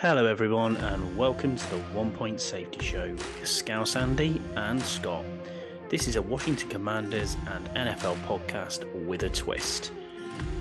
Hello, 0.00 0.26
everyone, 0.26 0.76
and 0.76 1.16
welcome 1.16 1.56
to 1.56 1.70
the 1.70 1.80
One 1.92 2.12
Point 2.12 2.40
Safety 2.40 2.78
Show 2.84 3.10
with 3.10 3.48
Scouse 3.48 3.96
Andy 3.96 4.40
and 4.54 4.80
Scott. 4.80 5.24
This 5.88 6.06
is 6.06 6.14
a 6.14 6.22
Washington 6.22 6.68
Commanders 6.68 7.36
and 7.48 7.68
NFL 7.70 8.14
podcast 8.28 8.84
with 9.08 9.24
a 9.24 9.28
twist. 9.28 9.90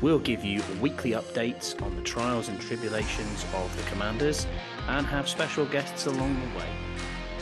We'll 0.02 0.18
give 0.18 0.44
you 0.44 0.63
weekly 0.81 1.12
updates 1.12 1.79
on 1.84 1.96
the 1.96 2.02
trials 2.02 2.50
and 2.50 2.60
tribulations 2.60 3.46
of 3.54 3.78
the 3.78 3.88
Commanders 3.92 4.47
and 4.88 5.05
have 5.05 5.30
special 5.30 5.68
guests 5.68 6.08
along 6.08 6.34
the 6.34 6.58
way. 6.58 6.70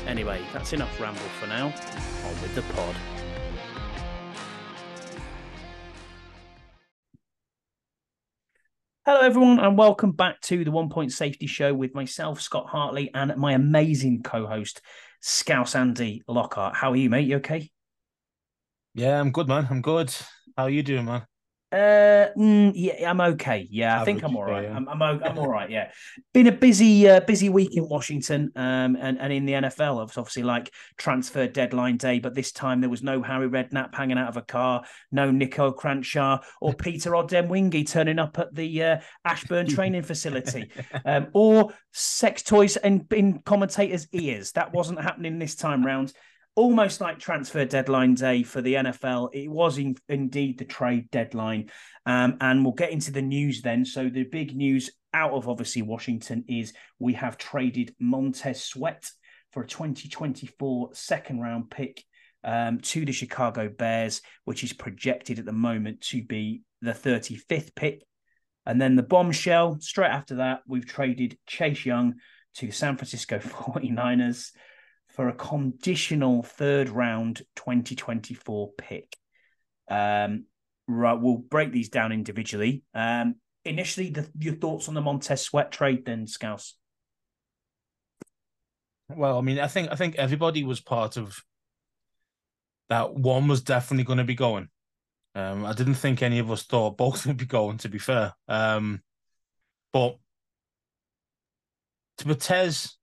Anyway, 0.06 0.42
that's 0.52 0.74
enough 0.74 1.00
ramble 1.00 1.22
for 1.40 1.48
now. 1.48 1.68
On 1.68 2.42
with 2.42 2.54
the 2.56 2.62
pod. 2.74 2.96
Hello, 9.08 9.20
everyone, 9.20 9.60
and 9.60 9.78
welcome 9.78 10.14
back 10.14 10.42
to 10.42 10.64
the 10.64 10.72
One 10.72 10.90
Point 10.90 11.12
Safety 11.12 11.46
Show 11.46 11.72
with 11.76 11.94
myself, 11.94 12.42
Scott 12.42 12.66
Hartley, 12.66 13.12
and 13.14 13.38
my 13.38 13.52
amazing 13.52 14.24
co 14.24 14.48
host, 14.48 14.82
Scouse 15.22 15.76
Andy 15.76 16.24
Lockhart. 16.28 16.76
How 16.76 16.92
are 16.92 16.96
you, 16.96 17.08
mate? 17.08 17.28
You 17.28 17.36
okay? 17.36 17.70
Yeah, 18.96 19.20
I'm 19.20 19.32
good, 19.32 19.48
man. 19.48 19.68
I'm 19.70 19.84
good. 19.84 20.12
How 20.58 20.64
are 20.64 20.72
you 20.72 20.82
doing, 20.82 21.06
man? 21.06 21.22
Uh, 21.72 22.28
mm, 22.38 22.72
yeah, 22.76 23.10
I'm 23.10 23.20
okay. 23.20 23.68
Yeah, 23.70 24.00
I 24.02 24.06
think 24.06 24.24
I'm 24.24 24.36
all 24.38 24.46
right. 24.46 24.64
yeah. 24.64 24.76
I'm, 24.76 24.88
I'm, 24.88 25.02
I'm 25.02 25.38
all 25.38 25.48
right. 25.48 25.70
Yeah, 25.70 25.92
been 26.34 26.48
a 26.48 26.52
busy, 26.52 27.10
uh, 27.10 27.20
busy 27.22 27.50
week 27.50 27.76
in 27.76 27.90
Washington, 27.90 28.52
um, 28.56 28.96
and 28.96 29.20
and 29.20 29.34
in 29.34 29.46
the 29.46 29.54
NFL. 29.54 30.08
It's 30.08 30.18
obviously 30.18 30.44
like 30.44 30.72
transfer 30.98 31.48
deadline 31.48 31.98
day, 31.98 32.20
but 32.20 32.36
this 32.36 32.52
time 32.52 32.82
there 32.82 32.90
was 32.90 33.04
no 33.04 33.22
Harry 33.22 33.50
Redknapp 33.50 33.96
hanging 33.96 34.18
out 34.18 34.30
of 34.30 34.38
a 34.38 34.44
car, 34.44 34.84
no 35.12 35.32
Nico 35.32 35.72
Cranshaw 35.72 36.40
or 36.62 36.74
Peter 36.86 37.12
Odemwingie 37.12 37.90
turning 37.90 38.20
up 38.20 38.38
at 38.38 38.54
the 38.54 38.84
uh, 38.84 38.98
Ashburn 39.26 39.68
training 39.68 40.04
facility, 40.04 40.72
um, 41.04 41.28
or 41.34 41.74
sex 41.92 42.44
toys 42.44 42.78
and 42.78 43.12
in 43.12 43.40
commentators' 43.40 44.08
ears. 44.12 44.52
That 44.52 44.72
wasn't 44.72 45.02
happening 45.02 45.40
this 45.40 45.56
time 45.56 45.86
round 45.86 46.14
almost 46.56 47.02
like 47.02 47.20
transfer 47.20 47.66
deadline 47.66 48.14
day 48.14 48.44
for 48.44 48.62
the 48.62 48.76
NFL. 48.76 49.30
It 49.34 49.50
was 49.50 49.78
in, 49.78 49.96
indeed 50.08 50.58
the 50.58 50.66
trade 50.66 51.10
deadline. 51.12 51.70
Um, 52.06 52.38
and 52.42 52.64
we'll 52.64 52.74
get 52.74 52.92
into 52.92 53.12
the 53.12 53.22
news 53.22 53.62
then. 53.62 53.86
So, 53.86 54.10
the 54.10 54.24
big 54.24 54.56
news 54.56 54.90
out 55.14 55.32
of 55.32 55.48
obviously 55.48 55.82
Washington 55.82 56.46
is 56.48 56.74
we 57.00 57.14
have 57.14 57.38
traded 57.38 57.96
Montez 58.00 58.64
Sweat 58.64 59.10
for 59.52 59.64
a 59.64 59.68
2024 59.68 60.90
second 60.94 61.40
round 61.40 61.70
pick 61.70 62.04
um, 62.44 62.80
to 62.80 63.06
the 63.06 63.12
Chicago 63.12 63.70
Bears, 63.70 64.22
which 64.44 64.64
is 64.64 64.74
projected 64.74 65.40
at 65.40 65.46
the 65.46 65.52
moment 65.52 66.02
to 66.02 66.24
be 66.24 66.62
the 66.82 66.92
35th 66.92 67.76
pick. 67.76 68.04
And 68.66 68.82
then 68.82 68.96
the 68.96 69.04
bombshell, 69.04 69.78
straight 69.80 70.10
after 70.10 70.36
that, 70.36 70.62
we've 70.68 70.86
traded 70.86 71.38
Chase 71.48 71.86
Young 71.86 72.16
to 72.56 72.72
San 72.72 72.98
Francisco 72.98 73.38
49ers 73.40 74.52
for 75.16 75.30
a 75.30 75.34
conditional 75.34 76.44
third 76.44 76.90
round 76.90 77.42
2024 77.56 78.72
pick. 78.78 79.16
Um, 79.90 80.46
right, 80.88 81.14
we'll 81.20 81.38
break 81.38 81.72
these 81.72 81.90
down 81.90 82.12
individually. 82.12 82.84
Um, 82.94 83.36
initially, 83.64 84.10
the, 84.10 84.30
your 84.38 84.56
thoughts 84.56 84.88
on 84.88 84.94
the 84.94 85.02
Montez 85.02 85.42
Sweat 85.42 85.72
trade, 85.72 86.06
then, 86.06 86.28
Scouse? 86.28 86.76
Well, 89.10 89.38
I 89.38 89.42
mean, 89.42 89.60
I 89.60 89.68
think 89.68 89.92
I 89.92 89.96
think 89.96 90.16
everybody 90.16 90.64
was 90.64 90.82
part 90.82 91.16
of 91.16 91.38
that. 92.90 93.14
One 93.14 93.48
was 93.48 93.62
definitely 93.62 94.04
going 94.04 94.18
to 94.18 94.24
be 94.24 94.36
going. 94.36 94.68
Um, 95.36 95.66
I 95.66 95.74
didn't 95.74 95.96
think 95.96 96.22
any 96.22 96.40
of 96.40 96.50
us 96.50 96.64
thought 96.64 96.98
both 96.98 97.26
would 97.26 97.38
be 97.38 97.46
going. 97.46 97.78
To 97.80 97.90
be 97.90 98.00
fair, 98.00 98.34
um, 98.48 99.02
but 99.94 100.18
to 102.18 102.26
Matez, 102.26 102.94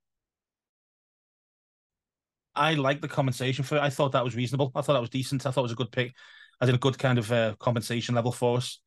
I 2.54 2.74
like 2.74 3.00
the 3.00 3.08
compensation 3.08 3.64
for 3.64 3.76
it. 3.76 3.80
I 3.82 3.90
thought 3.90 4.12
that 4.12 4.24
was 4.24 4.36
reasonable. 4.36 4.70
I 4.74 4.82
thought 4.82 4.94
that 4.94 5.00
was 5.00 5.10
decent. 5.10 5.46
I 5.46 5.50
thought 5.50 5.62
it 5.62 5.70
was 5.70 5.72
a 5.72 5.76
good 5.76 5.92
pick, 5.92 6.14
as 6.60 6.68
in 6.68 6.74
a 6.74 6.78
good 6.78 6.98
kind 6.98 7.18
of 7.18 7.30
uh, 7.32 7.54
compensation 7.58 8.14
level 8.14 8.32
for 8.32 8.58
us. 8.58 8.80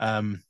Um, 0.00 0.42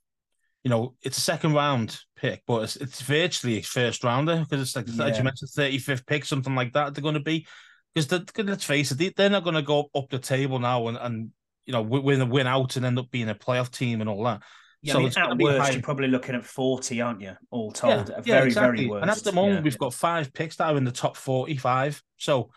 you 0.65 0.71
know, 0.71 0.95
it's 1.03 1.19
a 1.19 1.23
second 1.23 1.55
round 1.55 1.99
pick, 2.17 2.43
but 2.47 2.63
it's, 2.63 2.77
it's 2.77 3.01
virtually 3.03 3.59
a 3.59 3.63
first 3.63 4.05
rounder 4.05 4.39
because 4.49 4.63
it's 4.63 4.77
like, 4.77 4.89
as 4.89 4.97
Yeah. 4.97 5.19
you 5.19 5.25
mentioned, 5.25 5.51
35th 5.57 6.07
pick, 6.07 6.25
something 6.25 6.55
like 6.55 6.73
that. 6.75 6.95
They're 6.95 7.03
going 7.03 7.15
to 7.15 7.21
be 7.21 7.47
because 7.95 8.11
let's 8.39 8.65
face 8.65 8.91
it, 8.93 8.99
they, 8.99 9.13
they're 9.15 9.29
not 9.29 9.45
going 9.45 9.57
to 9.57 9.63
go 9.63 9.91
up 9.95 10.09
the 10.09 10.19
table 10.19 10.59
now 10.59 10.87
and, 10.89 10.97
and 10.97 11.31
you 11.67 11.73
know 11.73 11.83
win 11.83 12.29
win 12.31 12.47
out 12.47 12.77
and 12.77 12.87
end 12.87 12.99
up 12.99 13.11
being 13.11 13.29
a 13.29 13.35
playoff 13.35 13.71
team 13.71 14.01
and 14.01 14.09
all 14.09 14.23
that. 14.25 14.41
Yeah, 14.85 14.95
So 14.95 14.99
I 14.99 15.03
mean, 15.03 15.13
at 15.17 15.39
be 15.39 15.45
worst, 15.45 15.61
high- 15.61 15.71
you're 15.73 15.83
probably 15.83 16.09
looking 16.09 16.35
at 16.35 16.45
40, 16.45 17.01
aren't 17.03 17.21
you? 17.21 17.37
All 17.51 17.71
told. 17.71 18.09
Yeah, 18.09 18.17
At 18.17 18.27
yeah, 18.27 18.35
very, 18.37 18.47
exactly. 18.49 18.77
very 18.79 18.89
worst. 18.89 19.03
And 19.03 19.11
at 19.11 19.19
the 19.25 19.33
moment, 19.33 19.59
Yeah. 19.59 19.63
we've 19.63 19.79
got 19.79 19.95
five 19.95 20.33
picks 20.33 20.57
that 20.57 20.67
are 20.73 20.77
in 20.77 20.85
the 20.85 20.91
top 20.91 21.17
forty-five. 21.17 22.03
So, 22.17 22.51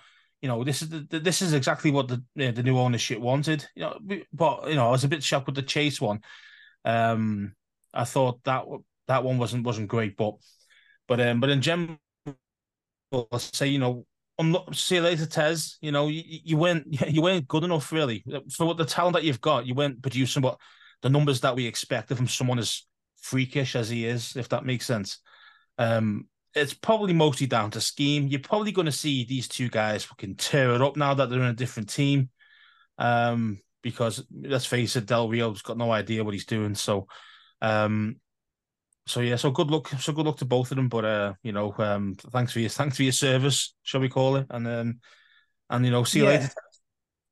you 0.46 0.50
know, 0.50 0.64
this 0.64 0.84
is 0.84 0.90
the, 0.90 1.20
this 1.20 1.42
is 1.42 1.54
exactly 1.54 1.90
what 1.90 2.08
the 2.08 2.24
the 2.36 2.62
new 2.64 2.78
ownership 2.78 3.20
wanted. 3.20 3.66
You 3.76 3.82
know, 3.84 4.00
but 4.32 4.70
you 4.70 4.76
know, 4.76 4.88
I 4.88 4.92
was 4.92 5.04
a 5.04 5.08
bit 5.08 5.24
shocked 5.24 5.48
with 5.48 5.56
the 5.56 5.64
Chase 5.64 6.00
one. 6.00 6.22
Um, 6.86 7.56
I 7.94 8.06
thought 8.06 8.44
that 8.44 8.66
that 9.08 9.24
one 9.24 9.40
wasn't 9.40 9.66
wasn't 9.66 9.88
great, 9.90 10.18
but 10.18 10.36
but 11.08 11.20
um, 11.20 11.40
but 11.40 11.50
in 11.50 11.62
general, 11.62 11.98
I'll 13.12 13.40
say 13.40 13.68
you 13.68 13.80
know. 13.80 14.06
unlo- 14.40 14.74
See 14.76 14.96
you 14.96 15.02
later, 15.02 15.26
Tez. 15.26 15.78
You 15.82 15.92
know, 15.92 16.08
you, 16.08 16.24
you 16.26 16.58
weren't 16.58 16.86
you 17.10 17.22
weren't 17.22 17.48
good 17.48 17.64
enough 17.64 17.92
really 17.92 18.24
for 18.56 18.66
what 18.68 18.78
the 18.78 18.86
talent 18.86 19.16
that 19.16 19.24
you've 19.24 19.42
got. 19.42 19.66
You 19.66 19.74
weren't 19.76 20.02
producing 20.02 20.42
what 20.44 20.60
the 21.02 21.10
numbers 21.10 21.42
that 21.42 21.56
we 21.56 21.66
expected 21.66 22.18
from 22.18 22.28
someone 22.28 22.60
as 22.60 22.86
freakish 23.22 23.76
as 23.76 23.90
he 23.90 24.06
is, 24.06 24.36
if 24.36 24.50
that 24.50 24.66
makes 24.66 24.86
sense. 24.86 25.20
Um, 25.78 26.28
it's 26.56 26.74
probably 26.74 27.14
mostly 27.14 27.48
down 27.48 27.72
to 27.72 27.82
scheme. 27.82 28.28
You're 28.28 28.40
probably 28.40 28.72
going 28.72 28.86
to 28.86 28.92
see 28.92 29.26
these 29.26 29.48
two 29.48 29.70
guys 29.70 30.06
fucking 30.06 30.36
tear 30.36 30.74
it 30.74 30.82
up 30.82 30.96
now 30.96 31.14
that 31.14 31.30
they're 31.30 31.40
in 31.40 31.46
a 31.46 31.54
different 31.54 31.90
team. 31.90 32.30
Um, 32.98 33.60
because 33.84 34.26
let's 34.34 34.66
face 34.66 34.96
it, 34.96 35.06
Del 35.06 35.30
Rio's 35.30 35.62
got 35.62 35.78
no 35.78 35.92
idea 35.92 36.24
what 36.24 36.34
he's 36.34 36.46
doing. 36.46 36.74
So, 36.74 37.08
um, 37.62 38.16
so 39.06 39.20
yeah, 39.20 39.36
so 39.36 39.52
good 39.52 39.70
luck, 39.70 39.90
so 40.00 40.14
good 40.14 40.26
luck 40.26 40.38
to 40.38 40.46
both 40.46 40.72
of 40.72 40.78
them. 40.78 40.90
But 40.90 41.06
uh, 41.06 41.34
you 41.44 41.52
know, 41.52 41.76
um, 41.78 42.16
thanks 42.32 42.52
for 42.54 42.60
your 42.60 42.70
thanks 42.70 42.98
for 42.98 43.04
your 43.04 43.12
service, 43.12 43.76
shall 43.84 44.02
we 44.02 44.10
call 44.10 44.38
it? 44.38 44.48
And 44.50 44.68
um, 44.68 45.00
and 45.70 45.86
you 45.86 45.92
know, 45.92 46.04
see 46.04 46.20
you 46.20 46.26
Yeah. 46.26 46.40
later. 46.40 46.50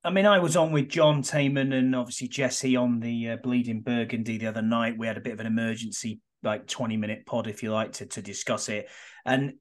I 0.04 0.10
mean, 0.10 0.26
I 0.26 0.38
was 0.38 0.54
on 0.54 0.70
with 0.70 0.90
John 0.90 1.22
Taman 1.22 1.72
and 1.72 1.96
obviously 1.96 2.28
Jesse 2.28 2.76
on 2.76 3.00
the 3.00 3.30
uh, 3.30 3.36
Bleeding 3.42 3.80
Burgundy 3.80 4.36
the 4.36 4.48
other 4.48 4.60
night. 4.60 4.98
We 4.98 5.06
had 5.06 5.16
a 5.16 5.20
bit 5.20 5.32
of 5.32 5.40
an 5.40 5.46
emergency, 5.46 6.20
like 6.44 6.66
20 6.66 6.96
minute 6.96 7.26
pod, 7.26 7.46
if 7.46 7.62
you 7.62 7.72
like, 7.72 7.92
to, 7.94 8.06
to 8.06 8.22
discuss 8.22 8.68
it. 8.68 8.88
And 9.24 9.54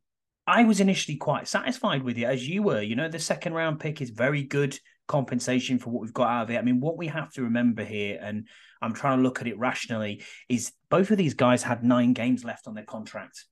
I 0.45 0.63
was 0.65 0.79
initially 0.81 1.17
quite 1.17 1.47
satisfied 1.47 2.03
with 2.03 2.17
it, 2.17 2.25
as 2.25 2.47
you 2.47 2.63
were. 2.63 2.81
You 2.81 2.95
know, 2.95 3.07
the 3.07 3.19
second 3.19 3.53
round 3.53 3.79
pick 3.79 4.01
is 4.01 4.09
very 4.09 4.43
good 4.43 4.77
compensation 5.07 5.79
for 5.79 5.89
what 5.89 6.01
we've 6.01 6.13
got 6.13 6.29
out 6.29 6.43
of 6.43 6.49
it. 6.51 6.57
I 6.57 6.61
mean, 6.61 6.79
what 6.81 6.97
we 6.97 7.07
have 7.07 7.31
to 7.33 7.43
remember 7.43 7.83
here, 7.83 8.19
and 8.21 8.47
I'm 8.81 8.93
trying 8.93 9.17
to 9.17 9.23
look 9.23 9.39
at 9.41 9.47
it 9.47 9.57
rationally, 9.57 10.23
is 10.49 10.71
both 10.89 11.11
of 11.11 11.17
these 11.17 11.33
guys 11.33 11.63
had 11.63 11.83
nine 11.83 12.13
games 12.13 12.43
left 12.43 12.67
on 12.67 12.73
their 12.73 12.83
contract. 12.85 13.45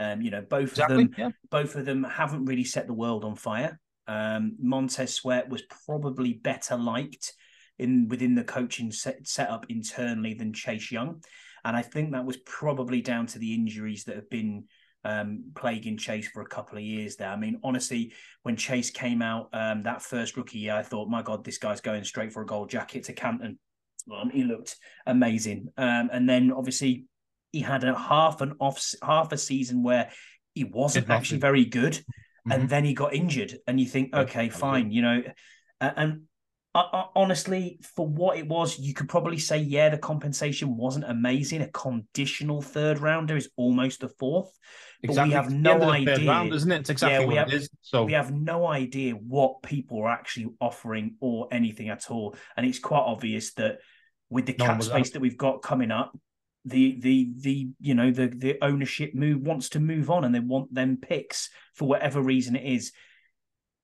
Um, 0.00 0.22
you 0.22 0.30
know, 0.30 0.40
both 0.42 0.70
Exactly. 0.70 1.02
of 1.04 1.10
them 1.10 1.14
Yeah. 1.16 1.30
both 1.50 1.76
of 1.76 1.84
them 1.84 2.02
haven't 2.04 2.46
really 2.46 2.64
set 2.64 2.86
the 2.86 2.94
world 2.94 3.24
on 3.24 3.36
fire. 3.36 3.78
Um, 4.06 4.56
Montez 4.58 5.14
Sweat 5.14 5.48
was 5.48 5.62
probably 5.86 6.32
better 6.34 6.76
liked 6.76 7.32
in 7.78 8.08
within 8.08 8.34
the 8.34 8.44
coaching 8.44 8.90
set, 8.92 9.26
setup 9.26 9.66
internally 9.68 10.34
than 10.34 10.52
Chase 10.52 10.90
Young, 10.90 11.22
and 11.64 11.76
I 11.76 11.82
think 11.82 12.12
that 12.12 12.24
was 12.24 12.36
probably 12.38 13.00
down 13.00 13.26
to 13.28 13.38
the 13.38 13.54
injuries 13.54 14.04
that 14.04 14.16
have 14.16 14.30
been 14.30 14.64
um, 15.04 15.44
plaguing 15.54 15.96
Chase 15.98 16.28
for 16.28 16.40
a 16.42 16.46
couple 16.46 16.78
of 16.78 16.84
years 16.84 17.16
there. 17.16 17.28
I 17.28 17.36
mean, 17.36 17.60
honestly, 17.62 18.12
when 18.42 18.56
Chase 18.56 18.90
came 18.90 19.20
out 19.20 19.48
um, 19.52 19.82
that 19.82 20.02
first 20.02 20.36
rookie 20.36 20.58
year, 20.60 20.74
I 20.74 20.82
thought, 20.82 21.08
my 21.08 21.22
God, 21.22 21.44
this 21.44 21.58
guy's 21.58 21.80
going 21.80 22.04
straight 22.04 22.32
for 22.32 22.42
a 22.42 22.46
gold 22.46 22.70
jacket 22.70 23.04
to 23.04 23.12
Canton. 23.12 23.58
He 24.32 24.44
looked 24.44 24.76
amazing, 25.06 25.68
um, 25.76 26.10
and 26.12 26.28
then 26.28 26.52
obviously 26.52 27.06
he 27.52 27.60
had 27.60 27.84
a 27.84 27.94
half 27.96 28.40
an 28.40 28.54
off 28.60 28.84
half 29.02 29.32
a 29.32 29.38
season 29.38 29.82
where 29.82 30.10
he 30.54 30.64
wasn't 30.64 31.08
actually 31.08 31.38
very 31.38 31.64
good 31.64 31.94
Mhm. 32.46 32.54
and 32.54 32.68
then 32.68 32.84
he 32.84 32.92
got 32.92 33.14
injured 33.14 33.56
and 33.66 33.80
you 33.80 33.86
think 33.86 34.14
okay 34.14 34.50
fine 34.50 34.90
you 34.90 35.00
know 35.00 35.22
and 35.80 36.22
I, 36.76 37.04
honestly 37.14 37.78
for 37.94 38.04
what 38.06 38.36
it 38.36 38.48
was 38.48 38.78
you 38.80 38.94
could 38.94 39.08
probably 39.08 39.38
say 39.38 39.58
yeah 39.58 39.90
the 39.90 39.98
compensation 39.98 40.76
wasn't 40.76 41.04
amazing 41.08 41.62
a 41.62 41.68
conditional 41.68 42.60
third 42.62 42.98
rounder 42.98 43.36
is 43.36 43.48
almost 43.56 44.02
a 44.02 44.08
fourth 44.08 44.50
but 45.00 45.10
Exactly. 45.10 45.28
we 45.30 45.34
have 45.34 45.52
no 45.52 45.72
end 45.72 45.82
of 45.82 45.88
the 45.90 46.04
third 46.06 46.18
idea 46.18 46.30
round, 46.30 46.54
isn't 46.54 46.72
it? 46.72 46.80
It's 46.80 46.90
exactly 46.90 47.14
Yeah, 47.24 47.28
we 47.28 47.34
what 47.34 47.36
have- 47.36 47.48
it 47.48 47.54
is. 47.56 47.68
So 47.82 48.04
we 48.04 48.12
have 48.14 48.32
no 48.32 48.66
idea 48.66 49.12
what 49.12 49.62
people 49.62 50.00
are 50.00 50.10
actually 50.10 50.48
offering 50.60 51.16
or 51.20 51.46
anything 51.52 51.90
at 51.90 52.10
all 52.10 52.34
and 52.56 52.64
it's 52.66 52.78
quite 52.78 53.00
obvious 53.02 53.52
that 53.54 53.78
with 54.30 54.46
the 54.46 54.56
No 54.58 54.64
cap 54.66 54.82
space 54.82 55.10
that 55.10 55.20
we've 55.20 55.36
got 55.36 55.62
coming 55.62 55.90
up 55.90 56.18
the 56.64 56.98
the 57.00 57.30
the 57.36 57.68
you 57.80 57.94
know 57.94 58.10
the 58.10 58.28
the 58.28 58.56
ownership 58.62 59.14
move 59.14 59.42
wants 59.42 59.68
to 59.70 59.80
move 59.80 60.10
on 60.10 60.24
and 60.24 60.34
they 60.34 60.40
want 60.40 60.74
them 60.74 60.96
picks 60.96 61.50
for 61.74 61.86
whatever 61.86 62.22
reason 62.22 62.56
it 62.56 62.64
is 62.64 62.92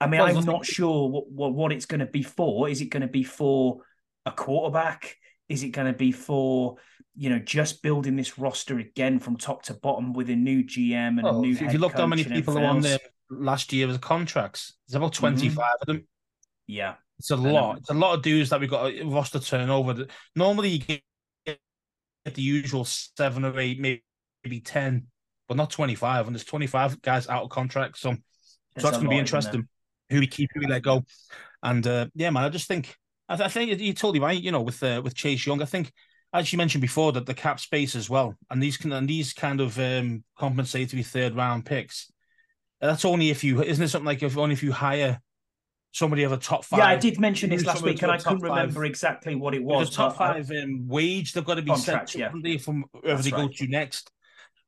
i 0.00 0.06
mean 0.06 0.20
Well, 0.20 0.36
i'm 0.36 0.44
not 0.44 0.64
sure 0.64 1.08
what, 1.08 1.30
what 1.30 1.52
what 1.54 1.72
it's 1.72 1.86
going 1.86 2.00
to 2.00 2.06
be 2.06 2.22
for 2.22 2.68
is 2.68 2.80
it 2.80 2.86
going 2.86 3.02
to 3.02 3.08
be 3.08 3.22
for 3.22 3.80
a 4.26 4.32
quarterback 4.32 5.16
Is 5.48 5.62
it 5.62 5.70
going 5.70 5.86
to 5.86 5.96
be 5.96 6.12
for 6.12 6.76
you 7.16 7.28
know 7.30 7.38
just 7.38 7.82
building 7.82 8.16
this 8.16 8.38
roster 8.38 8.78
again 8.78 9.18
from 9.18 9.36
top 9.36 9.64
to 9.64 9.74
bottom 9.74 10.12
with 10.12 10.30
a 10.30 10.36
new 10.36 10.62
GM 10.64 11.18
and 11.18 11.22
Well, 11.22 11.38
a 11.38 11.42
new? 11.42 11.52
if 11.52 11.72
you 11.72 11.78
look 11.78 11.92
how 11.92 12.06
many 12.06 12.24
people 12.24 12.58
are 12.58 12.64
on 12.64 12.80
there 12.80 12.98
last 13.30 13.72
year 13.72 13.86
with 13.86 14.00
contracts, 14.00 14.74
there's 14.86 14.96
about 14.96 15.12
mm-hmm. 15.12 15.36
25 15.36 15.70
of 15.80 15.86
them. 15.86 16.06
Yeah, 16.66 16.94
It's 17.18 17.30
a 17.30 17.36
lot. 17.36 17.78
It's 17.78 17.90
a 17.90 17.94
lot 17.94 18.14
of 18.14 18.22
dudes 18.22 18.50
that 18.50 18.60
we've 18.60 18.70
got 18.70 18.92
a 18.92 19.02
roster 19.04 19.40
turnover. 19.40 20.06
Normally, 20.36 20.68
you 20.68 20.78
get 20.78 21.58
the 22.34 22.42
usual 22.42 22.84
seven 22.84 23.44
or 23.44 23.58
eight, 23.58 23.80
maybe, 23.80 24.04
maybe 24.44 24.60
10, 24.60 25.06
but 25.48 25.56
not 25.56 25.70
25. 25.70 26.26
And 26.26 26.36
there's 26.36 26.44
25 26.44 27.02
guys 27.02 27.28
out 27.28 27.42
of 27.42 27.50
contract. 27.50 27.98
So, 27.98 28.12
so 28.12 28.18
that's 28.74 28.90
going 28.98 29.04
to 29.04 29.10
be 29.10 29.18
interesting. 29.18 29.68
Who 30.10 30.20
we 30.20 30.26
keep, 30.26 30.50
who 30.52 30.60
we 30.60 30.66
let 30.66 30.82
go. 30.82 31.04
And 31.62 31.86
uh, 31.86 32.06
yeah, 32.14 32.30
man, 32.30 32.44
I 32.44 32.48
just 32.48 32.68
think, 32.68 32.96
I, 33.28 33.36
th- 33.36 33.46
I 33.46 33.50
think 33.50 33.80
you're 33.80 33.94
totally 33.94 34.20
right. 34.20 34.40
You 34.40 34.52
know, 34.52 34.62
with 34.62 34.82
uh, 34.82 35.00
with 35.04 35.14
Chase 35.14 35.46
Young, 35.46 35.62
I 35.62 35.66
think, 35.66 35.92
as 36.32 36.52
you 36.52 36.56
mentioned 36.58 36.82
before, 36.82 37.12
that 37.12 37.26
the 37.26 37.34
cap 37.34 37.60
space 37.60 37.94
as 37.94 38.10
well, 38.10 38.34
and 38.50 38.62
these 38.62 38.76
can 38.76 38.92
and 38.92 39.08
these 39.08 39.32
kind 39.32 39.60
of 39.60 39.78
um, 39.78 40.24
compensatory 40.38 41.02
third 41.02 41.36
round 41.36 41.64
picks. 41.66 42.10
That's 42.80 43.04
only 43.04 43.30
if 43.30 43.44
you 43.44 43.62
isn't 43.62 43.84
it 43.84 43.88
something 43.88 44.06
like 44.06 44.22
if 44.22 44.38
only 44.38 44.54
if 44.54 44.62
you 44.62 44.72
hire 44.72 45.20
somebody 45.92 46.22
of 46.22 46.32
a 46.32 46.36
top 46.36 46.64
five. 46.64 46.78
Yeah, 46.78 46.86
I 46.86 46.96
did 46.96 47.20
mention 47.20 47.50
this 47.50 47.64
last 47.64 47.82
week, 47.82 48.02
and 48.02 48.10
I 48.10 48.16
couldn't 48.16 48.40
five. 48.40 48.50
remember 48.50 48.84
exactly 48.84 49.34
what 49.34 49.54
it 49.54 49.62
was. 49.62 49.90
The 49.90 49.96
top 49.96 50.16
five 50.16 50.50
um, 50.50 50.86
wage, 50.86 51.32
they've 51.32 51.44
got 51.44 51.56
to 51.56 51.62
be 51.62 51.70
Contract, 51.70 52.10
sent 52.10 52.20
yeah. 52.20 52.58
from 52.58 52.84
wherever 52.92 53.20
That's 53.20 53.24
they 53.24 53.30
go 53.30 53.48
to 53.48 53.66
next, 53.66 54.10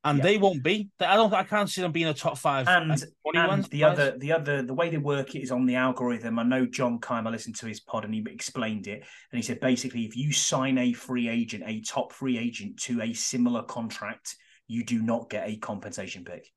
and 0.05 0.17
Yeah. 0.17 0.23
they 0.23 0.37
won't 0.37 0.63
be. 0.63 0.89
I 0.99 1.15
don't. 1.15 1.33
I 1.33 1.43
can't 1.43 1.69
see 1.69 1.81
them 1.81 1.91
being 1.91 2.07
a 2.07 2.13
top 2.13 2.37
five. 2.37 2.67
and 2.67 2.91
21 3.23 3.49
and 3.49 3.63
the 3.65 3.83
other 3.83 4.17
the 4.17 4.31
other 4.31 4.61
the 4.61 4.73
way 4.73 4.89
they 4.89 4.97
work 4.97 5.35
it 5.35 5.39
is 5.41 5.51
on 5.51 5.65
the 5.65 5.75
algorithm. 5.75 6.39
I 6.39 6.43
know 6.43 6.65
John 6.65 6.99
Keim. 6.99 7.25
I 7.27 7.29
listened 7.29 7.55
to 7.57 7.65
his 7.67 7.79
pod 7.79 8.05
and 8.05 8.13
he 8.13 8.23
explained 8.29 8.87
it, 8.87 8.99
and 9.31 9.37
he 9.37 9.41
said 9.41 9.59
basically 9.59 10.05
if 10.05 10.15
you 10.17 10.31
sign 10.33 10.77
a 10.77 10.93
free 10.93 11.29
agent, 11.29 11.63
a 11.65 11.81
top 11.81 12.11
free 12.11 12.37
agent 12.37 12.77
to 12.83 13.01
a 13.01 13.13
similar 13.13 13.63
contract, 13.63 14.35
you 14.67 14.83
do 14.83 15.01
not 15.01 15.29
get 15.29 15.47
a 15.47 15.55
compensation 15.57 16.23
pick. 16.25 16.47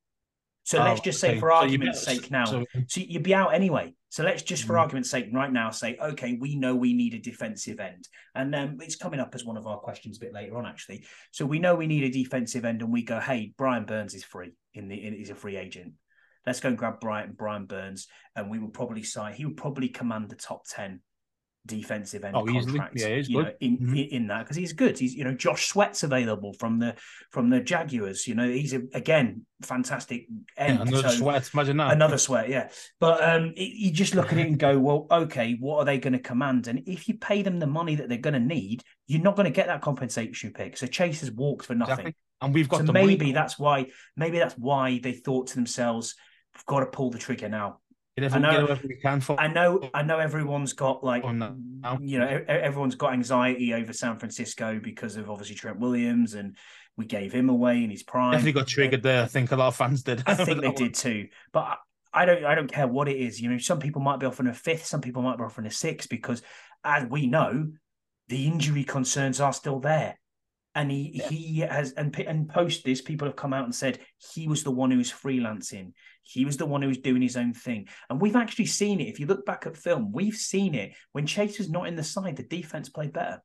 So 0.63 0.79
Oh, 0.79 0.83
let's 0.83 0.99
just 1.01 1.19
say 1.21 1.31
okay. 1.31 1.39
for 1.39 1.51
argument's 1.51 2.03
bet- 2.05 2.15
sake 2.17 2.31
now, 2.31 2.45
so- 2.45 2.65
so 2.87 2.99
you'd 3.01 3.23
be 3.23 3.33
out 3.33 3.53
anyway. 3.53 3.93
So 4.09 4.23
let's 4.23 4.41
just, 4.41 4.63
for 4.63 4.75
Mhm. 4.75 4.79
argument's 4.79 5.09
sake, 5.09 5.27
right 5.33 5.51
now 5.51 5.69
say, 5.69 5.97
okay, 5.97 6.37
we 6.39 6.55
know 6.55 6.75
we 6.75 6.93
need 6.93 7.13
a 7.13 7.19
defensive 7.19 7.79
end, 7.79 8.07
and 8.35 8.55
um, 8.55 8.77
it's 8.81 8.95
coming 8.95 9.19
up 9.19 9.35
as 9.35 9.43
one 9.43 9.57
of 9.57 9.67
our 9.67 9.77
questions 9.79 10.17
a 10.17 10.21
bit 10.21 10.33
later 10.33 10.57
on, 10.57 10.65
actually. 10.65 11.05
So 11.31 11.45
we 11.45 11.59
know 11.59 11.75
we 11.75 11.87
need 11.87 12.03
a 12.03 12.09
defensive 12.09 12.63
end, 12.63 12.81
and 12.81 12.91
we 12.91 13.03
go, 13.03 13.19
hey, 13.19 13.53
Brian 13.57 13.85
Burns 13.85 14.13
is 14.13 14.23
free 14.23 14.53
in 14.73 14.87
the 14.87 14.95
in, 14.95 15.13
he's 15.13 15.29
a 15.29 15.35
free 15.35 15.57
agent. 15.57 15.93
Let's 16.45 16.61
go 16.61 16.69
and 16.69 16.77
grab 16.77 17.01
Brian 17.01 17.33
Brian 17.33 17.65
Burns, 17.65 18.07
and 18.33 18.49
we 18.49 18.59
will 18.59 18.69
probably 18.69 19.03
sign. 19.03 19.33
He 19.33 19.45
would 19.45 19.57
probably 19.57 19.89
command 19.89 20.29
the 20.29 20.35
top 20.35 20.63
ten 20.65 21.01
defensive 21.67 22.23
end 22.23 22.35
Oh, 22.35 22.47
easily. 22.49 22.79
contract. 22.79 22.93
Yeah, 22.99 23.15
he's 23.15 23.29
you 23.29 23.37
good. 23.37 23.45
know, 23.45 23.51
in, 23.59 23.77
Mhm. 23.77 24.09
in 24.09 24.27
that 24.27 24.39
because 24.45 24.55
he's 24.57 24.73
good. 24.73 24.97
He's 24.97 25.13
you 25.13 25.23
know 25.23 25.33
Josh 25.33 25.67
Sweat's 25.67 26.01
available 26.03 26.53
from 26.53 26.79
the 26.79 26.95
from 27.31 27.49
the 27.49 27.59
Jaguars. 27.59 28.25
You 28.27 28.35
know 28.35 28.49
he's 28.49 28.73
a, 28.73 28.81
again 28.93 29.45
fantastic 29.61 30.27
end. 30.55 30.77
Yeah, 30.79 30.81
another 30.83 31.09
So- 31.09 31.15
sweat. 31.17 31.49
Imagine 31.53 31.77
that. 31.77 31.91
Another 31.93 32.17
sweat, 32.17 32.49
yeah. 32.49 32.69
But 32.99 33.23
um, 33.23 33.53
it, 33.55 33.73
you 33.75 33.91
just 33.91 34.15
look 34.15 34.31
at 34.31 34.37
it 34.39 34.47
and 34.47 34.57
go, 34.59 34.77
well, 34.79 35.07
okay, 35.11 35.55
what 35.59 35.77
are 35.79 35.85
they 35.85 35.97
going 35.97 36.13
to 36.13 36.19
command? 36.19 36.67
And 36.67 36.83
if 36.87 37.07
you 37.07 37.15
pay 37.15 37.41
them 37.41 37.59
the 37.59 37.67
money 37.67 37.95
that 37.95 38.07
they're 38.09 38.17
going 38.19 38.33
to 38.35 38.39
need, 38.39 38.83
you're 39.07 39.21
not 39.21 39.35
going 39.35 39.45
to 39.45 39.51
get 39.51 39.67
that 39.67 39.81
compensation 39.81 40.53
pick. 40.53 40.77
So 40.77 40.85
Chase 40.87 41.21
has 41.21 41.31
walked 41.31 41.65
for 41.65 41.75
nothing. 41.75 41.93
Exactly. 41.93 42.15
And 42.41 42.53
we've 42.53 42.69
got 42.69 42.85
So 42.85 42.91
maybe 42.91 43.17
money. 43.17 43.31
that's 43.31 43.57
why, 43.57 43.87
maybe 44.15 44.37
that's 44.37 44.55
why 44.59 44.99
they 45.01 45.13
thought 45.13 45.47
to 45.47 45.55
themselves, 45.55 46.13
we've 46.53 46.65
got 46.67 46.81
to 46.81 46.85
pull 46.85 47.09
the 47.09 47.17
trigger 47.17 47.49
now. 47.49 47.79
Get 48.17 48.33
I 48.33 48.39
know- 48.39 48.51
get 48.51 48.61
whatever 48.61 48.87
we 48.87 48.95
can 48.95 49.21
for. 49.21 49.39
I 49.39 49.47
know, 49.47 49.89
I 49.93 50.01
know, 50.01 50.17
everyone's 50.17 50.73
got 50.73 51.03
like, 51.03 51.23
Oh, 51.23 51.31
no. 51.31 51.55
you 52.01 52.17
know, 52.19 52.43
everyone's 52.47 52.95
got 52.95 53.13
anxiety 53.13 53.73
over 53.73 53.93
San 53.93 54.17
Francisco 54.17 54.79
because 54.81 55.17
of 55.17 55.29
obviously 55.29 55.55
Trent 55.55 55.79
Williams, 55.79 56.33
and 56.33 56.57
we 56.97 57.05
gave 57.05 57.31
him 57.31 57.49
away 57.49 57.83
in 57.83 57.91
his 57.91 58.01
prime. 58.01 58.31
Definitely 58.31 58.53
got 58.53 58.67
triggered 58.67 59.03
there. 59.03 59.23
I 59.23 59.27
think 59.27 59.51
a 59.51 59.55
lot 59.55 59.67
of 59.67 59.75
fans 59.75 60.01
did. 60.01 60.23
I 60.25 60.33
think 60.33 60.61
they 60.61 60.67
one. 60.67 60.75
did 60.75 60.93
too. 60.95 61.27
But 61.53 61.59
I- 61.61 61.77
I 62.13 62.25
don't 62.25 62.43
I 62.45 62.55
don't 62.55 62.71
care 62.71 62.87
what 62.87 63.07
it 63.09 63.17
is. 63.17 63.39
You 63.39 63.51
know, 63.51 63.57
some 63.59 63.77
people 63.79 64.01
might 64.01 64.19
be 64.19 64.25
offering 64.25 64.47
a 64.49 64.53
fifth, 64.53 64.85
some 64.85 65.01
people 65.01 65.21
might 65.21 65.37
be 65.37 65.43
offering 65.43 65.67
a 65.67 65.71
sixth 65.71 66.09
because 66.09 66.41
as 66.83 67.05
we 67.05 67.27
know, 67.27 67.67
the 68.29 68.47
injury 68.47 68.83
concerns 68.85 69.39
are 69.39 69.53
still 69.53 69.79
there. 69.79 70.17
And 70.73 70.89
he 70.89 71.11
Yeah. 71.15 71.27
he 71.29 71.59
has 71.59 71.91
and 71.91 72.17
and 72.21 72.49
post 72.49 72.83
this, 72.85 73.01
people 73.01 73.27
have 73.27 73.35
come 73.35 73.53
out 73.53 73.65
and 73.65 73.75
said 73.75 73.99
he 74.33 74.47
was 74.47 74.63
the 74.63 74.71
one 74.71 74.89
who 74.89 74.97
was 74.97 75.11
freelancing. 75.11 75.91
He 76.29 76.43
was 76.45 76.57
the 76.57 76.65
one 76.65 76.81
who 76.81 76.89
was 76.89 76.97
doing 76.97 77.21
his 77.21 77.37
own 77.37 77.53
thing. 77.53 77.87
And 78.09 78.19
we've 78.19 78.35
actually 78.35 78.65
seen 78.65 78.99
it. 78.99 79.07
If 79.07 79.19
you 79.19 79.27
look 79.27 79.45
back 79.45 79.65
at 79.65 79.77
film, 79.77 80.11
we've 80.11 80.35
seen 80.35 80.75
it. 80.75 80.93
When 81.13 81.25
Chase 81.25 81.57
was 81.57 81.69
not 81.69 81.87
in 81.87 81.95
the 81.95 82.03
side, 82.03 82.35
the 82.35 82.43
defense 82.43 82.89
played 82.89 83.13
better. 83.13 83.41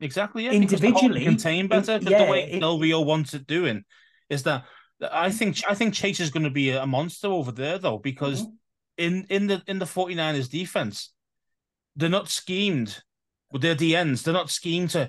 Exactly. 0.00 0.44
Yeah. 0.44 0.50
the 0.50 0.56
Individually, 0.56 1.22
contain 1.24 1.68
better. 1.68 1.92
it- 1.92 2.02
yeah, 2.10 2.24
the 2.24 2.30
way 2.30 2.50
it- 2.50 2.60
Del 2.60 2.80
Rio 2.80 3.00
wants 3.02 3.34
it 3.34 3.46
doing 3.46 3.84
is 4.28 4.42
that 4.42 4.64
I 5.00 5.30
think 5.30 5.62
I 5.68 5.74
think 5.74 5.94
Chase 5.94 6.18
is 6.20 6.30
going 6.30 6.42
to 6.44 6.50
be 6.50 6.70
a 6.70 6.86
monster 6.86 7.28
over 7.28 7.52
there 7.52 7.78
though 7.78 7.98
because 7.98 8.42
Mhm. 8.42 8.52
in 8.98 9.26
in 9.30 9.46
the 9.46 9.62
in 9.66 9.78
the 9.78 9.84
49ers 9.86 10.48
defense 10.48 11.12
they're 11.96 12.08
not 12.08 12.28
schemed 12.28 13.02
with 13.52 13.62
their 13.62 13.74
DNs 13.76 14.22
they're 14.22 14.34
not 14.34 14.50
schemed 14.50 14.90
to 14.90 15.08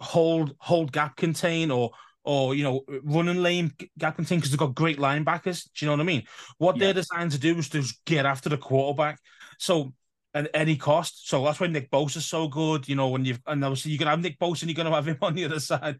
hold 0.00 0.54
hold 0.58 0.92
gap 0.92 1.16
contain 1.16 1.70
or 1.70 1.90
or 2.24 2.54
you 2.54 2.62
know 2.64 2.82
running 3.04 3.42
lane 3.42 3.72
gap 3.98 4.16
contain 4.16 4.38
because 4.38 4.50
they've 4.50 4.58
got 4.58 4.74
great 4.74 4.98
linebackers 4.98 5.64
do 5.74 5.84
you 5.84 5.86
know 5.86 5.92
what 5.94 6.00
I 6.00 6.04
mean 6.04 6.22
what 6.58 6.76
Yeah. 6.76 6.86
they're 6.86 6.94
designed 6.94 7.32
to 7.32 7.38
do 7.38 7.56
is 7.58 7.68
to 7.70 7.80
just 7.82 8.04
get 8.04 8.26
after 8.26 8.48
the 8.48 8.56
quarterback 8.58 9.18
so 9.58 9.92
at 10.34 10.48
any 10.54 10.76
cost 10.76 11.28
so 11.28 11.44
that's 11.44 11.60
why 11.60 11.66
Nick 11.66 11.90
Bosa's 11.90 12.24
so 12.24 12.48
good 12.48 12.88
you 12.88 12.94
know 12.96 13.08
when 13.08 13.24
you've 13.24 13.40
and 13.46 13.62
obviously 13.64 13.92
you 13.92 13.98
can 13.98 14.06
have 14.06 14.20
Nick 14.20 14.38
Bosa 14.38 14.62
and 14.62 14.70
you're 14.70 14.76
going 14.76 14.88
to 14.88 14.94
have 14.94 15.06
him 15.06 15.18
on 15.22 15.34
the 15.34 15.44
other 15.44 15.60
side 15.60 15.96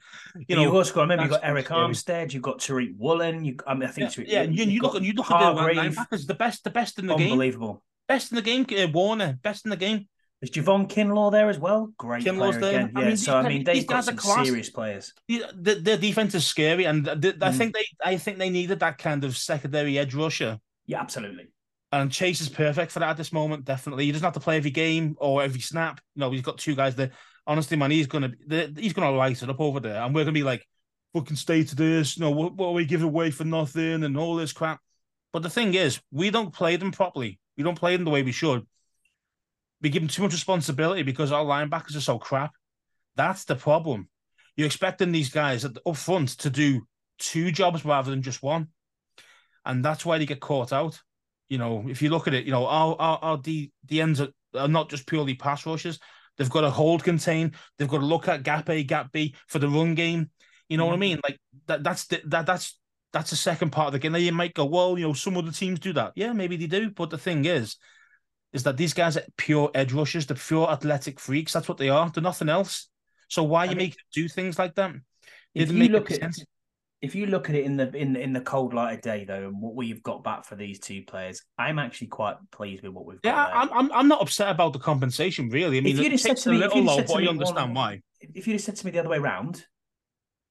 you 0.48 0.56
know 0.56 0.62
have 0.64 0.74
also 0.74 0.94
got, 0.94 1.02
remember, 1.02 1.24
you've 1.24 1.32
got 1.32 1.42
Arik. 1.42 1.66
Armstead, 1.66 2.32
you've 2.32 2.42
got 2.42 2.58
Tariq 2.58 2.94
Woolen. 2.96 3.44
You, 3.44 3.56
I 3.66 3.74
mean, 3.74 3.82
I 3.82 3.86
yeah, 3.86 3.90
think 3.92 4.10
Tariq- 4.10 4.28
yeah, 4.28 4.42
you, 4.44 4.50
you've 4.64 4.70
you 4.70 4.80
look 4.80 5.02
you 5.02 5.12
look 5.12 5.30
at 5.30 5.54
the 5.54 5.60
linebackers, 5.60 6.26
the 6.26 6.34
best, 6.34 6.64
the 6.64 6.70
best 6.70 6.98
in 6.98 7.06
the 7.08 7.14
game, 7.16 7.32
Unbelievable. 7.32 7.82
best 8.08 8.32
in 8.32 8.36
the 8.36 8.42
game. 8.42 8.64
Uh, 8.74 8.86
Warner, 8.90 9.38
best 9.42 9.66
in 9.66 9.70
the 9.70 9.76
game. 9.76 10.08
Is 10.42 10.50
Javon 10.50 10.88
Kinlaw 10.88 11.30
there 11.30 11.48
as 11.48 11.58
well? 11.60 11.92
Great 11.98 12.24
Kinlaw's 12.24 12.58
player 12.58 12.72
there. 12.72 12.80
again. 12.86 12.92
I 12.96 13.00
Yeah, 13.00 13.06
mean, 13.06 13.16
so 13.16 13.36
I 13.36 13.48
mean, 13.48 13.58
these 13.58 13.64
they've 13.64 13.86
got 13.86 13.94
guys 13.94 14.08
are 14.08 14.10
some 14.10 14.16
class. 14.16 14.46
serious 14.46 14.70
players. 14.70 15.12
The, 15.28 15.78
their 15.80 15.96
defense 15.96 16.34
is 16.34 16.44
scary, 16.44 16.84
and 16.84 17.04
th- 17.04 17.36
I 17.40 17.50
Mm. 17.50 17.54
think 17.56 17.74
they, 17.74 17.84
I 18.04 18.16
think 18.16 18.38
they 18.38 18.50
needed 18.50 18.80
that 18.80 18.98
kind 18.98 19.22
of 19.22 19.36
secondary 19.36 19.98
edge 19.98 20.14
rusher. 20.14 20.58
Yeah, 20.86 21.00
absolutely. 21.00 21.46
And 21.92 22.10
Chase 22.10 22.40
is 22.40 22.48
perfect 22.48 22.90
for 22.90 22.98
that 22.98 23.10
at 23.10 23.16
this 23.16 23.32
moment. 23.32 23.64
Definitely, 23.66 24.06
he 24.06 24.12
doesn't 24.12 24.24
have 24.24 24.34
to 24.34 24.40
play 24.40 24.56
every 24.56 24.70
game 24.72 25.14
or 25.18 25.42
every 25.44 25.60
snap. 25.60 26.00
You 26.16 26.20
know, 26.20 26.30
he's 26.32 26.42
got 26.42 26.58
two 26.58 26.74
guys 26.74 26.96
there. 26.96 27.12
Honestly, 27.46 27.76
man, 27.76 27.92
he's 27.92 28.08
gonna 28.08 28.32
he's 28.76 28.92
gonna 28.94 29.12
light 29.12 29.42
it 29.42 29.48
up 29.50 29.60
over 29.60 29.78
there, 29.78 30.02
and 30.02 30.12
we're 30.12 30.24
gonna 30.24 30.32
be 30.32 30.42
like, 30.42 30.66
fucking 31.14 31.36
stay 31.36 31.62
to 31.62 31.76
this. 31.76 32.16
You 32.16 32.22
know, 32.22 32.30
what, 32.32 32.54
what 32.54 32.68
are 32.68 32.72
we 32.72 32.84
giving 32.84 33.06
away 33.06 33.30
for 33.30 33.44
nothing 33.44 34.02
and 34.02 34.16
all 34.16 34.34
this 34.34 34.52
crap. 34.52 34.80
But 35.32 35.42
the 35.44 35.50
thing 35.50 35.74
is, 35.74 36.00
we 36.10 36.30
don't 36.30 36.52
play 36.52 36.74
them 36.76 36.90
properly. 36.90 37.38
We 37.56 37.62
don't 37.62 37.78
play 37.78 37.94
them 37.94 38.04
the 38.04 38.10
way 38.10 38.22
we 38.22 38.32
should. 38.32 38.66
We 39.82 39.90
give 39.90 40.02
them 40.02 40.08
too 40.08 40.22
much 40.22 40.32
responsibility 40.32 41.02
because 41.02 41.32
our 41.32 41.44
linebackers 41.44 41.96
are 41.96 42.00
so 42.00 42.18
crap. 42.18 42.52
That's 43.16 43.44
the 43.44 43.56
problem. 43.56 44.08
You're 44.56 44.66
expecting 44.66 45.12
these 45.12 45.30
guys 45.30 45.64
at 45.64 45.74
the, 45.74 45.82
up 45.84 45.96
front 45.96 46.30
to 46.38 46.50
do 46.50 46.86
two 47.18 47.50
jobs 47.50 47.84
rather 47.84 48.10
than 48.10 48.22
just 48.22 48.42
one, 48.42 48.68
and 49.64 49.84
that's 49.84 50.06
why 50.06 50.18
they 50.18 50.26
get 50.26 50.40
caught 50.40 50.72
out. 50.72 51.00
You 51.48 51.58
know, 51.58 51.84
if 51.88 52.00
you 52.00 52.10
look 52.10 52.28
at 52.28 52.34
it, 52.34 52.44
you 52.44 52.52
know, 52.52 52.66
our 52.66 52.96
our, 52.98 53.18
our 53.22 53.38
D, 53.38 53.72
the 53.86 54.00
ends 54.00 54.20
are, 54.20 54.28
are 54.54 54.68
not 54.68 54.88
just 54.88 55.06
purely 55.06 55.34
pass 55.34 55.66
rushers. 55.66 55.98
They've 56.36 56.48
got 56.48 56.62
to 56.62 56.70
hold 56.70 57.04
contain. 57.04 57.52
They've 57.76 57.88
got 57.88 57.98
to 57.98 58.06
look 58.06 58.28
at 58.28 58.42
gap 58.42 58.70
A, 58.70 58.82
gap 58.82 59.12
B 59.12 59.34
for 59.48 59.58
the 59.58 59.68
run 59.68 59.94
game. 59.94 60.30
You 60.68 60.78
know 60.78 60.86
what 60.86 60.94
I 60.94 60.96
mm. 60.96 61.00
mean? 61.00 61.20
Like 61.22 61.38
that. 61.66 61.82
That's 61.82 62.06
the, 62.06 62.22
that. 62.26 62.46
That's 62.46 62.78
that's 63.12 63.30
the 63.30 63.36
second 63.36 63.70
part 63.70 63.88
of 63.88 63.92
the 63.92 63.98
game. 63.98 64.12
Now 64.12 64.18
you 64.18 64.32
might 64.32 64.54
go, 64.54 64.64
well, 64.64 64.98
you 64.98 65.06
know, 65.06 65.12
some 65.12 65.36
other 65.36 65.52
teams 65.52 65.78
do 65.78 65.92
that. 65.92 66.12
Yeah, 66.16 66.32
maybe 66.32 66.56
they 66.56 66.66
do. 66.66 66.90
But 66.90 67.10
the 67.10 67.18
thing 67.18 67.44
is, 67.44 67.76
is 68.52 68.62
that 68.64 68.76
these 68.76 68.92
guys 68.94 69.16
are 69.16 69.24
pure 69.36 69.70
edge 69.74 69.92
rushers. 69.92 70.26
They're 70.26 70.36
pure 70.36 70.70
athletic 70.70 71.18
freaks. 71.18 71.52
That's 71.52 71.68
what 71.68 71.78
they 71.78 71.88
are. 71.88 72.10
They're 72.10 72.22
nothing 72.22 72.48
else. 72.48 72.88
So 73.28 73.42
why 73.42 73.64
you 73.64 73.70
mean, 73.70 73.78
make 73.78 73.92
them 73.94 74.04
do 74.12 74.28
things 74.28 74.58
like 74.58 74.74
that? 74.74 74.92
If 75.54 75.72
you 75.72 75.78
make 75.78 75.90
look 75.90 76.10
at 76.10 76.20
sense. 76.20 76.44
if 77.00 77.14
you 77.14 77.26
look 77.26 77.48
at 77.48 77.54
it 77.56 77.64
in 77.64 77.76
the 77.76 77.94
in 77.96 78.14
in 78.16 78.32
the 78.32 78.40
cold 78.40 78.74
light 78.74 78.94
of 78.94 79.00
day 79.00 79.24
though, 79.24 79.44
and 79.48 79.60
what 79.60 79.74
we've 79.74 80.02
got 80.02 80.22
back 80.22 80.44
for 80.44 80.54
these 80.54 80.78
two 80.78 81.02
players, 81.02 81.42
I'm 81.58 81.78
actually 81.78 82.08
quite 82.08 82.36
pleased 82.50 82.82
with 82.82 82.92
what 82.92 83.06
we've 83.06 83.20
got. 83.22 83.48
Yeah. 83.50 83.60
I'm, 83.60 83.70
I'm 83.72 83.92
I'm 83.92 84.08
not 84.08 84.20
upset 84.20 84.50
about 84.50 84.72
the 84.74 84.78
compensation 84.78 85.48
really. 85.48 85.78
I 85.78 85.80
mean, 85.80 85.96
you'd 85.96 86.12
it 86.12 86.20
takes 86.22 86.46
a 86.46 86.50
me- 86.50 86.56
if 86.56 86.62
little 86.62 86.76
you'd 86.78 86.86
low, 86.86 86.96
but 87.02 87.22
I 87.22 87.26
understand 87.26 87.74
why. 87.74 88.00
if 88.20 88.46
you'd 88.46 88.54
have 88.54 88.62
said 88.62 88.76
to 88.76 88.86
me 88.86 88.92
the 88.92 88.98
other 88.98 89.08
way 89.08 89.18
round, 89.18 89.64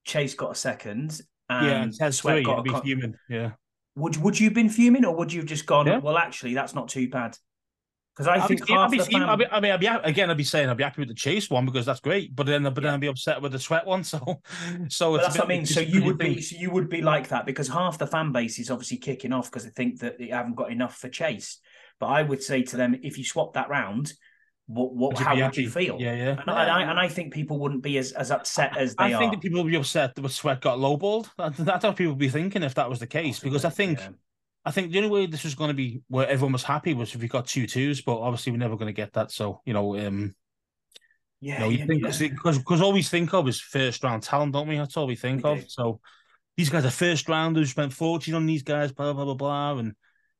Chase 0.04 0.34
got 0.34 0.50
a 0.50 0.56
second 0.56 1.20
and 1.48 1.94
Yeah, 1.98 2.10
Sweat 2.10 2.36
three, 2.36 2.44
got 2.44 2.58
a 2.58 2.62
be 2.62 2.70
con- 2.70 2.82
human. 2.82 3.16
Yeah. 3.28 3.52
would 3.96 4.16
would 4.16 4.38
you 4.40 4.46
have 4.46 4.54
been 4.54 4.68
fuming 4.68 5.04
or 5.04 5.14
would 5.16 5.32
you 5.32 5.40
have 5.40 5.48
just 5.48 5.66
gone? 5.66 5.86
Yeah. 5.86 5.98
Well, 5.98 6.18
actually, 6.18 6.54
that's 6.54 6.74
not 6.74 6.88
too 6.88 7.08
bad. 7.08 7.36
Because 8.14 8.28
I 8.28 8.42
I'd 8.44 8.48
think 8.48 8.66
be, 8.66 8.72
half 8.74 8.90
be, 8.90 8.98
the 8.98 9.04
fan- 9.04 9.22
I'd 9.22 9.38
be, 9.38 9.46
I 9.46 9.60
mean, 9.60 9.72
I'd 9.72 9.80
be, 9.80 9.86
again, 9.86 10.30
I'd 10.30 10.36
be 10.36 10.44
saying 10.44 10.68
I'd 10.68 10.76
be 10.76 10.84
happy 10.84 11.00
with 11.00 11.08
the 11.08 11.14
chase 11.14 11.48
one 11.48 11.64
because 11.64 11.86
that's 11.86 12.00
great, 12.00 12.36
but 12.36 12.44
then, 12.44 12.62
but 12.64 12.74
then 12.74 12.88
I'd 12.92 13.00
be 13.00 13.06
upset 13.06 13.40
with 13.40 13.52
the 13.52 13.58
sweat 13.58 13.86
one. 13.86 14.04
So, 14.12 14.40
so 14.88 15.14
it's 15.14 15.24
that's 15.24 15.38
what 15.38 15.46
I 15.46 15.48
mean. 15.48 15.64
So 15.64 15.80
you 15.80 16.04
would 16.04 16.18
be, 16.18 16.40
so 16.42 16.56
you 16.58 16.70
would 16.70 16.90
be 16.90 17.00
like 17.00 17.28
that 17.28 17.46
because 17.46 17.68
half 17.68 17.96
the 17.96 18.06
fan 18.06 18.30
base 18.32 18.58
is 18.58 18.70
obviously 18.70 18.98
kicking 18.98 19.32
off 19.32 19.50
because 19.50 19.64
they 19.64 19.70
think 19.70 20.00
that 20.00 20.18
they 20.18 20.28
haven't 20.28 20.56
got 20.56 20.70
enough 20.70 20.96
for 20.98 21.08
Chase. 21.08 21.58
But 21.98 22.06
I 22.06 22.22
would 22.22 22.42
say 22.42 22.62
to 22.64 22.76
them, 22.76 22.96
if 23.02 23.16
you 23.16 23.24
swap 23.24 23.54
that 23.54 23.70
round, 23.70 24.12
what 24.66 24.94
what 24.94 25.18
how 25.18 25.34
would 25.36 25.56
you 25.56 25.70
feel? 25.70 25.96
Yeah, 26.00 26.14
yeah. 26.14 26.40
And, 26.40 26.50
I, 26.50 26.62
and 26.62 26.70
I 26.70 26.82
and 26.90 26.98
I 26.98 27.08
think 27.08 27.32
people 27.32 27.58
wouldn't 27.58 27.82
be 27.82 27.96
as, 27.98 28.12
as 28.12 28.30
upset 28.30 28.76
as 28.76 28.94
they 28.94 29.04
I 29.04 29.18
think 29.18 29.32
are. 29.32 29.36
that 29.36 29.40
people 29.40 29.62
would 29.62 29.70
be 29.70 29.76
upset 29.76 30.14
that 30.14 30.28
Sweat 30.28 30.60
got 30.60 30.78
lowballed. 30.78 31.28
That, 31.38 31.56
that's 31.56 31.84
how 31.84 31.92
people 31.92 32.12
would 32.12 32.18
be 32.18 32.28
thinking 32.28 32.62
if 32.62 32.74
that 32.74 32.90
was 32.90 32.98
the 33.00 33.06
case. 33.06 33.40
Because 33.40 33.64
I 33.64 33.70
think 33.70 33.98
Yeah. 33.98 34.08
I 34.64 34.70
think 34.70 34.92
the 34.92 34.98
only 34.98 35.10
way 35.10 35.26
this 35.26 35.44
was 35.44 35.54
going 35.54 35.68
to 35.68 35.74
be 35.74 36.02
where 36.08 36.28
everyone 36.28 36.52
was 36.52 36.62
happy 36.62 36.94
was 36.94 37.14
if 37.14 37.20
we 37.20 37.28
got 37.28 37.46
two 37.46 37.66
twos, 37.66 38.00
but 38.00 38.18
obviously 38.18 38.52
we're 38.52 38.58
never 38.58 38.76
going 38.76 38.86
to 38.86 38.92
get 38.92 39.12
that. 39.14 39.32
So 39.32 39.60
you 39.64 39.72
know, 39.72 39.98
um, 39.98 40.34
yeah, 41.40 41.64
you 41.64 41.78
yeah, 41.78 41.86
think 41.86 42.02
yeah. 42.02 42.28
because 42.30 42.58
because 42.58 42.80
all 42.80 42.92
we 42.92 43.02
think 43.02 43.34
of 43.34 43.48
is 43.48 43.60
first 43.60 44.04
round 44.04 44.22
talent, 44.22 44.52
don't 44.52 44.68
we? 44.68 44.76
That's 44.76 44.96
all 44.96 45.08
we 45.08 45.16
think 45.16 45.44
of. 45.44 45.64
So 45.68 46.00
these 46.56 46.70
guys 46.70 46.84
are 46.84 46.90
first 46.90 47.28
rounders. 47.28 47.70
Spent 47.70 47.92
fortune 47.92 48.34
on 48.34 48.46
these 48.46 48.62
guys. 48.62 48.92
Blah 48.92 49.12
blah 49.12 49.24
blah 49.24 49.34
blah. 49.34 49.78
And 49.78 49.94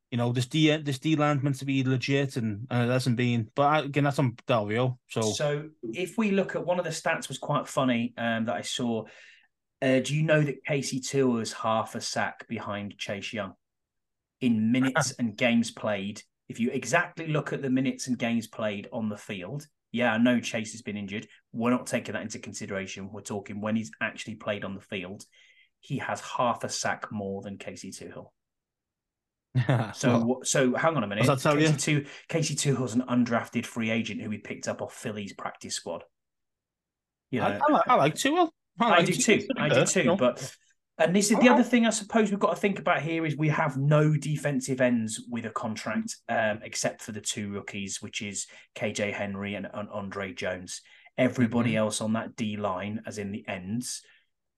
you 0.09 0.17
know, 0.17 0.31
this 0.31 0.45
D 0.45 0.75
this 0.77 0.99
D 0.99 1.17
land's 1.17 1.43
meant 1.43 1.59
to 1.59 1.65
be 1.65 1.83
legit, 1.83 2.37
and, 2.37 2.65
and 2.71 2.89
it 2.89 2.93
hasn't 2.93 3.17
been. 3.17 3.49
But 3.55 3.85
again, 3.85 4.05
that's 4.05 4.19
on 4.19 4.37
Del 4.47 4.67
Rio. 4.67 4.99
So, 5.09 5.21
So 5.21 5.69
if 5.81 6.17
we 6.17 6.31
look 6.31 6.55
at 6.55 6.65
one 6.65 6.79
of 6.79 6.85
the 6.85 6.91
stats 6.91 7.27
was 7.27 7.39
quite 7.39 7.67
funny 7.67 8.13
um, 8.17 8.45
that 8.45 8.55
I 8.55 8.61
saw. 8.61 9.03
Uh, 9.81 9.99
do 9.99 10.15
you 10.15 10.23
know 10.23 10.41
that 10.41 10.63
Casey 10.65 11.01
Toohill 11.01 11.41
is 11.41 11.51
half 11.51 11.95
a 11.95 11.99
sack 11.99 12.47
behind 12.47 12.97
Chase 12.97 13.33
Young 13.33 13.53
in 14.43 14.71
minutes 14.73 15.13
and 15.17 15.35
games 15.35 15.71
played? 15.71 16.21
If 16.49 16.59
you 16.59 16.69
exactly 16.71 17.27
look 17.27 17.53
at 17.53 17.61
the 17.61 17.69
minutes 17.69 18.07
and 18.07 18.19
games 18.19 18.47
played 18.47 18.87
on 18.91 19.09
the 19.09 19.17
field, 19.17 19.65
yeah, 19.91 20.13
I 20.13 20.17
know 20.17 20.39
Chase 20.39 20.73
has 20.73 20.81
been 20.81 20.97
injured. 20.97 21.27
We're 21.53 21.69
not 21.69 21.87
taking 21.87 22.13
that 22.13 22.23
into 22.23 22.39
consideration. 22.39 23.11
We're 23.11 23.21
talking 23.21 23.61
when 23.61 23.75
he's 23.75 23.91
actually 24.01 24.35
played 24.35 24.65
on 24.65 24.75
the 24.75 24.81
field. 24.81 25.23
He 25.79 25.99
has 25.99 26.19
half 26.19 26.63
a 26.63 26.69
sack 26.69 27.11
more 27.11 27.41
than 27.41 27.57
Casey 27.57 27.91
Toohill. 27.91 28.27
So, 29.93 30.25
well, 30.25 30.39
so 30.43 30.73
hang 30.73 30.97
on 30.97 31.03
a 31.03 31.07
minute. 31.07 31.25
tell 31.39 31.59
you? 31.59 31.69
Casey, 31.69 32.07
Casey 32.27 32.55
Toohill's 32.55 32.95
an 32.95 33.03
undrafted 33.07 33.67
free 33.67 33.91
agent 33.91 34.19
who 34.19 34.27
we 34.27 34.39
picked 34.39 34.67
up 34.67 34.81
off 34.81 34.95
Philly's 34.95 35.33
practice 35.33 35.75
squad. 35.75 36.03
You 37.29 37.41
know, 37.41 37.45
I, 37.45 37.59
I, 37.67 37.71
like, 37.71 37.87
I 37.87 37.95
like 37.95 38.15
Toohill. 38.15 38.49
I 38.79 38.89
like 38.89 39.05
do 39.05 39.13
too. 39.13 39.47
I 39.57 39.69
do 39.69 39.85
too. 39.85 40.15
But 40.17 40.55
and 40.99 41.15
this 41.15 41.31
is 41.31 41.39
the 41.39 41.49
other 41.49 41.63
thing 41.63 41.85
I 41.85 41.89
suppose 41.89 42.29
we've 42.29 42.39
got 42.39 42.51
to 42.51 42.59
think 42.61 42.77
about 42.79 43.01
here 43.01 43.25
is 43.25 43.35
we 43.35 43.49
have 43.49 43.77
no 43.77 44.15
defensive 44.15 44.79
ends 44.79 45.21
with 45.29 45.45
a 45.45 45.49
contract 45.49 46.17
um, 46.29 46.59
except 46.63 47.01
for 47.01 47.11
the 47.11 47.21
two 47.21 47.49
rookies, 47.51 48.01
which 48.01 48.21
is 48.21 48.45
KJ 48.75 49.11
Henry 49.13 49.55
and, 49.55 49.67
and 49.73 49.89
Andre 49.89 50.33
Jones. 50.33 50.81
Everybody 51.17 51.73
Mhm. 51.73 51.77
else 51.77 52.01
on 52.01 52.13
that 52.13 52.35
D 52.35 52.57
line, 52.57 53.01
as 53.07 53.17
in 53.17 53.31
the 53.31 53.43
ends, 53.47 54.01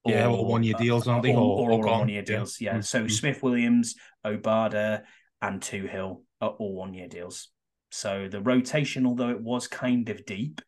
Yeah, 0.04 0.28
all 0.28 0.44
one-year 0.46 0.74
deals, 0.78 1.08
aren't 1.08 1.24
they? 1.24 1.32
Or, 1.34 1.40
Or- 1.40 1.70
or, 1.70 1.84
or 1.84 1.98
one 1.98 2.08
year 2.08 2.18
Yeah. 2.18 2.36
deals. 2.36 2.60
Yeah. 2.60 2.76
Mhm. 2.76 2.84
So 2.84 3.08
Smith 3.08 3.42
Williams, 3.42 3.96
Obada, 4.24 5.02
and 5.42 5.60
Toohill 5.60 6.22
are 6.40 6.50
all 6.50 6.74
one 6.74 6.94
year 6.94 7.08
deals. 7.08 7.48
So 7.90 8.28
the 8.28 8.40
rotation, 8.40 9.04
although 9.06 9.30
it 9.30 9.40
was 9.40 9.66
kind 9.68 10.08
of 10.08 10.24
deep, 10.26 10.60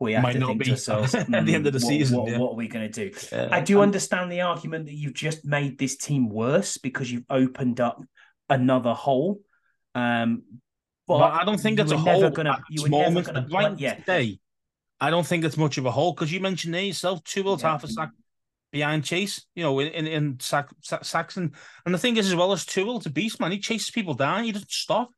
we 0.00 0.12
have 0.12 0.22
Might 0.22 0.34
to 0.34 0.46
think 0.46 0.58
be 0.60 0.64
to 0.66 0.70
ourselves 0.72 1.14
at 1.14 1.26
the 1.28 1.36
end 1.54 1.66
of 1.66 1.72
the 1.72 1.78
"Hmm, 1.80 1.84
what- 1.84 1.88
season, 1.88 2.18
What, 2.18 2.30
yeah. 2.30 2.38
what 2.38 2.52
are 2.52 2.56
we 2.56 2.68
going 2.68 2.90
to 2.90 3.10
do? 3.10 3.18
Yeah. 3.32 3.48
I 3.50 3.60
do 3.60 3.80
understand 3.80 4.30
the 4.30 4.42
argument 4.42 4.86
that 4.86 4.94
you've 4.94 5.14
just 5.14 5.44
made 5.44 5.78
this 5.78 5.96
team 5.96 6.28
worse 6.28 6.76
because 6.78 7.10
you've 7.10 7.24
opened 7.28 7.80
up 7.80 8.02
another 8.48 8.94
hole. 8.94 9.40
Um, 9.94 10.44
but, 11.06 11.18
But 11.18 11.32
I 11.40 11.44
don't 11.44 11.58
think 11.58 11.80
it's 11.80 11.90
a 11.90 11.96
hole 11.98 12.20
never 12.20 12.30
gonna. 12.34 12.60
You 12.70 12.82
were 12.82 12.88
never 12.90 13.10
moment. 13.10 13.26
going 13.26 13.34
to 13.36 13.40
But 13.42 13.50
play. 13.50 13.64
right 13.64 13.78
Yeah, 13.78 13.94
today, 13.94 14.38
I 15.00 15.10
don't 15.10 15.26
think 15.26 15.44
it's 15.44 15.56
much 15.56 15.78
of 15.78 15.86
a 15.86 15.90
hole 15.90 16.12
because 16.12 16.32
you 16.32 16.40
mentioned 16.40 16.74
there 16.74 16.82
yourself, 16.82 17.22
Toohill 17.24 17.60
Yeah. 17.60 17.70
half 17.70 17.84
a 17.84 17.88
sack 17.88 18.10
behind 18.70 19.02
Chase, 19.04 19.44
you 19.54 19.62
know, 19.64 19.78
in 19.80 19.88
in, 19.88 20.06
in 20.06 20.36
Saxon. 20.40 21.52
And 21.86 21.94
the 21.94 21.98
thing 21.98 22.16
is, 22.18 22.26
as 22.28 22.34
well 22.36 22.52
as 22.52 22.64
Tool's 22.66 23.06
a 23.06 23.10
beast, 23.10 23.40
man. 23.40 23.50
He 23.52 23.58
chases 23.58 23.90
people 23.90 24.14
down. 24.14 24.44
He 24.44 24.52
doesn't 24.52 24.70
stop. 24.70 25.10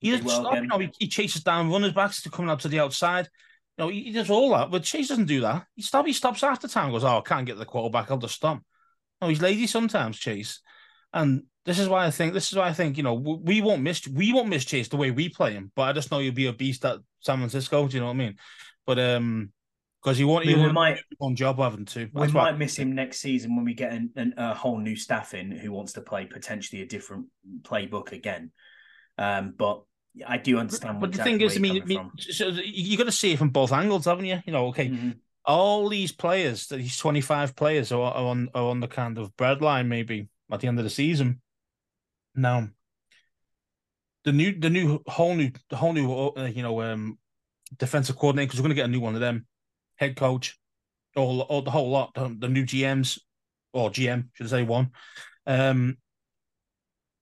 He 0.00 0.10
doesn't 0.10 0.24
will 0.24 0.32
stop. 0.32 0.52
again. 0.52 0.62
You 0.64 0.68
know, 0.68 0.78
he, 0.78 0.90
he 0.98 1.08
chases 1.08 1.42
down 1.42 1.70
runners 1.70 1.92
backs 1.92 2.22
to 2.22 2.30
coming 2.30 2.50
out 2.50 2.60
to 2.60 2.68
the 2.68 2.80
outside. 2.80 3.28
You 3.78 3.84
know, 3.84 3.88
he, 3.88 4.04
he 4.04 4.12
does 4.12 4.30
all 4.30 4.50
that, 4.50 4.70
but 4.70 4.82
Chase 4.82 5.08
doesn't 5.08 5.26
do 5.26 5.40
that. 5.42 5.66
He 5.74 5.82
stop. 5.82 6.06
He 6.06 6.12
stops 6.12 6.42
after 6.42 6.68
time. 6.68 6.90
Goes, 6.90 7.04
oh, 7.04 7.18
I 7.18 7.22
can't 7.22 7.46
get 7.46 7.58
the 7.58 7.64
quarterback. 7.64 8.10
I'll 8.10 8.18
just 8.18 8.34
stop. 8.34 8.62
No, 9.20 9.28
he's 9.28 9.42
lazy 9.42 9.66
sometimes, 9.66 10.18
Chase. 10.18 10.60
And 11.12 11.44
this 11.64 11.78
is 11.78 11.88
why 11.88 12.06
I 12.06 12.10
think 12.10 12.32
this 12.32 12.50
is 12.50 12.58
why 12.58 12.68
I 12.68 12.72
think 12.72 12.96
you 12.96 13.02
know 13.02 13.14
we 13.14 13.60
won't 13.60 13.82
miss 13.82 14.06
we 14.06 14.32
won't 14.32 14.48
miss 14.48 14.64
Chase 14.64 14.88
the 14.88 14.96
way 14.96 15.10
we 15.10 15.28
play 15.28 15.52
him, 15.52 15.72
but 15.74 15.82
I 15.82 15.92
just 15.92 16.10
know 16.10 16.18
you'll 16.18 16.34
be 16.34 16.46
a 16.46 16.52
beast 16.52 16.84
at 16.84 16.98
San 17.20 17.38
Francisco. 17.38 17.86
Do 17.86 17.94
you 17.94 18.00
know 18.00 18.06
what 18.06 18.14
I 18.14 18.16
mean? 18.16 18.36
But 18.86 18.98
um, 18.98 19.52
because 20.02 20.16
he 20.16 20.24
won't, 20.24 20.46
I 20.46 20.48
mean, 20.48 20.60
won't 20.60 20.72
might 20.72 20.98
one 21.18 21.36
job 21.36 21.58
having 21.58 21.84
to. 21.86 22.08
we 22.14 22.28
might 22.28 22.56
miss 22.56 22.76
him 22.76 22.94
next 22.94 23.20
season 23.20 23.54
when 23.54 23.66
we 23.66 23.74
get 23.74 23.92
an, 23.92 24.10
an, 24.16 24.34
a 24.38 24.54
whole 24.54 24.78
new 24.78 24.96
staff 24.96 25.34
in 25.34 25.50
who 25.50 25.72
wants 25.72 25.92
to 25.94 26.00
play 26.00 26.24
potentially 26.24 26.80
a 26.80 26.86
different 26.86 27.26
playbook 27.62 28.12
again. 28.12 28.52
Um, 29.18 29.52
but 29.56 29.82
I 30.26 30.38
do 30.38 30.58
understand. 30.58 31.00
But 31.00 31.12
the 31.12 31.20
exactly 31.20 31.32
thing 31.32 31.46
is, 31.46 31.56
I 31.56 31.60
mean, 31.60 31.84
mean, 31.86 32.10
so 32.18 32.48
you 32.48 32.98
got 32.98 33.04
to 33.04 33.12
see 33.12 33.32
it 33.32 33.38
from 33.38 33.50
both 33.50 33.72
angles, 33.72 34.06
haven't 34.06 34.24
you? 34.24 34.40
You 34.44 34.52
know, 34.52 34.66
okay. 34.68 34.88
Mhm. 34.88 35.18
all 35.44 35.88
these 35.88 36.12
players, 36.12 36.66
these 36.66 36.98
twenty 36.98 37.20
five 37.20 37.54
players, 37.56 37.92
are, 37.92 38.00
are 38.00 38.26
on 38.26 38.48
are 38.54 38.64
on 38.64 38.80
the 38.80 38.88
kind 38.88 39.18
of 39.18 39.34
breadline 39.36 39.86
maybe 39.86 40.28
at 40.50 40.60
the 40.60 40.68
end 40.68 40.78
of 40.78 40.84
the 40.84 40.90
season. 40.90 41.40
Now, 42.34 42.68
the 44.24 44.32
new 44.32 44.58
the 44.58 44.70
new 44.70 45.02
whole 45.06 45.34
new 45.34 45.52
the 45.68 45.76
whole 45.76 45.92
new 45.92 46.12
uh, 46.12 46.50
you 46.52 46.62
know 46.62 46.80
um 46.82 47.18
defensive 47.78 48.16
coordinator 48.16 48.48
because 48.48 48.60
we're 48.60 48.64
going 48.64 48.76
to 48.76 48.82
get 48.82 48.86
a 48.86 48.92
new 48.92 49.00
one 49.00 49.14
of 49.14 49.20
them, 49.20 49.46
head 49.96 50.16
coach, 50.16 50.58
all 51.16 51.42
all 51.42 51.62
the 51.62 51.70
whole 51.70 51.88
lot, 51.90 52.14
the, 52.14 52.36
the 52.38 52.48
new 52.48 52.64
GMs 52.64 53.18
or 53.72 53.90
GM 53.90 54.28
should 54.34 54.46
I 54.46 54.50
say 54.50 54.62
one, 54.64 54.90
um. 55.46 55.96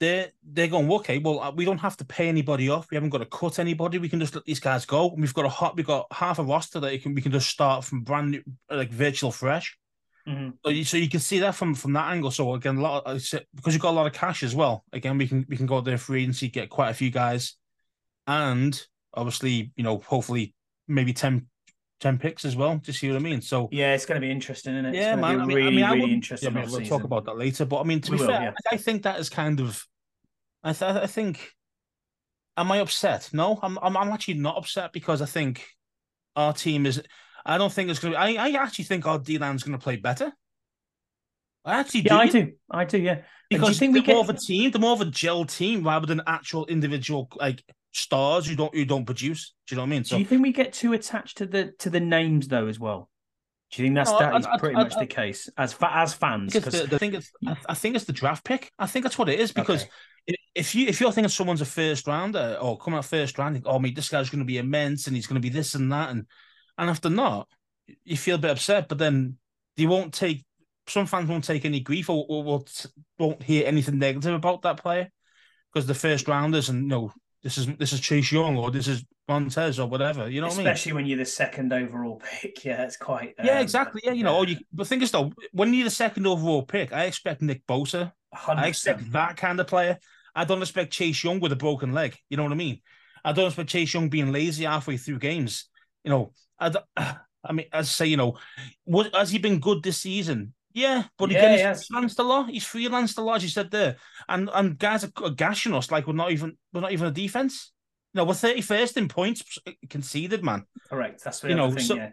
They're 0.00 0.28
they're 0.44 0.68
going 0.68 0.90
okay. 0.92 1.18
Well, 1.18 1.40
uh, 1.40 1.50
we 1.50 1.64
don't 1.64 1.78
have 1.78 1.96
to 1.96 2.04
pay 2.04 2.28
anybody 2.28 2.68
off. 2.68 2.86
We 2.90 2.94
haven't 2.94 3.10
got 3.10 3.18
to 3.18 3.26
cut 3.26 3.58
anybody. 3.58 3.98
We 3.98 4.08
can 4.08 4.20
just 4.20 4.34
let 4.34 4.44
these 4.44 4.60
guys 4.60 4.84
go. 4.84 5.10
And 5.10 5.20
we've 5.20 5.34
got 5.34 5.44
a 5.44 5.48
hot. 5.48 5.76
We've 5.76 5.86
got 5.86 6.06
half 6.12 6.38
a 6.38 6.44
roster 6.44 6.78
that 6.80 6.92
you 6.92 7.00
can 7.00 7.14
we 7.14 7.22
can 7.22 7.32
just 7.32 7.48
start 7.48 7.84
from 7.84 8.02
brand 8.02 8.30
new, 8.30 8.42
like 8.70 8.90
virtual 8.90 9.32
fresh. 9.32 9.76
Mhm. 10.28 10.52
So 10.64 10.70
you, 10.70 10.84
so 10.84 10.96
you 10.98 11.08
can 11.08 11.20
see 11.20 11.38
that 11.40 11.54
from 11.54 11.74
from 11.74 11.94
that 11.94 12.12
angle. 12.12 12.30
So 12.30 12.54
again, 12.54 12.76
a 12.76 12.80
lot 12.82 13.06
of, 13.06 13.16
because 13.54 13.74
you've 13.74 13.82
got 13.82 13.90
a 13.90 13.98
lot 13.98 14.06
of 14.06 14.12
cash 14.12 14.42
as 14.42 14.54
well. 14.54 14.84
Again, 14.92 15.18
we 15.18 15.26
can 15.26 15.46
we 15.48 15.56
can 15.56 15.66
go 15.66 15.78
out 15.78 15.84
there 15.84 15.98
free 15.98 16.22
agency, 16.22 16.48
get 16.48 16.68
quite 16.68 16.90
a 16.90 16.94
few 16.94 17.10
guys, 17.10 17.56
and 18.26 18.80
obviously, 19.14 19.72
you 19.74 19.82
know, 19.82 19.98
hopefully 19.98 20.54
maybe 20.86 21.12
10, 21.12 21.46
10 22.00 22.18
picks 22.18 22.44
as 22.44 22.54
well. 22.56 22.74
Do 22.76 22.82
you 22.86 22.92
see 22.92 23.08
what 23.08 23.16
I 23.16 23.20
mean? 23.20 23.40
So 23.40 23.68
Yeah, 23.72 23.94
it's 23.94 24.06
going 24.06 24.20
to 24.20 24.24
be 24.26 24.30
interesting, 24.30 24.74
isn't 24.74 24.86
it? 24.86 24.94
Yeah, 24.94 25.16
man. 25.16 25.40
I 25.40 25.44
mean, 25.46 25.56
really, 25.56 25.66
I 25.68 25.70
mean, 25.70 25.84
I 25.84 25.92
really 25.94 26.12
interesting. 26.14 26.54
Yeah, 26.54 26.66
we'll 26.70 26.80
talk 26.86 27.04
about 27.04 27.24
that 27.24 27.36
later. 27.36 27.64
But 27.64 27.80
I 27.80 27.84
mean, 27.84 28.00
to 28.02 28.12
We 28.12 28.16
be 28.18 28.20
will, 28.22 28.28
fair, 28.30 28.42
yeah. 28.42 28.52
I 28.72 28.76
think 28.76 29.02
that 29.02 29.18
is 29.18 29.28
kind 29.28 29.60
of. 29.60 29.84
I 30.62 30.72
th- 30.72 30.96
I 30.96 31.06
think. 31.06 31.52
Am 32.56 32.70
I 32.72 32.78
upset? 32.78 33.30
No, 33.32 33.58
I'm. 33.62 33.78
I'm. 33.82 33.96
I'm 33.96 34.08
actually 34.10 34.34
not 34.34 34.56
upset 34.56 34.92
because 34.92 35.22
I 35.22 35.26
think 35.26 35.64
our 36.36 36.52
team 36.52 36.86
is. 36.86 37.02
I 37.46 37.56
don't 37.58 37.72
think 37.72 37.90
it's 37.90 37.98
going 38.00 38.12
to. 38.14 38.18
be 38.18 38.38
I. 38.38 38.46
I 38.48 38.50
actually 38.62 38.84
think 38.84 39.06
our 39.06 39.18
D 39.18 39.38
line's 39.38 39.62
going 39.62 39.78
to 39.78 39.82
play 39.82 39.96
better. 39.96 40.32
I 41.64 41.80
actually 41.80 42.02
Yeah, 42.02 42.16
I 42.18 42.26
do. 42.26 42.44
do. 42.44 42.52
I 42.70 42.84
do. 42.84 42.98
Yeah. 42.98 43.12
And 43.12 43.22
do 43.50 43.56
you 43.56 43.60
because 43.60 43.78
think 43.78 43.94
we 43.94 44.00
more 44.00 44.24
get- 44.24 44.30
of 44.30 44.30
a 44.30 44.38
team, 44.38 44.70
they're 44.70 44.80
more 44.80 44.92
of 44.92 45.00
a 45.00 45.04
gel 45.06 45.44
team 45.44 45.84
rather 45.84 46.06
than 46.06 46.20
actual 46.26 46.66
individual 46.66 47.28
like 47.36 47.62
stars 47.98 48.46
who 48.46 48.54
don't 48.56 48.74
who 48.74 48.84
don't 48.84 49.04
produce. 49.04 49.54
Do 49.66 49.74
you 49.74 49.76
know 49.76 49.82
what 49.82 49.86
I 49.86 49.90
mean? 49.90 50.02
Do 50.02 50.18
you 50.18 50.24
think 50.24 50.42
we 50.42 50.52
get 50.52 50.72
too 50.72 50.92
attached 50.92 51.38
to 51.38 51.46
the 51.46 51.72
to 51.80 51.90
the 51.90 52.00
names 52.00 52.48
though 52.48 52.66
as 52.66 52.78
well? 52.78 53.10
Do 53.70 53.82
you 53.82 53.86
think 53.86 53.96
that's 53.96 54.10
No, 54.10 54.18
that 54.20 54.34
I- 54.34 54.38
is 54.38 54.46
I- 54.46 54.58
pretty 54.58 54.76
I- 54.76 54.82
much 54.84 54.94
the 54.96 55.06
case 55.06 55.48
as 55.58 55.72
fa- 55.74 55.94
as 55.94 56.14
fans? 56.14 56.54
I 56.56 56.60
think 56.60 56.66
it's 56.66 56.76
'cause- 56.76 56.84
the, 56.84 56.90
the 56.90 56.98
thing 56.98 57.14
is, 57.14 57.30
I, 57.46 57.56
I 57.68 57.74
think 57.74 57.96
it's 57.96 58.06
the 58.06 58.12
draft 58.12 58.44
pick. 58.44 58.72
I 58.78 58.86
think 58.86 59.02
that's 59.04 59.18
what 59.18 59.28
it 59.28 59.38
is 59.40 59.52
because 59.52 59.82
Okay. 59.82 60.36
if 60.54 60.74
you 60.74 60.86
if 60.88 61.00
you're 61.00 61.12
thinking 61.12 61.28
someone's 61.28 61.60
a 61.60 61.66
first 61.66 62.06
rounder 62.06 62.56
or 62.62 62.78
coming 62.78 62.96
out 62.98 63.04
first 63.04 63.36
round, 63.38 63.54
think, 63.54 63.66
oh, 63.68 63.78
mate, 63.78 63.94
this 63.94 64.08
guy's 64.08 64.30
going 64.30 64.38
to 64.40 64.46
be 64.46 64.58
immense 64.58 65.06
and 65.06 65.14
he's 65.16 65.26
going 65.26 65.40
to 65.40 65.46
be 65.46 65.50
this 65.54 65.74
and 65.74 65.92
that, 65.92 66.10
and 66.10 66.26
and 66.78 66.88
after 66.88 67.10
not, 67.10 67.48
you 68.04 68.16
feel 68.16 68.36
a 68.36 68.38
bit 68.38 68.52
upset. 68.52 68.88
But 68.88 68.98
then 68.98 69.36
they 69.76 69.86
won't 69.86 70.14
take 70.14 70.44
some 70.86 71.04
fans 71.04 71.28
won't 71.28 71.44
take 71.44 71.66
any 71.66 71.80
grief 71.80 72.08
or, 72.08 72.24
or 72.28 72.42
won't 72.42 72.86
won't 73.18 73.42
hear 73.42 73.66
anything 73.66 73.98
negative 73.98 74.32
about 74.34 74.62
that 74.62 74.78
player 74.78 75.10
because 75.70 75.86
the 75.86 75.94
first 75.94 76.26
rounders 76.26 76.70
and 76.70 76.84
you 76.84 76.88
know 76.88 77.12
this 77.42 77.58
is 77.58 77.66
this 77.76 77.92
is 77.92 78.00
Chase 78.00 78.32
Young 78.32 78.56
or 78.56 78.70
this 78.70 78.88
is 78.88 79.04
Montez 79.28 79.78
or 79.78 79.88
whatever. 79.88 80.28
You 80.28 80.40
know 80.40 80.48
what 80.48 80.54
I 80.54 80.58
mean? 80.58 80.66
especially 80.66 80.92
when 80.94 81.06
you're 81.06 81.18
the 81.18 81.24
second 81.24 81.72
overall 81.72 82.20
pick. 82.24 82.58
Yeah, 82.64 82.82
it's 82.82 82.96
quite. 82.96 83.34
Yeah, 83.42 83.56
um, 83.56 83.62
exactly. 83.62 84.00
Yeah, 84.04 84.12
you 84.12 84.24
know, 84.24 84.36
or 84.36 84.46
you, 84.46 84.56
the 84.72 84.84
thing 84.84 85.02
is 85.02 85.10
though, 85.10 85.32
when 85.52 85.72
you're 85.72 85.84
the 85.84 85.90
second 85.90 86.26
overall 86.26 86.62
pick, 86.62 86.92
I 86.92 87.04
expect 87.04 87.42
Nick 87.42 87.66
Bosa. 87.66 88.12
100%. 88.34 88.56
I 88.56 88.66
expect 88.66 89.12
that 89.12 89.36
kind 89.36 89.58
of 89.60 89.66
player. 89.66 89.98
I 90.34 90.44
don't 90.44 90.60
expect 90.60 90.92
Chase 90.92 91.22
Young 91.24 91.40
with 91.40 91.52
a 91.52 91.56
broken 91.56 91.92
leg. 91.92 92.16
You 92.28 92.36
know 92.36 92.42
what 92.42 92.52
I 92.52 92.56
mean? 92.56 92.80
I 93.24 93.32
don't 93.32 93.46
expect 93.46 93.70
Chase 93.70 93.94
Young 93.94 94.08
being 94.08 94.32
lazy 94.32 94.64
halfway 94.64 94.96
through 94.96 95.18
games. 95.18 95.68
You 96.04 96.10
know, 96.10 96.32
I. 96.58 96.72
I 97.44 97.52
mean, 97.52 97.66
as 97.72 97.86
I 97.86 97.88
say, 97.88 98.06
you 98.06 98.16
know, 98.16 98.36
what 98.84 99.14
has 99.14 99.30
he 99.30 99.38
been 99.38 99.60
good 99.60 99.82
this 99.82 100.00
season? 100.00 100.54
Yeah, 100.78 101.04
but 101.18 101.30
Yeah, 101.30 101.38
again, 101.38 101.50
he 101.52 101.64
he's 101.68 101.88
freelanced 101.88 102.18
a 102.18 102.22
lot. 102.22 102.50
He's 102.50 102.64
freelanced 102.64 103.18
a 103.18 103.22
lot, 103.22 103.36
as 103.36 103.42
you 103.42 103.48
said 103.48 103.70
there, 103.70 103.96
and 104.28 104.48
and 104.52 104.78
guys 104.78 105.04
are, 105.04 105.12
are 105.22 105.30
gashing 105.30 105.74
us 105.74 105.90
like 105.90 106.06
we're 106.06 106.12
not 106.14 106.32
even 106.32 106.56
we're 106.72 106.80
not 106.80 106.92
even 106.92 107.06
a 107.08 107.10
defense. 107.10 107.72
You 108.14 108.18
know, 108.18 108.24
we're 108.24 108.34
thirty 108.34 108.60
first 108.60 108.96
in 108.96 109.08
points 109.08 109.58
conceded, 109.90 110.44
man. 110.44 110.64
Correct. 110.90 111.22
That's 111.24 111.40
the 111.40 111.50
you 111.50 111.54
know, 111.56 111.70
thing. 111.70 111.84
so- 111.84 111.96
yeah. 111.96 112.10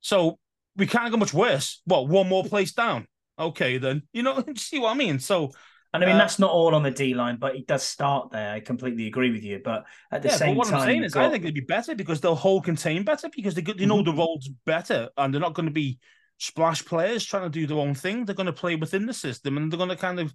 So 0.00 0.38
we 0.76 0.86
can't 0.86 1.10
go 1.10 1.16
much 1.16 1.34
worse. 1.34 1.80
What, 1.84 2.08
one 2.08 2.28
more 2.28 2.44
place 2.44 2.72
down? 2.72 3.06
Okay, 3.38 3.78
then. 3.78 4.02
You 4.12 4.22
know, 4.22 4.44
see 4.56 4.78
what 4.78 4.90
I 4.90 4.94
mean? 4.94 5.18
So 5.18 5.52
And 5.94 6.04
I 6.04 6.06
mean, 6.06 6.16
Uh, 6.16 6.18
that's 6.18 6.38
not 6.38 6.50
all 6.50 6.74
on 6.74 6.82
the 6.82 6.90
D 6.90 7.14
line, 7.14 7.36
but 7.38 7.56
it 7.56 7.66
does 7.66 7.82
start 7.82 8.30
there. 8.30 8.52
I 8.52 8.60
completely 8.60 9.06
agree 9.06 9.30
with 9.30 9.42
you. 9.42 9.60
But 9.64 9.86
at 10.12 10.22
the 10.22 10.28
yeah, 10.28 10.36
same 10.36 10.50
but 10.50 10.56
what 10.58 10.66
time, 10.68 10.74
I'm 10.80 10.86
saying 10.88 11.02
is, 11.04 11.16
I 11.16 11.30
think 11.30 11.44
it'd 11.44 11.54
be 11.54 11.60
better 11.62 11.94
because 11.94 12.20
they'll 12.20 12.34
hold 12.34 12.64
contain 12.64 13.04
better 13.04 13.28
because 13.34 13.54
they, 13.54 13.62
they 13.62 13.86
know 13.86 14.02
the 14.02 14.12
Mhm. 14.12 14.18
roles 14.18 14.48
better 14.66 15.08
and 15.16 15.32
they're 15.32 15.40
not 15.40 15.54
going 15.54 15.66
to 15.66 15.72
be 15.72 15.98
splash 16.38 16.84
players 16.84 17.24
trying 17.24 17.44
to 17.44 17.50
do 17.50 17.66
their 17.66 17.78
own 17.78 17.94
thing. 17.94 18.24
They're 18.24 18.34
going 18.34 18.46
to 18.46 18.52
play 18.52 18.76
within 18.76 19.06
the 19.06 19.14
system 19.14 19.56
and 19.56 19.70
they're 19.70 19.78
going 19.78 19.90
to 19.90 19.96
kind 19.96 20.20
of 20.20 20.32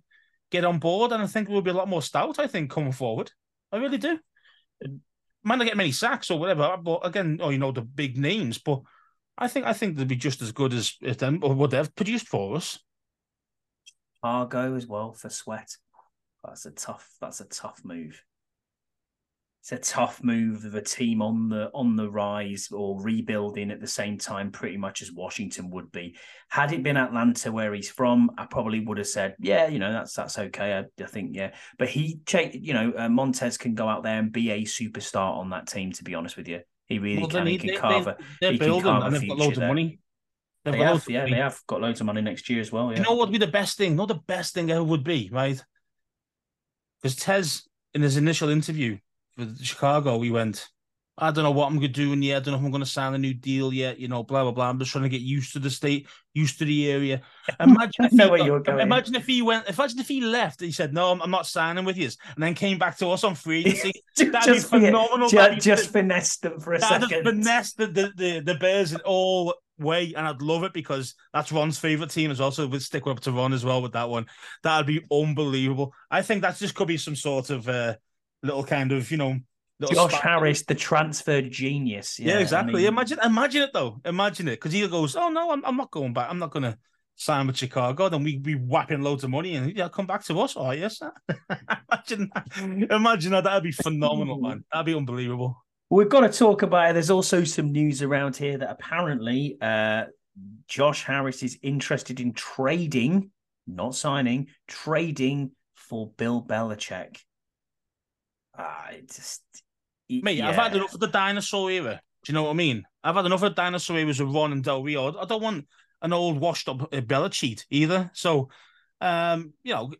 get 0.52 0.66
on 0.66 0.80
board. 0.80 1.12
And 1.12 1.24
I 1.24 1.28
think 1.28 1.50
we'll 1.50 1.62
be 1.62 1.72
a 1.72 1.76
lot 1.76 1.90
more 1.90 2.02
stout. 2.02 2.40
I 2.40 2.48
think 2.48 2.70
coming 2.70 2.92
forward, 2.92 3.32
I 3.72 3.78
really 3.78 3.98
do. 3.98 4.20
Might 5.44 5.58
not 5.58 5.68
get 5.68 5.78
many 5.78 5.92
sacks 5.92 6.30
or 6.30 6.40
whatever, 6.40 6.78
but 6.82 7.06
again, 7.06 7.40
oh, 7.42 7.50
you 7.50 7.58
know 7.58 7.72
the 7.72 7.82
big 7.82 8.18
names, 8.18 8.58
but 8.58 8.82
I 9.38 9.48
think 9.48 9.66
I 9.66 9.74
think 9.74 9.98
they'll 9.98 10.06
be 10.06 10.16
just 10.16 10.42
as 10.42 10.52
good 10.52 10.74
as 10.74 10.96
them 11.18 11.40
or 11.42 11.54
what 11.54 11.72
they've 11.72 11.96
produced 11.96 12.28
for 12.28 12.56
us. 12.56 12.80
Argo 14.22 14.76
as 14.76 14.88
well 14.88 15.14
for 15.14 15.30
Sweat. 15.30 15.76
That's 16.46 16.66
a 16.66 16.72
tough. 16.72 17.10
That's 17.20 17.42
a 17.42 17.46
tough 17.46 17.82
move. 17.84 18.24
It's 19.63 19.72
a 19.72 19.77
tough 19.77 20.22
move 20.22 20.65
of 20.65 20.75
a 20.75 20.82
team 20.82 21.22
on 21.22 21.48
the 21.48 21.72
on 21.74 21.96
the 21.96 22.12
rise 22.12 22.67
or 22.70 23.01
rebuilding 23.01 23.72
at 23.72 23.79
the 23.79 23.88
same 23.88 24.17
time, 24.17 24.51
pretty 24.51 24.75
much 24.75 25.01
as 25.01 25.10
Washington 25.10 25.70
would 25.70 25.89
be. 25.89 26.17
Had 26.50 26.74
it 26.74 26.84
been 26.84 26.98
Atlanta 26.98 27.50
where 27.50 27.74
he's 27.74 27.89
from, 27.89 28.29
I 28.38 28.46
probably 28.46 28.82
would 28.82 28.98
have 28.98 29.08
said, 29.08 29.38
yeah, 29.39 29.67
you 29.67 29.79
know, 29.79 29.93
that's 29.93 30.13
that's 30.15 30.38
okay. 30.38 30.74
I, 30.79 31.01
I 31.01 31.08
think, 31.08 31.29
yeah. 31.34 31.53
But 31.79 31.88
he, 31.88 32.20
you 32.51 32.74
know, 32.74 32.91
uh, 32.98 33.08
Montez 33.08 33.58
can 33.58 33.74
go 33.74 33.88
out 33.88 34.03
there 34.03 34.20
and 34.20 34.34
be 34.34 34.51
a 34.51 34.63
superstar 34.63 35.38
on 35.38 35.51
that 35.51 35.67
team. 35.67 35.93
To 35.93 36.03
be 36.03 36.13
honest 36.13 36.36
with 36.36 36.50
you, 36.50 36.60
he 36.88 37.00
really 37.00 37.22
Well, 37.22 37.29
can. 37.29 37.48
He 37.48 37.58
can 37.58 37.67
they- 37.70 37.77
carve 37.77 38.08
a. 38.08 38.17
they're 38.41 38.51
he 38.51 38.58
can 38.58 38.67
building 38.67 38.88
a 38.91 39.00
and 39.00 39.15
they've 39.15 39.29
got 39.29 39.38
loads 39.38 39.58
of 39.58 39.63
money. 39.63 40.00
They've 40.65 40.74
They 40.74 40.79
got 40.79 40.88
have, 40.93 41.10
yeah, 41.10 41.20
money. 41.20 41.32
they 41.32 41.38
have 41.38 41.62
got 41.67 41.79
loads 41.79 42.01
of 42.01 42.05
money 42.05 42.20
next 42.22 42.50
year 42.50 42.60
as 42.60 42.70
well. 42.70 42.91
Yeah. 42.91 42.98
You 42.98 43.03
know 43.03 43.12
what 43.12 43.29
would 43.29 43.32
be 43.32 43.38
the 43.38 43.48
best 43.48 43.77
thing? 43.77 43.96
Not 43.96 44.10
the 44.10 44.15
best 44.27 44.53
thing 44.53 44.70
ever 44.72 44.84
would 44.84 45.05
be, 45.05 45.29
right? 45.32 45.63
Because 47.01 47.15
Tez, 47.15 47.63
in 47.93 48.01
his 48.01 48.17
initial 48.17 48.50
interview 48.50 48.98
with 49.38 49.63
Chicago, 49.63 50.22
he 50.22 50.32
went, 50.32 50.68
I 51.18 51.30
don't 51.30 51.44
know 51.44 51.52
what 51.52 51.68
I'm 51.68 51.75
going 51.78 51.82
to 51.82 51.88
do 51.88 52.12
in 52.12 52.24
yet. 52.24 52.38
I 52.38 52.40
don't 52.40 52.54
know 52.54 52.60
if 52.60 52.66
I'm 52.66 52.72
going 52.72 52.84
to 52.84 52.90
sign 52.90 53.13
a 53.13 53.20
new 53.20 53.36
deal 53.36 53.72
yet. 53.72 54.00
You 54.00 54.08
know, 54.08 54.24
blah 54.24 54.44
blah 54.44 54.52
blah. 54.52 54.70
I'm 54.70 54.80
just 54.80 54.92
trying 54.92 55.04
to 55.04 55.10
get 55.10 55.22
used 55.22 55.54
to 55.54 55.60
the 55.60 55.70
state, 55.70 56.08
used 56.34 56.58
to 56.58 56.66
the 56.66 56.92
area. 56.92 57.22
Imagine 57.60 58.06
if 58.06 58.12
he, 58.12 58.18
where 58.18 58.44
you're 58.44 58.60
going. 58.62 58.80
Imagine 58.80 59.16
if 59.16 59.28
he 59.28 59.44
went. 59.44 59.70
Imagine 59.70 60.00
if 60.00 60.08
he 60.08 60.22
left. 60.22 60.60
He 60.60 60.72
said, 60.72 60.92
"No, 60.92 61.12
I'm, 61.12 61.22
I'm 61.22 61.30
not 61.30 61.46
signing 61.46 61.86
with 61.86 61.98
you," 61.98 62.10
and 62.34 62.44
then 62.44 62.56
came 62.56 62.80
back 62.80 62.98
to 62.98 63.10
us 63.10 63.24
on 63.24 63.36
free 63.36 63.60
agency. 63.60 63.92
just, 64.18 64.32
That'd 64.32 64.54
be 64.54 64.60
just, 64.60 64.70
phenomenal. 64.72 65.30
ju- 65.30 65.38
That'd 65.38 65.62
just 65.62 65.92
finesse 65.92 66.38
them 66.38 66.60
for 66.60 66.74
a 66.74 66.80
that 66.80 67.00
just 67.02 67.10
second. 67.12 67.25
finesse 67.25 67.74
the, 67.74 67.88
the, 67.88 68.12
the, 68.16 68.40
the 68.40 68.56
Bears 68.56 68.94
in 68.94 69.00
all 69.02 69.54
way, 69.78 70.16
and 70.18 70.28
I'd 70.28 70.42
love 70.42 70.63
it 70.63 70.74
because 70.74 71.13
that's 71.32 71.52
Ron's 71.52 71.78
favorite 71.78 72.10
team 72.10 72.32
as 72.32 72.40
well. 72.40 72.50
So 72.50 72.66
we'd 72.66 72.82
stick 72.82 73.06
up 73.06 73.20
to 73.22 73.32
Ron 73.32 73.54
as 73.54 73.63
well 73.63 73.84
with 73.84 73.94
that 73.94 74.10
one. 74.10 74.25
That'd 74.63 74.88
be 74.88 75.06
unbelievable. 75.12 75.94
I 76.10 76.24
think 76.24 76.42
that 76.42 76.58
just 76.58 76.74
could 76.74 76.88
be 76.88 76.98
some 76.98 77.16
sort 77.16 77.52
of 77.52 77.70
uh, 77.70 77.96
little 78.44 78.64
kind 78.64 78.92
of 78.92 79.10
you 79.12 79.18
know. 79.18 79.38
Josh 79.82 80.12
spark- 80.12 80.24
Harris, 80.24 80.64
the 80.64 80.76
transfer 80.76 81.42
genius. 81.42 82.18
Yeah, 82.18 82.38
I 82.38 82.42
exactly. 82.42 82.74
mean, 82.76 82.86
imagine, 82.86 83.20
imagine 83.22 83.64
it 83.64 83.72
though. 83.74 84.00
Imagine 84.06 84.48
it 84.48 84.52
because 84.52 84.72
he 84.72 84.88
goes, 84.88 85.16
"Oh 85.16 85.30
no, 85.30 85.52
I'm, 85.52 85.66
I'm 85.66 85.76
not 85.76 85.92
going 85.92 86.14
back. 86.14 86.30
I'm 86.30 86.40
not 86.40 86.52
going 86.52 86.64
to 86.64 86.78
sign 87.16 87.48
with 87.48 87.58
Chicago." 87.58 88.08
Then 88.08 88.24
we 88.24 88.38
be 88.38 88.56
whapping 88.56 89.02
loads 89.02 89.26
of 89.26 89.32
money 89.32 89.56
and 89.56 89.76
yeah, 89.76 89.90
come 89.90 90.06
back 90.06 90.24
to 90.26 90.40
us. 90.40 90.54
Oh 90.56 90.72
yes, 90.72 91.02
imagine, 91.92 92.32
that. 92.34 92.88
imagine 92.92 93.32
that. 93.32 93.44
That'd 93.44 93.64
be 93.64 93.72
phenomenal, 93.74 94.40
man. 94.40 94.64
That'd 94.72 94.86
be 94.86 94.96
unbelievable. 94.96 95.58
We've 95.90 96.08
got 96.08 96.22
to 96.22 96.30
talk 96.30 96.62
about 96.62 96.92
it. 96.92 96.94
There's 96.94 97.10
also 97.10 97.44
some 97.44 97.72
news 97.72 98.02
around 98.02 98.38
here 98.38 98.58
that 98.58 98.70
apparently 98.70 99.58
uh, 99.60 100.06
Josh 100.68 101.04
Harris 101.04 101.44
is 101.44 101.60
interested 101.62 102.20
in 102.20 102.34
trading, 102.34 103.32
not 103.68 103.96
signing, 103.96 104.48
trading 104.68 105.52
for 105.76 106.10
Bill 106.18 106.42
Belichick. 106.42 107.18
Ah, 108.58 108.90
it 108.90 109.08
just. 109.12 109.42
it- 110.10 110.24
Mate, 110.24 110.42
I've 110.42 110.56
had 110.56 110.76
enough 110.76 110.94
of 110.94 111.00
the 111.00 111.08
dinosaur 111.08 111.72
era. 111.72 112.02
Do 112.24 112.32
you 112.32 112.36
know 112.36 112.44
what 112.44 112.52
I 112.52 112.54
mean? 112.54 112.84
I've 113.04 113.16
had 113.16 113.26
enough 113.26 113.44
of 113.44 113.54
the 113.56 113.62
dinosaur 113.62 113.98
eras 113.98 114.20
of 114.20 114.34
Ron 114.34 114.52
and 114.54 114.64
Del 114.64 114.84
Rio. 114.84 115.18
I 115.18 115.26
don't 115.26 115.42
want 115.42 115.68
an 116.02 116.14
old 116.14 116.40
washed 116.40 116.70
up 116.70 116.82
uh, 116.84 117.02
Belichick 117.02 117.64
either. 117.70 118.12
So, 118.14 118.50
um, 119.02 119.54
you 119.64 119.74
know, 119.74 119.92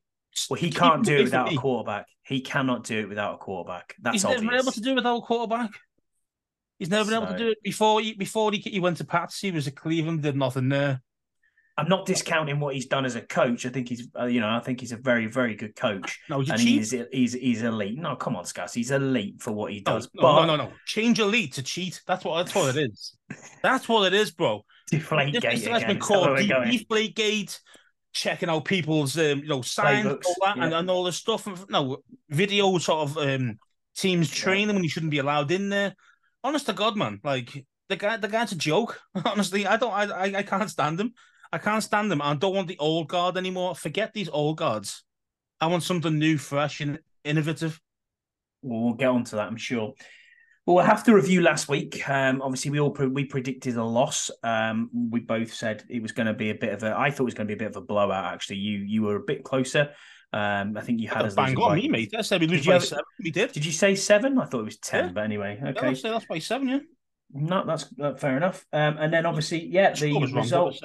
Well, 0.50 0.60
he 0.60 0.70
can't 0.70 1.04
do 1.04 1.18
it 1.18 1.24
without 1.24 1.52
a 1.52 1.58
quarterback. 1.58 2.06
He 2.26 2.42
cannot 2.42 2.84
do 2.86 3.00
it 3.00 3.10
without 3.10 3.36
a 3.36 3.38
quarterback. 3.38 3.96
That's 4.02 4.16
He's 4.16 4.24
never 4.24 4.40
been 4.40 4.54
able 4.54 4.72
to 4.72 4.82
do 4.82 4.92
it 4.92 4.96
without 4.96 5.18
a 5.18 5.22
quarterback. 5.22 5.72
He's 6.80 6.90
never 6.90 7.10
been 7.10 7.22
able 7.22 7.32
to 7.34 7.38
do 7.38 7.50
it 7.50 7.58
before. 7.64 8.02
He, 8.02 8.14
before 8.14 8.52
he, 8.52 8.60
he 8.60 8.80
went 8.80 8.98
to 8.98 9.06
Pats, 9.06 9.40
he 9.40 9.52
was 9.52 9.68
at 9.68 9.76
Cleveland, 9.76 10.22
did 10.24 10.36
nothing 10.36 10.70
there. 10.70 11.02
I'm 11.76 11.90
not 11.90 12.06
discounting 12.06 12.60
what 12.60 12.76
he's 12.76 12.86
done 12.86 13.04
as 13.04 13.16
a 13.16 13.22
coach. 13.22 13.66
I 13.66 13.70
think 13.70 13.90
he's, 13.90 14.08
uh, 14.20 14.26
you 14.26 14.40
know, 14.42 14.50
I 14.50 14.60
think 14.60 14.80
he's 14.80 14.92
a 14.92 14.98
very, 14.98 15.26
very 15.26 15.56
good 15.56 15.76
coach, 15.76 16.20
No, 16.30 16.40
he's 16.40 16.50
and 16.50 16.60
he's 16.60 16.96
he's 17.12 17.34
he's 17.34 17.64
elite. 17.64 17.98
No, 17.98 18.16
come 18.16 18.36
on, 18.36 18.44
Scuzz, 18.44 18.74
he's 18.76 18.92
elite 18.92 19.42
for 19.42 19.52
what 19.52 19.72
he 19.72 19.80
does. 19.80 20.08
no, 20.14 20.22
but 20.22 20.46
no, 20.46 20.56
no, 20.56 20.66
no. 20.66 20.72
Change 20.86 21.20
elite 21.20 21.54
to 21.54 21.64
cheat. 21.64 22.02
That's 22.06 22.24
what 22.24 22.44
that's 22.44 22.56
what 22.56 22.76
it 22.76 22.92
is. 22.92 23.18
That's 23.64 23.90
what 23.90 24.06
it 24.06 24.14
is, 24.14 24.30
bro. 24.30 24.64
Deflate 24.92 25.34
gate 25.34 25.42
this 25.42 25.66
has 25.66 25.84
been 25.86 25.98
Is 25.98 26.08
that 26.08 26.12
where 26.12 26.36
called? 26.36 26.70
Deflate 26.70 27.16
Gate, 27.16 27.60
checking 28.12 28.50
out 28.50 28.66
people's 28.66 29.18
um, 29.18 29.40
you 29.40 29.48
know 29.48 29.64
signs 29.64 30.06
Playbooks, 30.06 30.26
all 30.26 30.36
that, 30.44 30.58
and, 30.58 30.72
yeah. 30.72 30.80
and 30.80 30.90
all 30.92 31.04
this 31.04 31.18
stuff. 31.18 31.48
And, 31.48 31.58
no 31.70 31.98
video 32.30 32.78
sort 32.78 33.10
of 33.10 33.18
um, 33.18 33.58
teams 33.96 34.30
training 34.30 34.76
when 34.76 34.84
you 34.84 34.90
shouldn't 34.90 35.12
be 35.12 35.20
allowed 35.20 35.50
in 35.52 35.70
there. 35.70 35.96
Honest 36.44 36.68
to 36.68 36.74
God, 36.74 36.96
man, 36.96 37.20
like 37.24 37.66
the 37.90 37.96
guy, 37.96 38.18
the 38.18 38.28
guy's 38.28 38.52
a 38.52 38.56
joke. 38.56 39.02
Honestly, 39.26 39.66
I 39.66 39.78
don't, 39.78 39.94
I, 39.94 40.04
I, 40.04 40.24
I 40.38 40.44
can't 40.44 40.70
stand 40.70 41.00
him. 41.00 41.14
I 41.54 41.60
can't 41.60 41.84
stand 41.84 42.10
them. 42.12 42.20
I 42.20 42.34
don't 42.34 42.56
want 42.56 42.68
the 42.68 42.80
old 42.80 43.08
guard 43.08 43.38
anymore. 43.38 43.76
Forget 43.76 44.12
these 44.12 44.28
old 44.28 44.58
guards. 44.58 45.04
I 45.62 45.68
want 45.68 45.84
something 45.84 46.18
new, 46.18 46.40
fresh, 46.40 46.82
and 46.82 46.98
innovative. 47.24 47.80
Well, 48.64 48.82
we'll 48.82 48.94
get 48.96 49.10
onto 49.10 49.36
that, 49.36 49.48
I'm 49.50 49.58
sure. 49.58 49.94
Well, 50.66 50.78
we'll 50.78 50.86
have 50.86 51.04
to 51.04 51.14
review 51.14 51.42
last 51.42 51.70
week. 51.70 52.10
Um, 52.10 52.42
obviously, 52.42 52.72
we 52.72 52.80
all 52.80 52.90
pre- 52.90 53.06
we 53.06 53.26
predicted 53.26 53.76
a 53.76 53.84
loss. 53.84 54.32
Um, 54.42 54.90
we 55.12 55.20
both 55.20 55.54
said 55.54 55.84
it 55.90 56.02
was 56.02 56.12
going 56.12 56.26
to 56.26 56.34
be 56.34 56.50
a 56.50 56.56
bit 56.56 56.74
of 56.74 56.82
a. 56.82 56.98
I 56.98 57.12
thought 57.12 57.24
it 57.24 57.26
was 57.26 57.34
going 57.36 57.48
to 57.48 57.56
be 57.56 57.64
a 57.64 57.68
bit 57.68 57.76
of 57.76 57.84
a 57.84 57.86
blowout. 57.86 58.34
Actually, 58.34 58.58
you 58.58 58.80
you 58.80 59.04
were 59.04 59.18
a 59.18 59.24
bit 59.24 59.44
closer. 59.44 59.92
Um, 60.32 60.76
I 60.76 60.82
think 60.82 61.02
you 61.02 61.08
had 61.08 61.26
us 61.26 61.36
Bang 61.36 61.56
on 61.58 61.76
me, 61.76 61.88
mate. 61.88 62.16
I 62.18 62.22
said 62.22 62.42
we 62.42 62.48
lose 62.48 62.62
Did 62.62 62.66
you 62.66 62.72
by 62.72 62.80
seven. 62.80 63.04
We 63.24 63.30
did. 63.30 63.52
Did 63.52 63.64
you 63.64 63.72
say 63.72 63.94
seven? 63.94 64.40
I 64.40 64.46
thought 64.46 64.62
it 64.62 64.66
was 64.66 64.78
ten, 64.78 65.06
Yeah. 65.06 65.12
but 65.12 65.24
anyway, 65.24 65.60
Yeah, 65.62 65.70
okay. 65.70 65.94
Say 65.94 66.10
that's 66.10 66.26
by 66.26 66.40
seven. 66.40 66.68
Yeah. 66.68 66.80
No, 67.34 67.66
that's 67.66 67.88
uh, 68.00 68.14
fair 68.14 68.38
enough. 68.38 68.64
Um, 68.72 68.98
and 69.00 69.12
then 69.12 69.26
obviously, 69.26 69.66
yeah, 69.66 69.92
the 69.94 70.14
wrong, 70.14 70.34
result 70.34 70.80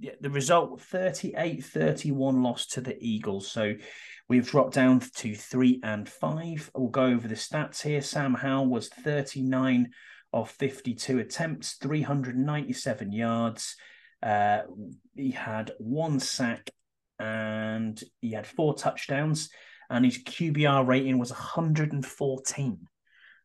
yeah, 0.00 0.12
the 0.20 0.30
result 0.30 0.80
38-31 0.80 2.42
loss 2.42 2.66
to 2.66 2.80
the 2.80 2.96
Eagles. 3.00 3.50
So 3.50 3.74
we've 4.28 4.48
dropped 4.48 4.74
down 4.74 5.00
to 5.00 5.34
three 5.36 5.78
and 5.84 6.08
five. 6.08 6.68
We'll 6.74 6.88
go 6.88 7.04
over 7.04 7.28
the 7.28 7.36
stats 7.36 7.80
here. 7.80 8.02
Sam 8.02 8.34
Howell 8.34 8.66
was 8.66 8.88
39 8.88 9.90
of 10.32 10.50
52 10.50 11.20
attempts, 11.20 11.74
397 11.74 13.12
yards. 13.12 13.76
Uh, 14.20 14.62
he 15.14 15.30
had 15.30 15.70
one 15.78 16.18
sack 16.18 16.70
and 17.20 18.02
he 18.20 18.32
had 18.32 18.46
four 18.46 18.74
touchdowns, 18.74 19.48
and 19.90 20.04
his 20.04 20.18
QBR 20.18 20.86
rating 20.86 21.18
was 21.18 21.30
114. 21.30 22.78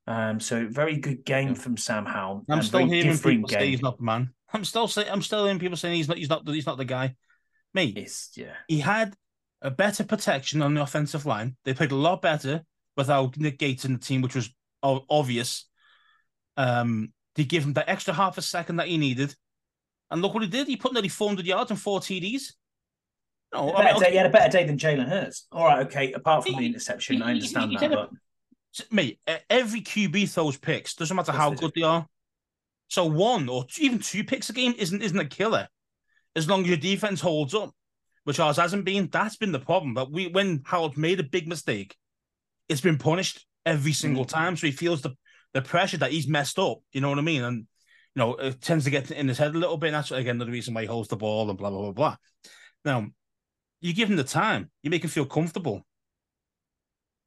Um, 0.05 0.39
so 0.39 0.67
very 0.67 0.97
good 0.97 1.23
game 1.25 1.49
Yeah. 1.49 1.53
from 1.55 1.77
Sam 1.77 2.05
Howell. 2.05 2.45
I'm 2.49 2.61
still 2.63 2.85
hearing 2.85 3.17
people 3.17 3.47
say 3.49 3.69
he's 3.69 3.81
not 3.81 3.97
the 3.97 4.03
man. 4.03 4.33
I'm 4.53 4.65
still 4.65 4.87
saying 4.87 5.07
I'm 5.09 5.21
still 5.21 5.43
hearing 5.45 5.59
people 5.59 5.77
saying 5.77 5.95
he's 5.95 6.07
not 6.07 6.17
he's 6.17 6.29
not 6.29 6.47
he's 6.47 6.65
not 6.65 6.77
the 6.77 6.85
guy. 6.85 7.15
Me, 7.73 7.85
It's 7.95 8.31
yeah. 8.35 8.53
he 8.67 8.79
had 8.79 9.15
a 9.61 9.71
better 9.71 10.03
protection 10.03 10.61
on 10.61 10.73
the 10.73 10.81
offensive 10.81 11.25
line. 11.25 11.55
They 11.65 11.73
played 11.73 11.91
a 11.91 11.95
lot 11.95 12.21
better 12.21 12.63
without 12.97 13.37
Nick 13.37 13.57
Gates 13.57 13.85
in 13.85 13.93
the 13.93 13.99
team, 13.99 14.21
which 14.21 14.35
was 14.35 14.53
o- 14.83 15.05
obvious. 15.09 15.67
Um, 16.57 17.13
they 17.35 17.45
give 17.45 17.63
him 17.63 17.73
that 17.73 17.89
extra 17.89 18.13
half 18.13 18.37
a 18.37 18.41
second 18.43 18.75
that 18.75 18.87
he 18.89 18.97
needed, 18.97 19.33
and 20.11 20.21
look 20.21 20.33
what 20.35 20.43
he 20.43 20.49
did. 20.49 20.67
He 20.67 20.75
put 20.77 20.93
nearly 20.93 21.07
400 21.09 21.45
yards 21.47 21.71
and 21.71 21.79
four 21.79 21.99
TDs. 21.99 22.53
No, 23.53 23.73
I 23.73 23.85
mean, 23.85 23.93
day, 23.93 23.97
okay, 23.97 24.11
he 24.11 24.17
had 24.17 24.25
a 24.27 24.29
better 24.29 24.51
day 24.51 24.65
than 24.65 24.77
Jalen 24.77 25.07
Hurts. 25.07 25.47
All 25.51 25.65
right, 25.65 25.85
okay. 25.87 26.11
Apart 26.13 26.43
from 26.45 26.57
the 26.57 26.65
interception, 26.65 27.17
he- 27.17 27.21
I 27.23 27.31
understand 27.31 27.71
he- 27.71 27.77
that. 27.77 27.89
he- 27.89 27.95
But 27.95 28.09
mate, 28.91 29.19
every 29.49 29.81
QB 29.81 30.29
throws 30.29 30.57
picks. 30.57 30.95
Doesn't 30.95 31.15
matter 31.15 31.31
Yes, 31.31 31.41
how 31.41 31.49
they 31.49 31.55
do. 31.55 31.61
good 31.61 31.71
they 31.75 31.81
are. 31.83 32.07
So 32.89 33.05
one 33.05 33.49
or 33.49 33.65
two, 33.65 33.83
even 33.83 33.99
two 33.99 34.23
picks 34.23 34.49
a 34.49 34.53
game 34.53 34.73
isn't 34.77 35.01
isn't 35.01 35.19
a 35.19 35.25
killer, 35.25 35.67
as 36.35 36.47
long 36.47 36.61
as 36.61 36.67
your 36.67 36.77
defense 36.77 37.21
holds 37.21 37.53
up, 37.55 37.71
which 38.23 38.39
ours 38.39 38.57
hasn't 38.57 38.85
been. 38.85 39.09
That's 39.11 39.37
been 39.37 39.51
the 39.51 39.59
problem. 39.59 39.93
But 39.93 40.11
we 40.11 40.27
when 40.27 40.61
Howell 40.65 40.93
made 40.95 41.19
a 41.19 41.23
big 41.23 41.47
mistake, 41.47 41.95
it's 42.69 42.81
been 42.81 42.97
punished 42.97 43.45
every 43.65 43.93
single 43.93 44.25
mm. 44.25 44.29
time. 44.29 44.55
So 44.55 44.67
he 44.67 44.73
feels 44.73 45.01
the 45.01 45.15
the 45.53 45.61
pressure 45.61 45.97
that 45.97 46.11
he's 46.11 46.27
messed 46.27 46.59
up. 46.59 46.79
You 46.91 47.01
know 47.01 47.09
what 47.09 47.19
I 47.19 47.23
mean? 47.23 47.43
And 47.43 47.57
you 48.15 48.19
know 48.19 48.35
it 48.35 48.61
tends 48.61 48.85
to 48.85 48.91
get 48.91 49.11
in 49.11 49.27
his 49.27 49.37
head 49.37 49.55
a 49.55 49.57
little 49.57 49.77
bit. 49.77 49.87
And 49.87 49.95
that's 49.95 50.11
again 50.11 50.37
the 50.37 50.45
reason 50.45 50.73
why 50.73 50.81
he 50.81 50.87
holds 50.87 51.09
the 51.09 51.15
ball 51.15 51.49
and 51.49 51.57
blah 51.57 51.69
blah 51.69 51.81
blah 51.81 51.91
blah. 51.91 52.15
Now, 52.85 53.07
you 53.81 53.93
give 53.93 54.09
him 54.09 54.17
the 54.17 54.23
time, 54.23 54.69
you 54.81 54.89
make 54.89 55.03
him 55.03 55.09
feel 55.09 55.25
comfortable. 55.25 55.85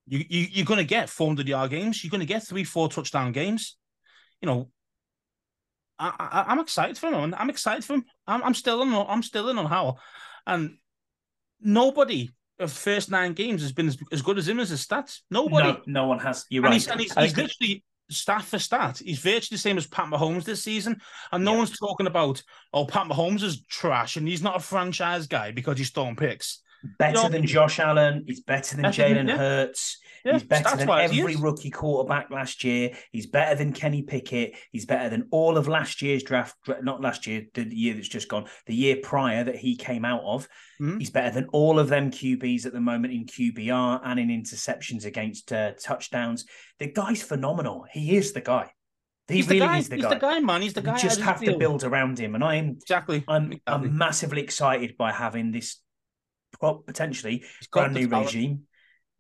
You, 0.09 0.25
you 0.29 0.47
you're 0.53 0.67
going 0.67 0.79
to 0.79 0.85
get 0.85 1.11
400 1.11 1.49
yard 1.49 1.71
games. 1.71 2.03
You're 2.05 2.11
going 2.11 2.21
to 2.21 2.27
get 2.27 2.47
three, 2.47 2.65
four 2.65 2.89
touchdown 2.89 3.33
games. 3.33 3.77
You 4.41 4.47
know, 4.47 4.71
I, 5.99 6.13
I 6.19 6.45
I'm 6.53 6.61
excited 6.61 6.97
for 6.99 7.11
him. 7.11 7.35
I'm 7.37 7.51
excited 7.51 7.85
for 7.85 7.95
him. 7.95 8.05
I'm, 8.27 8.43
I'm 8.43 8.55
still 8.55 8.83
in. 8.83 8.93
on- 8.93 9.07
I'm 9.09 9.23
still 9.23 9.49
in 9.49 9.59
on 9.59 9.67
Howell, 9.67 9.99
and 10.47 10.77
nobody 11.61 12.31
of 12.59 12.73
first 12.73 13.11
nine 13.11 13.33
games 13.33 13.63
has 13.63 13.73
been 13.73 13.89
as, 13.89 13.99
as 14.13 14.23
good 14.23 14.39
as 14.39 14.49
him 14.49 14.61
as 14.61 14.71
his 14.71 14.87
stats. 14.87 15.21
Nobody. 15.31 15.69
No, 15.69 15.81
no 15.87 16.07
one 16.07 16.19
has. 16.21 16.45
You're 16.51 16.65
and 16.65 16.71
right. 16.71 16.75
he's, 16.75 16.87
and 16.89 17.01
he's, 17.01 17.13
he's 17.15 17.33
think- 17.33 17.49
literally 17.61 17.85
stat 18.09 18.43
for 18.45 18.59
stat. 18.59 19.01
He's 19.05 19.19
virtually 19.19 19.57
the 19.57 19.61
same 19.61 19.77
as 19.79 19.87
Pat 19.87 20.07
Mahomes 20.07 20.45
this 20.45 20.63
season. 20.63 21.01
And 21.33 21.45
no 21.45 21.53
Yeah. 21.53 21.59
one's 21.59 21.77
talking 21.79 22.07
about, 22.07 22.41
oh, 22.73 22.87
Pat 22.87 23.09
Mahomes 23.09 23.43
is 23.43 23.65
trash 23.67 24.17
and 24.17 24.29
he's 24.29 24.43
not 24.43 24.57
a 24.57 24.61
franchise 24.61 25.27
guy 25.27 25.51
because 25.51 25.77
he's 25.77 25.91
throwing 25.91 26.15
picks. 26.15 26.63
Better 26.99 27.15
know- 27.15 27.29
than 27.29 27.47
Josh 27.47 27.79
Allen. 27.79 28.25
He's 28.27 28.41
better 28.41 28.77
than 28.77 28.87
Jalen 28.87 29.29
yeah. 29.29 29.37
Hurts. 29.37 29.99
Yeah, 30.25 30.33
he's 30.33 30.43
better 30.43 30.77
than 30.77 30.91
every 30.91 31.37
rookie 31.37 31.71
quarterback 31.71 32.31
last 32.33 32.65
year. 32.65 32.91
He's 33.13 33.27
better 33.27 33.55
than 33.55 33.73
Kenny 33.73 34.03
Pickett. 34.03 34.57
He's 34.73 34.85
better 34.85 35.09
than 35.09 35.29
all 35.31 35.57
of 35.57 35.69
last 35.69 36.03
year's 36.03 36.25
draft, 36.25 36.57
not 36.83 37.01
last 37.01 37.29
year, 37.29 37.45
the 37.55 37.63
year 37.63 37.95
that's 37.95 38.09
just 38.09 38.29
gone. 38.29 38.47
The 38.67 38.75
year 38.75 38.97
prior 39.01 39.45
that 39.45 39.55
he 39.55 39.77
came 39.77 40.05
out 40.05 40.23
of. 40.25 40.49
Mhm. 40.81 40.99
He's 40.99 41.11
better 41.11 41.33
than 41.33 41.47
all 41.53 41.79
of 41.79 41.89
them 41.89 42.11
QBs 42.11 42.67
at 42.67 42.73
the 42.73 42.81
moment 42.81 43.15
in 43.15 43.27
QBR 43.27 44.01
and 44.05 44.19
in 44.19 44.29
interceptions 44.29 45.05
against 45.05 45.53
uh, 45.53 45.73
touchdowns. 45.81 46.45
The 46.81 46.89
guy's 46.89 47.23
phenomenal. 47.23 47.87
He 47.93 48.17
is 48.17 48.33
the 48.33 48.41
guy. 48.41 48.73
He 49.29 49.37
He's 49.37 49.47
really 49.49 49.61
the 49.61 49.67
guy. 49.67 49.79
is 49.79 49.89
the 49.89 49.97
he's 49.97 50.05
guy. 50.05 50.15
the 50.15 50.21
guy, 50.21 50.41
man. 50.41 50.63
He's 50.63 50.73
the 50.75 50.83
guy. 50.83 50.97
You 50.97 51.03
just 51.03 51.21
have 51.21 51.41
to 51.41 51.57
build 51.57 51.85
around 51.85 52.19
him, 52.19 52.35
and 52.35 52.43
I'm 52.45 52.71
Exactly. 52.71 53.23
I'm 53.29 53.53
exactly. 53.53 53.63
I'm 53.67 53.97
massively 53.97 54.43
excited 54.43 54.97
by 54.97 55.13
having 55.13 55.53
this 55.53 55.81
pro- 56.53 56.79
potentially 56.79 57.45
brand 57.73 57.95
new 57.95 58.09
talent. 58.09 58.27
regime, 58.27 58.63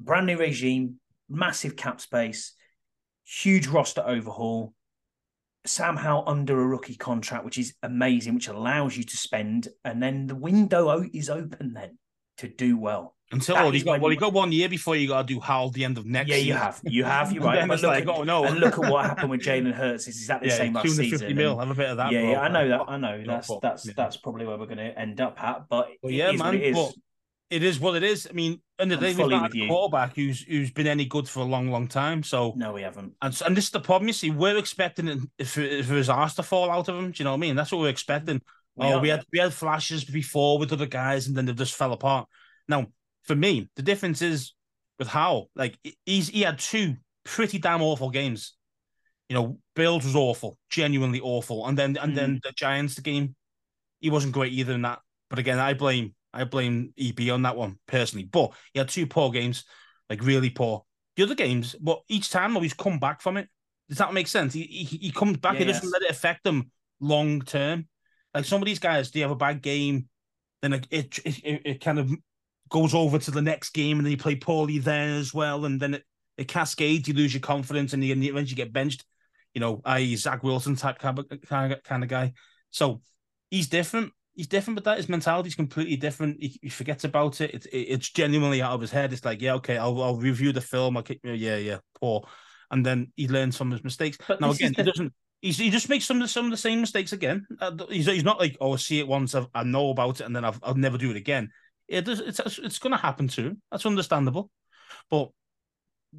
brand 0.00 0.26
new 0.26 0.36
regime, 0.38 1.00
massive 1.28 1.76
cap 1.76 2.00
space, 2.00 2.52
huge 3.24 3.66
roster 3.66 4.02
overhaul. 4.06 4.72
Somehow 5.64 6.22
under 6.26 6.60
a 6.60 6.64
rookie 6.66 6.94
contract, 6.94 7.44
which 7.44 7.58
is 7.58 7.74
amazing, 7.82 8.34
which 8.36 8.46
allows 8.46 8.96
you 8.96 9.02
to 9.02 9.16
spend, 9.16 9.66
and 9.84 10.00
then 10.00 10.28
the 10.28 10.36
window 10.36 11.02
is 11.12 11.28
open 11.28 11.72
then 11.74 11.98
to 12.38 12.46
do 12.48 12.78
well. 12.78 13.16
Until 13.32 13.56
well, 13.56 13.66
you 13.72 13.78
is 13.78 13.82
got 13.82 14.00
well, 14.00 14.12
you- 14.12 14.14
you 14.14 14.20
got 14.20 14.32
one 14.32 14.52
year 14.52 14.68
before 14.68 14.94
you 14.94 15.08
got 15.08 15.26
to 15.26 15.34
do 15.34 15.40
Howell 15.40 15.70
the 15.70 15.84
end 15.84 15.98
of 15.98 16.06
next. 16.06 16.28
yeah, 16.28 16.36
you 16.36 16.42
season. 16.52 16.56
have, 16.58 16.80
you 16.84 17.02
have, 17.02 17.32
you're 17.32 17.42
right. 17.42 17.68
it's 17.68 17.82
look, 17.82 17.90
like, 17.90 18.04
at, 18.04 18.08
oh 18.08 18.22
no, 18.22 18.44
and 18.44 18.60
look 18.60 18.74
at 18.78 18.88
what 18.88 19.06
happened 19.06 19.30
with 19.30 19.40
Jalen 19.44 19.72
Hurts. 19.72 20.06
It's 20.06 20.18
exactly 20.18 20.48
the 20.50 20.54
yeah, 20.54 20.58
same 20.58 20.72
last 20.74 20.84
250 20.84 21.18
season. 21.26 21.36
mil. 21.36 21.58
and- 21.58 21.60
Have 21.68 21.70
a 21.70 21.74
bit 21.74 21.90
of 21.90 21.96
that. 21.96 22.12
yeah, 22.12 22.20
bro. 22.20 22.30
yeah, 22.30 22.40
I 22.42 22.48
know 22.48 22.68
that. 22.68 22.80
I 22.86 22.96
know 22.98 23.16
no, 23.22 23.26
that's 23.26 23.50
that's 23.60 23.86
yeah. 23.86 23.92
that's 23.96 24.16
probably 24.18 24.46
where 24.46 24.56
we're 24.56 24.66
going 24.66 24.78
to 24.78 24.96
end 24.96 25.20
up 25.20 25.42
at. 25.42 25.68
But 25.68 25.88
Well, 26.00 26.12
yeah, 26.12 26.30
is 26.30 26.38
man, 26.38 26.54
is. 26.54 26.76
but- 26.76 26.94
It 27.48 27.62
is 27.62 27.78
what 27.78 27.94
it 27.96 28.02
is. 28.02 28.26
I 28.28 28.32
mean, 28.32 28.60
and 28.78 28.90
the 28.90 28.96
I'm 28.96 29.02
day 29.02 29.14
we've 29.14 29.30
not 29.30 29.54
a 29.54 29.66
quarterback 29.68 30.16
who's 30.16 30.42
who's 30.42 30.70
been 30.72 30.88
any 30.88 31.04
good 31.04 31.28
for 31.28 31.40
a 31.40 31.44
long, 31.44 31.70
long 31.70 31.86
time. 31.86 32.22
So 32.22 32.54
No, 32.56 32.72
we 32.72 32.82
haven't. 32.82 33.14
And, 33.22 33.40
and 33.46 33.56
this 33.56 33.64
is 33.66 33.70
the 33.70 33.80
problem. 33.80 34.08
You 34.08 34.12
see, 34.14 34.30
we're 34.30 34.58
expecting 34.58 35.08
it 35.08 35.18
if, 35.38 35.56
if 35.56 35.86
his 35.86 36.08
arse 36.08 36.34
to 36.34 36.42
fall 36.42 36.70
out 36.70 36.88
of 36.88 36.96
him. 36.96 37.12
Do 37.12 37.20
you 37.20 37.24
know 37.24 37.30
what 37.30 37.36
I 37.38 37.40
mean? 37.40 37.56
That's 37.56 37.70
what 37.70 37.80
we're 37.80 37.88
expecting. 37.88 38.42
We 38.74 38.86
oh, 38.86 38.94
are. 38.94 39.00
we 39.00 39.08
had 39.08 39.24
we 39.32 39.38
had 39.38 39.54
flashes 39.54 40.04
before 40.04 40.58
with 40.58 40.72
other 40.72 40.86
guys, 40.86 41.28
and 41.28 41.36
then 41.36 41.46
they 41.46 41.52
just 41.52 41.74
fell 41.74 41.92
apart. 41.92 42.28
Now, 42.68 42.86
for 43.22 43.36
me, 43.36 43.70
the 43.76 43.82
difference 43.82 44.22
is 44.22 44.52
with 44.98 45.08
Howell. 45.08 45.50
Like 45.54 45.78
he's 46.04 46.28
he 46.28 46.42
had 46.42 46.58
two 46.58 46.96
pretty 47.24 47.58
damn 47.58 47.80
awful 47.82 48.10
games. 48.10 48.54
You 49.28 49.34
know, 49.34 49.58
Bills 49.74 50.04
was 50.04 50.14
awful, 50.16 50.58
genuinely 50.68 51.20
awful, 51.20 51.66
and 51.66 51.78
then 51.78 51.96
and 51.96 52.12
Mm. 52.12 52.16
then 52.16 52.40
the 52.42 52.52
Giants 52.52 52.96
the 52.96 53.02
game, 53.02 53.34
he 54.00 54.10
wasn't 54.10 54.34
great 54.34 54.52
either 54.52 54.72
in 54.74 54.82
that. 54.82 55.00
But 55.30 55.38
again, 55.38 55.58
I 55.58 55.74
blame 55.74 56.14
I 56.36 56.44
blame 56.44 56.92
EB 56.98 57.30
on 57.30 57.42
that 57.42 57.56
one 57.56 57.78
personally. 57.86 58.24
But 58.24 58.52
he 58.72 58.78
had 58.78 58.88
two 58.88 59.06
poor 59.06 59.30
games, 59.30 59.64
like 60.10 60.22
really 60.22 60.50
poor. 60.50 60.84
The 61.16 61.22
other 61.22 61.34
games, 61.34 61.74
but 61.80 62.02
each 62.08 62.30
time 62.30 62.54
though, 62.54 62.60
he's 62.60 62.74
come 62.74 62.98
back 62.98 63.20
from 63.20 63.36
it. 63.36 63.48
Does 63.88 63.98
that 63.98 64.12
make 64.12 64.28
sense? 64.28 64.52
He 64.52 64.62
he, 64.62 64.98
he 64.98 65.10
comes 65.10 65.38
back. 65.38 65.54
Yeah, 65.54 65.60
he 65.60 65.64
doesn't 65.66 65.84
yes. 65.84 65.92
let 65.92 66.02
it 66.02 66.10
affect 66.10 66.46
him 66.46 66.70
long 67.00 67.40
term. 67.42 67.88
Like 68.34 68.44
some 68.44 68.60
of 68.60 68.66
these 68.66 68.78
guys, 68.78 69.10
they 69.10 69.20
have 69.20 69.30
a 69.30 69.36
bad 69.36 69.62
game, 69.62 70.08
then 70.62 70.74
it 70.74 70.86
it, 70.90 71.18
it 71.24 71.62
it 71.64 71.80
kind 71.80 71.98
of 71.98 72.10
goes 72.68 72.94
over 72.94 73.18
to 73.18 73.30
the 73.30 73.42
next 73.42 73.70
game, 73.70 73.98
and 73.98 74.06
then 74.06 74.10
you 74.10 74.18
play 74.18 74.36
poorly 74.36 74.78
there 74.78 75.14
as 75.14 75.32
well, 75.32 75.64
and 75.64 75.80
then 75.80 75.94
it, 75.94 76.04
it 76.36 76.48
cascades. 76.48 77.08
You 77.08 77.14
lose 77.14 77.32
your 77.32 77.40
confidence, 77.40 77.92
and 77.92 78.04
you 78.04 78.12
and 78.12 78.22
you 78.22 78.30
eventually 78.30 78.56
get 78.56 78.72
benched. 78.72 79.04
You 79.54 79.60
know, 79.60 79.80
i.e. 79.84 80.16
Zach 80.16 80.42
Wilson 80.42 80.76
type 80.76 80.98
kind 80.98 81.18
kind 81.48 81.72
of 81.72 81.82
kind 81.82 82.02
of 82.02 82.10
guy. 82.10 82.32
So 82.70 83.00
he's 83.50 83.68
different. 83.68 84.12
He's 84.36 84.46
different 84.46 84.76
with 84.76 84.84
that. 84.84 84.98
His 84.98 85.08
mentality 85.08 85.48
is 85.48 85.54
completely 85.54 85.96
different. 85.96 86.36
He, 86.38 86.58
he 86.62 86.68
forgets 86.68 87.04
about 87.04 87.40
it. 87.40 87.52
It's 87.54 87.66
it, 87.66 87.78
it's 87.78 88.10
genuinely 88.10 88.62
out 88.62 88.74
of 88.74 88.80
his 88.82 88.90
head. 88.90 89.12
It's 89.12 89.24
like, 89.24 89.42
yeah, 89.42 89.54
okay, 89.54 89.78
I'll 89.78 90.00
I'll 90.02 90.16
review 90.16 90.52
the 90.52 90.60
film. 90.60 90.96
I'll 90.96 91.04
yeah, 91.24 91.56
yeah, 91.56 91.78
poor, 92.00 92.28
and 92.70 92.84
then 92.84 93.12
he 93.16 93.28
learns 93.28 93.56
from 93.56 93.70
his 93.70 93.82
mistakes. 93.82 94.18
But 94.28 94.40
now 94.40 94.50
again, 94.50 94.74
he 94.76 94.82
doesn't. 94.82 95.12
He's, 95.42 95.58
he 95.58 95.70
just 95.70 95.88
makes 95.88 96.06
some 96.06 96.16
of 96.16 96.22
the, 96.22 96.28
some 96.28 96.46
of 96.46 96.50
the 96.50 96.56
same 96.56 96.80
mistakes 96.80 97.12
again. 97.12 97.46
Uh, 97.60 97.72
he's, 97.90 98.06
he's 98.06 98.24
not 98.24 98.40
like, 98.40 98.56
oh, 98.58 98.72
I 98.72 98.76
see 98.76 99.00
it 99.00 99.06
once, 99.06 99.34
I've, 99.34 99.46
I 99.54 99.64
know 99.64 99.90
about 99.90 100.20
it, 100.20 100.24
and 100.24 100.34
then 100.34 100.46
I've, 100.46 100.58
I'll 100.62 100.74
never 100.74 100.96
do 100.96 101.10
it 101.10 101.16
again. 101.16 101.50
It 101.88 102.06
does, 102.06 102.20
it's 102.20 102.40
it's 102.58 102.78
going 102.78 102.92
to 102.92 103.00
happen 103.00 103.28
to 103.28 103.42
him. 103.42 103.62
That's 103.70 103.86
understandable, 103.86 104.50
but 105.10 105.28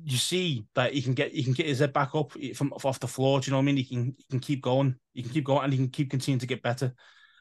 you 0.03 0.17
see 0.17 0.65
that 0.75 0.93
he 0.93 1.01
can 1.01 1.13
get 1.13 1.33
he 1.33 1.43
can 1.43 1.53
get 1.53 1.65
his 1.65 1.79
head 1.79 1.93
back 1.93 2.13
up 2.13 2.33
from 2.55 2.71
off 2.73 2.99
the 2.99 3.07
floor. 3.07 3.39
Do 3.39 3.47
you 3.47 3.51
know 3.51 3.57
what 3.57 3.63
I 3.63 3.65
mean? 3.65 3.77
He 3.77 3.83
can 3.83 4.15
he 4.17 4.23
can 4.29 4.39
keep 4.39 4.61
going. 4.61 4.95
He 5.13 5.23
can 5.23 5.31
keep 5.31 5.45
going, 5.45 5.63
and 5.63 5.73
he 5.73 5.79
can 5.79 5.89
keep 5.89 6.11
continuing 6.11 6.39
to 6.39 6.47
get 6.47 6.61
better. 6.61 6.93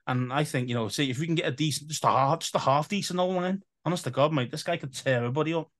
And 0.07 0.33
I 0.33 0.45
think 0.45 0.69
you 0.69 0.75
know, 0.75 0.88
see 0.88 1.11
if 1.11 1.19
we 1.19 1.27
can 1.27 1.35
get 1.35 1.49
a 1.49 1.53
decent, 1.53 1.90
just 1.90 2.05
a 2.05 2.09
half, 2.09 2.40
just 2.40 2.55
a 2.55 2.61
half 2.61 2.88
decent 2.88 3.19
old 3.19 3.37
line. 3.37 3.62
Honest 3.85 4.05
to 4.05 4.11
God, 4.11 4.33
mate, 4.33 4.51
this 4.51 4.62
guy 4.62 4.77
could 4.77 4.95
tear 4.95 5.19
everybody 5.19 5.55
up. 5.55 5.71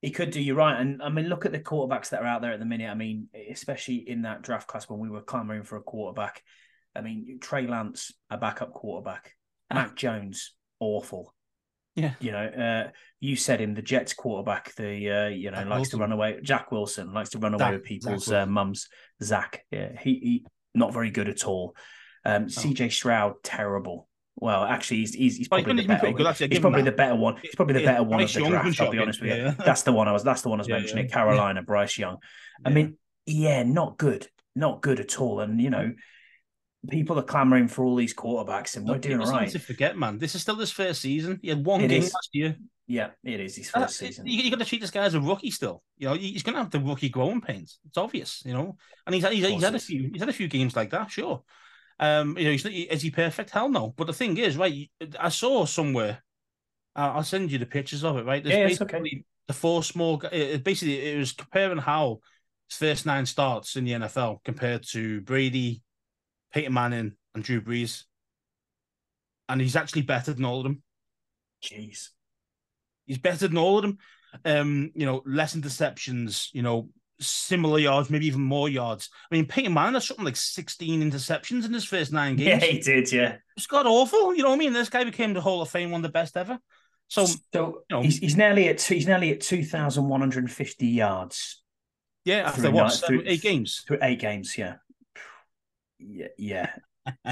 He 0.00 0.10
could 0.10 0.30
do. 0.30 0.40
You're 0.40 0.56
right, 0.56 0.80
and 0.80 1.02
I 1.02 1.08
mean, 1.08 1.28
look 1.28 1.44
at 1.44 1.52
the 1.52 1.58
quarterbacks 1.58 2.10
that 2.10 2.22
are 2.22 2.26
out 2.26 2.40
there 2.40 2.52
at 2.52 2.60
the 2.60 2.66
minute. 2.66 2.88
I 2.88 2.94
mean, 2.94 3.28
especially 3.50 4.08
in 4.08 4.22
that 4.22 4.42
draft 4.42 4.68
class 4.68 4.88
when 4.88 5.00
we 5.00 5.10
were 5.10 5.22
clamoring 5.22 5.64
for 5.64 5.76
a 5.76 5.82
quarterback. 5.82 6.42
I 6.94 7.00
mean, 7.00 7.38
Trey 7.40 7.66
Lance, 7.66 8.12
a 8.30 8.38
backup 8.38 8.72
quarterback. 8.72 9.34
Ah. 9.70 9.74
Mac 9.74 9.96
Jones, 9.96 10.54
awful. 10.80 11.34
Yeah. 11.94 12.12
You 12.20 12.30
know, 12.30 12.44
uh, 12.46 12.90
you 13.18 13.34
said 13.34 13.60
him, 13.60 13.74
the 13.74 13.82
Jets 13.82 14.14
quarterback, 14.14 14.74
the 14.76 15.10
uh, 15.10 15.28
you 15.28 15.50
know, 15.50 15.58
Zach 15.58 15.66
likes 15.66 15.78
Wilson. 15.78 15.98
to 15.98 16.02
run 16.02 16.12
away. 16.12 16.38
Jack 16.42 16.70
Wilson 16.70 17.12
likes 17.12 17.30
to 17.30 17.38
run 17.38 17.54
away 17.54 17.64
Zach- 17.64 17.72
with 17.72 17.82
people's 17.82 18.30
uh, 18.30 18.46
mums. 18.46 18.88
Zach, 19.20 19.64
yeah, 19.72 19.98
he, 20.00 20.10
he 20.12 20.46
not 20.74 20.92
very 20.92 21.10
good 21.10 21.28
at 21.28 21.44
all. 21.44 21.74
Um, 22.24 22.44
Oh. 22.44 22.46
CJ 22.46 22.92
Stroud, 22.92 23.34
terrible. 23.42 24.08
Well, 24.40 24.62
actually, 24.62 24.98
he's 24.98 25.14
he's, 25.14 25.36
he's 25.36 25.48
probably 25.48 25.64
the 25.74 25.82
he's 25.82 25.86
better. 25.88 26.28
actually, 26.28 26.48
he's 26.48 26.58
probably 26.60 26.82
the 26.82 26.92
better 26.92 27.16
one. 27.16 27.36
He's 27.42 27.54
probably 27.56 27.74
the 27.74 27.84
better 27.84 28.02
one 28.04 28.18
Bryce 28.20 28.36
of 28.36 28.44
the 28.44 28.48
draft. 28.50 28.80
I'll 28.80 28.90
be 28.90 28.98
honest 28.98 29.20
with 29.20 29.30
you. 29.30 29.42
Yeah. 29.42 29.54
That's 29.64 29.82
the 29.82 29.92
one 29.92 30.06
I 30.06 30.12
was. 30.12 30.22
That's 30.22 30.42
the 30.42 30.48
one 30.48 30.60
I 30.60 30.62
was 30.62 30.68
Yeah, 30.68 30.78
mentioning. 30.78 31.06
yeah. 31.08 31.14
Carolina, 31.14 31.62
Bryce 31.62 31.98
Young. 31.98 32.18
I 32.64 32.70
mean, 32.70 32.96
yeah, 33.26 33.62
not 33.64 33.98
good, 33.98 34.28
not 34.54 34.80
good 34.80 35.00
at 35.00 35.20
all. 35.20 35.40
And 35.40 35.60
you 35.60 35.70
know, 35.70 35.92
people 36.88 37.18
are 37.18 37.22
clamoring 37.24 37.66
for 37.68 37.84
all 37.84 37.96
these 37.96 38.14
quarterbacks, 38.14 38.76
and 38.76 38.86
we're 38.86 38.94
Look, 38.94 39.02
doing 39.02 39.20
all 39.20 39.30
right. 39.32 39.50
To 39.50 39.58
forget, 39.58 39.98
man, 39.98 40.18
this 40.18 40.34
is 40.36 40.42
still 40.42 40.56
his 40.56 40.70
first 40.70 41.00
season. 41.00 41.40
He 41.42 41.48
had 41.48 41.64
one 41.66 41.80
It 41.80 41.88
game 41.88 42.02
is. 42.02 42.14
last 42.14 42.30
year. 42.32 42.56
Yeah, 42.86 43.10
it 43.24 43.40
is 43.40 43.54
his 43.56 43.68
first 43.68 43.98
season. 43.98 44.26
You, 44.26 44.40
you 44.42 44.50
got 44.50 44.60
to 44.60 44.64
treat 44.64 44.80
this 44.80 44.90
guy 44.90 45.04
as 45.04 45.12
a 45.14 45.20
rookie 45.20 45.50
still. 45.50 45.82
You 45.98 46.08
know, 46.08 46.14
he's 46.14 46.42
going 46.42 46.54
to 46.54 46.62
have 46.62 46.70
the 46.70 46.80
rookie 46.80 47.10
growing 47.10 47.42
pains. 47.42 47.78
It's 47.86 47.98
obvious, 47.98 48.42
you 48.46 48.54
know. 48.54 48.76
And 49.04 49.14
he's 49.14 49.26
he's, 49.28 49.46
he's 49.46 49.62
had 49.62 49.74
a 49.74 49.78
few 49.80 50.08
he's 50.12 50.22
had 50.22 50.30
a 50.30 50.32
few 50.32 50.48
games 50.48 50.74
like 50.76 50.90
that, 50.90 51.10
sure. 51.10 51.42
Um, 52.00 52.38
you 52.38 52.44
know, 52.44 52.50
he's, 52.52 52.64
is 52.64 53.02
he 53.02 53.10
perfect? 53.10 53.50
Hell 53.50 53.68
no. 53.68 53.94
But 53.96 54.06
the 54.06 54.12
thing 54.12 54.36
is, 54.36 54.56
right? 54.56 54.90
I 55.18 55.28
saw 55.28 55.64
somewhere. 55.64 56.22
I'll 56.94 57.22
send 57.22 57.52
you 57.52 57.58
the 57.58 57.66
pictures 57.66 58.04
of 58.04 58.16
it. 58.16 58.24
Right? 58.24 58.42
There's 58.42 58.56
Yeah, 58.56 58.66
it's 58.66 58.80
okay. 58.80 59.22
the 59.46 59.52
four 59.52 59.82
small. 59.82 60.20
It 60.32 60.64
basically, 60.64 61.00
it 61.12 61.18
was 61.18 61.32
comparing 61.32 61.78
how 61.78 62.20
his 62.68 62.76
first 62.76 63.06
nine 63.06 63.26
starts 63.26 63.76
in 63.76 63.84
the 63.84 63.92
NFL 63.92 64.42
compared 64.44 64.84
to 64.90 65.20
Brady, 65.20 65.82
Peyton 66.52 66.72
Manning, 66.72 67.12
and 67.34 67.44
Drew 67.44 67.60
Brees, 67.60 68.04
and 69.48 69.60
he's 69.60 69.76
actually 69.76 70.02
better 70.02 70.32
than 70.32 70.44
all 70.44 70.58
of 70.58 70.64
them. 70.64 70.82
Jeez. 71.62 72.08
He's 73.06 73.18
better 73.18 73.48
than 73.48 73.58
all 73.58 73.78
of 73.78 73.82
them. 73.82 73.98
Um, 74.44 74.90
you 74.94 75.06
know, 75.06 75.22
less 75.24 75.56
interceptions, 75.56 76.48
you 76.52 76.62
know, 76.62 76.90
similar 77.20 77.78
yards, 77.78 78.10
maybe 78.10 78.26
even 78.26 78.40
more 78.42 78.68
yards. 78.68 79.10
I 79.30 79.34
mean, 79.34 79.46
Peyton 79.46 79.74
Manning 79.74 79.94
has 79.94 80.06
something 80.06 80.24
like 80.24 80.36
16 80.36 81.02
interceptions 81.10 81.64
in 81.66 81.72
his 81.72 81.84
first 81.84 82.12
nine 82.12 82.36
games. 82.36 82.62
Yeah, 82.62 82.68
he 82.70 82.78
did. 82.80 83.10
Yeah. 83.12 83.36
It's 83.56 83.66
got 83.66 83.86
awful. 83.86 84.34
You 84.34 84.42
know 84.42 84.50
what 84.50 84.56
I 84.56 84.58
mean? 84.58 84.72
This 84.72 84.88
guy 84.88 85.04
became 85.04 85.32
the 85.34 85.40
Hall 85.40 85.60
of 85.62 85.68
Fame, 85.68 85.90
one 85.90 86.00
of 86.00 86.02
the 86.04 86.08
best 86.12 86.36
ever. 86.36 86.58
So 87.08 87.24
So 87.26 87.82
you 87.90 87.96
know- 87.96 88.02
he's, 88.02 88.18
he's 88.18 88.36
nearly 88.36 88.68
at 88.68 88.80
he's 88.82 89.06
nearly 89.06 89.30
at 89.32 89.40
two 89.40 89.64
thousand 89.64 90.08
one 90.08 90.20
hundred 90.20 90.44
and 90.44 90.52
fifty 90.52 90.86
yards 90.88 91.62
yeah, 92.24 92.46
after 92.48 92.70
what, 92.70 92.82
nine- 92.82 92.90
seven, 92.90 93.18
through- 93.20 93.24
eight 93.30 93.42
games. 93.42 93.82
through 93.86 93.98
eight 94.02 94.20
games. 94.20 94.56
Yeah. 94.58 94.74
Yeah. 95.98 96.26
Yeah. 96.36 96.70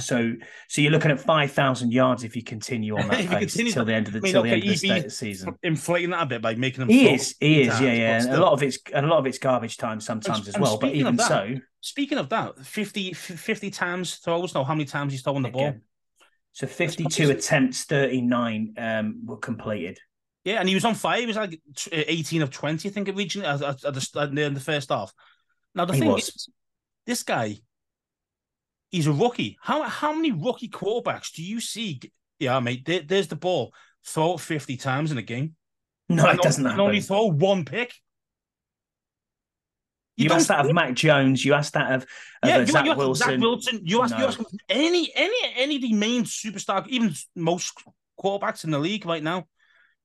So 0.01 0.33
so 0.69 0.81
you're 0.81 0.93
looking 0.93 1.11
at 1.11 1.21
five 1.21 1.53
thousand 1.53 1.93
yards 1.93 2.25
if 2.25 2.37
you 2.37 2.43
continue 2.43 2.97
on 2.97 3.09
that 3.09 3.29
pace 3.29 3.55
till 3.55 3.85
the 3.85 3.95
end 3.95 4.07
of 4.07 4.13
the 4.13 4.21
I 4.21 4.23
mean, 4.23 4.33
till 4.33 4.43
the 4.43 4.51
end 4.51 4.63
of 4.63 5.03
the 5.05 5.11
season. 5.11 5.55
Inflating 5.63 6.11
that 6.11 6.23
a 6.23 6.27
bit 6.27 6.43
by 6.43 6.55
making 6.55 6.83
him 6.83 6.89
He 6.89 7.09
is, 7.09 7.35
he 7.41 7.63
is, 7.63 7.81
yeah, 7.81 7.93
yeah. 7.93 8.23
And 8.23 8.33
a 8.33 8.41
lot 8.41 8.53
of 8.53 8.63
it's 8.63 8.79
and 8.93 9.07
a 9.07 9.09
lot 9.09 9.19
of 9.19 9.27
it's 9.27 9.39
garbage 9.39 9.77
time 9.77 10.01
sometimes 10.01 10.49
as 10.49 10.59
well. 10.59 10.79
But 10.79 10.95
even 10.95 11.17
that, 11.17 11.29
so, 11.29 11.57
Speaking 11.87 12.19
of 12.19 12.29
that, 12.31 12.59
50, 12.59 13.13
50 13.13 13.71
times 13.71 14.17
throws. 14.17 14.53
No, 14.55 14.65
how 14.65 14.75
many 14.75 14.87
times 14.87 15.13
he's 15.13 15.23
throwing 15.23 15.43
the 15.45 15.51
ball? 15.51 15.75
so 16.51 16.67
52 16.67 17.05
probably- 17.09 17.39
attempts, 17.39 17.85
39 17.85 18.75
um, 18.77 19.21
were 19.25 19.37
completed. 19.37 20.01
Yeah, 20.45 20.59
and 20.59 20.69
he 20.69 20.75
was 20.75 20.85
on 20.85 20.95
fire. 20.95 21.21
He 21.21 21.27
was 21.27 21.37
like 21.37 21.61
18 21.93 22.43
of 22.43 22.51
20, 22.51 22.89
I 22.89 22.93
think, 22.93 23.09
originally 23.09 23.49
at, 23.49 23.63
at, 23.63 23.81
the, 23.83 24.19
at 24.21 24.55
the 24.55 24.61
first 24.61 24.91
half. 24.91 25.13
Now, 25.77 25.85
the 25.85 25.93
He 25.95 26.01
thing 26.01 26.09
was. 26.09 26.29
is, 26.29 26.49
this 27.07 27.23
guy, 27.23 27.59
he's 28.91 29.07
a 29.07 29.13
rookie. 29.13 29.59
How 29.61 29.83
how 29.83 30.13
many 30.13 30.33
rookie 30.33 30.69
quarterbacks 30.69 31.33
do 31.33 31.43
you 31.43 31.61
see? 31.61 32.01
Yeah, 32.39 32.61
mate, 32.61 32.85
there, 32.85 33.01
there's 33.01 33.29
the 33.29 33.37
ball. 33.37 33.73
Throw 34.05 34.35
it 34.35 34.41
50 34.41 34.77
times 34.77 35.11
in 35.11 35.19
a 35.19 35.23
game. 35.23 35.55
No, 36.09 36.27
and 36.27 36.39
it 36.39 36.43
doesn't 36.43 36.65
happen. 36.65 36.81
only 36.81 37.01
throw 37.01 37.27
one 37.27 37.65
pick. 37.65 37.93
You, 40.17 40.29
don't 40.29 40.39
asked 40.39 40.49
that 40.49 40.65
of 40.65 40.73
Mac 40.73 40.95
Jones. 40.95 41.45
You 41.45 41.55
asked 41.55 41.75
that 41.75 41.93
of, 41.93 42.03
of 42.03 42.09
yeah, 42.45 42.57
uh, 42.57 42.61
you, 42.61 42.67
Zach 42.67 42.87
you 42.87 42.95
Wilson. 42.95 43.27
Zach 43.29 43.41
Wilson. 43.41 43.81
You 43.85 44.03
ask, 44.03 44.15
you 44.15 44.21
No. 44.21 44.29
ask 44.29 44.41
any 44.69 45.11
any 45.15 45.37
any 45.57 45.77
of 45.77 45.83
the 45.83 45.93
main 45.93 46.25
superstar, 46.25 46.87
even 46.89 47.13
most 47.35 47.75
quarterbacks 48.19 48.65
in 48.65 48.71
the 48.71 48.79
league 48.79 49.05
right 49.05 49.23
now. 49.23 49.45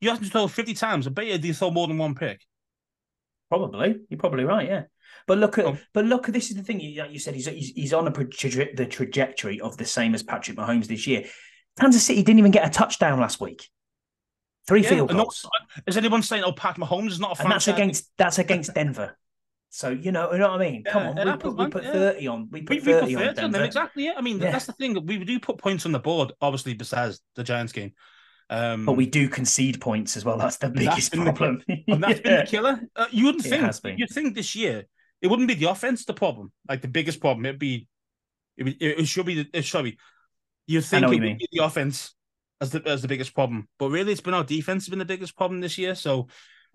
You 0.01 0.09
ask 0.09 0.19
them 0.19 0.27
to 0.27 0.31
throw 0.31 0.47
fifty 0.47 0.73
times. 0.73 1.07
I 1.07 1.11
bet 1.11 1.27
you 1.27 1.37
they 1.37 1.53
throw 1.53 1.71
more 1.71 1.87
than 1.87 1.97
one 1.97 2.15
pick. 2.15 2.41
Probably, 3.49 4.01
you're 4.09 4.19
probably 4.19 4.43
right. 4.43 4.67
Yeah, 4.67 4.83
but 5.27 5.37
look 5.37 5.57
at 5.57 5.65
Oh. 5.65 5.77
but 5.93 6.05
look 6.05 6.27
at 6.27 6.33
this 6.33 6.49
is 6.51 6.57
the 6.57 6.63
thing. 6.63 6.79
You, 6.79 7.01
like 7.01 7.11
you 7.11 7.19
said 7.19 7.35
he's 7.35 7.47
he's, 7.47 7.69
he's 7.69 7.93
on 7.93 8.07
a 8.07 8.11
traje- 8.11 8.75
the 8.75 8.85
trajectory 8.85 9.59
of 9.61 9.77
the 9.77 9.85
same 9.85 10.13
as 10.15 10.23
Patrick 10.23 10.57
Mahomes 10.57 10.87
this 10.87 11.07
year. 11.07 11.25
Kansas 11.79 12.03
City 12.03 12.23
didn't 12.23 12.39
even 12.39 12.51
get 12.51 12.67
a 12.67 12.69
touchdown 12.69 13.19
last 13.19 13.39
week. 13.39 13.69
Three 14.67 14.83
Yeah, 14.83 14.89
field 14.89 15.09
goals, 15.11 15.45
is 15.87 15.97
anyone 15.97 16.21
saying, 16.21 16.43
"Oh, 16.43 16.51
Pat 16.51 16.75
Mahomes 16.77 17.09
is 17.11 17.19
not 17.19 17.39
a 17.39 17.43
and 17.43 17.51
that's 17.51 17.67
against 17.67 18.11
that's 18.17 18.39
against 18.39 18.73
Denver. 18.73 19.17
So 19.69 19.89
you 19.89 20.11
know, 20.11 20.31
you 20.33 20.37
know 20.39 20.51
what 20.51 20.61
I 20.61 20.69
mean. 20.69 20.83
Come 20.83 21.03
Yeah, 21.03 21.09
on, 21.09 21.15
we 21.15 21.21
happens, 21.21 21.53
put, 21.55 21.57
we 21.57 21.67
put 21.71 21.83
yeah. 21.83 21.91
thirty 21.93 22.27
on. 22.27 22.49
We 22.51 22.59
We, 22.59 22.65
put 22.65 22.69
we 22.69 22.77
put 22.79 22.85
thirty 23.01 23.15
on 23.15 23.21
30 23.21 23.41
on 23.41 23.51
them, 23.51 23.63
exactly. 23.63 24.05
Yeah, 24.05 24.13
I 24.17 24.21
mean 24.21 24.37
that's 24.39 24.65
the 24.65 24.73
thing. 24.73 25.05
We 25.05 25.23
do 25.23 25.39
put 25.39 25.57
points 25.57 25.85
on 25.85 25.93
the 25.93 25.99
board, 25.99 26.33
obviously, 26.41 26.73
besides 26.73 27.21
the 27.35 27.43
Giants 27.43 27.71
game. 27.71 27.93
Um, 28.49 28.85
But 28.85 28.97
we 28.97 29.05
do 29.05 29.29
concede 29.29 29.79
points 29.79 30.17
as 30.17 30.25
well. 30.25 30.37
That's 30.37 30.57
the 30.57 30.67
That's 30.67 30.77
biggest 30.85 31.11
the- 31.13 31.23
problem. 31.23 31.63
and 31.87 32.03
that's 32.03 32.19
been 32.19 32.31
Yeah. 32.33 32.41
the 32.43 32.47
killer. 32.51 32.81
Uh, 32.97 33.05
you 33.09 33.23
wouldn't 33.25 33.45
It 33.45 33.49
think. 33.81 33.97
You'd 33.97 34.09
think 34.09 34.35
this 34.35 34.55
year 34.55 34.87
it 35.21 35.27
wouldn't 35.27 35.47
be 35.47 35.53
the 35.53 35.69
offense 35.69 36.05
the 36.05 36.13
problem, 36.13 36.51
like 36.67 36.81
the 36.81 36.87
biggest 36.87 37.19
problem. 37.19 37.45
It'd 37.45 37.59
be, 37.59 37.87
it, 38.57 38.77
it, 38.79 39.07
should 39.07 39.25
be. 39.25 39.47
It 39.53 39.63
should 39.63 39.83
be. 39.83 39.97
You 40.67 40.81
think 40.81 41.03
it 41.03 41.09
would 41.09 41.19
mean. 41.19 41.37
be 41.37 41.47
the 41.51 41.63
offense 41.63 42.13
as 42.59 42.71
the 42.71 42.81
as 42.87 43.01
the 43.01 43.07
biggest 43.07 43.33
problem, 43.33 43.67
but 43.79 43.89
really 43.89 44.11
it's 44.11 44.21
been 44.21 44.33
our 44.33 44.43
defense 44.43 44.85
has 44.85 44.89
been 44.89 44.99
the 44.99 45.05
biggest 45.05 45.35
problem 45.35 45.61
this 45.61 45.77
year. 45.77 45.95
So, 45.95 46.27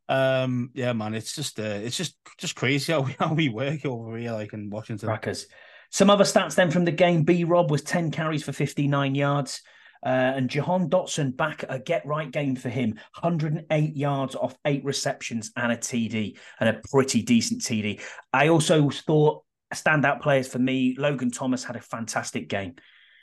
um, 0.08 0.70
yeah, 0.74 0.92
man, 0.92 1.14
it's 1.14 1.34
just 1.34 1.60
uh, 1.60 1.62
it's 1.62 1.96
just 1.96 2.16
just 2.38 2.56
crazy 2.56 2.92
how 2.92 3.00
we 3.00 3.16
how 3.18 3.34
we 3.34 3.48
work 3.48 3.84
over 3.84 4.16
here, 4.16 4.32
like 4.32 4.52
in 4.52 4.70
Washington. 4.70 5.08
Crackers. 5.08 5.46
Some 5.90 6.10
other 6.10 6.24
stats 6.24 6.56
then 6.56 6.70
from 6.70 6.84
the 6.84 6.92
game. 6.92 7.22
B 7.22 7.44
Rob 7.44 7.70
was 7.70 7.82
10 7.82 8.10
carries 8.10 8.42
for 8.42 8.52
59 8.52 9.14
yards. 9.14 9.62
Uh, 10.06 10.34
and 10.36 10.48
Jahan 10.48 10.88
Dotson 10.88 11.36
back 11.36 11.64
a 11.68 11.80
get 11.80 12.06
right 12.06 12.30
game 12.30 12.54
for 12.54 12.68
him 12.68 12.90
108 13.20 13.96
yards 13.96 14.36
off 14.36 14.56
eight 14.64 14.84
receptions 14.84 15.50
and 15.56 15.72
a 15.72 15.76
TD 15.76 16.38
and 16.60 16.68
a 16.68 16.80
pretty 16.92 17.22
decent 17.22 17.60
TD. 17.62 18.00
I 18.32 18.46
also 18.48 18.88
thought 18.88 19.42
standout 19.74 20.20
players 20.22 20.46
for 20.46 20.60
me, 20.60 20.94
Logan 20.96 21.32
Thomas 21.32 21.64
had 21.64 21.74
a 21.74 21.80
fantastic 21.80 22.48
game. 22.48 22.76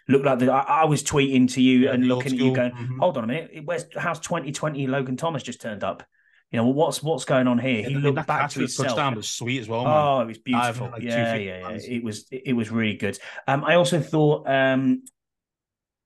Looked 0.10 0.26
like 0.26 0.40
the, 0.40 0.52
I, 0.52 0.82
I 0.82 0.84
was 0.84 1.02
tweeting 1.04 1.50
to 1.54 1.62
you 1.62 1.86
Yeah, 1.86 1.94
and 1.94 2.06
looking 2.06 2.34
at 2.34 2.40
you 2.40 2.54
going, 2.54 2.72
Mhm. 2.72 3.00
hold 3.00 3.18
on 3.18 3.24
a 3.24 3.28
minute, 3.28 3.62
where's 3.64 3.86
how's 3.96 4.20
2020 4.20 4.86
Logan 4.88 5.16
Thomas 5.16 5.42
just 5.42 5.62
turned 5.62 5.86
up? 5.86 6.04
You 6.52 6.58
know, 6.58 6.68
what's 6.68 7.02
what's 7.02 7.24
going 7.26 7.48
on 7.48 7.58
here? 7.58 7.80
Yeah, 7.80 7.88
he 7.88 7.96
looked 7.96 8.28
back 8.28 8.50
to 8.52 8.60
himself. 8.60 8.90
touchdown 8.90 9.16
was 9.16 9.30
sweet 9.30 9.60
as 9.62 9.70
well, 9.70 9.86
man. 9.86 9.94
Oh, 9.96 10.20
it 10.20 10.28
was 10.28 10.38
beautiful. 10.38 10.90
like 10.92 11.02
yeah, 11.02 11.34
yeah, 11.36 11.70
yeah. 11.70 11.78
It 11.82 12.04
was 12.04 12.28
it 12.30 12.54
was 12.54 12.70
really 12.70 12.98
good. 12.98 13.18
Um, 13.48 13.64
I 13.64 13.76
also 13.76 14.00
thought 14.02 14.48
um, 14.48 15.02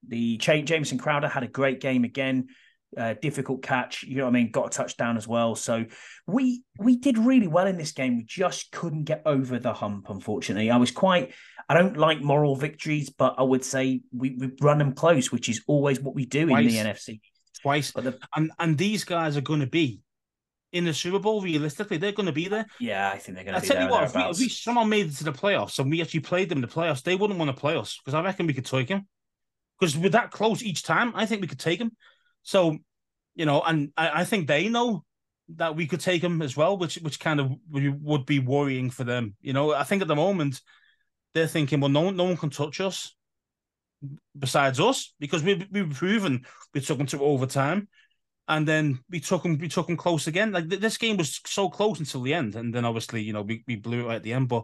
the 0.08 0.38
Ch- 0.38 0.66
Jamison 0.66 0.98
Crowder 0.98 1.28
had 1.28 1.44
a 1.44 1.48
great 1.48 1.80
game 1.80 2.04
again. 2.04 2.48
Uh, 2.96 3.16
difficult 3.22 3.62
catch, 3.62 4.04
you 4.04 4.16
know 4.16 4.24
what 4.24 4.30
I 4.30 4.32
mean. 4.32 4.50
Got 4.50 4.68
a 4.68 4.70
touchdown 4.70 5.18
as 5.18 5.28
well. 5.28 5.56
So 5.56 5.86
we 6.26 6.64
we 6.80 6.96
did 6.98 7.18
really 7.18 7.48
well 7.48 7.68
in 7.68 7.78
this 7.78 7.92
game. 7.92 8.16
We 8.16 8.24
just 8.24 8.72
couldn't 8.72 9.04
get 9.04 9.24
over 9.26 9.60
the 9.60 9.74
hump. 9.74 10.10
Unfortunately, 10.10 10.72
I 10.72 10.78
was 10.78 10.92
quite. 10.92 11.34
I 11.68 11.74
don't 11.74 11.98
like 11.98 12.22
moral 12.22 12.56
victories, 12.56 13.10
but 13.10 13.36
I 13.38 13.44
would 13.44 13.66
say 13.66 14.02
we 14.16 14.38
we 14.40 14.52
run 14.62 14.78
them 14.78 14.94
close, 14.94 15.34
which 15.34 15.50
is 15.50 15.62
always 15.68 16.00
what 16.00 16.16
we 16.16 16.26
do 16.26 16.44
in 16.44 16.48
the 16.48 16.78
NFC. 16.78 17.20
Twice, 17.62 17.92
But 17.92 18.04
the, 18.06 18.20
and 18.36 18.52
and 18.58 18.78
these 18.78 19.04
guys 19.04 19.36
are 19.36 19.42
going 19.42 19.60
to 19.60 19.68
be 19.68 20.00
in 20.72 20.86
the 20.86 20.94
Super 20.94 21.20
Bowl. 21.20 21.42
Realistically, 21.42 21.98
they're 21.98 22.14
going 22.14 22.28
to 22.28 22.32
be 22.32 22.48
there. 22.48 22.68
yeah, 22.80 23.12
I 23.14 23.18
think 23.18 23.36
they're 23.36 23.44
going 23.44 23.56
I 23.56 23.60
to 23.60 23.62
be 23.64 23.68
tell 23.68 23.84
you 23.84 23.90
what, 23.90 24.04
if 24.06 24.16
we, 24.16 24.22
if 24.22 24.40
we 24.40 24.48
somehow 24.48 24.86
made 24.86 25.08
it 25.08 25.16
to 25.18 25.26
the 25.26 25.34
playoffs 25.34 25.78
and 25.80 25.92
we 25.92 26.02
actually 26.02 26.22
played 26.22 26.48
them 26.48 26.60
in 26.60 26.62
the 26.62 26.68
playoffs, 26.74 27.04
they 27.04 27.16
wouldn't 27.16 27.38
want 27.38 27.54
to 27.54 27.60
play 27.60 27.76
us 27.76 27.98
because 27.98 28.14
I 28.14 28.22
reckon 28.24 28.48
we 28.48 28.54
could 28.54 28.66
take 28.66 28.88
them. 28.88 29.08
Because 29.80 29.98
we're 29.98 30.10
that 30.10 30.32
close 30.32 30.64
each 30.64 30.84
time, 30.84 31.14
I 31.16 31.26
think 31.26 31.42
we 31.42 31.48
could 31.48 31.60
take 31.60 31.80
them. 31.80 31.92
So, 32.44 32.78
you 33.36 33.46
know, 33.46 33.62
and 33.62 33.92
I, 33.96 34.22
I 34.22 34.24
think 34.26 34.48
they 34.48 34.70
know 34.70 35.04
that 35.56 35.76
we 35.76 35.88
could 35.88 36.00
take 36.00 36.22
them 36.22 36.42
as 36.42 36.58
well, 36.58 36.78
which 36.78 36.96
which 36.96 37.20
kind 37.20 37.40
of 37.40 37.52
would 37.70 38.26
be 38.26 38.40
worrying 38.40 38.90
for 38.90 39.04
them. 39.04 39.36
You 39.42 39.54
know, 39.54 39.74
I 39.74 39.84
think 39.84 40.02
at 40.02 40.08
the 40.08 40.16
moment 40.16 40.62
they're 41.34 41.48
thinking, 41.48 41.80
well, 41.80 41.90
no 41.90 42.02
one, 42.02 42.16
no 42.16 42.24
one 42.26 42.38
can 42.38 42.50
touch 42.50 42.82
us 42.82 43.16
besides 44.38 44.80
us 44.80 45.14
because 45.20 45.44
we 45.44 45.68
we've 45.72 45.94
proven 45.94 46.46
we 46.74 46.82
took 46.82 46.98
them 46.98 47.08
to 47.08 47.22
overtime. 47.22 47.88
And 48.50 48.66
then 48.66 49.00
we 49.10 49.20
took 49.20 49.44
them, 49.44 49.58
we 49.58 49.68
took 49.68 49.88
them 49.88 49.98
close 49.98 50.28
again. 50.28 50.54
Like 50.54 50.70
th- 50.70 50.80
this 50.82 50.98
game 50.98 51.18
was 51.18 51.42
so 51.46 51.70
close 51.70 52.00
until 52.00 52.22
the 52.22 52.34
end, 52.34 52.56
and 52.56 52.74
then 52.74 52.86
obviously, 52.86 53.22
you 53.22 53.34
know, 53.34 53.42
we, 53.42 53.62
we 53.68 53.76
blew 53.76 54.10
it 54.10 54.16
at 54.16 54.24
the 54.24 54.32
end. 54.32 54.48
But 54.48 54.64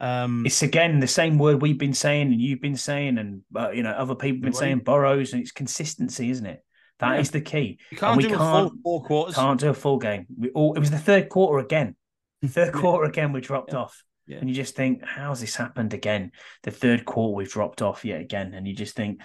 um, 0.00 0.44
it's 0.44 0.62
again 0.62 1.00
the 1.00 1.06
same 1.06 1.38
word 1.38 1.62
we've 1.62 1.78
been 1.78 1.94
saying 1.94 2.32
and 2.32 2.40
you've 2.40 2.60
been 2.60 2.76
saying 2.76 3.18
and 3.18 3.42
uh, 3.54 3.70
you 3.70 3.82
know 3.82 3.90
other 3.92 4.14
people 4.14 4.36
have 4.36 4.42
been 4.42 4.52
saying 4.52 4.78
Burrows 4.80 5.32
and 5.32 5.40
it's 5.42 5.52
consistency 5.52 6.30
isn't 6.30 6.46
it 6.46 6.62
That 6.98 7.18
is 7.20 7.28
Yeah. 7.28 7.32
the 7.32 7.40
key 7.40 7.78
we 7.90 7.96
can't 7.96 8.16
we 8.16 8.24
do 8.24 8.34
a 8.34 8.36
can't- 8.36 8.70
full 8.72 8.78
four 8.82 9.04
quarters. 9.04 9.34
can't 9.34 9.60
do 9.60 9.70
a 9.70 9.74
full 9.74 9.98
game 9.98 10.26
we 10.38 10.50
all 10.50 10.74
it 10.74 10.80
was 10.80 10.90
the 10.90 10.98
third 10.98 11.28
quarter 11.30 11.58
again 11.64 11.96
third 12.44 12.70
Yeah. 12.74 12.80
quarter 12.80 13.04
again 13.08 13.32
we 13.32 13.40
dropped 13.40 13.72
Yeah. 13.72 13.78
off 13.80 14.02
Yeah. 14.26 14.38
and 14.38 14.48
you 14.50 14.54
just 14.54 14.74
think 14.76 15.02
how's 15.04 15.40
this 15.40 15.56
happened 15.56 15.94
again 15.94 16.32
the 16.62 16.70
third 16.70 17.04
quarter 17.06 17.34
we've 17.34 17.50
dropped 17.50 17.80
off 17.80 18.04
yet 18.04 18.20
again 18.20 18.52
and 18.54 18.66
you 18.68 18.74
just 18.74 18.94
think 18.96 19.22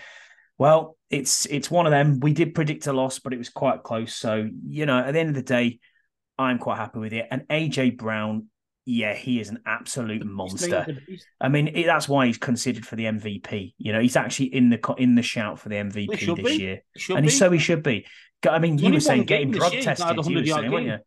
well 0.58 0.98
it's 1.10 1.46
it's 1.48 1.70
one 1.70 1.86
of 1.86 1.92
them 1.92 2.20
we 2.22 2.32
did 2.34 2.54
predict 2.56 2.88
a 2.88 2.94
loss 2.94 3.20
but 3.20 3.34
it 3.34 3.38
was 3.38 3.50
quite 3.50 3.84
close 3.84 4.14
so 4.16 4.48
you 4.68 4.86
know 4.86 5.00
at 5.00 5.12
the 5.12 5.20
end 5.20 5.30
of 5.30 5.36
the 5.36 5.42
day 5.44 5.80
I'm 6.38 6.60
quite 6.60 6.78
happy 6.78 7.00
with 7.00 7.14
it 7.14 7.28
and 7.30 7.42
AJ 7.50 7.98
Brown 7.98 8.48
yeah 8.86 9.14
he 9.14 9.40
is 9.40 9.50
an 9.50 9.60
absolute 9.66 10.26
monster 10.26 10.86
I 11.40 11.50
mean, 11.50 11.70
it, 11.70 11.86
that's 11.86 12.10
why 12.10 12.28
he's 12.28 12.38
considered 12.38 12.86
for 12.86 12.96
the 12.96 13.06
MVP. 13.06 13.74
You 13.78 13.94
know, 13.94 14.00
he's 14.00 14.16
actually 14.16 14.54
in 14.54 14.70
the 14.70 14.96
in 14.98 15.16
the 15.16 15.22
shout 15.22 15.60
for 15.60 15.70
the 15.70 15.76
MVP 15.76 16.36
this 16.36 16.58
be. 16.58 16.64
year, 16.64 16.84
and 17.10 17.26
he, 17.26 17.32
so 17.32 17.52
he 17.52 17.60
should 17.60 17.84
be. 17.84 18.06
I 18.50 18.60
mean, 18.60 18.78
you 18.78 18.94
were 18.94 19.00
saying 19.00 19.26
get 19.26 19.42
him 19.42 19.52
drug 19.52 19.74
year, 19.74 19.84
tested. 19.84 20.26
You 20.26 20.36
were 20.36 20.46
saying, 20.46 20.72
weren't 20.72 20.86
you? 20.86 20.92
You 20.92 21.00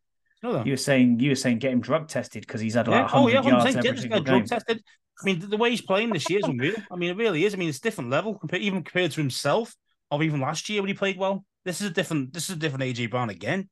know 0.43 0.53
that? 0.53 0.67
You 0.67 0.73
were 0.73 0.79
saying 0.79 1.21
you 1.21 1.31
were 1.31 1.37
saying 1.37 1.59
get 1.59 1.73
him 1.73 1.81
drug 1.81 2.09
tested 2.09 2.47
because 2.47 2.61
he's 2.61 2.75
had 2.75 2.89
like 2.89 3.13
oh, 3.13 3.29
Yeah. 3.29 3.39
Oh 3.41 3.43
100 3.43 3.45
yeah, 3.45 3.65
yards 3.65 3.87
every 3.87 4.01
single 4.01 4.21
drug 4.21 4.41
game. 4.41 4.47
tested. 4.47 4.83
I 5.21 5.25
mean, 5.25 5.49
the, 5.49 5.57
way 5.57 5.71
he's 5.71 5.81
playing 5.81 6.11
this 6.11 6.29
year 6.29 6.41
is 6.41 6.45
unreal. 6.45 6.75
I 6.91 6.97
mean, 6.97 7.11
it 7.11 7.17
really 7.17 7.45
is. 7.45 7.55
I 7.55 7.57
mean, 7.57 7.69
it's 7.69 7.79
a 7.79 7.83
different 7.83 8.11
level, 8.11 8.35
compared, 8.37 8.63
even 8.63 8.83
compared 8.83 9.13
to 9.13 9.21
himself, 9.21 9.75
or 10.11 10.21
even 10.25 10.41
last 10.41 10.69
year 10.69 10.83
when 10.83 10.89
he 10.89 10.95
played 10.95 11.17
well. 11.17 11.45
This 11.65 11.81
is 11.81 11.87
a 11.89 11.91
different. 11.91 12.33
This 12.33 12.51
is 12.51 12.57
a 12.57 12.59
different 12.59 12.85
AJ 12.85 13.11
Brown 13.11 13.31
again. 13.31 13.69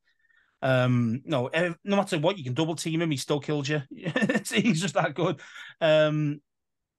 Um, 0.63 1.23
no, 1.25 1.51
no 1.53 1.97
matter 1.97 2.19
what, 2.19 2.39
you 2.39 2.45
can 2.45 2.55
double 2.55 2.77
team 2.77 3.03
him. 3.03 3.11
He 3.11 3.17
still 3.17 3.41
kills 3.41 3.69
you. 3.69 3.83
he's 3.91 4.81
just 4.81 4.95
that 4.95 5.15
good. 5.15 5.41
Um, 5.81 6.41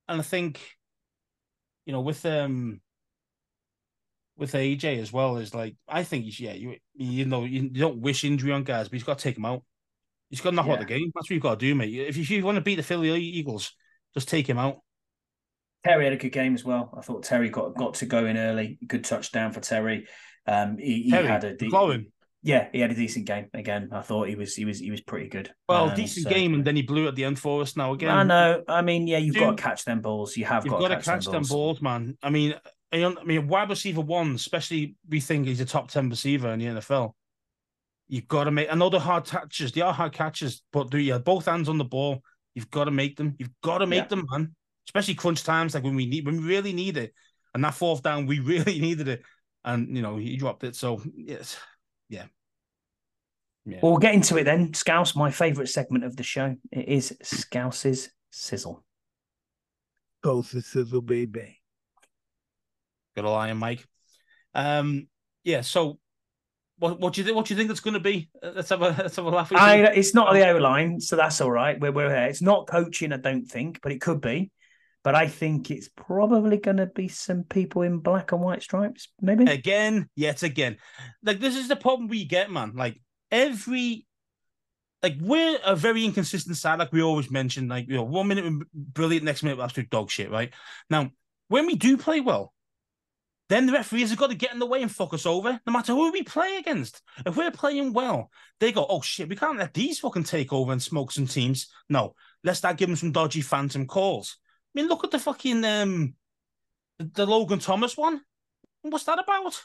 and 0.08 0.20
I 0.20 0.22
think, 0.22 0.60
you 1.86 1.94
know, 1.94 2.02
with 2.02 2.26
um, 2.26 2.82
with 4.38 4.54
AJ 4.54 5.00
as 5.00 5.14
well 5.14 5.38
is 5.38 5.54
like 5.54 5.76
I 5.88 6.04
think 6.04 6.26
he's 6.26 6.40
yeah 6.40 6.54
you 6.54 6.76
you 6.96 7.26
know 7.26 7.46
you 7.46 7.70
don't 7.70 8.00
wish 8.00 8.24
injury 8.24 8.52
on 8.52 8.64
guys, 8.64 8.90
but 8.90 8.94
he's 8.94 9.04
got 9.04 9.18
to 9.18 9.24
take 9.24 9.38
him 9.38 9.46
out. 9.46 9.64
He's 10.30 10.42
got 10.42 10.50
to 10.50 10.56
knock 10.56 10.68
out 10.68 10.80
the 10.80 10.86
game. 10.86 11.12
That's 11.14 11.30
what 11.30 11.36
you've 11.36 11.44
got 11.44 11.60
to 11.60 11.66
do, 11.66 11.76
mate. 11.76 11.94
If 11.94 12.18
you, 12.18 12.24
if 12.24 12.30
you 12.32 12.44
want 12.44 12.56
to 12.56 12.62
beat 12.62 12.76
the 12.76 12.84
Philly 12.84 13.14
Eagles, 13.14 13.72
just 14.16 14.28
take 14.28 14.50
him 14.50 14.58
out. 14.58 14.80
Terry 15.84 16.06
had 16.06 16.14
a 16.14 16.18
good 16.18 16.32
game 16.32 16.56
as 16.56 16.64
well. 16.64 16.92
I 16.98 17.02
thought 17.02 17.24
Terry 17.24 17.50
got 17.50 17.76
got 17.76 17.96
to 17.96 18.06
go 18.06 18.26
in 18.26 18.38
early. 18.38 18.80
Good 18.88 19.04
touchdown 19.04 19.52
for 19.52 19.60
Terry. 19.60 20.08
Um, 20.48 20.78
he, 20.78 21.04
he 21.04 21.12
Terry, 21.12 21.28
had 21.28 21.44
a 21.44 21.56
de- 21.56 21.70
glowing. 21.70 22.08
Yeah, 22.44 22.68
he 22.74 22.80
had 22.82 22.92
a 22.92 22.96
decent 22.96 23.26
game 23.26 23.48
again. 23.54 23.90
I 23.92 24.02
thought 24.02 24.28
he 24.28 24.36
was 24.36 24.54
he 24.56 24.66
was 24.66 24.80
he 24.80 24.92
was 24.92 25.02
pretty 25.02 25.30
good. 25.30 25.52
Well, 25.68 25.90
Um, 25.90 25.96
decent 25.96 26.26
so- 26.26 26.30
game, 26.30 26.54
and 26.54 26.64
then 26.66 26.76
he 26.76 26.82
blew 26.82 27.08
at 27.08 27.16
the 27.16 27.24
end 27.24 27.40
for 27.40 27.62
us. 27.62 27.76
Now 27.78 27.94
again, 27.94 28.12
I 28.12 28.24
know. 28.24 28.64
I 28.68 28.82
mean, 28.82 29.08
yeah, 29.08 29.18
you've 29.18 29.36
got 29.36 29.58
to 29.58 29.64
catch 29.64 29.86
them 29.86 30.02
balls. 30.02 30.36
You 30.38 30.46
have 30.46 30.66
You've 30.66 30.74
got, 30.74 30.82
got, 30.82 30.88
to 30.90 31.02
catch, 31.02 31.26
them 31.26 31.34
balls. 31.44 31.50
balls, 31.50 31.82
man. 31.82 32.18
I 32.22 32.30
mean, 32.30 32.56
I 32.92 33.04
I 33.06 33.24
mean, 33.24 33.48
wide 33.48 33.70
receiver 33.70 34.02
one, 34.02 34.36
especially 34.36 34.96
we 35.10 35.20
think 35.20 35.48
he's 35.48 35.62
a 35.62 35.66
top 35.66 35.90
ten 35.90 36.10
receiver 36.10 36.50
in 36.50 36.60
the 36.60 36.66
NFL. 36.66 37.14
You've 38.10 38.28
got 38.28 38.44
to 38.44 38.52
make. 38.52 38.70
I 38.72 38.76
know 38.76 38.90
they're 38.90 39.00
hard 39.00 39.26
catches. 39.26 39.72
They 39.72 39.82
are 39.82 39.94
hard 39.94 40.12
catches, 40.12 40.62
but 40.72 40.92
do 40.92 40.98
you 41.00 41.14
have 41.14 41.24
both 41.24 41.46
hands 41.46 41.70
on 41.70 41.78
the 41.78 41.86
ball? 41.86 42.22
You've 42.54 42.70
got 42.70 42.84
to 42.86 42.92
make 42.92 43.16
them. 43.16 43.36
You've 43.40 43.50
got 43.64 43.80
to 43.80 43.88
make 43.88 44.04
Yeah. 44.04 44.08
them, 44.08 44.28
man. 44.30 44.56
Especially 44.88 45.16
crunch 45.16 45.44
times, 45.44 45.74
like 45.74 45.84
when 45.86 45.96
we 45.96 46.06
need, 46.06 46.26
when 46.26 46.38
we 46.42 46.44
really 46.48 46.74
need 46.74 46.98
it. 46.98 47.14
And 47.56 47.64
that 47.64 47.74
fourth 47.74 48.04
down, 48.04 48.26
we 48.28 48.40
really 48.54 48.80
needed 48.80 49.08
it, 49.08 49.24
and 49.64 49.96
you 49.96 50.02
know 50.04 50.18
he 50.18 50.36
dropped 50.36 50.64
it. 50.66 50.76
So 50.76 51.02
yes, 51.16 51.58
yeah, 52.14 52.26
yeah. 53.66 53.80
Well, 53.82 53.94
we'll 53.94 54.00
get 54.00 54.14
into 54.14 54.38
it 54.38 54.44
then. 54.44 54.74
Scouse, 54.74 55.16
my 55.16 55.32
favourite 55.32 55.70
segment 55.70 56.04
of 56.04 56.16
the 56.16 56.24
show. 56.24 56.56
It 56.72 56.88
is 56.88 57.18
Scouse's 57.22 58.10
Sizzle. 58.32 58.84
Go 60.24 60.42
to 60.42 60.62
sizzle, 60.62 61.02
baby. 61.02 61.60
Got 63.16 63.26
a 63.26 63.30
lion, 63.30 63.58
Mike. 63.58 63.86
Um, 64.54 65.08
yeah. 65.44 65.62
So, 65.62 66.00
what 66.80 67.00
what 67.00 67.14
do 67.14 67.22
you 67.22 67.26
think? 67.26 67.36
What 67.36 67.46
do 67.46 67.54
you 67.54 67.58
think 67.58 67.70
it's 67.70 67.80
going 67.80 67.96
to 67.96 68.00
be? 68.00 68.30
Uh, 68.42 68.52
Let's 68.56 68.70
have 68.70 68.82
a 68.82 68.96
let's 68.98 69.16
have 69.18 69.26
a 69.26 69.30
laugh. 69.30 69.52
I, 69.54 69.84
it's 69.88 70.14
not 70.16 70.34
the 70.34 70.50
O 70.50 70.58
line, 70.58 71.00
so 71.00 71.16
that's 71.16 71.42
all 71.42 71.52
right. 71.52 71.80
We're, 71.80 71.92
we're 71.92 72.10
here. 72.10 72.28
It's 72.28 72.42
not 72.42 72.68
coaching, 72.68 73.12
I 73.12 73.18
don't 73.18 73.46
think, 73.46 73.80
but 73.82 73.92
it 73.92 74.02
could 74.02 74.22
be. 74.22 74.52
But 75.04 75.16
I 75.16 75.28
think 75.28 75.70
it's 75.70 75.90
probably 75.90 76.58
going 76.58 76.78
to 76.78 76.86
be 76.86 77.10
some 77.10 77.44
people 77.44 77.82
in 77.82 78.00
black 78.00 78.32
and 78.32 78.42
white 78.42 78.64
stripes, 78.64 79.10
maybe. 79.22 79.44
again, 79.46 80.10
yet 80.16 80.44
again. 80.44 80.78
Like 81.24 81.40
this 81.40 81.58
is 81.58 81.68
the 81.68 81.76
problem 81.76 82.08
we 82.08 82.26
get, 82.26 82.50
man. 82.50 82.74
Like 82.76 83.02
every 83.30 84.06
like 85.02 85.18
we're 85.20 85.60
a 85.66 85.76
very 85.76 86.06
inconsistent 86.06 86.56
side, 86.56 86.80
like 86.80 86.94
we 86.94 87.04
always 87.04 87.30
mention. 87.30 87.68
Like 87.68 87.88
you 87.90 87.96
know, 87.96 88.04
one 88.04 88.28
minute 88.28 88.46
we're 88.46 88.66
brilliant, 88.74 89.26
next 89.26 89.44
minute 89.44 89.58
we're 89.58 89.66
absolute 89.66 89.90
dog 89.90 90.10
shit, 90.10 90.32
right? 90.32 90.54
Now, 90.90 91.12
when 91.50 91.66
we 91.66 91.76
do 91.76 91.98
play 91.98 92.22
well, 92.22 92.54
then 93.50 93.66
the 93.66 93.74
referees 93.74 94.10
have 94.10 94.18
got 94.18 94.30
to 94.30 94.36
get 94.36 94.54
in 94.54 94.60
the 94.60 94.66
way 94.66 94.82
and 94.82 94.90
fuck 94.90 95.14
us 95.14 95.26
over, 95.26 95.60
no 95.68 95.74
matter 95.74 95.92
who 95.94 96.12
we 96.12 96.24
play 96.24 96.56
against. 96.56 97.02
If 97.26 97.36
we're 97.36 97.52
playing 97.52 97.92
well, 97.92 98.32
they 98.62 98.72
go, 98.72 98.86
oh 98.90 99.02
shit, 99.02 99.28
we 99.28 99.36
can't 99.36 99.60
let 99.60 99.74
these 99.74 100.00
fucking 100.00 100.24
take 100.24 100.54
over 100.54 100.72
and 100.72 100.82
smoke 100.82 101.12
some 101.12 101.28
teams. 101.28 101.68
No, 101.90 102.16
let's 102.44 102.60
start 102.60 102.78
giving 102.78 102.96
some 102.96 103.12
dodgy 103.12 103.42
phantom 103.42 103.86
calls. 103.86 104.38
I 104.76 104.82
mean, 104.82 104.88
look 104.90 105.04
at 105.04 105.12
the 105.12 105.20
fucking 105.20 105.64
um 105.66 106.16
the, 107.00 107.26
Logan 107.26 107.60
Thomas 107.60 107.98
one. 107.98 108.22
What's 108.82 109.06
that 109.06 109.20
about? 109.20 109.64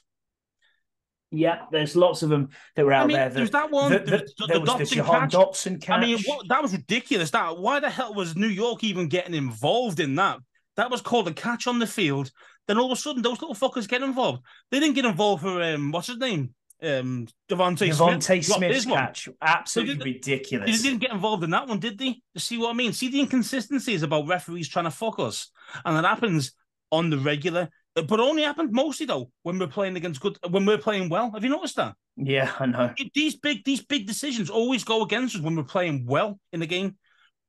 Yeah, 1.30 1.66
there's 1.70 1.94
lots 1.94 2.22
of 2.22 2.30
them 2.30 2.48
that 2.74 2.86
were 2.86 2.92
out 2.92 3.04
I 3.04 3.06
mean, 3.06 3.16
there. 3.16 3.28
there's 3.28 3.50
That, 3.50 3.70
one. 3.70 3.92
the, 3.92 3.98
the, 3.98 4.28
the, 4.38 4.46
there 4.46 4.56
the 4.56 4.60
was 4.60 4.70
Dotson 4.70 5.04
catch. 5.04 5.32
Dotson 5.32 5.82
catch. 5.82 5.98
I 5.98 6.00
mean, 6.00 6.18
what, 6.24 6.48
that 6.48 6.62
was 6.62 6.72
ridiculous. 6.72 7.30
That 7.30 7.58
why 7.58 7.80
the 7.80 7.90
hell 7.90 8.14
was 8.14 8.34
New 8.34 8.46
York 8.46 8.82
even 8.82 9.08
getting 9.08 9.34
involved 9.34 10.00
in 10.00 10.14
that? 10.14 10.38
That 10.76 10.90
was 10.90 11.02
called 11.02 11.28
a 11.28 11.34
catch 11.34 11.66
on 11.66 11.80
the 11.80 11.86
field. 11.86 12.30
Then 12.66 12.78
all 12.78 12.90
of 12.90 12.98
a 12.98 13.00
sudden, 13.00 13.20
those 13.22 13.40
little 13.42 13.54
fuckers 13.54 13.88
get 13.88 14.02
involved. 14.02 14.42
They 14.70 14.80
didn't 14.80 14.94
get 14.94 15.04
involved 15.04 15.42
for 15.42 15.62
um, 15.62 15.90
what's 15.90 16.06
his 16.06 16.18
name, 16.18 16.54
um, 16.82 17.26
Devontae 17.50 17.90
DeVonta 17.90 18.44
Smith. 18.44 18.44
Smith's 18.44 18.84
catch, 18.86 19.28
absolutely 19.42 19.94
They 19.94 20.04
ridiculous. 20.04 20.82
They 20.82 20.88
didn't 20.88 21.00
get 21.00 21.12
involved 21.12 21.44
in 21.44 21.50
that 21.50 21.66
one, 21.66 21.80
did 21.80 21.98
they? 21.98 22.20
You 22.34 22.40
see 22.40 22.58
what 22.58 22.70
I 22.70 22.74
mean? 22.74 22.92
See 22.92 23.08
the 23.08 23.20
inconsistencies 23.20 24.02
about 24.02 24.28
referees 24.28 24.68
trying 24.68 24.84
to 24.84 24.90
fuck 24.90 25.18
us, 25.18 25.50
and 25.84 25.96
that 25.96 26.08
happens 26.08 26.52
on 26.90 27.10
the 27.10 27.18
regular. 27.18 27.68
But 27.94 28.20
only 28.20 28.42
happened 28.42 28.70
mostly 28.72 29.06
though 29.06 29.30
when 29.42 29.58
we're 29.58 29.66
playing 29.66 29.96
against 29.96 30.20
good, 30.20 30.38
when 30.48 30.64
we're 30.64 30.78
playing 30.78 31.08
well. 31.08 31.32
Have 31.32 31.42
you 31.42 31.50
noticed 31.50 31.76
that? 31.76 31.94
Yeah, 32.16 32.52
I 32.58 32.66
know. 32.66 32.94
these 33.14 33.36
big 33.36 33.64
these 33.64 33.84
big 33.84 34.06
decisions 34.06 34.50
always 34.50 34.84
go 34.84 35.02
against 35.02 35.34
us 35.34 35.42
when 35.42 35.56
we're 35.56 35.64
playing 35.64 36.06
well 36.06 36.38
in 36.52 36.60
the 36.60 36.66
game. 36.66 36.96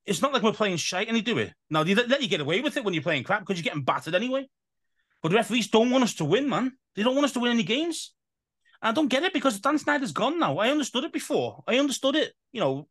It's 0.06 0.24
not 0.24 0.34
like 0.34 0.42
we're 0.42 0.54
playing 0.54 0.78
shite 0.78 1.08
and 1.08 1.16
they 1.16 1.22
do 1.22 1.38
it. 1.38 1.54
Now 1.70 1.84
they 1.84 1.94
let 1.94 2.24
you 2.24 2.28
get 2.28 2.42
away 2.42 2.62
with 2.62 2.78
it 2.78 2.84
when 2.84 2.96
you're 2.96 3.04
playing 3.04 3.24
crap 3.24 3.42
because 3.42 3.58
you're 3.58 3.64
getting 3.64 3.84
battered 3.84 4.16
anyway. 4.16 4.48
But 5.22 5.30
the 5.30 5.36
referees 5.36 5.68
don't 5.68 5.92
want 5.92 6.04
us 6.04 6.16
to 6.16 6.26
win, 6.26 6.50
man. 6.50 6.72
They 6.96 7.04
don't 7.04 7.16
want 7.16 7.26
us 7.26 7.34
to 7.34 7.40
win 7.40 7.52
any 7.52 7.64
games. 7.64 8.14
I 8.82 8.92
don't 8.92 9.08
get 9.08 9.24
it 9.24 9.34
because 9.34 9.60
Dan 9.60 9.78
Snyder's 9.78 10.12
gone 10.12 10.40
now. 10.40 10.58
I 10.58 10.70
understood 10.70 11.04
it 11.04 11.14
before. 11.14 11.64
I 11.68 11.80
understood 11.80 12.16
it. 12.16 12.34
You 12.52 12.62
know, 12.62 12.88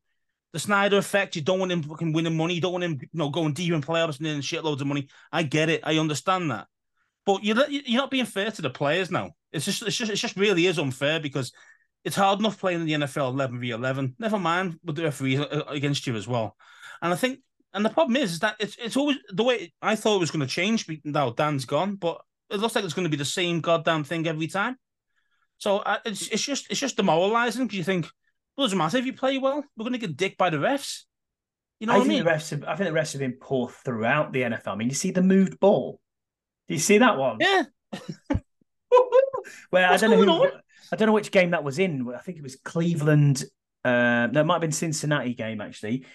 the 0.53 0.59
Snyder 0.59 0.99
effect. 0.99 1.37
You 1.37 1.43
don't 1.43 1.59
want 1.59 1.73
him 1.73 1.83
fucking 1.83 2.13
winning 2.13 2.37
money. 2.37 2.55
You 2.55 2.61
don't 2.61 2.73
want 2.73 2.85
him, 2.85 2.99
you 3.01 3.09
know, 3.13 3.31
going 3.31 3.55
deep 3.55 3.73
in 3.73 3.81
playoffs 3.81 4.19
and 4.19 4.27
winning 4.27 4.43
shitloads 4.43 4.81
of 4.81 4.87
money. 4.87 5.09
I 5.33 5.43
get 5.43 5.71
it. 5.71 5.81
I 5.85 5.99
understand 5.99 6.51
that. 6.51 6.67
But 7.25 7.45
you're 7.45 7.69
you're 7.69 8.01
not 8.01 8.11
being 8.11 8.27
fair 8.27 8.51
to 8.51 8.63
the 8.63 8.71
players 8.71 9.11
now. 9.11 9.33
It's 9.53 9.65
just 9.65 9.83
it's 9.83 9.97
just 9.97 10.11
it 10.11 10.17
just 10.17 10.37
really 10.37 10.67
is 10.67 10.79
unfair 10.79 11.21
because 11.21 11.53
it's 12.05 12.17
hard 12.17 12.39
enough 12.39 12.59
playing 12.59 12.81
in 12.81 12.87
the 12.87 13.07
NFL 13.07 13.33
11 13.33 13.61
v 13.61 13.71
11. 13.71 14.17
Never 14.19 14.39
mind 14.39 14.79
with 14.85 14.97
the 14.97 15.05
referees 15.05 15.41
uh, 15.41 15.65
against 15.69 16.07
you 16.07 16.17
as 16.17 16.29
well. 16.29 16.57
And 17.03 17.13
I 17.13 17.17
think, 17.17 17.41
and 17.75 17.85
the 17.85 17.91
problem 17.91 18.17
is, 18.17 18.33
is 18.33 18.39
that 18.41 18.57
it's 18.59 18.77
it's 18.79 18.97
always 18.97 19.19
the 19.31 19.45
way 19.45 19.73
I 19.83 19.97
thought 19.97 20.17
it 20.17 20.21
was 20.21 20.31
going 20.31 20.47
to 20.47 20.53
change. 20.53 20.87
Now 21.05 21.31
Dan's 21.31 21.65
gone, 21.65 21.97
but 21.97 22.21
it 22.51 22.61
looks 22.61 22.75
like 22.75 22.85
it's 22.85 22.95
going 22.95 23.05
to 23.05 23.11
be 23.11 23.17
the 23.17 23.25
same 23.25 23.61
goddamn 23.61 24.05
thing 24.05 24.27
every 24.27 24.47
time. 24.47 24.79
So 25.59 25.79
uh, 25.79 25.99
it's 26.05 26.29
it's 26.29 26.43
just 26.43 26.71
it's 26.71 26.81
just 26.81 26.97
demoralizing 26.97 27.67
because 27.67 27.79
you 27.79 27.85
think, 27.85 28.07
well, 28.57 28.65
it 28.65 28.69
doesn't 28.69 28.79
matter 28.79 28.99
if 28.99 29.07
you 29.07 29.13
play 29.13 29.39
well, 29.39 29.65
we're 29.77 29.85
going 29.85 29.93
to 29.93 29.99
get 29.99 30.17
dicked 30.17 30.39
by 30.39 30.51
the 30.51 30.57
refs. 30.57 31.03
You 31.81 31.87
know 31.87 31.95
I 31.95 31.99
what 31.99 32.07
I 32.07 32.09
mean? 32.09 32.25
the 32.25 32.31
refs. 32.31 32.51
Have, 32.51 32.65
I 32.65 32.77
think 32.77 32.93
the 32.93 32.99
refs 32.99 33.13
have 33.13 33.21
been 33.21 33.39
poor 33.41 33.69
throughout 33.69 34.33
the 34.33 34.43
NFL. 34.43 34.69
I 34.69 34.75
mean, 34.77 34.89
you 34.89 34.95
see 34.95 35.11
the 35.11 35.23
moved 35.23 35.61
ball. 35.61 36.01
Do 36.69 36.75
you 36.75 36.81
see 36.81 36.99
that 36.99 37.17
one? 37.17 37.39
Yeah, 37.41 37.65
Where 39.71 39.91
What's 39.91 40.03
I 40.03 40.07
don't 40.07 40.27
know 40.27 40.39
who. 40.39 40.51
I 40.91 40.97
don't 40.97 41.07
know 41.07 41.13
which 41.13 41.31
game 41.31 41.51
that 41.51 41.65
was 41.65 41.79
in. 41.79 42.09
I 42.15 42.21
think 42.21 42.39
it 42.39 42.43
was 42.43 42.57
Cleveland. 42.57 43.45
Uh, 43.85 44.29
no, 44.33 44.41
it 44.41 44.45
might 44.45 44.55
have 44.55 44.61
been 44.61 44.73
Cincinnati 44.73 45.35
game 45.35 45.61
actually. 45.61 46.07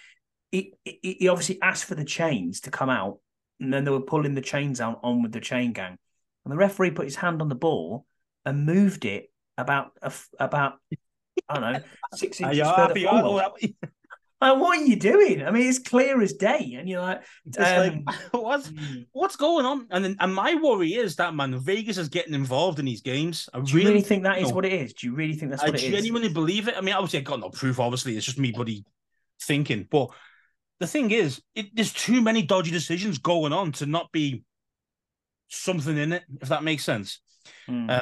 He, 0.51 0.73
he, 0.84 1.17
he 1.19 1.27
obviously 1.27 1.62
asked 1.62 1.86
for 1.86 1.95
the 1.95 2.06
chains 2.06 2.62
to 2.62 2.71
come 2.71 2.89
out, 2.89 3.19
and 3.60 3.73
then 3.73 3.84
they 3.84 3.91
were 3.91 4.01
pulling 4.01 4.36
the 4.36 4.41
chains 4.41 4.79
out 4.79 4.99
on 5.03 5.23
with 5.23 5.32
the 5.32 5.39
chain 5.39 5.73
gang, 5.73 5.97
and 6.45 6.51
the 6.51 6.58
referee 6.58 6.91
put 6.91 7.06
his 7.06 7.15
hand 7.15 7.41
on 7.41 7.49
the 7.49 7.56
ball 7.56 8.06
and 8.45 8.65
moved 8.65 9.06
it 9.06 9.32
about 9.57 9.91
about 10.39 10.79
I 11.49 11.59
don't 11.59 11.73
know 11.73 11.79
six 12.13 12.39
inches 12.41 12.57
you 12.57 12.63
further 12.63 12.87
happy? 12.87 13.03
forward. 13.03 13.43
Like, 14.43 14.59
what 14.59 14.77
are 14.77 14.83
you 14.83 14.97
doing? 14.97 15.41
I 15.41 15.51
mean, 15.51 15.69
it's 15.69 15.79
clear 15.79 16.21
as 16.21 16.33
day, 16.33 16.75
and 16.77 16.89
you're 16.89 16.99
like, 16.99 17.23
It's 17.45 17.57
like, 17.57 17.93
um, 17.93 18.03
what's 18.41 18.73
what's 19.13 19.37
going 19.37 19.65
on? 19.65 19.87
And 19.89 20.03
then, 20.03 20.17
and 20.19 20.35
my 20.35 20.55
worry 20.55 20.95
is 20.95 21.15
that 21.15 21.33
man, 21.33 21.57
Vegas 21.57 21.97
is 21.97 22.09
getting 22.09 22.33
involved 22.33 22.77
in 22.77 22.83
these 22.83 22.99
games. 22.99 23.47
I 23.53 23.61
do 23.61 23.79
you 23.79 23.87
really 23.87 24.01
think 24.01 24.23
that 24.23 24.39
is 24.39 24.49
know, 24.49 24.55
what 24.55 24.65
it 24.65 24.73
is? 24.73 24.91
Do 24.91 25.07
you 25.07 25.15
really 25.15 25.35
think 25.35 25.51
that's 25.51 25.63
I 25.63 25.67
what 25.67 25.75
it 25.75 25.83
is? 25.83 25.91
genuinely 25.91 26.27
believe 26.27 26.67
it. 26.67 26.75
I 26.75 26.81
mean, 26.81 26.93
obviously, 26.93 27.19
I 27.19 27.21
got 27.21 27.39
no 27.39 27.51
proof. 27.51 27.79
Obviously, 27.79 28.17
it's 28.17 28.25
just 28.25 28.37
me, 28.37 28.51
buddy, 28.51 28.83
thinking. 29.41 29.87
But 29.89 30.09
the 30.81 30.87
thing 30.87 31.11
is, 31.11 31.41
it, 31.55 31.73
there's 31.73 31.93
too 31.93 32.21
many 32.21 32.41
dodgy 32.41 32.71
decisions 32.71 33.19
going 33.19 33.53
on 33.53 33.71
to 33.73 33.85
not 33.85 34.11
be 34.11 34.43
something 35.47 35.97
in 35.97 36.11
it. 36.11 36.23
If 36.41 36.49
that 36.49 36.63
makes 36.63 36.83
sense. 36.83 37.21
Hmm. 37.65 37.89
Um, 37.89 38.01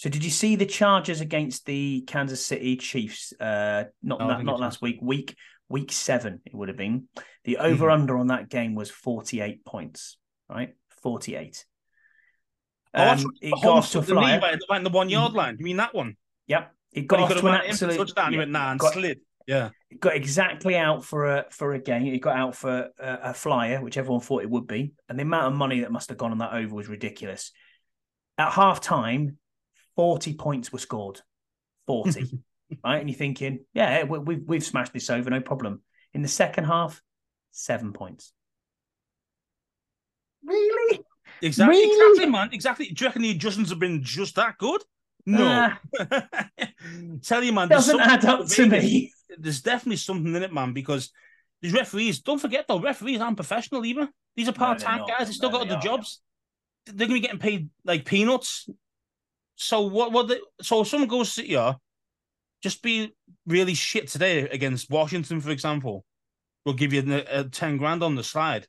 So 0.00 0.08
did 0.08 0.24
you 0.24 0.30
see 0.30 0.56
the 0.56 0.64
charges 0.64 1.20
against 1.20 1.66
the 1.66 2.00
Kansas 2.06 2.42
City 2.46 2.78
Chiefs? 2.78 3.34
Uh, 3.38 3.84
not 4.02 4.18
No, 4.18 4.28
not, 4.28 4.44
not 4.46 4.58
last 4.58 4.80
week. 4.80 4.96
Week 5.02 5.36
week 5.68 5.92
seven, 5.92 6.40
it 6.46 6.54
would 6.54 6.68
have 6.68 6.78
been. 6.78 7.06
The 7.44 7.58
Mm-hmm. 7.60 7.66
over 7.66 7.90
under 7.90 8.16
on 8.16 8.28
that 8.28 8.48
game 8.48 8.74
was 8.74 8.90
forty 8.90 9.42
eight 9.42 9.62
points. 9.62 10.16
Right, 10.48 10.74
forty 11.02 11.36
eight. 11.36 11.66
oh, 12.94 13.10
Um, 13.10 13.18
it 13.42 13.50
the 13.50 13.60
got 13.62 13.66
off 13.66 13.90
to 13.92 13.98
a 13.98 14.02
flyer. 14.02 14.40
in 14.70 14.84
the 14.84 14.88
one 14.88 15.10
yard 15.10 15.34
line. 15.34 15.56
You 15.58 15.66
mean 15.66 15.76
that 15.76 15.92
one? 15.94 16.16
Yep, 16.46 16.72
it 16.94 17.06
got 17.06 17.20
off 17.20 17.32
to 17.34 17.38
an 17.40 17.44
ran 17.44 17.54
it 17.56 17.58
in 17.58 17.76
for 17.76 17.84
absolute 17.84 17.96
touchdown. 17.98 18.28
He 18.30 18.36
yeah, 18.36 18.38
went 18.40 18.50
nah 18.52 18.70
and 18.70 18.80
got, 18.80 18.94
slid. 18.94 19.20
Yeah. 19.46 19.68
got 19.98 20.16
exactly 20.16 20.78
out 20.78 21.04
for 21.04 21.26
a 21.26 21.44
for 21.50 21.74
a 21.74 21.78
game. 21.78 22.06
It 22.06 22.20
got 22.20 22.36
out 22.38 22.56
for 22.56 22.88
a, 22.98 23.18
a 23.24 23.34
flyer, 23.34 23.82
which 23.82 23.98
everyone 23.98 24.22
thought 24.22 24.44
it 24.44 24.48
would 24.48 24.66
be, 24.66 24.94
and 25.10 25.18
the 25.18 25.24
amount 25.24 25.48
of 25.48 25.58
money 25.58 25.80
that 25.80 25.92
must 25.92 26.08
have 26.08 26.16
gone 26.16 26.32
on 26.32 26.38
that 26.38 26.54
over 26.54 26.74
was 26.74 26.88
ridiculous. 26.88 27.52
At 28.38 28.52
half 28.52 28.80
time, 28.80 29.36
forty 30.00 30.32
points 30.32 30.72
were 30.72 30.78
scored. 30.78 31.20
Forty, 31.86 32.24
right? 32.84 33.00
And 33.00 33.10
you're 33.10 33.18
thinking, 33.18 33.66
yeah, 33.74 34.04
we, 34.04 34.18
we've 34.18 34.42
we've 34.46 34.64
smashed 34.64 34.94
this 34.94 35.10
over, 35.10 35.28
no 35.28 35.42
problem. 35.42 35.82
In 36.14 36.22
the 36.22 36.28
second 36.28 36.64
half, 36.64 37.02
seven 37.50 37.92
points. 37.92 38.32
Really? 40.42 41.00
Exactly. 41.42 41.76
Really? 41.76 41.92
Exactly, 42.14 42.30
man. 42.32 42.48
Exactly. 42.52 42.86
Do 42.86 43.04
you 43.04 43.08
reckon 43.08 43.22
the 43.22 43.30
adjustments 43.32 43.70
have 43.70 43.78
been 43.78 44.02
just 44.02 44.36
that 44.36 44.56
good? 44.56 44.82
No. 45.26 45.44
Ah, 45.46 45.80
Tell 47.22 47.44
you, 47.44 47.52
man. 47.52 47.68
there's 47.68 47.86
doesn't 47.86 47.98
something 47.98 48.10
add 48.10 48.24
up 48.24 48.46
to 48.48 48.66
me. 48.66 49.12
There's 49.38 49.60
definitely 49.60 49.96
something 49.96 50.34
in 50.34 50.42
it, 50.42 50.52
man, 50.52 50.72
because 50.72 51.10
these 51.60 51.74
referees, 51.74 52.20
don't 52.20 52.38
forget 52.40 52.64
though, 52.66 52.80
referees 52.80 53.20
aren't 53.20 53.36
professional 53.36 53.84
either. 53.84 54.08
These 54.34 54.48
are 54.48 54.52
part 54.52 54.78
time 54.78 55.00
not. 55.00 55.08
guys. 55.08 55.26
They 55.26 55.34
still 55.34 55.50
No, 55.50 55.58
got 55.58 55.68
they 55.68 55.74
other 55.74 55.78
are. 55.78 55.82
jobs. 55.82 56.20
They're 56.86 57.06
gonna 57.06 57.20
be 57.20 57.20
getting 57.20 57.38
paid 57.38 57.68
like 57.84 58.06
peanuts. 58.06 58.66
So 59.62 59.82
what 59.82 60.10
what 60.10 60.28
they, 60.28 60.38
so 60.62 60.80
if 60.80 60.88
someone 60.88 61.08
goes 61.08 61.34
to 61.34 61.42
here, 61.42 61.76
just 62.62 62.82
be 62.82 63.14
really 63.46 63.74
shit 63.74 64.08
today 64.08 64.48
against 64.48 64.88
Washington, 64.88 65.38
for 65.42 65.50
example, 65.50 66.02
we'll 66.64 66.74
give 66.74 66.94
you 66.94 67.02
a, 67.12 67.40
a 67.40 67.44
ten 67.44 67.76
grand 67.76 68.02
on 68.02 68.14
the 68.14 68.24
slide. 68.24 68.66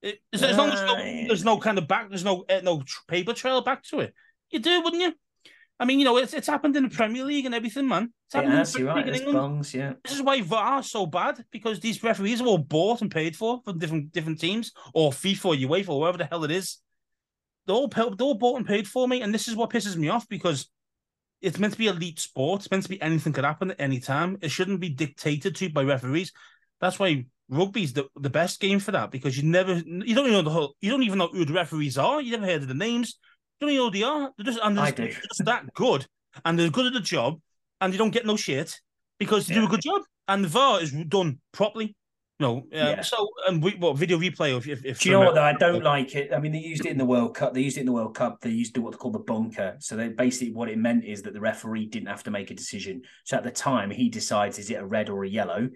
It, 0.00 0.20
as, 0.32 0.44
as 0.44 0.56
long 0.56 0.70
as 0.70 0.80
no, 0.80 0.94
Uh, 0.94 1.26
there's 1.26 1.44
no 1.44 1.58
kind 1.58 1.76
of 1.76 1.88
back, 1.88 2.08
there's 2.08 2.24
no 2.24 2.44
uh, 2.48 2.60
no 2.62 2.84
paper 3.08 3.32
trail 3.32 3.62
back 3.62 3.82
to 3.90 3.98
it. 3.98 4.14
You 4.50 4.60
do, 4.60 4.80
wouldn't 4.80 5.02
you? 5.02 5.12
I 5.80 5.84
mean, 5.84 5.98
you 5.98 6.04
know, 6.04 6.18
it's 6.18 6.34
it's 6.34 6.46
happened 6.46 6.76
in 6.76 6.84
the 6.84 6.90
Premier 6.90 7.24
League 7.24 7.46
and 7.46 7.54
everything, 7.54 7.88
man. 7.88 8.12
It's 8.26 8.34
It 8.36 8.44
happened 8.44 8.54
in 8.54 8.62
the 8.62 8.92
Premier 8.92 9.12
right. 9.12 9.20
England. 9.20 9.38
bongs, 9.38 9.74
yeah. 9.74 9.94
This 10.04 10.14
is 10.14 10.22
why 10.22 10.40
VAR 10.40 10.78
is 10.78 10.90
so 10.90 11.04
bad 11.04 11.44
because 11.50 11.80
these 11.80 12.00
referees 12.04 12.40
are 12.40 12.46
all 12.46 12.58
bought 12.58 13.02
and 13.02 13.10
paid 13.10 13.34
for 13.34 13.60
from 13.64 13.80
different 13.80 14.12
different 14.12 14.38
teams 14.38 14.70
or 14.94 15.10
FIFA 15.10 15.44
or 15.46 15.54
UEFA 15.54 15.88
or 15.88 16.00
whatever 16.00 16.18
the 16.18 16.26
hell 16.26 16.44
it 16.44 16.52
is. 16.52 16.78
They're 17.68 17.76
all 17.76 17.88
they're 17.88 18.26
all 18.26 18.34
bought 18.34 18.56
and 18.56 18.66
paid 18.66 18.88
for 18.88 19.06
me, 19.06 19.20
and 19.20 19.32
this 19.32 19.46
is 19.46 19.54
what 19.54 19.68
pisses 19.68 19.94
me 19.94 20.08
off 20.08 20.26
because 20.26 20.70
it's 21.42 21.58
meant 21.58 21.74
to 21.74 21.78
be 21.78 21.86
elite 21.86 22.18
sport. 22.18 22.62
It's 22.62 22.70
meant 22.70 22.84
to 22.84 22.88
be 22.88 23.00
anything 23.02 23.34
could 23.34 23.44
happen 23.44 23.70
at 23.70 23.80
any 23.80 24.00
time. 24.00 24.38
It 24.40 24.50
shouldn't 24.50 24.80
be 24.80 24.88
dictated 24.88 25.54
to 25.56 25.68
by 25.68 25.82
referees. 25.82 26.32
That's 26.80 26.98
why 26.98 27.26
rugby's 27.50 27.92
the, 27.92 28.06
the 28.16 28.30
best 28.30 28.60
game 28.60 28.78
for 28.78 28.92
that 28.92 29.10
because 29.10 29.36
you 29.36 29.42
never 29.42 29.74
you 29.74 30.14
don't 30.14 30.26
even 30.26 30.32
know 30.32 30.42
the 30.42 30.50
whole 30.50 30.76
you 30.80 30.90
don't 30.90 31.02
even 31.02 31.18
know 31.18 31.28
who 31.28 31.44
the 31.44 31.52
referees 31.52 31.98
are. 31.98 32.22
You 32.22 32.32
never 32.32 32.46
heard 32.46 32.62
of 32.62 32.68
the 32.68 32.74
names. 32.74 33.18
You 33.60 33.66
don't 33.66 33.74
even 33.74 33.84
know 33.84 33.90
who 33.90 33.98
they 33.98 34.02
are. 34.02 34.32
They're 34.38 34.46
just 34.46 34.60
and 34.62 34.78
they're 34.78 34.86
just, 34.86 34.96
they're 34.96 35.08
just 35.08 35.44
that 35.44 35.74
good 35.74 36.06
and 36.46 36.58
they're 36.58 36.70
good 36.70 36.86
at 36.86 36.94
the 36.94 37.00
job 37.00 37.38
and 37.82 37.92
they 37.92 37.98
don't 37.98 38.12
get 38.12 38.24
no 38.24 38.36
shit 38.36 38.80
because 39.18 39.46
they 39.46 39.54
do 39.54 39.66
a 39.66 39.68
good 39.68 39.82
job 39.82 40.00
and 40.26 40.42
the 40.42 40.48
VAR 40.48 40.80
is 40.80 40.92
done 40.92 41.38
properly. 41.52 41.94
No, 42.40 42.58
um, 42.58 42.64
Yeah. 42.70 43.00
so 43.00 43.28
and 43.48 43.62
we, 43.62 43.72
what 43.72 43.96
video 43.96 44.16
replay 44.18 44.56
if 44.56 44.68
if, 44.68 44.84
if 44.84 45.00
Do 45.00 45.08
you 45.08 45.12
know 45.12 45.20
what 45.24 45.34
though? 45.34 45.42
I 45.42 45.54
don't 45.54 45.82
like 45.82 46.14
it. 46.14 46.32
I 46.32 46.38
mean, 46.38 46.52
they 46.52 46.58
used 46.58 46.86
it 46.86 46.90
in 46.90 46.98
the 46.98 47.04
World 47.04 47.34
Cup. 47.34 47.52
They 47.52 47.62
used 47.62 47.76
it 47.76 47.80
in 47.80 47.86
the 47.86 47.92
World 47.92 48.14
Cup. 48.14 48.40
They 48.40 48.50
used 48.50 48.76
what 48.78 48.92
they 48.92 48.98
call 48.98 49.10
the 49.10 49.18
bunker. 49.18 49.76
So 49.80 49.96
they 49.96 50.08
basically 50.08 50.52
what 50.52 50.68
it 50.68 50.78
meant 50.78 51.04
is 51.04 51.22
that 51.22 51.34
the 51.34 51.40
referee 51.40 51.86
didn't 51.86 52.08
have 52.08 52.22
to 52.24 52.30
make 52.30 52.50
a 52.50 52.54
decision. 52.54 53.02
So 53.24 53.36
at 53.36 53.42
the 53.42 53.50
time, 53.50 53.90
he 53.90 54.08
decides 54.08 54.58
is 54.58 54.70
it 54.70 54.74
a 54.74 54.86
red 54.86 55.08
or 55.08 55.24
a 55.24 55.28
yellow. 55.28 55.68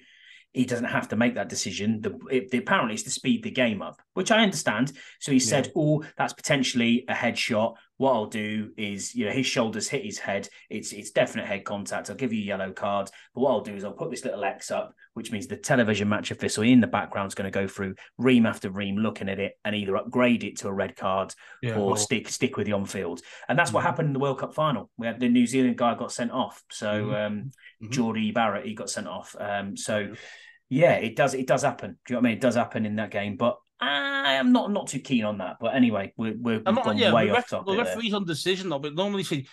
He 0.53 0.67
doesn't 0.67 0.85
have 0.85 1.09
to 1.09 1.17
make 1.17 1.35
that 1.37 1.49
decision. 1.49 2.03
The, 2.03 2.19
it, 2.31 2.53
apparently, 2.53 2.95
it's 2.95 3.05
to 3.05 3.11
speed 3.11 3.43
the 3.43 3.51
game 3.51 3.81
up, 3.81 4.01
which 4.13 4.31
I 4.31 4.43
understand. 4.43 4.93
So 5.19 5.33
he 5.33 5.41
said, 5.41 5.73
"Oh, 5.75 6.05
that's 6.19 6.35
potentially 6.35 7.07
a 7.09 7.15
headshot. 7.15 7.75
What 8.03 8.15
I'll 8.15 8.27
do 8.27 8.73
is, 8.77 9.15
you 9.15 9.27
know, 9.27 9.31
his 9.31 9.47
shoulders 9.47 9.89
hit 9.89 10.05
his 10.05 10.19
head. 10.19 10.49
It's 10.69 10.93
it's 10.93 11.13
definite 11.13 11.47
head 11.47 11.65
contact. 11.65 12.11
I'll 12.11 12.17
give 12.17 12.33
you 12.33 12.41
a 12.43 12.45
yellow 12.45 12.73
card. 12.73 13.09
But 13.33 13.41
what 13.43 13.51
I'll 13.53 13.61
do 13.61 13.77
is 13.77 13.85
I'll 13.85 13.93
put 13.93 14.11
this 14.11 14.25
little 14.25 14.43
X 14.43 14.73
up, 14.73 14.93
which 15.15 15.31
means 15.31 15.47
the 15.47 15.57
television 15.57 16.09
match 16.09 16.33
official 16.33 16.65
in 16.65 16.81
the 16.81 16.89
background 16.89 17.29
is 17.29 17.37
going 17.37 17.51
to 17.53 17.57
go 17.57 17.69
through 17.69 17.95
ream 18.19 18.45
after 18.45 18.71
ream, 18.71 18.97
looking 18.97 19.29
at 19.29 19.39
it, 19.39 19.53
and 19.65 19.77
either 19.77 19.97
upgrade 19.97 20.43
it 20.43 20.59
to 20.59 20.67
a 20.69 20.73
red 20.73 20.97
card 20.97 21.33
Yeah, 21.63 21.77
or 21.77 21.87
well, 21.87 21.97
stick 21.97 22.29
stick 22.29 22.57
with 22.57 22.67
the 22.67 22.73
on 22.73 22.87
field. 22.87 23.21
And 23.49 23.57
that's 23.57 23.73
what 23.73 23.83
Mhm. 23.83 23.87
happened 23.87 24.07
in 24.09 24.13
the 24.15 24.19
World 24.19 24.41
Cup 24.41 24.53
final. 24.53 24.91
We 24.99 25.07
had 25.07 25.21
the 25.21 25.29
New 25.29 25.47
Zealand 25.47 25.79
guy 25.79 25.95
got 25.95 26.11
sent 26.11 26.33
off. 26.33 26.61
So 26.73 27.05
Mhm. 27.07 27.27
um. 27.27 27.51
Geordie 27.89 28.33
Barrett, 28.33 28.67
he 28.67 28.75
got 28.75 28.91
sent 28.91 29.07
off. 29.07 29.37
Um, 29.39 29.77
so 29.77 29.99
Yeah. 29.99 30.15
yeah, 30.69 30.93
it 30.95 31.15
does 31.15 31.35
it 31.35 31.47
does 31.47 31.63
happen. 31.63 31.99
Do 32.05 32.15
you 32.15 32.15
know 32.15 32.21
what 32.21 32.27
I 32.27 32.31
mean? 32.31 32.39
It 32.39 32.41
does 32.41 32.57
happen 32.57 32.85
in 32.85 32.97
that 32.97 33.11
game, 33.11 33.37
but 33.37 33.59
Uh, 33.83 34.23
I 34.29 34.33
am 34.35 34.53
not 34.53 34.71
not 34.71 34.87
too 34.87 35.01
keen 35.01 35.25
on 35.25 35.39
that. 35.39 35.57
But 35.61 35.75
anyway, 35.75 36.13
we're 36.17 36.37
we're 36.39 36.63
I'm 36.65 36.77
not, 36.77 36.85
gone 36.85 36.99
yeah, 36.99 37.13
way 37.13 37.27
the, 37.27 37.37
off 37.37 37.49
topic. 37.49 37.67
the 37.67 37.73
there. 37.73 37.85
referee's 37.85 38.15
on 38.15 38.25
decision 38.25 38.69
though, 38.69 38.79
but 38.79 38.95
normally 38.95 39.25
see 39.25 39.49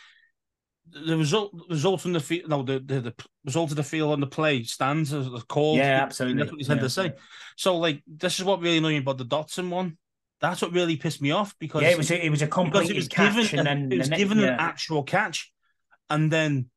the 0.92 1.18
result 1.18 1.52
result 1.70 2.06
in 2.06 2.14
the 2.14 2.20
field 2.20 2.50
no 2.50 2.64
the, 2.64 2.80
the 2.80 3.02
the 3.02 3.14
result 3.46 3.70
of 3.72 3.76
the 3.76 3.84
field 3.84 4.12
on 4.12 4.20
the 4.20 4.28
play 4.28 4.64
stands 4.64 5.14
as 5.14 5.28
a 5.28 5.42
call. 5.48 5.78
Yeah, 5.78 6.02
absolutely. 6.02 6.40
That's 6.40 6.52
what 6.52 6.60
he's 6.60 6.70
Yeah. 6.70 6.76
to 6.76 6.90
say. 6.90 7.14
So 7.58 7.78
like 7.78 8.04
this 8.08 8.40
is 8.40 8.46
what 8.46 8.62
really 8.62 8.78
annoyed 8.78 8.92
me 8.92 8.98
about 8.98 9.18
the 9.18 9.26
Dotson 9.26 9.70
one. 9.70 9.98
That's 10.42 10.62
what 10.62 10.72
really 10.72 10.96
pissed 10.96 11.22
me 11.22 11.32
off 11.32 11.56
because 11.60 11.82
Yeah, 11.82 11.90
it 11.90 11.98
was 11.98 12.12
a, 12.12 12.26
it 12.26 12.30
was 12.30 12.42
a 12.42 12.46
because 12.46 12.88
completed 12.88 12.92
it 12.92 12.96
was 12.96 13.08
catch, 13.08 13.52
given 13.52 13.60
and 13.60 13.68
then 13.68 13.92
it 13.92 13.98
was 13.98 14.10
the 14.10 14.16
given 14.16 14.40
yeah. 14.40 14.54
an 14.54 14.60
actual 14.60 15.04
catch, 15.04 15.52
and 16.10 16.32
then 16.32 16.70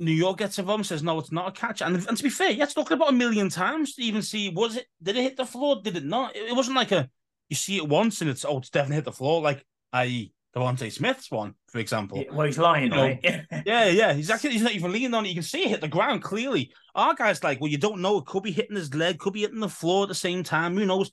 New 0.00 0.12
York 0.12 0.38
gets 0.38 0.58
involved 0.58 0.80
and 0.80 0.86
says 0.86 1.02
no, 1.02 1.18
it's 1.18 1.32
not 1.32 1.48
a 1.48 1.52
catch. 1.52 1.82
And, 1.82 1.96
and 2.06 2.16
to 2.16 2.22
be 2.22 2.30
fair, 2.30 2.54
had 2.54 2.70
to 2.70 2.78
look 2.78 2.90
about 2.90 3.10
a 3.10 3.12
million 3.12 3.48
times 3.48 3.94
to 3.94 4.02
even 4.02 4.22
see 4.22 4.48
was 4.48 4.76
it 4.76 4.86
did 5.02 5.16
it 5.16 5.22
hit 5.22 5.36
the 5.36 5.46
floor? 5.46 5.80
Did 5.82 5.96
it 5.96 6.04
not? 6.04 6.36
It, 6.36 6.50
it 6.50 6.56
wasn't 6.56 6.76
like 6.76 6.92
a 6.92 7.08
you 7.48 7.56
see 7.56 7.76
it 7.76 7.88
once 7.88 8.20
and 8.20 8.30
it's 8.30 8.44
oh 8.44 8.58
it's 8.58 8.70
definitely 8.70 8.96
hit 8.96 9.04
the 9.04 9.12
floor, 9.12 9.42
like 9.42 9.64
i.e. 9.92 10.32
DeVonta 10.56 10.90
Smith's 10.90 11.30
one, 11.30 11.54
for 11.66 11.78
example. 11.78 12.18
Yeah, 12.18 12.32
well, 12.32 12.46
he's 12.46 12.58
lying 12.58 12.92
it. 12.92 13.46
Yeah, 13.66 13.86
yeah, 13.86 14.12
he's 14.14 14.30
actually 14.30 14.52
he's 14.52 14.62
not 14.62 14.72
even 14.72 14.92
leaning 14.92 15.14
on 15.14 15.26
it. 15.26 15.28
You 15.28 15.34
can 15.34 15.42
see 15.42 15.64
it 15.64 15.68
hit 15.68 15.80
the 15.80 15.88
ground 15.88 16.22
clearly. 16.22 16.72
Our 16.94 17.14
guy's 17.14 17.44
like, 17.44 17.60
well, 17.60 17.70
you 17.70 17.78
don't 17.78 18.00
know. 18.00 18.18
It 18.18 18.26
could 18.26 18.42
be 18.42 18.50
hitting 18.50 18.76
his 18.76 18.94
leg, 18.94 19.18
could 19.18 19.34
be 19.34 19.42
hitting 19.42 19.60
the 19.60 19.68
floor 19.68 20.04
at 20.04 20.08
the 20.08 20.14
same 20.14 20.42
time. 20.42 20.76
Who 20.76 20.86
knows? 20.86 21.12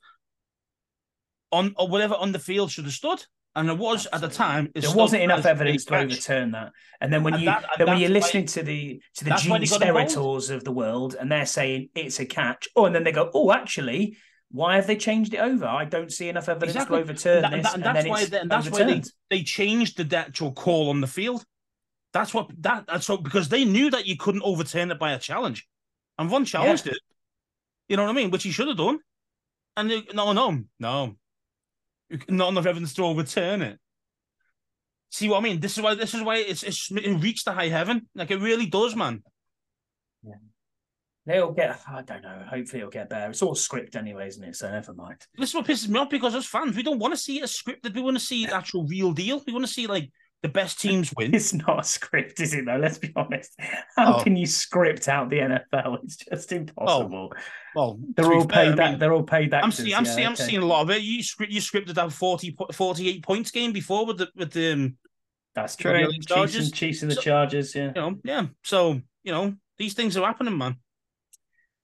On 1.52 1.74
or 1.78 1.88
whatever 1.88 2.16
on 2.16 2.32
the 2.32 2.40
field 2.40 2.72
should 2.72 2.86
have 2.86 2.94
stood, 2.94 3.24
and 3.56 3.70
it 3.70 3.78
was 3.78 4.08
at 4.12 4.22
the 4.22 4.28
time. 4.28 4.70
there 4.76 4.92
wasn't 4.94 5.24
enough 5.24 5.46
evidence 5.46 5.86
to 5.86 5.98
overturn 5.98 6.52
that. 6.52 6.72
And 7.00 7.12
then 7.12 7.24
when 7.24 7.36
And 7.36 7.44
you 7.44 7.50
that, 7.50 7.66
then 7.78 7.88
when 7.88 8.00
you're 8.00 8.10
listening 8.10 8.46
to 8.48 8.64
the 8.64 9.02
to 9.16 9.26
the 9.26 9.32
Gene. 9.36 9.62
Steratores 9.62 10.50
of 10.50 10.64
the 10.64 10.72
world, 10.72 11.16
and 11.20 11.32
they're 11.32 11.46
saying 11.46 11.90
it's 11.96 12.20
a 12.20 12.26
catch, 12.26 12.68
oh, 12.76 12.86
and 12.86 12.94
then 12.94 13.04
they 13.04 13.12
go, 13.12 13.32
oh, 13.34 13.52
actually, 13.52 14.18
why 14.52 14.76
have 14.76 14.88
they 14.88 14.96
changed 14.98 15.34
it 15.34 15.38
over? 15.40 15.66
I 15.66 15.86
don't 15.86 16.12
see 16.12 16.30
enough 16.30 16.50
evidence 16.50 16.76
Exactly. 16.76 16.98
to 16.98 17.04
overturn 17.04 17.42
that- 17.44 17.52
this, 17.52 17.74
and 17.74 17.76
and, 17.76 17.84
that's 17.84 18.04
then 18.04 18.10
why 18.10 18.22
it's 18.22 18.30
they- 18.30 18.40
and 18.40 18.52
that's 18.52 18.70
why 18.70 18.84
they, 18.84 19.04
they 19.30 19.44
changed 19.44 19.98
the 19.98 20.18
actual 20.18 20.52
call 20.52 20.90
on 20.90 21.02
the 21.02 21.08
field. 21.08 21.44
That's 22.14 22.34
what 22.34 22.50
that 22.62 23.04
so 23.04 23.18
because 23.18 23.50
they 23.50 23.66
knew 23.66 23.90
that 23.90 24.06
you 24.06 24.16
couldn't 24.18 24.44
overturn 24.44 24.92
it 24.92 25.00
by 25.00 25.14
a 25.14 25.20
challenge, 25.20 25.68
and 26.18 26.30
Von 26.30 26.46
challenged 26.46 26.88
it. 26.88 26.98
You 27.88 27.98
know 27.98 28.04
what 28.04 28.12
I 28.12 28.14
mean? 28.14 28.32
Which 28.32 28.44
he 28.44 28.52
should 28.52 28.68
have 28.68 28.78
done. 28.78 29.00
And 29.78 29.92
they, 29.92 30.04
no, 30.14 30.32
no, 30.32 30.64
no, 30.80 31.16
not 32.30 32.50
enough 32.50 32.66
evidence 32.66 32.94
to 32.96 33.04
overturn 33.04 33.62
it. 33.62 33.80
See 35.12 35.30
what 35.30 35.38
I 35.38 35.42
mean? 35.42 35.60
This 35.60 35.78
is 35.78 35.84
why 35.84 35.96
this 35.96 36.14
is 36.14 36.22
why 36.22 36.38
it's, 36.38 36.64
it's 36.64 36.92
it 36.92 37.22
reached 37.22 37.46
the 37.46 37.54
high 37.54 37.70
heaven. 37.70 38.08
Like 38.16 38.32
it 38.32 38.42
really 38.42 38.66
does, 38.66 38.96
man. 38.96 39.24
Yeah. 40.24 40.34
They'll 41.26 41.54
get. 41.54 41.80
I 41.88 42.02
don't 42.02 42.22
know. 42.22 42.44
Hopefully, 42.50 42.82
it'll 42.82 42.92
get 42.92 43.10
better. 43.10 43.32
It's 43.32 43.42
all 43.42 43.56
script 43.56 43.96
anyway, 43.96 44.28
isn't 44.28 44.44
it? 44.44 44.56
So 44.56 44.70
never 44.70 44.94
mind. 44.94 45.26
This 45.38 45.50
is 45.50 45.56
what 45.56 45.66
pisses 45.66 45.88
me 45.88 46.00
off 46.00 46.10
because 46.10 46.36
as 46.36 46.46
fans, 46.46 46.76
we 46.76 46.84
don't 46.84 47.00
want 47.00 47.14
to 47.14 47.18
see 47.18 47.40
a 47.40 47.46
scripted. 47.46 47.96
We 47.96 48.02
want 48.02 48.18
to 48.18 48.24
see 48.24 48.46
the 48.46 48.56
actual 48.56 48.86
real 48.86 49.12
deal. 49.12 49.42
We 49.48 49.54
want 49.54 49.66
to 49.66 49.72
see 49.72 49.88
like 49.88 50.12
the 50.44 50.50
best 50.50 50.80
teams 50.82 51.12
win. 51.16 51.34
It's 51.34 51.54
not 51.54 51.80
a 51.80 51.84
script, 51.84 52.40
is 52.40 52.54
it? 52.54 52.66
Though. 52.66 52.78
Let's 52.78 52.98
be 52.98 53.12
honest. 53.16 53.54
How 53.96 54.18
Oh. 54.18 54.24
can 54.24 54.36
you 54.36 54.46
script 54.46 55.08
out 55.08 55.30
the 55.30 55.40
NFL? 55.40 56.00
It's 56.04 56.18
just 56.18 56.52
impossible. 56.52 57.34
Well, 57.76 58.00
they're 58.16 58.32
all 58.34 58.48
fair, 58.48 58.66
I 58.66 58.66
paid. 58.70 58.78
that 58.78 58.90
mean, 58.92 59.00
they're 59.00 59.14
all 59.14 59.24
paid. 59.24 59.52
That. 59.52 59.64
I'm 59.64 59.72
seeing, 59.72 59.94
I'm 59.96 60.06
yeah, 60.06 60.12
seeing, 60.16 60.28
I'm 60.28 60.36
seeing 60.36 60.62
a 60.62 60.66
lot 60.66 60.82
of 60.84 60.92
it. 60.92 61.02
You 61.02 61.22
script, 61.24 61.52
you 61.52 61.60
scripted 61.62 61.96
that 61.96 62.12
40, 62.12 62.56
48 62.72 63.24
points 63.24 63.52
game 63.52 63.72
before 63.74 64.06
with 64.06 64.18
the 64.20 64.30
with 64.36 64.52
the 64.52 64.72
um, 64.74 64.98
That's 65.56 65.76
true. 65.76 65.92
the 65.92 66.14
Chiefs 66.20 66.56
and, 66.56 66.74
Chiefs 66.74 67.02
and 67.02 67.12
the 67.12 67.16
So- 67.16 67.22
Chargers. 67.22 67.76
Yeah. 67.76 67.88
you 67.88 68.02
know, 68.02 68.16
yeah. 68.24 68.46
So 68.64 69.02
you 69.24 69.32
know, 69.32 69.56
these 69.78 69.94
things 69.94 70.16
are 70.16 70.26
happening, 70.26 70.58
man. 70.58 70.78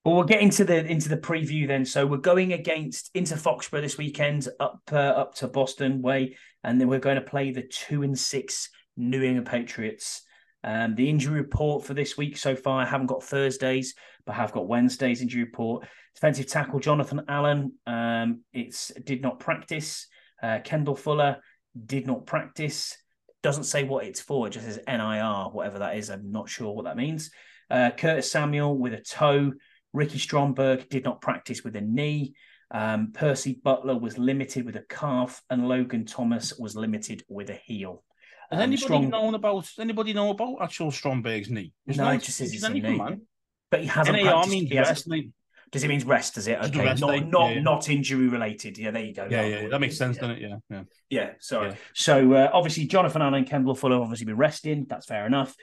Well, 0.03 0.15
we'll 0.15 0.23
get 0.23 0.41
into 0.41 0.63
the 0.63 0.83
into 0.83 1.09
the 1.09 1.17
preview 1.17 1.67
then. 1.67 1.85
So 1.85 2.07
we're 2.07 2.17
going 2.17 2.53
against 2.53 3.11
into 3.13 3.35
Foxborough 3.35 3.81
this 3.81 3.99
weekend, 3.99 4.47
up 4.59 4.81
uh, 4.91 4.95
up 4.95 5.35
to 5.35 5.47
Boston 5.47 6.01
way, 6.01 6.37
and 6.63 6.81
then 6.81 6.87
we're 6.87 6.99
going 6.99 7.17
to 7.17 7.21
play 7.21 7.51
the 7.51 7.61
two 7.61 8.01
and 8.01 8.17
six 8.17 8.69
New 8.97 9.21
England 9.21 9.45
Patriots. 9.45 10.23
Um, 10.63 10.95
the 10.95 11.07
injury 11.07 11.39
report 11.39 11.85
for 11.85 11.93
this 11.93 12.17
week 12.17 12.37
so 12.37 12.55
far, 12.55 12.81
I 12.81 12.85
haven't 12.85 13.07
got 13.07 13.23
Thursdays, 13.23 13.93
but 14.25 14.33
I 14.33 14.35
have 14.37 14.51
got 14.51 14.67
Wednesday's 14.67 15.21
injury 15.21 15.43
report. 15.43 15.87
Defensive 16.15 16.47
tackle 16.47 16.79
Jonathan 16.79 17.21
Allen, 17.27 17.73
um, 17.85 18.41
it's 18.53 18.91
did 19.05 19.21
not 19.21 19.39
practice. 19.39 20.07
Uh, 20.41 20.59
Kendall 20.63 20.95
Fuller 20.95 21.37
did 21.85 22.07
not 22.07 22.25
practice. 22.25 22.97
Doesn't 23.43 23.65
say 23.65 23.83
what 23.83 24.05
it's 24.05 24.19
for. 24.19 24.47
It 24.47 24.51
just 24.51 24.65
says 24.65 24.79
NIR, 24.87 25.51
whatever 25.51 25.79
that 25.79 25.97
is. 25.97 26.09
I'm 26.09 26.31
not 26.31 26.49
sure 26.49 26.73
what 26.73 26.85
that 26.85 26.97
means. 26.97 27.29
Uh, 27.69 27.91
Curtis 27.91 28.31
Samuel 28.31 28.75
with 28.75 28.93
a 28.93 29.01
toe. 29.01 29.53
Ricky 29.93 30.17
Stromberg 30.19 30.89
did 30.89 31.03
not 31.03 31.21
practice 31.21 31.63
with 31.63 31.75
a 31.75 31.81
knee. 31.81 32.33
Um, 32.71 33.11
Percy 33.13 33.59
Butler 33.61 33.97
was 33.97 34.17
limited 34.17 34.65
with 34.65 34.75
a 34.77 34.83
calf, 34.87 35.41
and 35.49 35.67
Logan 35.67 36.05
Thomas 36.05 36.57
was 36.57 36.75
limited 36.75 37.23
with 37.27 37.49
a 37.49 37.55
heel. 37.55 38.03
Has 38.49 38.57
Um, 38.59 38.63
anybody 38.63 38.77
Strong- 38.83 39.09
known 39.09 39.35
about? 39.35 39.69
Anybody 39.79 40.13
know 40.13 40.29
about 40.29 40.57
actual 40.61 40.91
Stromberg's 40.91 41.49
knee? 41.49 41.73
There's 41.85 41.97
No, 41.97 42.09
it 42.11 42.19
just 42.23 42.39
indication 42.39 42.45
says 42.47 42.53
it's 42.53 42.63
a 42.63 42.69
anything, 42.69 42.91
knee. 42.93 42.97
man. 42.97 43.21
But 43.69 43.81
he 43.81 43.87
hasn't 43.87 44.17
NAR 44.17 44.31
practiced. 44.33 44.51
means 44.51 44.69
he 44.69 44.75
hasn't- 44.75 45.07
rest. 45.09 45.27
Does 45.71 45.83
it 45.85 45.87
mean 45.87 46.05
rest? 46.05 46.35
Does 46.35 46.47
it? 46.49 46.57
Okay, 46.65 46.83
not 46.83 46.99
not 46.99 47.47
yeah, 47.47 47.49
yeah. 47.55 47.61
not 47.61 47.87
injury 47.89 48.27
related. 48.27 48.77
Yeah, 48.77 48.91
there 48.91 49.05
you 49.05 49.13
go. 49.13 49.25
Yeah, 49.31 49.41
No, 49.41 49.47
yeah, 49.47 49.67
that 49.69 49.79
makes 49.79 49.97
sense, 49.97 50.17
yeah. 50.17 50.21
doesn't 50.21 50.35
it? 50.43 50.49
Yeah, 50.49 50.57
yeah. 50.69 50.83
Yeah, 51.09 51.29
sorry. 51.39 51.69
Yeah. 51.69 51.75
So 51.93 52.33
uh, 52.33 52.49
obviously, 52.51 52.87
Jonathan 52.87 53.21
Allen, 53.21 53.35
and 53.35 53.47
Kendall 53.47 53.73
Fuller 53.75 54.01
obviously 54.01 54.25
been 54.25 54.35
resting. 54.35 54.85
That's 54.89 55.05
fair 55.05 55.25
enough. 55.25 55.55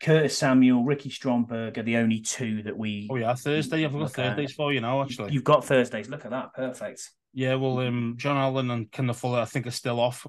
Curtis 0.00 0.36
Samuel, 0.36 0.84
Ricky 0.84 1.08
Stromberg 1.10 1.78
are 1.78 1.82
the 1.82 1.96
only 1.96 2.20
two 2.20 2.62
that 2.64 2.76
we. 2.76 3.08
Oh 3.10 3.16
yeah, 3.16 3.34
Thursday. 3.34 3.84
I've 3.84 3.92
got 3.92 4.00
Look 4.00 4.18
at- 4.18 4.36
Thursdays 4.36 4.52
for 4.52 4.72
you 4.72 4.80
now, 4.80 5.02
actually. 5.02 5.32
You've 5.32 5.44
got 5.44 5.64
Thursdays. 5.64 6.08
Look 6.08 6.24
at 6.24 6.30
that. 6.32 6.52
Perfect. 6.54 7.10
Yeah, 7.32 7.54
well, 7.56 7.78
um, 7.80 8.14
John 8.16 8.36
Allen 8.36 8.70
and 8.70 8.90
Kendall 8.90 9.14
Fuller, 9.14 9.40
I 9.40 9.44
think, 9.44 9.66
are 9.66 9.70
still 9.72 9.98
off 10.00 10.26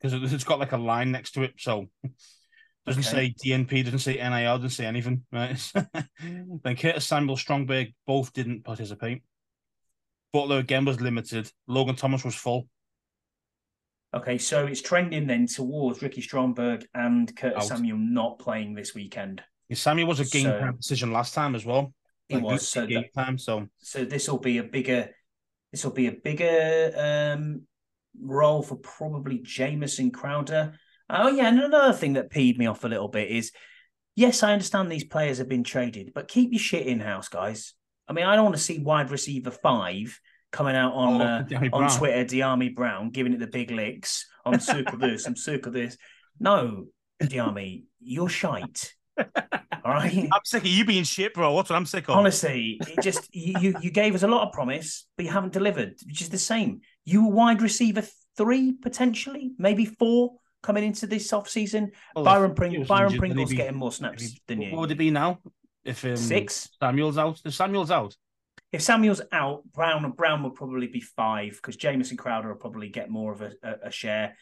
because 0.00 0.12
it- 0.14 0.32
it's 0.32 0.44
got 0.44 0.58
like 0.58 0.72
a 0.72 0.76
line 0.78 1.10
next 1.12 1.32
to 1.32 1.42
it, 1.42 1.54
so 1.58 1.86
doesn't 2.86 3.06
Okay. 3.06 3.34
say 3.34 3.34
DNP, 3.44 3.82
doesn't 3.84 3.98
say 4.00 4.14
NIR, 4.16 4.56
doesn't 4.56 4.70
say 4.70 4.86
anything, 4.86 5.24
right? 5.32 5.72
then 6.22 6.76
Curtis 6.76 7.06
Samuel, 7.06 7.36
Stromberg 7.36 7.88
both 8.06 8.32
didn't 8.32 8.64
participate. 8.64 9.22
Butler 10.32 10.58
again 10.58 10.84
was 10.84 11.00
limited. 11.00 11.50
Logan 11.66 11.96
Thomas 11.96 12.24
was 12.24 12.34
full. 12.34 12.68
Okay, 14.14 14.38
so 14.38 14.66
it's 14.66 14.80
trending 14.80 15.26
then 15.26 15.46
towards 15.46 16.00
Ricky 16.00 16.22
Stromberg 16.22 16.86
and 16.94 17.34
Curtis 17.36 17.64
Out. 17.64 17.76
Samuel 17.76 17.98
not 17.98 18.38
playing 18.38 18.74
this 18.74 18.94
weekend. 18.94 19.42
Yeah, 19.68 19.76
Samuel 19.76 20.08
was 20.08 20.20
a 20.20 20.24
game 20.24 20.44
So- 20.44 20.58
time 20.58 20.76
decision 20.76 21.12
last 21.12 21.34
time 21.34 21.54
as 21.54 21.64
well. 21.66 21.92
It 22.28 22.36
Like, 22.36 22.44
was 22.44 22.68
so 22.68 22.86
game 22.86 23.04
that, 23.14 23.24
time. 23.24 23.38
So 23.38 23.66
so 23.78 24.04
this 24.04 24.28
will 24.28 24.38
be 24.38 24.58
a 24.58 24.62
bigger 24.62 25.10
this 25.72 25.84
will 25.84 25.92
be 25.92 26.06
a 26.06 26.12
bigger 26.12 26.92
um 26.96 27.62
role 28.20 28.62
for 28.62 28.76
probably 28.76 29.38
Jamison 29.40 30.10
Crowder. 30.10 30.74
Oh 31.10 31.28
yeah, 31.28 31.48
and 31.48 31.58
another 31.60 31.92
thing 31.92 32.14
that 32.14 32.30
peed 32.30 32.58
me 32.58 32.66
off 32.66 32.84
a 32.84 32.88
little 32.88 33.08
bit 33.08 33.30
is 33.30 33.52
yes, 34.16 34.42
I 34.42 34.52
understand 34.52 34.90
these 34.90 35.04
players 35.04 35.38
have 35.38 35.48
been 35.48 35.64
traded, 35.64 36.12
but 36.14 36.28
keep 36.28 36.50
your 36.52 36.58
shit 36.60 36.86
in 36.86 37.00
house, 37.00 37.28
guys. 37.28 37.74
I 38.08 38.12
mean, 38.14 38.24
I 38.26 38.34
don't 38.36 38.44
want 38.44 38.56
to 38.56 38.62
see 38.62 38.78
wide 38.78 39.10
receiver 39.10 39.50
five 39.50 40.18
coming 40.52 40.76
out 40.76 40.92
on 40.94 41.20
Oh, 41.20 41.24
uh, 41.24 41.58
on 41.62 41.70
Brown. 41.70 41.90
Twitter, 41.98 42.24
Dyami 42.24 42.74
Brown, 42.74 43.10
giving 43.10 43.32
it 43.32 43.40
the 43.40 43.46
big 43.46 43.70
licks. 43.70 44.26
I'm 44.44 44.60
sick 44.60 44.92
of 44.92 45.00
this. 45.00 45.26
I'm 45.26 45.36
sick 45.36 45.66
of 45.66 45.72
this. 45.72 45.96
No, 46.40 46.86
Dyami, 47.22 47.84
you're 48.00 48.28
shite. 48.28 48.94
All 49.18 49.94
right. 49.94 50.28
I'm 50.32 50.40
sick 50.44 50.62
of 50.62 50.68
you 50.68 50.84
being 50.84 51.04
shit, 51.04 51.34
bro. 51.34 51.52
What's 51.52 51.70
what 51.70 51.76
I'm 51.76 51.86
sick 51.86 52.08
of? 52.08 52.16
Honestly, 52.16 52.78
it 52.86 53.02
just 53.02 53.28
you 53.34 53.54
you- 53.60 53.74
you 53.82 53.90
gave 53.90 54.14
us 54.14 54.22
a 54.22 54.28
lot 54.28 54.46
of 54.46 54.52
promise, 54.52 55.06
but 55.16 55.26
you 55.26 55.32
haven't 55.32 55.52
delivered. 55.52 55.94
Which 56.06 56.20
is 56.20 56.28
the 56.30 56.38
same. 56.38 56.80
You 57.04 57.24
were 57.26 57.32
wide 57.34 57.62
receiver 57.62 58.02
three 58.36 58.72
potentially, 58.72 59.52
maybe 59.58 59.84
four 59.84 60.34
coming 60.62 60.84
into 60.84 61.06
this 61.06 61.32
off 61.32 61.48
season. 61.48 61.90
Well, 62.14 62.24
Byron 62.24 62.50
if 62.50 62.56
Pring- 62.56 62.84
Byron 62.84 63.06
injured, 63.06 63.10
then 63.10 63.10
he'd 63.10 63.18
Pringle's 63.18 63.50
be- 63.50 63.56
getting 63.56 63.76
more 63.76 63.92
snaps 63.92 64.22
he- 64.22 64.42
than 64.46 64.70
What 64.70 64.80
would 64.80 64.90
it 64.92 64.98
be 64.98 65.10
now? 65.10 65.40
If 65.84 66.04
um, 66.04 66.16
Six. 66.16 66.68
Samuel's 66.80 67.16
out. 67.18 67.40
If 67.44 67.54
Samuel's 67.54 67.90
out. 67.90 68.14
If 68.70 68.82
Samuel's 68.82 69.22
out, 69.32 69.62
Brown 69.72 70.04
and 70.04 70.14
Brown 70.14 70.42
will 70.42 70.50
probably 70.50 70.88
be 70.88 71.00
five 71.00 71.52
because 71.52 71.76
Jamison 71.76 72.16
Crowder 72.16 72.48
will 72.48 72.56
probably 72.60 72.88
get 72.88 73.08
more 73.08 73.32
of 73.32 73.40
a, 73.40 73.52
a, 73.62 73.74
a 73.84 73.90
share. 73.90 74.36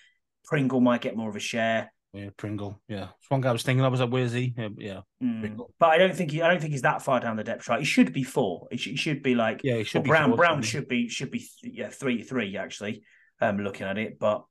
Pringle 0.45 0.81
might 0.81 1.01
get 1.01 1.16
more 1.16 1.29
of 1.29 1.37
a 1.37 1.41
share. 1.41 1.93
Yeah, 2.12 2.31
Pringle. 2.37 2.81
Yeah, 2.89 3.09
it's 3.18 3.31
one 3.31 3.41
guy 3.41 3.51
I 3.51 3.53
was 3.53 3.62
thinking. 3.62 3.85
I 3.85 3.89
was 3.89 4.01
like, 4.01 4.11
where's 4.11 4.33
he? 4.33 4.55
Yeah, 4.57 4.68
yeah, 4.79 5.01
Mm. 5.22 5.59
But 5.79 5.91
I 5.91 5.99
don't 5.99 6.14
think 6.14 6.31
he, 6.31 6.41
I 6.41 6.49
don't 6.49 6.61
think 6.61 6.72
he's 6.72 6.83
that 6.83 7.03
far 7.03 7.20
down 7.20 7.37
the 7.37 7.45
depth 7.45 7.64
chart. 7.64 7.81
He 7.81 7.85
should 7.85 8.12
be 8.12 8.22
four. 8.22 8.66
He 8.70 8.79
should, 8.79 8.91
he 8.93 8.97
should 8.97 9.22
be 9.22 9.35
like 9.35 9.61
yeah. 9.62 9.77
He 9.77 9.85
should 9.85 9.99
Well, 9.99 10.03
be 10.05 10.09
Brown 10.09 10.29
fourth, 10.31 10.39
Brown 10.39 10.62
should 10.62 10.89
be 10.89 11.09
should 11.09 11.31
be 11.31 11.41
th- 11.41 11.74
yeah 11.74 11.89
three 11.91 12.22
three 12.22 12.57
actually. 12.57 13.03
Um, 13.41 13.59
looking 13.59 13.87
at 13.87 13.99
it, 13.99 14.18
but 14.18 14.45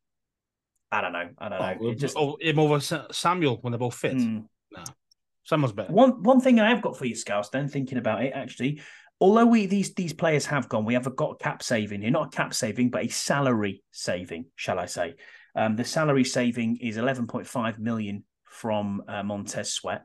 I 0.92 1.02
don't 1.02 1.12
know. 1.14 1.30
I 1.40 1.50
don't 1.50 1.60
know. 1.60 1.78
Oh, 1.82 1.90
It 1.90 1.96
just 1.96 2.16
oh, 2.16 2.38
him 2.40 2.60
over 2.60 2.80
Samuel 3.12 3.58
when 3.62 3.72
they're 3.72 3.80
both 3.80 3.96
fit. 3.96 4.14
Mm. 4.16 4.46
Samuel's 5.44 5.74
better. 5.74 5.92
One 5.92 6.22
one 6.24 6.40
thing 6.42 6.60
I 6.60 6.70
have 6.70 6.82
got 6.84 6.98
for 6.98 7.06
you, 7.06 7.16
Scouts, 7.16 7.50
then 7.50 7.68
thinking 7.68 7.98
about 7.98 8.24
it, 8.24 8.34
actually, 8.36 8.82
although 9.20 9.46
we 9.46 9.66
these 9.66 9.94
these 9.94 10.14
players 10.14 10.46
have 10.48 10.70
gone, 10.70 10.86
we 10.86 10.94
have 10.94 11.16
got 11.16 11.32
a 11.32 11.44
cap 11.44 11.64
saving 11.64 12.02
here, 12.02 12.12
not 12.12 12.34
a 12.34 12.36
cap 12.36 12.54
saving, 12.54 12.90
but 12.90 13.06
a 13.06 13.08
salary 13.10 13.84
saving, 13.92 14.46
shall 14.56 14.80
I 14.80 14.86
say? 14.86 15.16
Um, 15.56 15.76
the 15.76 15.86
salary 15.86 16.26
saving 16.26 16.78
is 16.82 16.98
11.5 16.98 17.80
million 17.80 18.26
from 18.44 19.04
uh, 19.08 19.24
Montez 19.24 19.74
Sweat, 19.74 20.04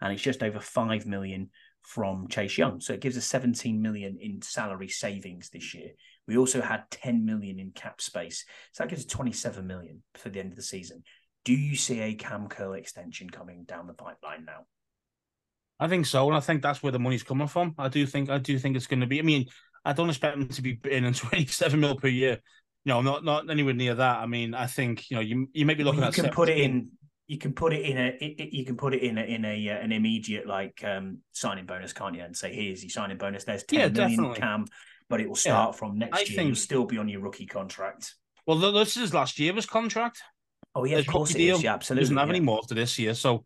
and 0.00 0.12
it's 0.12 0.22
just 0.22 0.42
over 0.42 0.60
five 0.60 1.06
million 1.06 1.50
from 1.82 2.28
Chase 2.28 2.56
Young. 2.56 2.80
So 2.80 2.92
it 2.92 3.00
gives 3.00 3.16
us 3.16 3.26
17 3.26 3.80
million 3.80 4.16
in 4.20 4.40
salary 4.40 4.88
savings 4.88 5.50
this 5.50 5.74
year. 5.74 5.90
We 6.26 6.38
also 6.38 6.62
had 6.62 6.84
10 6.90 7.26
million 7.26 7.58
in 7.58 7.72
cap 7.72 8.00
space, 8.00 8.44
so 8.72 8.82
that 8.82 8.90
gives 8.90 9.02
us 9.02 9.10
27 9.10 9.66
million 9.66 10.02
for 10.14 10.30
the 10.30 10.40
end 10.40 10.52
of 10.52 10.56
the 10.56 10.62
season. 10.62 11.02
Do 11.44 11.52
you 11.52 11.76
see 11.76 12.00
a 12.00 12.14
Kam 12.14 12.48
Curl 12.48 12.72
extension 12.72 13.28
coming 13.28 13.64
down 13.64 13.86
the 13.86 13.92
pipeline 13.92 14.46
now? 14.46 14.64
I 15.80 15.88
think 15.88 16.06
so, 16.06 16.26
and 16.28 16.36
I 16.36 16.40
think 16.40 16.62
that's 16.62 16.82
where 16.82 16.92
the 16.92 16.98
money's 16.98 17.22
coming 17.22 17.48
from. 17.48 17.74
I 17.78 17.88
do 17.88 18.06
think 18.06 18.30
I 18.30 18.38
do 18.38 18.58
think 18.58 18.76
it's 18.76 18.86
going 18.86 19.00
to 19.00 19.06
be. 19.06 19.18
I 19.18 19.22
mean, 19.22 19.46
I 19.84 19.92
don't 19.92 20.08
expect 20.08 20.38
them 20.38 20.48
to 20.48 20.62
be 20.62 20.78
in 20.90 21.12
27 21.12 21.78
mil 21.80 21.96
per 21.96 22.08
year. 22.08 22.38
No, 22.86 23.00
not 23.02 23.24
not 23.24 23.50
anywhere 23.50 23.74
near 23.74 23.94
that. 23.94 24.18
I 24.18 24.26
mean, 24.26 24.54
I 24.54 24.66
think 24.66 25.10
you 25.10 25.16
know 25.16 25.20
you 25.20 25.48
you 25.52 25.66
may 25.66 25.74
be 25.74 25.84
looking 25.84 26.00
you 26.02 26.06
at 26.06 26.14
can 26.14 26.30
put 26.30 26.48
it 26.48 26.58
in. 26.58 26.90
You 27.26 27.38
can 27.38 27.54
put 27.54 27.72
it 27.72 27.80
in 27.82 27.96
a. 27.96 28.06
It, 28.20 28.34
it- 28.40 28.52
you 28.52 28.64
can 28.66 28.76
put 28.76 28.94
it 28.94 29.02
in 29.02 29.16
a 29.18 29.22
in 29.22 29.44
a 29.44 29.68
uh, 29.70 29.78
an 29.78 29.92
immediate 29.92 30.46
like 30.46 30.82
um 30.84 31.18
signing 31.32 31.64
bonus, 31.66 31.92
can't 31.92 32.14
you? 32.14 32.22
And 32.22 32.36
say, 32.36 32.54
here's 32.54 32.82
your 32.82 32.90
signing 32.90 33.16
bonus. 33.16 33.44
There's 33.44 33.64
ten 33.64 33.80
Yeah, 33.80 33.88
million 33.88 34.10
definitely. 34.10 34.38
Kam, 34.40 34.66
but 35.08 35.20
it 35.22 35.28
will 35.28 35.34
start 35.34 35.76
from 35.76 35.98
next 35.98 36.16
I 36.16 36.20
year. 36.20 36.26
think- 36.36 36.46
You'll 36.48 36.56
still 36.56 36.84
be 36.84 36.98
on 36.98 37.08
your 37.08 37.20
rookie 37.22 37.46
contract. 37.46 38.14
Well, 38.46 38.58
this 38.72 38.98
is 38.98 39.14
last 39.14 39.38
year's 39.38 39.64
contract. 39.66 40.20
Oh 40.74 40.84
yeah, 40.84 40.98
of 40.98 41.06
course 41.06 41.30
it 41.34 41.38
deal 41.38 41.56
is. 41.56 41.62
Yeah, 41.62 41.70
He 41.70 41.74
absolutely. 41.74 42.02
doesn't 42.04 42.16
have 42.18 42.28
yeah. 42.28 42.32
any 42.34 42.40
more 42.40 42.60
to 42.68 42.74
this 42.74 42.98
year, 42.98 43.14
so 43.14 43.44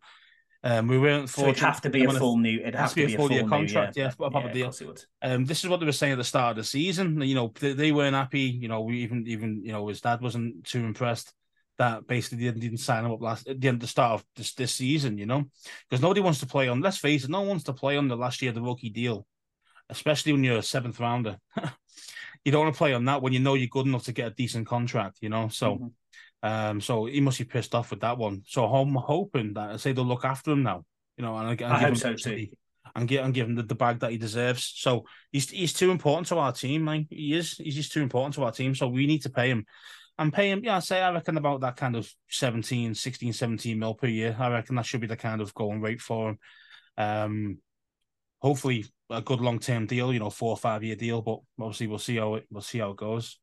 um, 0.63 0.87
we 0.87 0.97
weren't. 0.97 1.29
So 1.29 1.43
it'd 1.43 1.59
have 1.59 1.81
to 1.81 1.89
be 1.89 2.03
a 2.03 2.11
full 2.11 2.37
new. 2.37 2.59
It'd 2.59 2.75
has 2.75 2.89
have 2.89 2.93
to 2.95 3.07
be 3.07 3.13
a 3.13 3.17
full 3.17 3.31
year 3.31 3.43
new, 3.43 3.49
contract, 3.49 3.95
yeah, 3.95 4.05
yeah, 4.05 4.11
proper 4.29 4.47
yeah, 4.47 4.53
deal. 4.53 4.69
It 4.69 4.85
would. 4.85 5.03
Um, 5.21 5.45
this 5.45 5.63
is 5.63 5.69
what 5.69 5.79
they 5.79 5.85
were 5.85 5.91
saying 5.93 6.13
at 6.13 6.17
the 6.17 6.23
start 6.23 6.51
of 6.51 6.57
the 6.57 6.63
season. 6.65 7.21
You 7.21 7.35
know, 7.35 7.53
they, 7.59 7.73
they 7.73 7.91
weren't 7.91 8.15
happy. 8.15 8.41
You 8.41 8.67
know, 8.67 8.81
we 8.81 8.99
even 8.99 9.25
even 9.27 9.61
you 9.63 9.71
know 9.71 9.87
his 9.87 10.01
dad 10.01 10.21
wasn't 10.21 10.65
too 10.65 10.79
impressed 10.79 11.33
that 11.77 12.05
basically 12.07 12.39
didn't, 12.39 12.59
didn't 12.59 12.79
sign 12.79 13.05
him 13.05 13.11
up 13.11 13.21
last 13.21 13.47
at 13.47 13.61
the 13.61 13.67
end 13.69 13.79
the 13.79 13.87
start 13.87 14.19
of 14.19 14.25
this 14.35 14.53
this 14.53 14.73
season. 14.73 15.17
You 15.17 15.27
know, 15.27 15.45
because 15.89 16.01
nobody 16.01 16.19
wants 16.19 16.41
to 16.41 16.45
play 16.45 16.67
on. 16.67 16.81
Let's 16.81 16.97
face 16.97 17.23
it, 17.23 17.29
no 17.29 17.39
one 17.39 17.49
wants 17.49 17.63
to 17.65 17.73
play 17.73 17.95
on 17.95 18.09
the 18.09 18.17
last 18.17 18.41
year 18.41 18.49
of 18.49 18.55
the 18.55 18.61
rookie 18.61 18.89
deal, 18.89 19.25
especially 19.89 20.33
when 20.33 20.43
you're 20.43 20.57
a 20.57 20.63
seventh 20.63 20.99
rounder. 20.99 21.37
you 22.43 22.51
don't 22.51 22.65
want 22.65 22.75
to 22.75 22.77
play 22.77 22.93
on 22.93 23.05
that 23.05 23.21
when 23.21 23.31
you 23.31 23.39
know 23.39 23.53
you're 23.53 23.67
good 23.67 23.87
enough 23.87 24.03
to 24.05 24.11
get 24.11 24.27
a 24.27 24.35
decent 24.35 24.67
contract. 24.67 25.19
You 25.21 25.29
know, 25.29 25.47
so. 25.47 25.75
Mhm. 25.75 25.91
Um, 26.41 26.79
so 26.81 27.05
he 27.05 27.21
must 27.21 27.37
be 27.39 27.45
pissed 27.45 27.75
off 27.75 27.91
with 27.91 28.01
that 28.01 28.17
one. 28.17 28.43
So 28.47 28.65
I'm 28.65 28.95
hoping 28.95 29.53
that 29.53 29.71
I 29.71 29.77
say 29.77 29.91
they'll 29.91 30.05
look 30.05 30.25
after 30.25 30.51
him 30.51 30.63
now. 30.63 30.85
You 31.17 31.25
know, 31.25 31.35
and, 31.37 31.49
and 31.61 31.73
I 31.73 31.79
give 31.79 31.79
hope 31.79 31.89
him 31.89 31.95
so 31.95 32.13
too. 32.13 32.47
And 32.95 33.07
give 33.07 33.23
and 33.23 33.33
give 33.33 33.47
him 33.47 33.55
the, 33.55 33.63
the 33.63 33.75
bag 33.75 33.99
that 33.99 34.11
he 34.11 34.17
deserves. 34.17 34.73
So 34.75 35.05
he's 35.31 35.49
he's 35.49 35.73
too 35.73 35.91
important 35.91 36.27
to 36.27 36.37
our 36.37 36.51
team, 36.51 36.85
man. 36.85 37.07
He 37.09 37.35
is. 37.35 37.57
He's 37.57 37.75
just 37.75 37.91
too 37.91 38.01
important 38.01 38.35
to 38.35 38.43
our 38.43 38.51
team. 38.51 38.73
So 38.73 38.87
we 38.87 39.05
need 39.05 39.21
to 39.23 39.29
pay 39.29 39.49
him. 39.49 39.65
And 40.17 40.33
pay 40.33 40.49
him, 40.49 40.61
yeah, 40.65 40.75
I 40.75 40.79
say 40.79 41.01
I 41.01 41.13
reckon 41.13 41.37
about 41.37 41.61
that 41.61 41.77
kind 41.77 41.95
of 41.95 42.11
17, 42.27 42.93
16, 42.93 43.31
17 43.31 43.79
mil 43.79 43.93
per 43.93 44.07
year. 44.07 44.35
I 44.37 44.49
reckon 44.49 44.75
that 44.75 44.85
should 44.85 44.99
be 44.99 45.07
the 45.07 45.15
kind 45.15 45.39
of 45.39 45.53
going 45.53 45.79
rate 45.79 46.01
for 46.01 46.29
him. 46.29 46.39
Um 46.97 47.57
hopefully 48.39 48.85
a 49.09 49.21
good 49.21 49.41
long 49.41 49.59
term 49.59 49.85
deal, 49.85 50.13
you 50.13 50.19
know, 50.19 50.29
four 50.29 50.51
or 50.51 50.57
five 50.57 50.83
year 50.83 50.95
deal, 50.95 51.21
but 51.21 51.39
obviously 51.59 51.87
we'll 51.87 51.99
see 51.99 52.17
how 52.17 52.35
it 52.35 52.45
we'll 52.49 52.61
see 52.61 52.79
how 52.79 52.91
it 52.91 52.97
goes. 52.97 53.39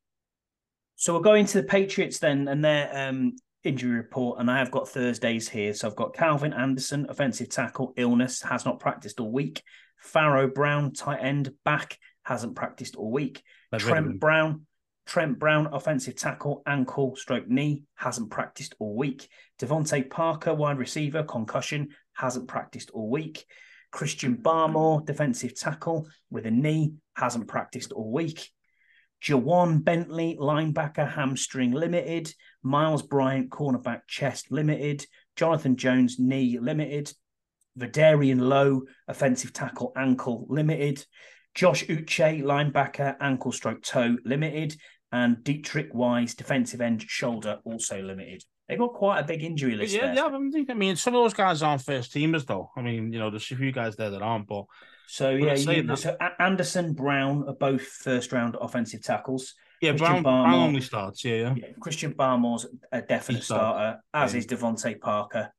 So 0.96 1.14
we're 1.14 1.20
going 1.20 1.44
to 1.46 1.60
the 1.60 1.66
Patriots 1.66 2.18
then 2.18 2.48
and 2.48 2.64
their 2.64 2.90
um, 3.08 3.36
injury 3.64 3.96
report. 3.96 4.40
And 4.40 4.50
I 4.50 4.58
have 4.58 4.70
got 4.70 4.88
Thursdays 4.88 5.48
here. 5.48 5.74
So 5.74 5.86
I've 5.86 5.96
got 5.96 6.14
Calvin 6.14 6.54
Anderson, 6.54 7.06
offensive 7.08 7.50
tackle, 7.50 7.92
illness, 7.96 8.40
has 8.42 8.64
not 8.64 8.80
practiced 8.80 9.20
all 9.20 9.30
week. 9.30 9.62
Pharaoh 9.98 10.48
Brown, 10.48 10.92
tight 10.92 11.18
end, 11.20 11.52
back, 11.64 11.98
hasn't 12.22 12.56
practiced 12.56 12.96
all 12.96 13.10
week. 13.10 13.42
Of 13.72 13.82
Trent 13.82 14.06
him. 14.06 14.18
Brown, 14.18 14.66
Trent 15.06 15.38
Brown, 15.38 15.68
offensive 15.72 16.16
tackle, 16.16 16.62
ankle, 16.66 17.14
stroke 17.14 17.46
knee, 17.46 17.84
hasn't 17.94 18.30
practiced 18.30 18.74
all 18.78 18.96
week. 18.96 19.28
DeVante 19.60 20.08
Parker, 20.08 20.54
wide 20.54 20.78
receiver, 20.78 21.22
concussion, 21.22 21.88
hasn't 22.14 22.48
practiced 22.48 22.90
all 22.90 23.10
week. 23.10 23.44
Christian 23.92 24.36
Barmore, 24.36 25.04
defensive 25.04 25.54
tackle 25.54 26.08
with 26.30 26.46
a 26.46 26.50
knee, 26.50 26.94
hasn't 27.14 27.48
practiced 27.48 27.92
all 27.92 28.10
week. 28.10 28.50
Ja'Whaun 29.22 29.82
Bentley, 29.82 30.36
linebacker, 30.40 31.10
hamstring 31.10 31.72
limited. 31.72 32.32
Myles 32.62 33.02
Bryant, 33.02 33.50
cornerback, 33.50 34.02
chest 34.06 34.50
limited. 34.50 35.04
Jonathan 35.36 35.76
Jones, 35.76 36.18
knee 36.18 36.58
limited. 36.58 37.12
Vederian 37.78 38.40
Lowe, 38.40 38.82
offensive 39.08 39.52
tackle, 39.52 39.92
ankle 39.96 40.46
limited. 40.48 41.04
Josh 41.54 41.84
Uche, 41.86 42.42
linebacker, 42.42 43.16
ankle 43.20 43.52
stroke 43.52 43.82
toe 43.82 44.16
limited. 44.24 44.76
And 45.12 45.38
Deatrich 45.38 45.94
Wise, 45.94 46.34
defensive 46.34 46.80
end, 46.80 47.02
shoulder 47.02 47.58
also 47.64 48.02
limited. 48.02 48.42
They've 48.68 48.78
got 48.78 48.94
quite 48.94 49.20
a 49.20 49.24
big 49.24 49.44
injury 49.44 49.76
list 49.76 49.94
yeah, 49.94 50.06
there. 50.06 50.14
yeah. 50.16 50.24
I 50.24 50.38
mean, 50.38 50.66
I 50.68 50.74
mean, 50.74 50.96
some 50.96 51.14
of 51.14 51.22
those 51.22 51.34
guys 51.34 51.62
aren't 51.62 51.82
first 51.82 52.12
teamers, 52.12 52.44
though. 52.46 52.70
I 52.76 52.82
mean, 52.82 53.12
you 53.12 53.18
know, 53.18 53.30
there's 53.30 53.50
a 53.50 53.56
few 53.56 53.70
guys 53.72 53.96
there 53.96 54.10
that 54.10 54.22
aren't. 54.22 54.48
But 54.48 54.64
So 55.06 55.30
yeah, 55.30 55.54
you, 55.54 55.96
so 55.96 56.16
Anderson, 56.38 56.92
Brown 56.92 57.44
are 57.48 57.54
both 57.54 57.82
first 57.82 58.32
round 58.32 58.56
offensive 58.60 59.02
tackles. 59.02 59.54
yeah, 59.80 59.90
Christian 59.90 60.22
Brown, 60.22 60.44
Brown 60.44 60.54
only 60.54 60.80
starts. 60.80 61.24
Yeah, 61.24 61.34
yeah. 61.34 61.54
Yeah, 61.56 61.66
Christian 61.80 62.12
Barmore's 62.12 62.66
a 62.92 63.02
definite 63.02 63.44
starter, 63.44 64.00
as 64.12 64.32
Yeah. 64.32 64.38
is 64.38 64.46
DeVante 64.46 65.00
Parker. 65.00 65.52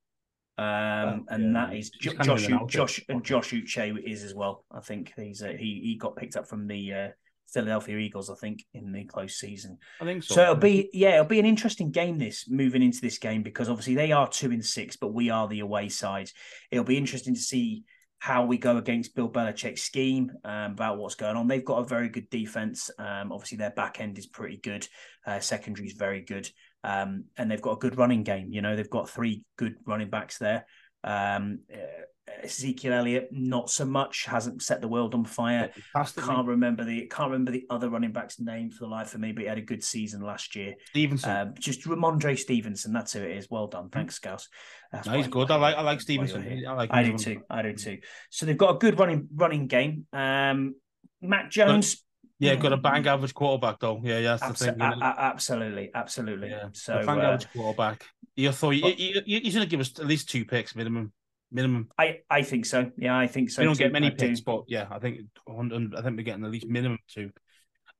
Um, 0.59 1.25
and 1.29 1.53
yeah, 1.53 1.67
that 1.67 1.75
is 1.75 1.91
Jo- 1.91 2.13
Josh, 2.13 2.45
in 2.45 2.51
and 2.51 2.53
out 2.55 2.61
of 2.63 2.69
Josh, 2.69 3.05
and 3.09 3.23
Josh 3.23 3.51
Uche 3.51 4.03
is 4.03 4.23
as 4.23 4.33
well. 4.33 4.65
I 4.71 4.79
think 4.79 5.13
he's 5.15 5.41
uh, 5.43 5.49
he 5.57 5.81
he 5.83 5.95
got 5.95 6.15
picked 6.15 6.35
up 6.35 6.47
from 6.47 6.65
the 6.67 6.93
uh, 6.93 7.07
Philadelphia 7.53 7.97
Eagles. 7.97 8.29
I 8.31 8.35
think 8.35 8.65
in 8.73 8.91
the 8.91 9.05
close 9.05 9.35
season. 9.35 9.77
I 10.01 10.05
think 10.05 10.23
so. 10.23 10.35
So 10.35 10.41
it'll 10.41 10.55
be 10.55 10.89
yeah, 10.93 11.13
it'll 11.13 11.25
be 11.25 11.39
an 11.39 11.45
interesting 11.45 11.91
game 11.91 12.17
this 12.17 12.49
moving 12.49 12.81
into 12.81 13.01
this 13.01 13.19
game 13.19 13.43
because 13.43 13.69
obviously 13.69 13.93
they 13.93 14.11
are 14.11 14.27
two 14.27 14.51
and 14.51 14.65
six, 14.65 14.95
but 14.97 15.13
we 15.13 15.29
are 15.29 15.47
the 15.47 15.59
away 15.59 15.89
side. 15.89 16.31
It'll 16.71 16.83
be 16.83 16.97
interesting 16.97 17.35
to 17.35 17.39
see 17.39 17.83
how 18.19 18.45
we 18.45 18.57
go 18.57 18.77
against 18.77 19.15
Bill 19.15 19.29
Belichick's 19.29 19.83
scheme 19.83 20.31
um, 20.43 20.71
about 20.71 20.97
what's 20.97 21.15
going 21.15 21.35
on. 21.35 21.47
They've 21.47 21.63
got 21.63 21.79
a 21.79 21.87
very 21.87 22.09
good 22.09 22.29
defense. 22.29 22.89
Um, 22.97 23.31
obviously 23.31 23.57
their 23.57 23.71
back 23.71 23.99
end 23.99 24.17
is 24.17 24.25
pretty 24.25 24.57
good. 24.57 24.87
Uh, 25.25 25.39
secondary 25.39 25.87
is 25.87 25.93
very 25.93 26.21
good, 26.21 26.49
um, 26.83 27.25
and 27.37 27.49
they've 27.49 27.61
got 27.61 27.73
a 27.73 27.79
good 27.79 27.97
running 27.97 28.23
game. 28.23 28.47
You 28.51 28.61
know 28.61 28.75
they've 28.75 28.89
got 28.89 29.09
three 29.09 29.43
good 29.57 29.75
running 29.85 30.09
backs 30.09 30.37
there. 30.37 30.65
Um, 31.03 31.59
uh, 31.71 32.03
Ezekiel 32.43 32.93
Elliott, 32.93 33.29
not 33.31 33.69
so 33.69 33.85
much, 33.85 34.25
hasn't 34.25 34.61
set 34.61 34.81
the 34.81 34.87
world 34.87 35.13
on 35.15 35.25
fire. 35.25 35.71
Fantastic. 35.93 36.23
Can't 36.23 36.47
remember 36.47 36.83
the 36.83 37.07
can't 37.07 37.31
remember 37.31 37.51
the 37.51 37.65
other 37.69 37.89
running 37.89 38.11
back's 38.11 38.39
name 38.39 38.69
for 38.69 38.85
the 38.85 38.89
life 38.89 39.13
of 39.13 39.21
me, 39.21 39.31
but 39.31 39.41
he 39.43 39.47
had 39.47 39.57
a 39.57 39.61
good 39.61 39.83
season 39.83 40.21
last 40.21 40.55
year. 40.55 40.73
Stevenson. 40.89 41.29
Um, 41.29 41.53
just 41.59 41.83
Rhamondre 41.85 42.37
Stevenson, 42.37 42.93
that's 42.93 43.13
who 43.13 43.21
it 43.21 43.31
is. 43.37 43.47
Well 43.49 43.67
done, 43.67 43.89
thanks, 43.89 44.15
Scouse. 44.15 44.49
That's 44.91 45.07
no, 45.07 45.13
he's 45.13 45.27
good. 45.27 45.49
I 45.51 45.55
like 45.55 45.75
I 45.75 45.81
like 45.81 46.01
Stevenson. 46.01 46.41
while 46.41 46.49
you're 46.49 46.59
here. 46.59 46.69
I 46.69 46.73
like 46.73 46.89
I 46.93 47.03
do 47.03 47.17
too. 47.17 47.41
I 47.49 47.61
do 47.61 47.73
too. 47.73 47.99
So 48.29 48.45
they've 48.45 48.57
got 48.57 48.75
a 48.75 48.77
good 48.77 48.99
running 48.99 49.27
running 49.33 49.67
game. 49.67 50.05
Um, 50.13 50.75
Mac 51.21 51.49
Jones, 51.49 52.03
Yeah, 52.39 52.55
got 52.55 52.73
a 52.73 52.77
bang 52.77 53.07
average 53.07 53.33
quarterback 53.33 53.79
though. 53.79 53.99
Yeah, 54.03 54.19
yeah, 54.19 54.37
that's 54.37 54.43
abso- 54.43 54.65
the 54.65 54.71
thing. 54.73 54.81
a- 54.81 55.05
a- 55.05 55.21
absolutely, 55.21 55.89
absolutely. 55.95 56.49
yeah, 56.49 56.67
So 56.73 57.01
bang 57.05 57.19
uh, 57.19 57.23
average 57.23 57.47
quarterback. 57.51 58.05
You 58.35 58.51
thought 58.51 58.71
you, 58.71 58.81
but- 58.83 58.99
you, 58.99 59.21
you, 59.25 59.39
he's 59.41 59.55
going 59.55 59.65
to 59.65 59.69
give 59.69 59.79
us 59.79 59.97
at 59.99 60.05
least 60.05 60.29
two 60.29 60.45
picks 60.45 60.75
minimum. 60.75 61.11
Minimum. 61.51 61.89
I 61.97 62.19
I 62.29 62.41
think 62.41 62.65
so. 62.65 62.91
Yeah, 62.97 63.17
I 63.17 63.27
think 63.27 63.49
so. 63.49 63.61
we 63.61 63.65
don't 63.65 63.75
too. 63.75 63.83
get 63.83 63.93
many 63.93 64.07
I 64.07 64.09
do. 64.09 64.27
picks, 64.27 64.41
but 64.41 64.63
yeah, 64.67 64.87
I 64.89 64.99
think 64.99 65.21
I 65.47 66.01
think 66.01 66.17
we're 66.17 66.23
getting 66.23 66.43
at 66.43 66.51
least 66.51 66.67
minimum 66.67 66.99
two. 67.07 67.31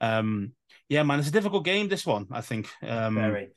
Um, 0.02 0.52
yeah, 0.90 1.04
man, 1.04 1.20
it's 1.20 1.30
a 1.30 1.32
difficult 1.32 1.64
game. 1.66 1.88
This 1.88 2.06
one, 2.06 2.28
I 2.32 2.42
think. 2.42 2.70
Um, 2.82 3.16
Very. 3.16 3.50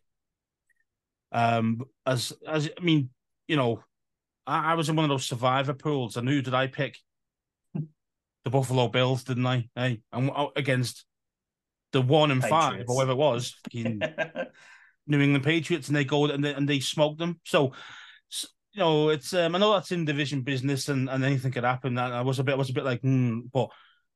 um, 1.33 1.83
as 2.07 2.33
as 2.47 2.71
I 2.79 2.83
mean, 2.83 3.11
you 3.49 3.57
know, 3.57 3.83
I, 4.47 4.73
I 4.73 4.75
was 4.75 4.89
in 4.89 4.97
one 4.97 5.05
of 5.05 5.11
those 5.11 5.27
survivor 5.27 5.75
pools, 5.75 6.17
and 6.17 6.29
who 6.29 6.43
did 6.43 6.55
I 6.55 6.67
pick? 6.67 6.97
the 7.75 8.51
Buffalo 8.51 8.89
Bills, 8.89 9.25
didn't 9.25 9.47
I? 9.47 9.69
Hey, 9.75 10.03
and 10.13 10.31
against 10.57 11.05
the 11.93 12.03
one 12.03 12.31
and 12.31 12.43
five, 12.43 12.71
Patriots. 12.71 12.91
or 12.91 12.97
whatever 12.97 13.13
it 13.13 13.19
was, 13.19 13.57
in 13.73 14.01
New 15.07 15.21
England 15.21 15.45
Patriots, 15.45 15.89
and 15.89 15.97
they 15.97 16.05
go 16.05 16.27
and 16.27 16.45
they, 16.45 16.55
and 16.55 16.69
they 16.69 16.81
smoked 16.81 17.19
them. 17.19 17.41
So, 17.45 17.73
you 18.73 18.81
know, 18.81 19.09
it's 19.09 19.33
um, 19.35 19.55
I 19.55 19.59
know 19.59 19.73
that's 19.73 19.93
in 19.93 20.05
division 20.05 20.43
business, 20.43 20.89
and, 20.89 21.09
and 21.09 21.25
anything 21.25 21.53
could 21.53 21.65
happen. 21.65 21.95
That 21.95 22.13
I 22.13 22.23
was 22.23 22.39
a 22.39 22.45
bit, 22.45 22.55
I 22.55 22.59
was 22.59 22.71
a 22.71 22.75
bit 22.75 22.85
like, 22.85 23.01
hmm, 23.01 23.41
but 23.53 23.69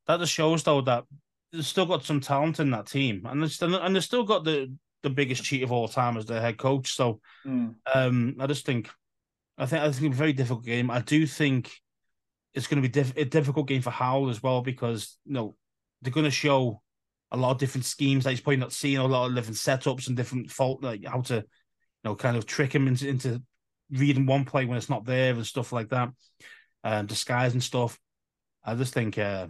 that 0.06 0.20
just 0.20 0.32
shows 0.32 0.62
though 0.62 0.80
that 0.82 1.04
there's 1.52 1.66
still 1.66 1.86
got 1.86 2.04
some 2.04 2.20
talent 2.20 2.60
in 2.60 2.70
that 2.70 2.86
team, 2.86 3.26
and 3.26 3.50
still, 3.50 3.74
and 3.74 3.94
they've 3.94 4.04
still 4.04 4.24
got 4.24 4.44
the 4.44 4.72
the 5.02 5.10
biggest 5.10 5.44
cheat 5.44 5.62
of 5.62 5.72
all 5.72 5.88
time 5.88 6.16
as 6.16 6.26
their 6.26 6.40
head 6.40 6.56
coach. 6.56 6.94
So, 6.94 7.20
Mm. 7.46 7.74
um, 7.94 8.36
I 8.40 8.46
just 8.46 8.64
think, 8.64 8.88
I 9.58 9.66
think 9.66 9.82
I 9.82 9.90
think 9.92 10.06
it's 10.12 10.16
a 10.16 10.18
very 10.18 10.32
difficult 10.32 10.64
game. 10.64 10.90
I 10.90 11.00
do 11.00 11.26
think 11.26 11.70
it's 12.54 12.66
going 12.66 12.80
to 12.82 12.88
be 12.88 12.92
diff- 12.92 13.16
a 13.16 13.24
difficult 13.24 13.68
game 13.68 13.82
for 13.82 13.90
Howell 13.90 14.30
as 14.30 14.42
well 14.42 14.62
because 14.62 15.18
you 15.26 15.34
know 15.34 15.56
they're 16.00 16.12
going 16.12 16.24
to 16.24 16.30
show 16.30 16.80
a 17.32 17.36
lot 17.36 17.50
of 17.50 17.58
different 17.58 17.84
schemes 17.84 18.24
that 18.24 18.30
he's 18.30 18.40
probably 18.40 18.56
not 18.58 18.72
seeing, 18.72 18.98
a 18.98 19.04
lot 19.04 19.26
of 19.28 19.34
different 19.34 19.56
setups 19.56 20.06
and 20.06 20.16
different 20.16 20.50
fault 20.50 20.82
like 20.82 21.04
how 21.04 21.20
to 21.22 21.34
you 21.36 21.42
know, 22.04 22.14
kind 22.14 22.36
of 22.36 22.46
trick 22.46 22.72
him 22.74 22.86
into, 22.86 23.08
into 23.08 23.42
reading 23.90 24.26
one 24.26 24.44
play 24.44 24.64
when 24.64 24.78
it's 24.78 24.90
not 24.90 25.04
there 25.04 25.32
and 25.34 25.46
stuff 25.46 25.72
like 25.72 25.90
that, 25.90 26.10
um, 26.82 27.06
disguise 27.06 27.52
and 27.52 27.62
stuff. 27.62 27.98
I 28.64 28.74
just 28.74 28.94
think, 28.94 29.18
uh, 29.18 29.48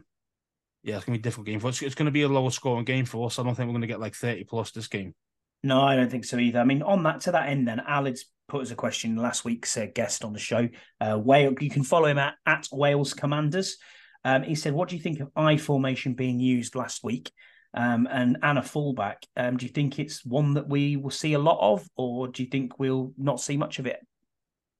yeah, 0.82 0.96
it's 0.96 1.04
gonna 1.04 1.18
be 1.18 1.20
a 1.20 1.22
difficult 1.22 1.46
game 1.46 1.60
for 1.60 1.68
us. 1.68 1.80
It's 1.82 1.94
going 1.94 2.06
to 2.06 2.12
be 2.12 2.22
a 2.22 2.28
lower 2.28 2.50
scoring 2.50 2.84
game 2.84 3.04
for 3.04 3.26
us. 3.26 3.38
I 3.38 3.42
don't 3.42 3.54
think 3.54 3.68
we're 3.68 3.74
going 3.74 3.82
to 3.82 3.86
get 3.86 4.00
like 4.00 4.14
thirty 4.14 4.44
plus 4.44 4.70
this 4.70 4.88
game. 4.88 5.14
No, 5.62 5.80
I 5.80 5.96
don't 5.96 6.10
think 6.10 6.26
so 6.26 6.36
either. 6.36 6.60
I 6.60 6.64
mean, 6.64 6.82
on 6.82 7.02
that 7.04 7.22
to 7.22 7.32
that 7.32 7.48
end, 7.48 7.66
then 7.66 7.80
Alad's 7.88 8.26
put 8.48 8.60
us 8.60 8.70
a 8.70 8.74
question 8.76 9.16
last 9.16 9.44
week's 9.46 9.76
uh, 9.76 9.86
guest 9.94 10.22
on 10.22 10.34
the 10.34 10.38
show. 10.38 10.68
Uh, 11.00 11.18
Wales, 11.18 11.54
you 11.60 11.70
can 11.70 11.84
follow 11.84 12.06
him 12.06 12.18
at, 12.18 12.34
at 12.44 12.68
Wales 12.70 13.14
Commanders. 13.14 13.78
Um, 14.24 14.42
he 14.42 14.54
said, 14.54 14.74
"What 14.74 14.88
do 14.88 14.96
you 14.96 15.02
think 15.02 15.20
of 15.20 15.30
I 15.34 15.56
formation 15.56 16.14
being 16.14 16.40
used 16.40 16.74
last 16.74 17.02
week?" 17.02 17.32
Um, 17.72 18.06
and 18.10 18.38
Anna 18.42 18.62
fullback. 18.62 19.24
Um, 19.36 19.56
do 19.56 19.66
you 19.66 19.72
think 19.72 19.98
it's 19.98 20.24
one 20.24 20.54
that 20.54 20.68
we 20.68 20.96
will 20.96 21.10
see 21.10 21.32
a 21.32 21.38
lot 21.38 21.58
of, 21.60 21.88
or 21.96 22.28
do 22.28 22.42
you 22.42 22.48
think 22.48 22.78
we'll 22.78 23.12
not 23.16 23.40
see 23.40 23.56
much 23.56 23.78
of 23.78 23.86
it? 23.86 24.00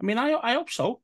I 0.00 0.04
mean, 0.04 0.18
I 0.18 0.34
I 0.34 0.54
hope 0.54 0.70
so. 0.70 1.00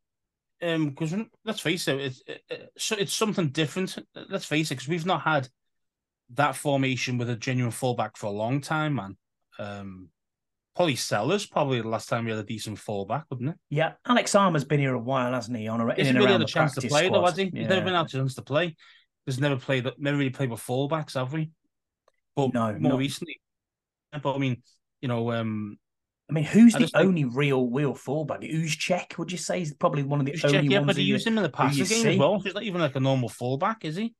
Um, 0.62 0.90
because 0.90 1.14
let's 1.44 1.60
face 1.60 1.88
it, 1.88 2.00
it's 2.00 2.22
it's, 2.26 2.92
it's 2.92 3.14
something 3.14 3.48
different. 3.48 3.96
Let's 4.28 4.44
face 4.44 4.70
it, 4.70 4.74
because 4.74 4.88
we've 4.88 5.06
not 5.06 5.22
had 5.22 5.48
that 6.34 6.54
formation 6.54 7.18
with 7.18 7.30
a 7.30 7.36
genuine 7.36 7.72
fullback 7.72 8.16
for 8.16 8.26
a 8.26 8.30
long 8.30 8.60
time, 8.60 8.94
man. 8.94 9.16
Um, 9.58 10.10
Probably 10.76 10.96
Sellers, 10.96 11.46
probably 11.46 11.82
the 11.82 11.88
last 11.88 12.08
time 12.08 12.24
we 12.24 12.30
had 12.30 12.40
a 12.40 12.44
decent 12.44 12.78
fullback, 12.78 13.24
wouldn't 13.28 13.50
it? 13.50 13.56
Yeah, 13.70 13.92
Alex 14.06 14.34
Armah's 14.34 14.64
been 14.64 14.78
here 14.78 14.94
a 14.94 14.98
while, 14.98 15.32
hasn't 15.32 15.58
he? 15.58 15.66
On 15.66 15.80
a, 15.80 15.88
in 15.88 16.06
and 16.06 16.16
really 16.16 16.30
around 16.30 16.40
had 16.40 16.48
a 16.48 16.52
chance 16.52 16.74
to 16.76 16.88
play, 16.88 17.06
squad. 17.06 17.18
though, 17.18 17.26
has 17.26 17.36
he? 17.36 17.50
Yeah. 17.52 17.60
He's 17.60 17.68
never 17.68 17.84
been 17.84 17.94
had 17.94 18.06
a 18.06 18.08
chance 18.08 18.34
to 18.36 18.42
play. 18.42 18.76
He's 19.26 19.40
never 19.40 19.56
played, 19.56 19.90
never 19.98 20.16
really 20.16 20.30
played 20.30 20.48
with 20.48 20.60
fullbacks, 20.60 21.14
have 21.14 21.32
we? 21.32 21.50
But 22.36 22.54
no, 22.54 22.72
more 22.78 22.96
recently. 22.96 23.40
But 24.22 24.34
I 24.34 24.38
mean, 24.38 24.62
you 25.00 25.08
know, 25.08 25.32
um, 25.32 25.76
I 26.30 26.32
mean, 26.32 26.44
who's 26.44 26.76
I 26.76 26.80
the 26.80 26.90
only 26.94 27.22
think... 27.22 27.36
real 27.36 27.68
real 27.68 27.94
fullback? 27.94 28.42
Check? 28.78 29.14
would 29.18 29.32
you 29.32 29.38
say, 29.38 29.62
is 29.62 29.74
probably 29.74 30.04
one 30.04 30.20
of 30.20 30.26
the 30.26 30.40
only 30.44 30.68
yeah, 30.68 30.78
ones. 30.78 30.86
but 30.86 30.96
he 30.96 31.02
used 31.02 31.26
him 31.26 31.36
in 31.36 31.42
the 31.42 31.48
passing 31.48 31.78
game 31.84 32.02
see? 32.02 32.12
as 32.12 32.18
well. 32.18 32.38
He's 32.38 32.54
not 32.54 32.62
even 32.62 32.80
like 32.80 32.94
a 32.94 33.00
normal 33.00 33.28
fullback, 33.28 33.84
is 33.84 33.96
he? 33.96 34.14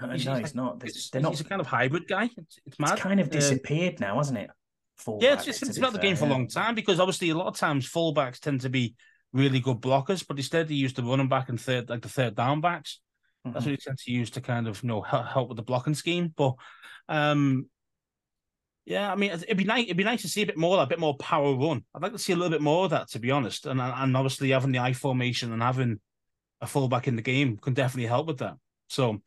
No, 0.00 0.08
he's, 0.08 0.24
no, 0.24 0.34
he's, 0.34 0.42
like, 0.42 0.54
not. 0.54 0.82
It's, 0.84 1.10
they're 1.10 1.20
not. 1.20 1.32
He's 1.32 1.42
a 1.42 1.44
kind 1.44 1.60
of 1.60 1.66
hybrid 1.66 2.08
guy. 2.08 2.30
It's, 2.36 2.58
it's 2.64 2.78
mad. 2.78 2.92
It's 2.92 3.02
kind 3.02 3.20
of 3.20 3.26
uh, 3.26 3.30
disappeared 3.30 4.02
uh, 4.02 4.06
now, 4.06 4.16
hasn't 4.16 4.38
it? 4.38 4.50
Fullback, 4.96 5.22
yeah, 5.22 5.34
it's 5.34 5.44
just 5.44 5.62
it's 5.62 5.78
about 5.78 5.92
the 5.92 5.98
game 5.98 6.16
for 6.16 6.24
a 6.24 6.28
long 6.28 6.48
time 6.48 6.74
because 6.74 7.00
obviously 7.00 7.30
a 7.30 7.36
lot 7.36 7.48
of 7.48 7.56
times 7.56 7.90
fullbacks 7.90 8.38
tend 8.38 8.62
to 8.62 8.70
be 8.70 8.94
really 9.32 9.60
good 9.60 9.80
blockers, 9.80 10.26
but 10.26 10.38
instead 10.38 10.68
they 10.68 10.74
use 10.74 10.94
the 10.94 11.02
running 11.02 11.28
back 11.28 11.48
and 11.48 11.60
third 11.60 11.90
like 11.90 12.02
the 12.02 12.08
third 12.08 12.34
down 12.34 12.60
backs. 12.60 13.00
Mm-hmm. 13.46 13.52
That's 13.52 13.66
what 13.66 13.70
they 13.72 13.76
tend 13.76 13.98
to 13.98 14.10
use 14.10 14.30
to 14.30 14.40
kind 14.40 14.68
of 14.68 14.82
you 14.82 14.88
know 14.88 15.02
help 15.02 15.48
with 15.48 15.56
the 15.56 15.62
blocking 15.62 15.94
scheme. 15.94 16.32
But 16.34 16.54
um 17.08 17.66
yeah, 18.84 19.12
I 19.12 19.16
mean 19.16 19.30
it'd 19.30 19.56
be 19.56 19.64
nice 19.64 19.84
it'd 19.84 19.96
be 19.96 20.04
nice 20.04 20.22
to 20.22 20.28
see 20.28 20.42
a 20.42 20.46
bit 20.46 20.56
more 20.56 20.82
a 20.82 20.86
bit 20.86 20.98
more 20.98 21.16
power 21.16 21.54
run. 21.54 21.84
I'd 21.94 22.02
like 22.02 22.12
to 22.12 22.18
see 22.18 22.32
a 22.32 22.36
little 22.36 22.50
bit 22.50 22.62
more 22.62 22.84
of 22.84 22.90
that 22.90 23.08
to 23.10 23.18
be 23.18 23.30
honest. 23.30 23.66
And 23.66 23.80
and 23.80 24.16
obviously 24.16 24.50
having 24.50 24.72
the 24.72 24.80
I 24.80 24.92
formation 24.92 25.52
and 25.52 25.62
having 25.62 26.00
a 26.60 26.66
fullback 26.66 27.08
in 27.08 27.16
the 27.16 27.22
game 27.22 27.56
can 27.56 27.74
definitely 27.74 28.08
help 28.08 28.26
with 28.26 28.38
that. 28.38 28.56
So 28.88 29.22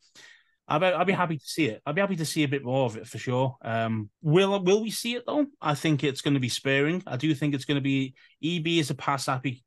I'd 0.68 0.80
be, 0.80 0.86
I'd 0.86 1.06
be 1.06 1.12
happy 1.12 1.38
to 1.38 1.44
see 1.44 1.66
it. 1.66 1.80
I'd 1.86 1.94
be 1.94 2.00
happy 2.00 2.16
to 2.16 2.24
see 2.24 2.42
a 2.42 2.48
bit 2.48 2.64
more 2.64 2.86
of 2.86 2.96
it 2.96 3.06
for 3.06 3.18
sure. 3.18 3.56
Um, 3.62 4.10
will 4.20 4.62
will 4.62 4.82
we 4.82 4.90
see 4.90 5.14
it 5.14 5.24
though? 5.26 5.46
I 5.60 5.74
think 5.74 6.04
it's 6.04 6.20
going 6.20 6.34
to 6.34 6.40
be 6.40 6.48
sparing. 6.48 7.02
I 7.06 7.16
do 7.16 7.34
think 7.34 7.54
it's 7.54 7.64
going 7.64 7.76
to 7.76 7.82
be 7.82 8.14
EB 8.42 8.66
is 8.66 8.90
a 8.90 8.94
pass 8.94 9.26
happy 9.26 9.64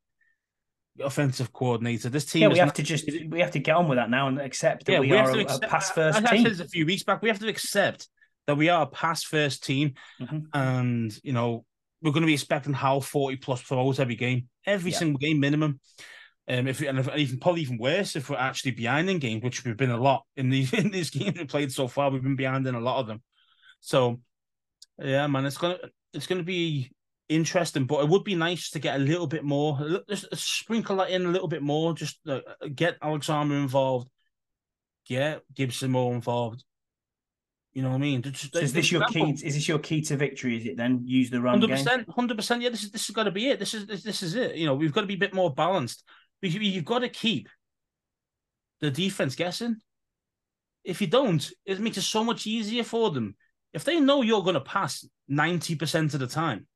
offensive 1.00 1.52
coordinator. 1.52 2.10
This 2.10 2.26
team, 2.26 2.42
yeah, 2.42 2.48
we 2.48 2.58
have 2.58 2.68
not, 2.68 2.74
to 2.76 2.82
just 2.82 3.10
we 3.28 3.40
have 3.40 3.52
to 3.52 3.58
get 3.58 3.76
on 3.76 3.88
with 3.88 3.98
that 3.98 4.10
now 4.10 4.28
and 4.28 4.40
accept 4.40 4.86
that 4.86 4.92
yeah, 4.92 5.00
we, 5.00 5.10
we 5.10 5.16
are 5.16 5.30
a, 5.30 5.40
accept, 5.40 5.68
pass 5.68 5.90
first 5.90 6.18
I, 6.18 6.36
team. 6.36 6.46
I 6.46 6.52
said 6.52 6.66
a 6.66 6.68
few 6.68 6.86
weeks 6.86 7.02
back. 7.02 7.22
We 7.22 7.28
have 7.28 7.38
to 7.40 7.48
accept 7.48 8.08
that 8.46 8.56
we 8.56 8.68
are 8.68 8.82
a 8.82 8.86
pass 8.86 9.22
first 9.22 9.64
team, 9.64 9.94
mm-hmm. 10.20 10.38
and 10.52 11.16
you 11.22 11.32
know 11.32 11.64
we're 12.02 12.12
going 12.12 12.22
to 12.22 12.26
be 12.26 12.34
expecting 12.34 12.72
how 12.72 13.00
forty 13.00 13.36
plus 13.36 13.60
throws 13.60 14.00
every 14.00 14.16
game, 14.16 14.48
every 14.66 14.90
yeah. 14.90 14.98
single 14.98 15.18
game 15.18 15.40
minimum. 15.40 15.80
Um, 16.48 16.66
if 16.66 16.80
and 16.80 16.98
if, 16.98 17.08
even 17.14 17.38
probably 17.38 17.62
even 17.62 17.78
worse 17.78 18.16
if 18.16 18.28
we're 18.28 18.36
actually 18.36 18.72
behind 18.72 19.08
in 19.08 19.18
games, 19.18 19.44
which 19.44 19.64
we've 19.64 19.76
been 19.76 19.90
a 19.90 20.00
lot 20.00 20.24
in 20.36 20.50
these 20.50 20.72
in 20.74 20.90
these 20.90 21.10
games 21.10 21.38
we 21.38 21.44
played 21.44 21.72
so 21.72 21.86
far, 21.86 22.10
we've 22.10 22.22
been 22.22 22.36
behind 22.36 22.66
in 22.66 22.74
a 22.74 22.80
lot 22.80 22.98
of 22.98 23.06
them. 23.06 23.22
So, 23.80 24.20
yeah, 24.98 25.26
man, 25.26 25.46
it's 25.46 25.58
gonna 25.58 25.78
it's 26.12 26.26
gonna 26.26 26.42
be 26.42 26.90
interesting, 27.28 27.84
but 27.84 28.02
it 28.02 28.08
would 28.08 28.24
be 28.24 28.34
nice 28.34 28.70
to 28.70 28.80
get 28.80 28.96
a 28.96 28.98
little 28.98 29.28
bit 29.28 29.44
more, 29.44 30.02
just 30.08 30.26
sprinkle 30.36 30.96
that 30.96 31.10
in 31.10 31.24
a 31.24 31.30
little 31.30 31.46
bit 31.46 31.62
more, 31.62 31.94
just 31.94 32.18
uh, 32.28 32.40
get 32.74 32.96
Alex 33.00 33.28
Armah 33.28 33.62
involved, 33.62 34.08
get 35.06 35.42
Gibson 35.54 35.92
more 35.92 36.12
involved. 36.12 36.64
You 37.72 37.82
know 37.82 37.90
what 37.90 37.96
I 37.96 37.98
mean? 37.98 38.22
Just, 38.22 38.52
so 38.52 38.60
is 38.60 38.72
this 38.72 38.90
your 38.90 39.04
key? 39.06 39.30
Is 39.30 39.54
this 39.54 39.68
your 39.68 39.78
key 39.78 40.02
to 40.02 40.16
victory? 40.16 40.56
Is 40.56 40.66
it 40.66 40.76
then 40.76 41.02
use 41.04 41.30
the 41.30 41.40
run? 41.40 41.60
Hundred 41.60 41.70
percent, 41.70 42.08
hundred 42.10 42.36
percent. 42.36 42.62
Yeah, 42.62 42.70
this 42.70 42.82
is 42.82 42.90
this 42.90 43.06
has 43.06 43.14
got 43.14 43.24
to 43.24 43.30
be 43.30 43.48
it. 43.48 43.60
This 43.60 43.74
is 43.74 43.86
this, 43.86 44.02
this 44.02 44.22
is 44.22 44.34
it. 44.34 44.56
You 44.56 44.66
know, 44.66 44.74
we've 44.74 44.92
got 44.92 45.02
to 45.02 45.06
be 45.06 45.14
a 45.14 45.18
bit 45.18 45.34
more 45.34 45.54
balanced. 45.54 46.02
You've 46.42 46.84
got 46.84 47.00
to 47.00 47.08
keep 47.08 47.48
the 48.80 48.90
defense 48.90 49.36
guessing. 49.36 49.76
If 50.82 51.00
you 51.00 51.06
don't, 51.06 51.48
it 51.64 51.78
makes 51.78 51.98
it 51.98 52.02
so 52.02 52.24
much 52.24 52.46
easier 52.46 52.82
for 52.82 53.10
them. 53.10 53.36
If 53.72 53.84
they 53.84 54.00
know 54.00 54.22
you're 54.22 54.42
going 54.42 54.54
to 54.54 54.60
pass 54.60 55.06
90% 55.30 56.14
of 56.14 56.20
the 56.20 56.26
time, 56.26 56.66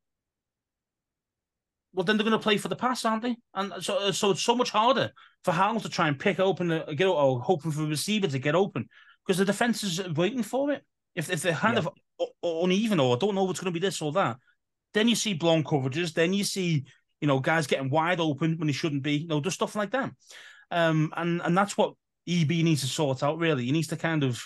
well, 1.92 2.04
then 2.04 2.16
they're 2.16 2.24
going 2.24 2.38
to 2.38 2.42
play 2.42 2.58
for 2.58 2.68
the 2.68 2.76
pass, 2.76 3.04
aren't 3.04 3.22
they? 3.22 3.36
And 3.54 3.72
so, 3.82 4.10
so 4.10 4.32
it's 4.32 4.42
so 4.42 4.54
much 4.54 4.70
harder 4.70 5.10
for 5.42 5.52
Howell 5.52 5.80
to 5.80 5.88
try 5.88 6.08
and 6.08 6.18
pick 6.18 6.38
open, 6.38 6.70
uh, 6.70 6.84
get 6.94 7.06
or 7.06 7.40
hoping 7.40 7.70
for 7.70 7.82
a 7.82 7.86
receiver 7.86 8.26
to 8.26 8.38
get 8.38 8.54
open 8.54 8.88
because 9.26 9.38
the 9.38 9.44
defense 9.44 9.82
is 9.82 10.06
waiting 10.14 10.42
for 10.42 10.70
it. 10.70 10.82
If, 11.14 11.30
if 11.30 11.42
they're 11.42 11.54
kind 11.54 11.76
yeah. 11.76 11.84
of 12.20 12.28
uneven 12.42 13.00
or 13.00 13.16
don't 13.16 13.34
know 13.34 13.44
what's 13.44 13.60
going 13.60 13.72
to 13.72 13.80
be 13.80 13.84
this 13.84 14.02
or 14.02 14.12
that, 14.12 14.36
then 14.92 15.08
you 15.08 15.14
see 15.14 15.34
blown 15.34 15.62
coverages. 15.64 16.12
Then 16.12 16.32
you 16.32 16.44
see 16.44 16.84
you 17.24 17.28
know, 17.28 17.40
guys 17.40 17.66
getting 17.66 17.88
wide 17.88 18.20
open 18.20 18.58
when 18.58 18.68
he 18.68 18.74
shouldn't 18.74 19.02
be, 19.02 19.12
you 19.14 19.26
know, 19.26 19.40
just 19.40 19.56
stuff 19.56 19.74
like 19.74 19.90
that. 19.92 20.10
Um, 20.70 21.10
and 21.16 21.40
and 21.40 21.56
that's 21.56 21.74
what 21.74 21.94
EB 22.28 22.50
needs 22.50 22.82
to 22.82 22.86
sort 22.86 23.22
out. 23.22 23.38
Really, 23.38 23.64
he 23.64 23.72
needs 23.72 23.88
to 23.88 23.96
kind 23.96 24.22
of. 24.22 24.44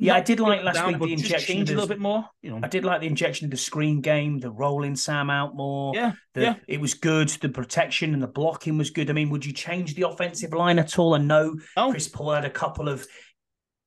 Yeah, 0.00 0.14
I 0.14 0.20
did 0.20 0.38
like 0.38 0.62
last 0.62 0.76
down, 0.76 0.98
week 0.98 0.98
the 1.00 1.12
injection 1.12 1.62
a 1.62 1.64
little 1.64 1.88
bit 1.88 1.98
more. 1.98 2.24
You 2.40 2.50
know, 2.50 2.60
I 2.62 2.68
did 2.68 2.84
like 2.84 3.00
the 3.00 3.08
injection 3.08 3.46
of 3.46 3.50
the 3.50 3.56
screen 3.56 4.00
game, 4.00 4.38
the 4.38 4.50
rolling 4.50 4.94
Sam 4.94 5.28
out 5.28 5.56
more. 5.56 5.92
Yeah, 5.92 6.12
the, 6.34 6.40
yeah, 6.40 6.54
it 6.68 6.80
was 6.80 6.94
good. 6.94 7.28
The 7.28 7.48
protection 7.48 8.14
and 8.14 8.22
the 8.22 8.28
blocking 8.28 8.78
was 8.78 8.90
good. 8.90 9.10
I 9.10 9.12
mean, 9.12 9.28
would 9.30 9.44
you 9.44 9.52
change 9.52 9.96
the 9.96 10.08
offensive 10.08 10.52
line 10.52 10.78
at 10.78 10.98
all? 11.00 11.14
I 11.14 11.18
know 11.18 11.56
oh. 11.76 11.90
Chris 11.90 12.06
Paul 12.06 12.32
had 12.32 12.44
a 12.44 12.50
couple 12.50 12.88
of, 12.88 13.04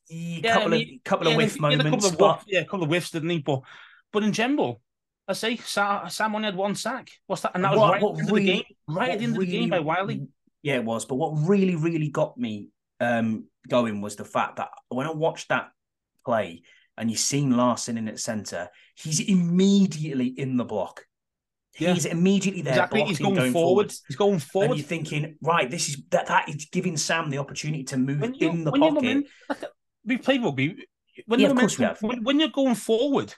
yeah, 0.10 0.54
couple 0.54 0.74
I 0.74 0.78
mean, 0.78 0.96
of 0.96 1.04
couple 1.06 1.28
yeah, 1.28 1.32
of 1.32 1.38
whiff 1.38 1.60
moments, 1.62 1.86
a 1.86 1.90
couple 1.90 2.08
of 2.08 2.18
but... 2.18 2.44
yeah, 2.46 2.60
a 2.60 2.66
couple 2.66 2.84
of 2.84 2.90
whiffs, 2.90 3.12
didn't 3.12 3.30
he? 3.30 3.40
But 3.40 3.62
but 4.12 4.24
in 4.24 4.34
general, 4.34 4.82
I 5.30 5.34
say 5.34 5.56
Sam 5.56 6.36
only 6.36 6.46
had 6.46 6.58
one 6.58 6.76
sack. 6.76 7.10
What's 7.28 7.44
that? 7.44 7.54
And 7.56 7.64
that 7.64 7.72
was 7.72 7.80
what, 7.80 7.92
right 7.94 8.02
what 8.02 8.18
really, 8.18 8.42
the 8.42 8.52
game, 8.52 8.64
right 8.90 9.12
at 9.12 9.20
the 9.20 9.24
end 9.24 9.38
really, 9.38 9.46
of 9.46 9.52
the 9.52 9.60
game 9.60 9.70
by 9.70 9.80
Wylie. 9.80 10.28
Yeah, 10.62 10.76
it 10.76 10.84
was. 10.84 11.06
But 11.06 11.16
what 11.16 11.48
really, 11.48 11.76
really 11.76 12.10
got 12.10 12.38
me 12.38 12.68
um, 13.00 13.46
going 13.70 14.02
was 14.02 14.18
the 14.18 14.26
fact 14.26 14.58
that 14.58 14.70
when 14.90 15.08
I 15.08 15.12
watched 15.12 15.48
that 15.50 15.70
play 16.26 16.64
and 16.98 17.10
you 17.10 17.18
seen 17.18 17.56
Larsen 17.56 17.98
in 17.98 18.08
at 18.08 18.20
centre, 18.20 18.70
he's 18.96 19.20
immediately 19.20 20.28
in 20.28 20.58
the 20.58 20.66
block. 20.66 21.06
Yeah. 21.80 21.94
He's 21.94 22.06
immediately 22.06 22.62
there. 22.62 22.74
Exactly. 22.74 23.04
He's 23.04 23.20
going, 23.20 23.36
going 23.36 23.54
forward. 23.54 23.92
forward. 23.92 23.94
He's 24.08 24.18
going 24.18 24.40
forward. 24.40 24.70
And 24.72 24.80
you're 24.80 24.88
thinking, 24.88 25.38
right, 25.42 25.70
this 25.70 25.90
is 25.90 26.04
that 26.10 26.28
that 26.28 26.50
is 26.50 26.68
giving 26.72 26.98
Sam 26.98 27.30
the 27.30 27.38
opportunity 27.38 27.84
to 27.86 27.98
move 27.98 28.24
in 28.24 28.64
the 28.64 28.72
pocket. 28.72 29.04
In, 29.04 29.26
we've 30.06 30.22
played 30.22 30.44
rugby. 30.44 30.86
When, 31.26 31.40
yeah, 31.40 31.50
of 31.50 31.58
course 31.58 31.78
we 31.78 31.86
have. 31.86 32.02
When, 32.02 32.24
when, 32.24 32.40
you're 32.40 32.50
going 32.50 32.76
forward, 32.76 33.34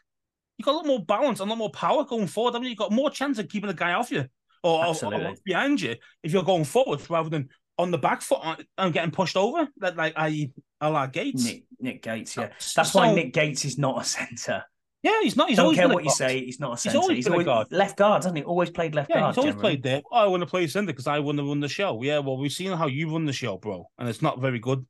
you've 0.57 0.65
got 0.65 0.73
a 0.73 0.77
lot 0.77 0.85
more 0.87 1.03
balance 1.03 1.39
and 1.39 1.49
a 1.49 1.51
lot 1.51 1.57
more 1.57 1.71
power 1.71 2.03
going 2.05 2.27
forward. 2.27 2.55
I 2.55 2.59
mean, 2.59 2.69
you've 2.69 2.77
got 2.77 2.91
more 2.91 3.09
chance 3.09 3.37
of 3.37 3.49
keeping 3.49 3.67
the 3.67 3.73
guy 3.73 3.93
off 3.93 4.11
you 4.11 4.25
or, 4.63 4.85
or, 4.85 5.13
or 5.13 5.33
behind 5.43 5.81
you 5.81 5.95
if 6.23 6.31
you're 6.31 6.43
going 6.43 6.63
forward 6.63 7.01
rather 7.09 7.29
than 7.29 7.49
on 7.77 7.91
the 7.91 7.97
back 7.97 8.21
foot 8.21 8.39
I'm 8.77 8.91
getting 8.91 9.11
pushed 9.11 9.37
over. 9.37 9.67
Like, 9.79 9.95
like 9.95 10.13
I, 10.15 10.51
I 10.79 10.87
like 10.87 11.13
Gates. 11.13 11.45
Nick, 11.45 11.63
Nick 11.79 12.01
Gates, 12.03 12.37
yeah. 12.37 12.49
That's 12.75 12.91
so, 12.91 12.99
why 12.99 13.13
Nick 13.13 13.33
Gates 13.33 13.65
is 13.65 13.77
not 13.77 14.01
a 14.01 14.05
centre. 14.05 14.63
Yeah, 15.01 15.19
he's 15.21 15.35
not. 15.35 15.49
He's 15.49 15.57
Don't 15.57 15.75
care 15.75 15.89
what 15.89 16.05
you 16.05 16.11
say. 16.11 16.45
He's 16.45 16.61
not 16.61 16.75
a 16.75 16.77
centre. 16.77 16.97
He's 16.97 17.03
always, 17.03 17.17
he's 17.17 17.27
always 17.27 17.45
guard. 17.45 17.67
left 17.71 17.97
guard, 17.97 18.21
doesn't 18.21 18.37
he? 18.37 18.43
Always 18.43 18.69
played 18.69 18.95
left 18.95 19.09
yeah, 19.09 19.19
guard. 19.19 19.35
He's 19.35 19.37
always 19.39 19.55
generally. 19.55 19.75
played 19.75 19.83
there. 19.83 20.01
Oh, 20.09 20.15
I 20.15 20.27
want 20.27 20.41
to 20.41 20.47
play 20.47 20.65
centre 20.67 20.93
because 20.93 21.07
I 21.07 21.19
want 21.19 21.39
to 21.39 21.43
run 21.43 21.59
the 21.59 21.67
show. 21.67 22.01
Yeah, 22.01 22.19
well, 22.19 22.37
we've 22.37 22.53
seen 22.53 22.71
how 22.71 22.87
you 22.87 23.11
run 23.11 23.25
the 23.25 23.33
show, 23.33 23.57
bro, 23.57 23.89
and 23.97 24.07
it's 24.07 24.21
not 24.21 24.39
very 24.39 24.59
good. 24.59 24.85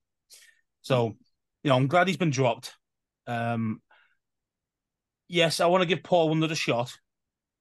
So, 0.83 1.15
you 1.63 1.69
know, 1.69 1.75
I'm 1.75 1.87
glad 1.87 2.07
he's 2.07 2.17
been 2.17 2.29
dropped. 2.29 2.75
Um, 3.25 3.81
yes, 5.27 5.59
I 5.59 5.65
want 5.65 5.81
to 5.81 5.87
give 5.87 6.03
Paul 6.03 6.31
another 6.31 6.55
shot. 6.55 6.95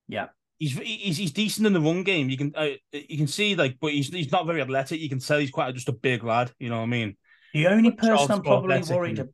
Yeah. 0.06 0.28
He's, 0.62 0.78
he's 0.78 1.16
he's 1.16 1.32
decent 1.32 1.66
in 1.66 1.72
the 1.72 1.80
run 1.80 2.04
game. 2.04 2.30
You 2.30 2.36
can 2.36 2.52
uh, 2.54 2.68
you 2.92 3.18
can 3.18 3.26
see 3.26 3.56
like, 3.56 3.78
but 3.80 3.90
he's 3.90 4.10
he's 4.10 4.30
not 4.30 4.46
very 4.46 4.62
athletic. 4.62 5.00
You 5.00 5.08
can 5.08 5.18
tell 5.18 5.40
he's 5.40 5.50
quite 5.50 5.74
just 5.74 5.88
a 5.88 5.92
big 5.92 6.22
lad. 6.22 6.52
You 6.60 6.68
know 6.68 6.76
what 6.76 6.84
I 6.84 6.86
mean? 6.86 7.16
The 7.52 7.66
only 7.66 7.90
but 7.90 7.98
person 7.98 8.30
I'm 8.30 8.42
probably 8.42 8.80
worried. 8.82 9.18
And... 9.18 9.30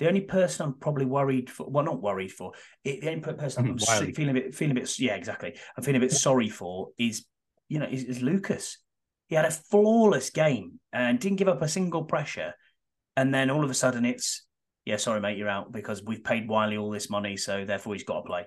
The 0.00 0.08
only 0.08 0.22
person 0.22 0.66
I'm 0.66 0.74
probably 0.80 1.04
worried 1.04 1.48
for, 1.48 1.70
well, 1.70 1.84
not 1.84 2.02
worried 2.02 2.32
for, 2.32 2.54
it, 2.82 3.02
the 3.02 3.10
only 3.10 3.20
person 3.20 3.64
I'm 3.64 3.78
feeling 4.12 4.30
a 4.30 4.40
bit, 4.40 4.54
feeling 4.56 4.76
a 4.76 4.80
bit, 4.80 4.98
yeah, 4.98 5.14
exactly. 5.14 5.56
I'm 5.76 5.84
feeling 5.84 6.02
a 6.02 6.04
bit 6.04 6.10
sorry 6.10 6.48
for 6.48 6.88
is, 6.98 7.24
you 7.68 7.78
know, 7.78 7.86
is, 7.88 8.02
is 8.02 8.20
Lucas. 8.20 8.78
He 9.28 9.36
had 9.36 9.44
a 9.44 9.52
flawless 9.52 10.30
game 10.30 10.80
and 10.92 11.20
didn't 11.20 11.38
give 11.38 11.46
up 11.46 11.62
a 11.62 11.68
single 11.68 12.02
pressure, 12.02 12.54
and 13.16 13.32
then 13.32 13.48
all 13.48 13.62
of 13.62 13.70
a 13.70 13.74
sudden 13.74 14.04
it's 14.04 14.44
yeah, 14.84 14.96
sorry, 14.96 15.20
mate, 15.20 15.38
you're 15.38 15.48
out 15.48 15.70
because 15.70 16.02
we've 16.02 16.24
paid 16.24 16.48
Wylie 16.48 16.76
all 16.76 16.90
this 16.90 17.08
money, 17.08 17.36
so 17.36 17.64
therefore 17.64 17.94
he's 17.94 18.02
got 18.02 18.22
to 18.22 18.26
play. 18.26 18.46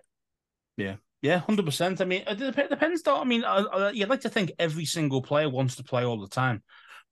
Yeah, 0.75 0.95
Yeah, 1.25 1.39
hundred 1.39 1.65
percent. 1.65 2.01
I 2.01 2.05
mean, 2.05 2.23
uh, 2.27 2.31
it 2.33 2.55
dep- 2.55 2.69
depends. 2.69 3.01
Though. 3.01 3.19
I 3.19 3.23
mean, 3.23 3.43
I, 3.43 3.57
I, 3.57 3.89
you'd 3.91 4.09
like 4.09 4.21
to 4.21 4.29
think 4.29 4.51
every 4.59 4.85
single 4.85 5.21
player 5.21 5.49
wants 5.49 5.75
to 5.77 5.83
play 5.83 6.03
all 6.05 6.19
the 6.21 6.27
time. 6.27 6.61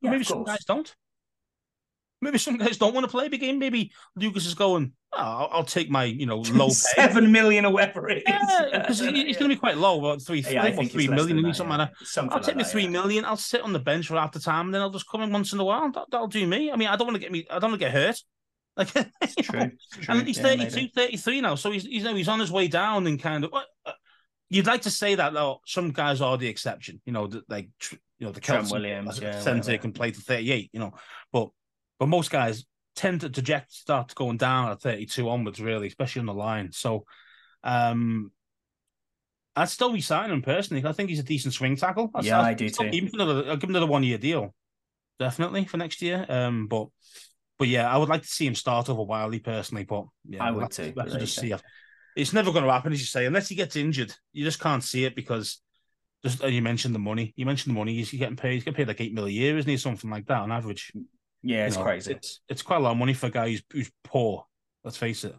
Yeah, 0.01 0.11
maybe 0.11 0.23
some 0.23 0.43
guys 0.43 0.63
don't. 0.65 0.93
Maybe 2.21 2.37
some 2.37 2.57
guys 2.57 2.77
don't 2.77 2.93
want 2.93 3.03
to 3.05 3.11
play 3.11 3.27
the 3.27 3.37
game. 3.37 3.59
Maybe 3.59 3.91
Lucas 4.15 4.45
is 4.45 4.53
going. 4.53 4.93
Oh, 5.11 5.17
I'll, 5.17 5.49
I'll 5.51 5.63
take 5.65 5.89
my 5.89 6.05
you 6.05 6.25
know 6.25 6.37
low 6.39 6.67
pay. 6.67 6.73
Seven 6.73 7.31
million 7.31 7.65
or 7.65 7.73
whatever 7.73 8.07
it 8.09 8.19
is. 8.19 8.23
Yeah, 8.27 8.79
because 8.79 8.99
he's 8.99 9.37
going 9.37 9.49
to 9.49 9.55
be 9.55 9.59
quite 9.59 9.77
low, 9.77 9.99
about 9.99 10.21
three, 10.21 10.39
Yeah, 10.41 10.71
three, 10.71 10.87
three 10.87 11.03
it's 11.05 11.13
million, 11.13 11.41
that, 11.41 11.55
something 11.55 11.71
yeah. 11.73 11.77
like 11.85 11.89
that. 11.99 12.07
Something 12.07 12.31
I'll 12.31 12.37
like 12.37 12.45
take 12.45 12.55
my 12.55 12.63
that, 12.63 12.71
three 12.71 12.87
million. 12.87 13.25
I'll 13.25 13.35
sit 13.35 13.61
on 13.61 13.73
the 13.73 13.79
bench 13.79 14.07
for 14.07 14.15
half 14.15 14.31
the 14.31 14.39
time, 14.39 14.67
and 14.67 14.73
then 14.73 14.81
I'll 14.81 14.89
just 14.89 15.09
come 15.09 15.21
in 15.23 15.31
once 15.31 15.53
in 15.53 15.59
a 15.59 15.65
while. 15.65 15.91
That, 15.91 16.05
that'll 16.11 16.27
do 16.27 16.45
me. 16.47 16.71
I 16.71 16.75
mean, 16.75 16.87
I 16.87 16.95
don't 16.95 17.07
want 17.07 17.15
to 17.15 17.21
get 17.21 17.31
me. 17.31 17.45
I 17.49 17.59
don't 17.59 17.71
want 17.71 17.81
to 17.81 17.85
get 17.87 17.91
hurt. 17.93 18.21
Like, 18.77 18.89
It's 19.21 19.35
true. 19.35 19.71
It's 19.75 19.87
true. 19.97 20.15
and 20.15 20.27
he's 20.27 20.37
Yeah, 20.37 20.43
32, 20.43 20.75
maybe. 20.75 20.91
33 20.95 21.41
now, 21.41 21.55
so 21.55 21.71
he's, 21.71 21.83
he's, 21.83 21.93
you 22.03 22.03
know, 22.09 22.15
he's 22.15 22.27
on 22.27 22.39
his 22.39 22.51
way 22.51 22.67
down 22.67 23.05
and 23.05 23.19
kind 23.19 23.43
of. 23.43 23.53
uh, 23.53 23.91
You'd 24.53 24.67
like 24.67 24.83
to 24.83 24.91
say 24.91 25.15
that 25.15 25.33
though. 25.33 25.61
Some 25.65 25.89
guys 25.91 26.21
are 26.21 26.37
the 26.37 26.47
exception, 26.47 27.01
you 27.05 27.11
know, 27.11 27.25
that 27.27 27.49
like 27.49 27.69
you 27.91 28.27
know 28.27 28.31
the 28.31 28.39
Trent 28.39 28.69
Williams, 28.69 29.19
yeah, 29.19 29.39
Sente 29.41 29.57
whatever. 29.65 29.77
can 29.81 29.93
play 29.93 30.11
to 30.11 30.21
thirty 30.21 30.51
eight, 30.51 30.69
you 30.73 30.79
know, 30.79 30.91
but 31.31 31.49
but 31.99 32.07
most 32.07 32.29
guys 32.29 32.63
tend 32.95 33.21
to 33.21 33.29
traject 33.29 33.71
start 33.71 34.13
going 34.13 34.37
down 34.37 34.69
at 34.71 34.79
thirty 34.79 35.07
two 35.07 35.27
onwards, 35.27 35.59
really, 35.59 35.87
especially 35.87 36.19
on 36.19 36.27
the 36.27 36.33
line. 36.35 36.71
So, 36.71 37.05
um, 37.63 38.31
I'd 39.55 39.69
still 39.69 39.91
be 39.91 40.01
signing 40.01 40.33
him 40.33 40.43
personally. 40.43 40.85
I 40.85 40.91
think 40.91 41.09
he's 41.09 41.19
a 41.19 41.23
decent 41.23 41.55
swing 41.55 41.75
tackle. 41.75 42.11
I'd- 42.13 42.27
Yeah, 42.27 42.39
I'd 42.39 42.45
I 42.45 42.53
do 42.53 42.69
too. 42.69 42.89
Give 42.91 43.05
him 43.05 43.09
another, 43.13 43.49
I'll 43.49 43.55
give 43.57 43.69
him 43.69 43.75
another 43.75 43.91
one 43.91 44.03
year 44.03 44.19
deal, 44.19 44.53
definitely 45.17 45.65
for 45.65 45.77
next 45.77 46.01
year. 46.03 46.25
Um, 46.29 46.67
but 46.67 46.89
but 47.57 47.67
yeah, 47.67 47.91
I 47.91 47.97
would 47.97 48.09
like 48.09 48.21
to 48.21 48.27
see 48.27 48.45
him 48.45 48.55
start 48.55 48.89
over 48.89 49.01
Wylie 49.03 49.39
personally. 49.39 49.83
But 49.83 50.05
yeah, 50.27 50.43
I 50.43 50.51
would 50.51 50.69
too, 50.69 50.93
we'll 50.95 51.05
have 51.05 51.13
to 51.13 51.17
but 51.17 51.19
just 51.19 51.39
see. 51.39 51.53
It's 52.15 52.33
never 52.33 52.51
going 52.51 52.65
to 52.65 52.71
happen, 52.71 52.93
as 52.93 52.99
you 52.99 53.05
say, 53.05 53.25
unless 53.25 53.49
he 53.49 53.55
gets 53.55 53.75
injured. 53.75 54.13
You 54.31 54.43
just 54.43 54.59
can't 54.59 54.83
see 54.83 55.05
it 55.05 55.15
because 55.15 55.61
just 56.23 56.43
you 56.43 56.61
mentioned 56.61 56.95
the 56.95 56.99
money. 56.99 57.33
You 57.35 57.45
mentioned 57.45 57.75
the 57.75 57.79
money. 57.79 57.95
He's 57.95 58.11
getting 58.11 58.35
paid. 58.35 58.53
He's 58.53 58.63
getting 58.63 58.77
paid 58.77 58.87
like 58.87 59.01
eight 59.01 59.13
million 59.13 59.37
a 59.37 59.45
year, 59.45 59.57
isn't 59.57 59.69
he? 59.69 59.77
Something 59.77 60.09
like 60.09 60.25
that 60.27 60.41
on 60.41 60.51
average. 60.51 60.91
Yeah, 61.41 61.61
You 61.61 61.63
it's 61.65 61.77
know, 61.77 61.83
crazy. 61.83 62.13
It's 62.13 62.39
it's 62.47 62.61
quite 62.61 62.77
a 62.77 62.79
lot 62.79 62.91
of 62.91 62.97
money 62.97 63.13
for 63.13 63.27
a 63.27 63.31
guy 63.31 63.49
who's, 63.49 63.63
who's 63.71 63.91
poor. 64.03 64.45
Let's 64.83 64.97
face 64.97 65.23
it. 65.23 65.35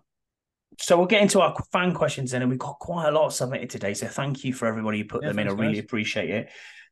So 0.80 0.96
we'll 0.96 1.06
get 1.06 1.22
into 1.22 1.40
our 1.40 1.54
fan 1.72 1.94
questions 1.94 2.32
then, 2.32 2.42
and 2.42 2.50
we've 2.50 2.58
got 2.58 2.78
quite 2.80 3.08
a 3.08 3.12
lot 3.12 3.32
submitted 3.32 3.70
today. 3.70 3.94
So 3.94 4.06
thank 4.08 4.44
you 4.44 4.52
for 4.52 4.66
everybody 4.66 4.98
who 4.98 5.04
put 5.04 5.22
Yeah, 5.22 5.28
them 5.28 5.38
in. 5.38 5.48
I 5.48 5.52
really 5.52 5.78
appreciate 5.78 6.30
it. 6.30 6.50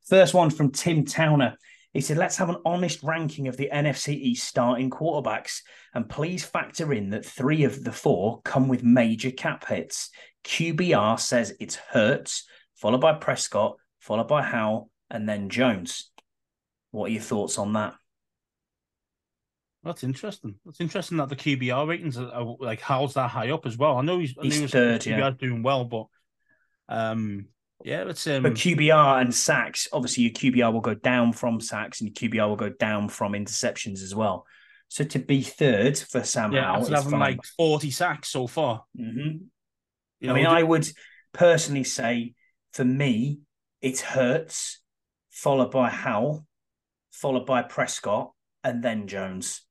First 0.08 0.34
one 0.34 0.50
from 0.50 0.70
Tim 0.70 1.04
Towner. 1.04 1.56
He 1.93 2.01
said, 2.01 2.16
"Let's 2.16 2.38
have 2.38 2.49
an 2.49 2.62
honest 2.64 3.03
ranking 3.03 3.49
of 3.49 3.57
the 3.57 3.68
NFC 3.72 4.14
East 4.14 4.49
starting 4.49 4.90
quarterbacks, 4.90 5.61
and 5.95 6.09
please 6.09 6.45
factor 6.45 6.93
in 6.93 7.11
that 7.11 7.24
three 7.24 7.64
of 7.64 7.84
the 7.84 7.93
four 7.93 8.40
come 8.43 8.68
with 8.68 8.82
major 8.82 9.30
cap 9.30 9.66
hits. 9.66 10.11
QBR 10.45 11.20
says 11.20 11.55
it's 11.61 11.76
Hurts, 11.76 12.47
followed 12.74 13.01
by 13.01 13.12
Prescott, 13.14 13.76
followed 14.01 14.28
by 14.28 14.43
Howell, 14.43 14.90
and 15.11 15.28
then 15.28 15.51
Jones. 15.51 16.11
What 16.90 17.07
are 17.07 17.12
your 17.12 17.22
thoughts 17.22 17.59
on 17.59 17.74
that? 17.74 17.95
That's 19.84 20.05
interesting. 20.05 20.55
That's 20.64 20.80
interesting 20.80 21.18
that 21.18 21.28
the 21.28 21.36
QBR 21.36 21.88
ratings 21.88 22.16
are, 22.16 22.30
are 22.30 22.57
like 22.61 22.80
how's 22.80 23.14
that 23.14 23.30
high 23.30 23.51
up 23.51 23.66
as 23.66 23.76
well. 23.76 23.97
I 23.97 24.03
know 24.03 24.18
he's, 24.18 24.34
I 24.38 24.43
He's 24.43 24.57
knew 24.57 24.62
his 24.62 24.70
third, 24.70 25.01
QBR's 25.01 25.18
yeah. 25.18 25.30
doing 25.38 25.62
well, 25.62 25.84
but 25.84 26.07
um, 26.88 27.47
yeah, 27.84 28.08
it's 28.08 28.26
um, 28.26 28.42
But 28.42 28.54
QBR 28.54 29.20
and 29.20 29.34
sacks, 29.34 29.88
obviously, 29.92 30.24
your 30.24 30.32
QBR 30.32 30.72
will 30.72 30.80
go 30.80 30.94
down 30.94 31.32
from 31.32 31.60
sacks, 31.60 32.00
and 32.00 32.08
your 32.08 32.30
QBR 32.30 32.48
will 32.48 32.56
go 32.56 32.70
down 32.70 33.08
from 33.08 33.32
interceptions 33.32 34.02
as 34.02 34.14
well. 34.14 34.46
So 34.88 35.04
to 35.04 35.18
be 35.18 35.42
third 35.42 35.96
for 35.98 36.22
Sam 36.22 36.52
yeah, 36.52 36.64
Howell 36.64 36.90
having 36.90 37.10
fine. 37.12 37.20
like 37.20 37.40
forty 37.56 37.90
sacks 37.90 38.28
so 38.28 38.46
far. 38.46 38.84
Mhm. 38.98 39.46
You 40.20 40.30
I 40.30 40.34
mean, 40.34 40.46
I 40.46 40.62
would 40.62 40.86
personally 41.32 41.84
say 41.84 42.34
for 42.72 42.84
me, 42.84 43.40
it's 43.80 44.00
Hurts, 44.00 44.80
followed 45.30 45.70
by 45.70 45.88
Howell, 45.88 46.46
followed 47.10 47.46
by 47.46 47.62
Prescott, 47.62 48.32
and 48.62 48.82
then 48.82 49.06
Jones. 49.08 49.62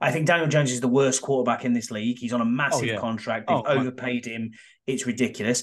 I 0.00 0.12
think 0.12 0.26
Daniel 0.26 0.48
Jones 0.48 0.72
is 0.72 0.80
the 0.80 0.88
worst 0.88 1.20
quarterback 1.20 1.64
in 1.64 1.74
this 1.74 1.90
league. 1.90 2.18
He's 2.18 2.32
on 2.32 2.40
a 2.40 2.44
massive 2.46 2.86
yeah. 2.88 2.96
contract. 2.96 3.48
They've 3.48 3.56
Oh, 3.58 3.64
overpaid 3.64 4.24
him. 4.24 4.52
It's 4.86 5.06
ridiculous. 5.06 5.62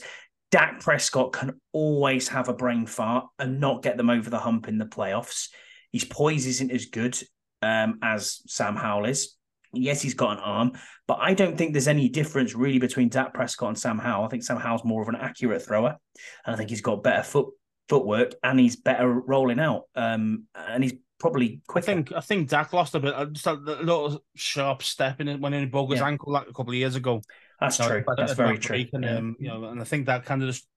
Dak 0.51 0.79
Prescott 0.79 1.33
can 1.33 1.59
always 1.73 2.27
have 2.29 2.47
a 2.47 2.53
brain 2.53 2.85
fart 2.85 3.25
and 3.39 3.59
not 3.59 3.83
get 3.83 3.97
them 3.97 4.09
over 4.09 4.29
the 4.29 4.39
hump 4.39 4.67
in 4.67 4.77
the 4.77 4.85
playoffs. 4.85 5.49
His 5.91 6.05
poise 6.05 6.45
isn't 6.45 6.71
as 6.71 6.85
good 6.85 7.17
um, 7.61 7.99
as 8.01 8.41
Sam 8.47 8.75
Howell 8.75 9.05
is. 9.05 9.35
Yes, 9.73 10.01
he's 10.01 10.13
got 10.13 10.37
an 10.37 10.43
arm, 10.43 10.71
but 11.07 11.19
I 11.21 11.33
don't 11.33 11.57
think 11.57 11.73
there's 11.73 11.89
any 11.89 12.07
difference 12.07 12.55
really 12.55 12.79
between 12.79 13.09
Dak 13.09 13.33
Prescott 13.33 13.69
and 13.69 13.77
Sam 13.77 13.99
Howell. 13.99 14.25
I 14.25 14.29
think 14.29 14.43
Sam 14.43 14.57
Howell's 14.57 14.85
more 14.85 15.01
of 15.01 15.09
an 15.09 15.15
accurate 15.17 15.61
thrower, 15.61 15.97
and 16.45 16.55
I 16.55 16.57
think 16.57 16.69
he's 16.69 16.81
got 16.81 17.03
better 17.03 17.23
foot 17.23 17.47
footwork 17.89 18.33
and 18.43 18.59
he's 18.59 18.75
better 18.75 19.07
rolling 19.09 19.59
out. 19.59 19.83
Um, 19.95 20.43
and 20.55 20.83
he's 20.83 20.93
probably 21.19 21.61
I 21.67 21.71
quicker. 21.71 21.85
think 21.85 22.13
I 22.13 22.21
think 22.21 22.49
Dak 22.49 22.71
lost 22.73 22.95
a 22.95 22.99
bit, 22.99 23.13
uh, 23.13 23.25
just 23.25 23.45
a 23.47 23.53
little 23.53 24.23
sharp 24.35 24.83
step 24.83 25.19
in 25.19 25.27
it 25.27 25.39
when 25.41 25.51
he 25.53 25.65
broke 25.65 25.91
his 25.91 25.99
Yeah. 25.99 26.07
ankle 26.07 26.31
like 26.31 26.47
a 26.49 26.53
couple 26.53 26.71
of 26.71 26.75
years 26.75 26.95
ago. 26.95 27.21
That's 27.60 27.78
true. 27.78 28.03
That's 28.16 28.34
very 28.34 28.58
true. 28.58 28.86
And, 28.93 29.03
Yeah. 29.03 29.18
um, 29.18 29.36
you 29.39 29.47
know, 29.47 29.66
and 29.66 29.82
I 29.82 29.84
think 29.84 30.05
that 30.05 30.26
kind 30.26 30.43
of 30.43 30.49
just 30.49 30.68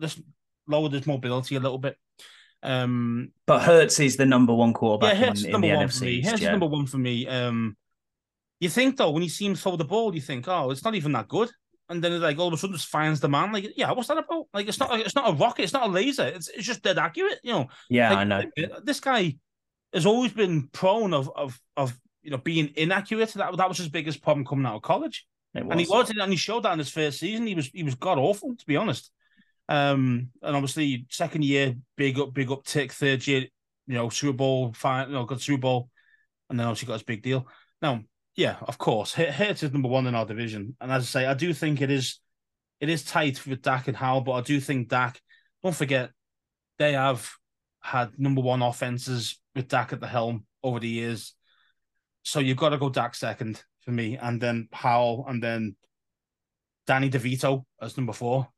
just 0.00 0.20
lowered 0.66 0.92
his 0.92 1.06
mobility 1.06 1.56
a 1.56 1.60
little 1.60 1.78
bit. 1.78 1.96
Um, 2.62 3.32
But 3.46 3.62
Hurts 3.62 4.00
is 4.00 4.16
the 4.16 4.26
number 4.26 4.54
one 4.54 4.72
quarterback 4.72 5.14
yeah, 5.14 5.26
Hurts 5.26 5.40
is 5.40 5.44
in, 5.44 5.48
in 5.48 5.52
number 5.52 5.68
the 5.68 5.76
one 5.76 5.86
NFC 5.86 5.98
for 5.98 6.04
me. 6.04 6.20
Hurts 6.22 6.42
is 6.42 6.48
number 6.48 6.66
one 6.66 6.86
for 6.86 6.98
me. 6.98 7.28
Um, 7.28 7.76
you 8.60 8.68
think 8.68 8.96
though 8.96 9.10
when 9.10 9.22
you 9.22 9.28
see 9.28 9.46
him 9.46 9.54
throw 9.54 9.76
the 9.76 9.84
ball, 9.84 10.14
you 10.14 10.20
think, 10.20 10.48
oh, 10.48 10.70
it's 10.70 10.84
not 10.84 10.94
even 10.94 11.12
that 11.12 11.28
good, 11.28 11.50
and 11.88 12.02
then 12.02 12.20
like 12.20 12.38
all 12.38 12.48
of 12.48 12.54
a 12.54 12.56
sudden 12.56 12.76
just 12.76 12.88
finds 12.88 13.20
the 13.20 13.28
man. 13.28 13.52
Like, 13.52 13.72
yeah, 13.76 13.92
what's 13.92 14.08
that 14.08 14.18
about? 14.18 14.46
Like, 14.52 14.66
it's 14.68 14.80
not, 14.80 14.98
it's 14.98 15.14
not 15.14 15.30
a 15.30 15.36
rocket, 15.36 15.62
it's 15.64 15.72
not 15.72 15.88
a 15.88 15.92
laser. 15.92 16.26
It's 16.26 16.48
it's 16.48 16.66
just 16.66 16.82
dead 16.82 16.98
accurate. 16.98 17.38
You 17.42 17.52
know, 17.52 17.66
Yeah, 17.90 18.10
like, 18.10 18.18
I 18.18 18.24
know. 18.24 18.42
This 18.82 19.00
guy 19.00 19.36
has 19.92 20.06
always 20.06 20.32
been 20.32 20.68
prone 20.68 21.14
of 21.14 21.30
of 21.36 21.60
of 21.76 21.96
you 22.22 22.30
know 22.30 22.38
being 22.38 22.72
inaccurate. 22.76 23.32
That 23.34 23.56
that 23.56 23.68
was 23.68 23.78
his 23.78 23.88
biggest 23.88 24.22
problem 24.22 24.44
coming 24.44 24.66
out 24.66 24.76
of 24.76 24.82
college. 24.82 25.26
And 25.58 25.80
he 25.80 25.86
was, 25.86 26.10
and 26.10 26.32
he 26.32 26.36
showed 26.36 26.62
that 26.64 26.72
in 26.72 26.78
his 26.78 26.90
first 26.90 27.18
season. 27.18 27.46
He 27.46 27.54
was 27.54 27.66
he 27.68 27.82
was 27.82 27.94
god 27.94 28.18
awful, 28.18 28.54
to 28.56 28.66
be 28.66 28.76
honest. 28.76 29.10
Um, 29.68 30.28
and 30.42 30.56
obviously 30.56 31.06
second 31.10 31.44
year, 31.44 31.74
big 31.96 32.18
up, 32.18 32.32
big 32.32 32.48
uptick. 32.48 32.92
Third 32.92 33.26
year, 33.26 33.46
you 33.86 33.94
know, 33.94 34.08
Super 34.08 34.36
Bowl, 34.36 34.72
fine, 34.72 35.08
you 35.08 35.14
know, 35.14 35.24
got 35.24 35.40
Super 35.40 35.60
Bowl, 35.60 35.90
and 36.48 36.58
then 36.58 36.66
obviously 36.66 36.86
got 36.86 36.94
his 36.94 37.02
big 37.02 37.22
deal. 37.22 37.46
Now, 37.82 38.02
yeah, 38.36 38.56
of 38.62 38.78
course, 38.78 39.18
H- 39.18 39.34
Hurts 39.34 39.62
is 39.62 39.72
number 39.72 39.88
one 39.88 40.06
in 40.06 40.14
our 40.14 40.26
division, 40.26 40.76
and 40.80 40.92
as 40.92 41.02
I 41.02 41.06
say, 41.06 41.26
I 41.26 41.34
do 41.34 41.52
think 41.52 41.80
it 41.80 41.90
is 41.90 42.20
it 42.80 42.88
is 42.88 43.04
tight 43.04 43.44
with 43.46 43.62
Dak 43.62 43.88
and 43.88 43.96
Howell, 43.96 44.22
but 44.22 44.32
I 44.32 44.40
do 44.42 44.60
think 44.60 44.88
Dak. 44.88 45.20
Don't 45.62 45.74
forget, 45.74 46.10
they 46.78 46.92
have 46.92 47.30
had 47.80 48.18
number 48.18 48.42
one 48.42 48.62
offenses 48.62 49.40
with 49.54 49.68
Dak 49.68 49.92
at 49.92 50.00
the 50.00 50.06
helm 50.06 50.44
over 50.62 50.78
the 50.78 50.88
years. 50.88 51.34
So 52.22 52.40
you've 52.40 52.56
got 52.56 52.70
to 52.70 52.78
go 52.78 52.88
Dak 52.90 53.14
second 53.14 53.62
for 53.86 53.92
me, 53.92 54.18
and 54.18 54.38
then 54.40 54.68
Howell, 54.72 55.24
and 55.28 55.42
then 55.42 55.76
Danny 56.86 57.08
DeVito 57.08 57.64
as 57.80 57.96
number 57.96 58.12
four. 58.12 58.48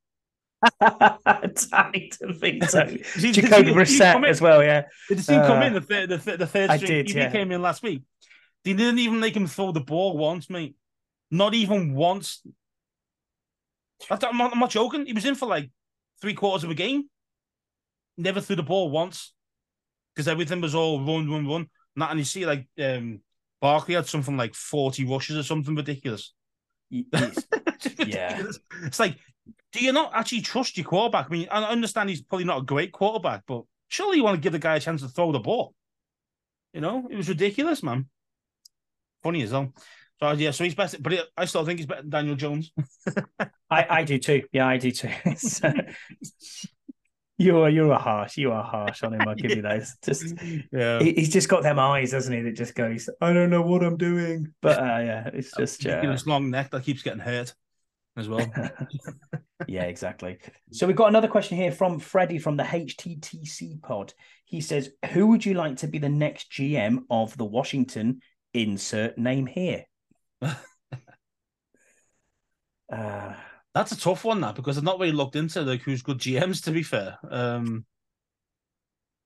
Danny 0.80 2.10
DeVito. 2.10 2.70
Jacoby 2.72 3.04
did 3.14 3.22
you- 3.22 3.32
did 3.32 3.36
you 3.36 3.48
come 3.48 3.62
Brissett 3.66 4.26
as 4.28 4.40
well, 4.40 4.62
yeah. 4.62 4.82
Did 5.08 5.18
you 5.18 5.22
see 5.22 5.34
him 5.34 5.42
come 5.44 5.62
Uh, 5.62 5.66
in 5.66 5.74
the 5.74 5.80
third, 5.80 6.08
the, 6.08 6.18
third- 6.18 6.38
the 6.40 6.46
third 6.46 6.70
I 6.70 6.76
string? 6.78 7.04
did, 7.04 7.08
He 7.10 7.28
came 7.30 7.52
in 7.52 7.62
last 7.62 7.82
week. 7.82 8.02
They 8.64 8.72
didn't 8.72 8.98
even 8.98 9.20
make 9.20 9.36
him 9.36 9.46
throw 9.46 9.70
the 9.70 9.80
ball 9.80 10.16
once, 10.18 10.50
mate. 10.50 10.74
Not 11.30 11.54
even 11.54 11.94
once. 11.94 12.42
I'm 14.10 14.36
not, 14.36 14.52
I'm 14.52 14.58
not 14.58 14.70
joking. 14.70 15.06
He 15.06 15.12
was 15.12 15.24
in 15.24 15.34
for 15.34 15.46
like 15.46 15.70
three 16.20 16.34
quarters 16.34 16.64
of 16.64 16.70
a 16.70 16.74
game. 16.74 17.04
Never 18.16 18.40
threw 18.40 18.56
the 18.56 18.62
ball 18.62 18.90
once 18.90 19.32
because 20.14 20.26
everything 20.26 20.60
was 20.60 20.74
all 20.74 21.00
run, 21.04 21.30
run, 21.30 21.46
run. 21.46 21.68
Not, 21.94 22.10
and 22.10 22.18
you 22.18 22.24
see 22.24 22.46
like 22.46 22.66
um, 22.80 23.20
Barkley 23.61 23.94
had 23.94 24.06
something 24.06 24.36
like 24.36 24.54
40 24.54 25.04
rushes 25.04 25.36
or 25.36 25.42
something 25.42 25.74
ridiculous. 25.74 26.32
He's- 26.90 27.46
Yeah. 27.98 28.42
It's 28.84 28.98
like, 29.00 29.16
do 29.72 29.84
you 29.84 29.92
not 29.92 30.12
actually 30.14 30.40
trust 30.42 30.76
your 30.76 30.86
quarterback? 30.86 31.26
I 31.26 31.28
mean, 31.32 31.48
I 31.50 31.62
understand 31.64 32.09
he's 32.09 32.22
probably 32.22 32.44
not 32.44 32.62
a 32.62 32.64
great 32.64 32.92
quarterback, 32.92 33.42
but 33.46 33.62
surely 33.88 34.16
you 34.18 34.24
want 34.24 34.36
to 34.36 34.40
give 34.40 34.52
the 34.52 34.59
guy 34.59 34.76
a 34.76 34.80
chance 34.80 35.02
to 35.02 35.09
throw 35.09 35.32
the 35.32 35.38
ball. 35.38 35.74
You 36.72 36.80
know, 36.80 37.09
it 37.11 37.16
was 37.16 37.28
ridiculous, 37.28 37.82
man. 37.82 38.06
Funny 39.22 39.42
as 39.42 39.50
hell. 39.50 39.72
So 40.20 40.32
yeah, 40.32 40.50
so 40.50 40.64
he's 40.64 40.74
better, 40.74 40.98
but 41.00 41.28
I 41.36 41.44
still 41.44 41.64
think 41.64 41.78
he's 41.78 41.86
better 41.86 42.02
than 42.02 42.11
Daniel 42.11 42.36
Jones. 42.36 42.72
I, 43.70 43.86
I 43.88 44.04
do 44.04 44.18
too. 44.18 44.42
Yeah, 44.52 44.66
I 44.66 44.76
do 44.78 44.90
too. 44.90 45.11
It's, 47.39 47.47
uh, 47.47 47.49
you 47.51 47.59
are 47.61 47.70
you 47.70 47.93
are 47.93 47.99
harsh. 47.99 48.36
You 48.36 48.53
are 48.53 48.62
harsh 48.62 49.03
on 49.03 49.14
him. 49.14 49.22
I'll 49.26 49.34
give 49.34 49.53
you 49.53 49.62
those. 49.62 49.97
Just 50.05 50.34
yeah, 50.72 51.01
he, 51.01 51.14
he's 51.14 51.32
just 51.32 51.49
got 51.49 51.62
them 51.62 51.78
eyes, 51.78 52.11
doesn't 52.11 52.32
he? 52.32 52.43
That 52.43 52.57
just 52.57 52.74
goes, 52.74 53.09
I 53.20 53.32
don't 53.32 53.51
know 53.51 53.62
what 53.62 53.82
I'm 53.82 53.97
doing. 53.97 54.53
But 54.61 54.78
uh, 54.78 54.82
yeah, 54.82 55.30
it's 55.32 55.53
just 55.57 55.86
uh, 55.86 56.03
this 56.03 56.26
long 56.26 56.51
neck 56.51 56.70
that 56.70 56.84
keeps 56.84 57.03
getting 57.03 57.20
hurt 57.20 57.55
as 58.18 58.28
well. 58.28 58.45
yeah, 59.68 59.84
exactly. 59.84 60.39
So 60.72 60.86
we've 60.86 60.97
got 60.97 61.09
another 61.09 61.28
question 61.28 61.57
here 61.57 61.72
from 61.72 62.01
Freddie 62.01 62.39
from 62.39 62.57
the 62.57 62.64
HTTC 62.64 63.80
pod. 63.82 64.12
He 64.45 64.61
says, 64.61 64.91
Who 65.12 65.28
would 65.28 65.47
you 65.47 65.55
like 65.55 65.76
to 65.78 65.86
be 65.86 65.99
the 65.99 66.09
next 66.09 66.51
GM 66.51 67.05
of 67.09 67.36
the 67.36 67.45
Washington 67.45 68.20
insert 68.53 69.16
name 69.16 69.47
here? 69.47 69.84
uh, 70.43 70.55
That's 73.74 73.92
a 73.92 74.00
tough 74.00 74.24
one, 74.24 74.40
that 74.40 74.54
because 74.54 74.78
I've 74.78 74.84
not 74.84 74.98
really 74.98 75.12
looked 75.12 75.36
into 75.36 75.62
like 75.62 75.82
who's 75.82 76.02
good 76.02 76.18
GMs. 76.18 76.64
To 76.64 76.70
be 76.72 76.82
fair, 76.82 77.18
um, 77.30 77.84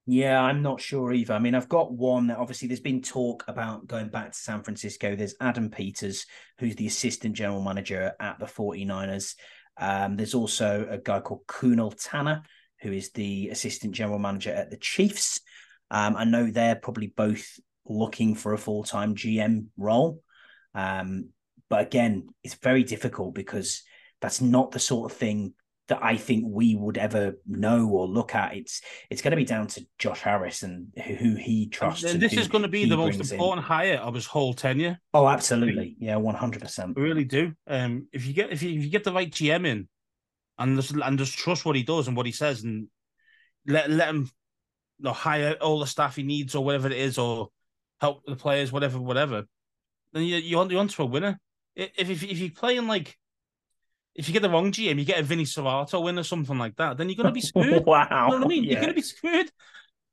Yeah, 0.06 0.42
I'm 0.42 0.62
not 0.62 0.80
sure 0.80 1.12
either. 1.12 1.32
I 1.32 1.38
mean, 1.38 1.54
I've 1.54 1.68
got 1.68 1.92
one. 1.92 2.30
Obviously, 2.30 2.66
there's 2.66 2.80
been 2.80 3.02
talk 3.02 3.44
about 3.46 3.86
going 3.86 4.08
back 4.08 4.32
to 4.32 4.38
San 4.38 4.62
Francisco. 4.62 5.14
There's 5.14 5.36
Adam 5.40 5.70
Peters, 5.70 6.26
who's 6.58 6.74
the 6.74 6.88
assistant 6.88 7.36
general 7.36 7.62
manager 7.62 8.12
at 8.18 8.40
the 8.40 8.46
49ers. 8.46 9.36
Um, 9.80 10.16
there's 10.16 10.34
also 10.34 10.86
a 10.90 10.98
guy 10.98 11.20
called 11.20 11.46
Kunal 11.46 11.94
Tanner, 11.96 12.42
who 12.80 12.90
is 12.90 13.12
the 13.12 13.48
assistant 13.50 13.94
general 13.94 14.18
manager 14.18 14.52
at 14.52 14.70
the 14.70 14.76
Chiefs. 14.76 15.40
Um, 15.90 16.16
I 16.16 16.24
know 16.24 16.50
they're 16.50 16.74
probably 16.74 17.12
both 17.16 17.46
looking 17.86 18.34
for 18.34 18.54
a 18.54 18.58
full 18.58 18.82
time 18.82 19.14
GM 19.14 19.66
role. 19.76 20.20
Um, 20.74 21.28
but 21.68 21.86
again, 21.86 22.28
it's 22.42 22.54
very 22.54 22.82
difficult 22.82 23.34
because 23.34 23.82
that's 24.22 24.40
not 24.40 24.70
the 24.70 24.78
sort 24.78 25.12
of 25.12 25.18
thing 25.18 25.52
that 25.88 25.98
I 26.02 26.16
think 26.16 26.44
we 26.46 26.74
would 26.74 26.96
ever 26.96 27.34
know 27.46 27.86
or 27.88 28.06
look 28.06 28.34
at. 28.34 28.54
It's 28.56 28.80
it's 29.10 29.20
going 29.20 29.32
to 29.32 29.36
be 29.36 29.44
down 29.44 29.66
to 29.66 29.86
Josh 29.98 30.20
Harris 30.20 30.62
and 30.62 30.86
who, 31.04 31.14
who 31.14 31.34
he 31.34 31.68
trusts. 31.68 32.04
and 32.04 32.14
and 32.14 32.22
this 32.22 32.34
is 32.34 32.48
going 32.48 32.62
to 32.62 32.68
be 32.68 32.86
the 32.86 32.96
most 32.96 33.16
brings 33.16 33.32
in. 33.32 33.36
important 33.36 33.66
hire 33.66 33.96
of 33.96 34.14
his 34.14 34.24
whole 34.24 34.54
tenure. 34.54 34.98
Oh, 35.12 35.28
absolutely. 35.28 35.96
Yeah, 35.98 36.16
one 36.16 36.36
hundred 36.36 36.62
percent. 36.62 36.96
Really 36.96 37.24
do. 37.24 37.52
Um, 37.66 38.06
if 38.12 38.26
you 38.26 38.32
get 38.32 38.50
if 38.50 38.62
you, 38.62 38.78
if 38.78 38.84
you 38.84 38.90
get 38.90 39.04
the 39.04 39.12
right 39.12 39.30
GM 39.30 39.66
in, 39.66 39.88
and 40.58 40.80
just 40.80 40.92
and 40.92 41.18
just 41.18 41.36
trust 41.36 41.64
what 41.64 41.76
he 41.76 41.82
does 41.82 42.06
and 42.06 42.16
what 42.16 42.26
he 42.26 42.32
says, 42.32 42.62
and 42.62 42.86
let 43.66 43.90
let 43.90 44.08
him, 44.08 44.30
you 44.98 45.04
know, 45.04 45.12
hire 45.12 45.56
all 45.60 45.80
the 45.80 45.86
staff 45.86 46.16
he 46.16 46.22
needs 46.22 46.54
or 46.54 46.64
whatever 46.64 46.86
it 46.86 46.94
is, 46.96 47.18
or 47.18 47.48
help 48.00 48.24
the 48.24 48.36
players, 48.36 48.72
whatever, 48.72 49.00
whatever. 49.00 49.44
Then 50.12 50.22
you 50.22 50.36
you 50.36 50.58
on 50.58 50.70
you 50.70 50.78
onto 50.78 51.02
a 51.02 51.06
winner. 51.06 51.40
If 51.74 52.10
if 52.10 52.22
if 52.22 52.38
you're 52.38 52.50
playing 52.50 52.86
like, 52.86 53.16
if 54.14 54.28
you 54.28 54.32
get 54.32 54.42
the 54.42 54.50
wrong 54.50 54.72
GM, 54.72 54.98
you 54.98 55.04
get 55.04 55.20
a 55.20 55.22
Vinny 55.22 55.44
Cerrato 55.44 56.02
win 56.02 56.18
or 56.18 56.22
something 56.22 56.58
like 56.58 56.76
that, 56.76 56.98
then 56.98 57.08
you're 57.08 57.16
gonna 57.16 57.32
be 57.32 57.40
screwed. 57.52 57.84
wow. 57.86 58.26
You 58.26 58.32
know 58.32 58.38
what 58.38 58.44
I 58.44 58.48
mean? 58.48 58.64
You're 58.64 58.76
going 58.76 58.88
to 58.88 58.94
be 58.94 59.02
screwed. 59.02 59.50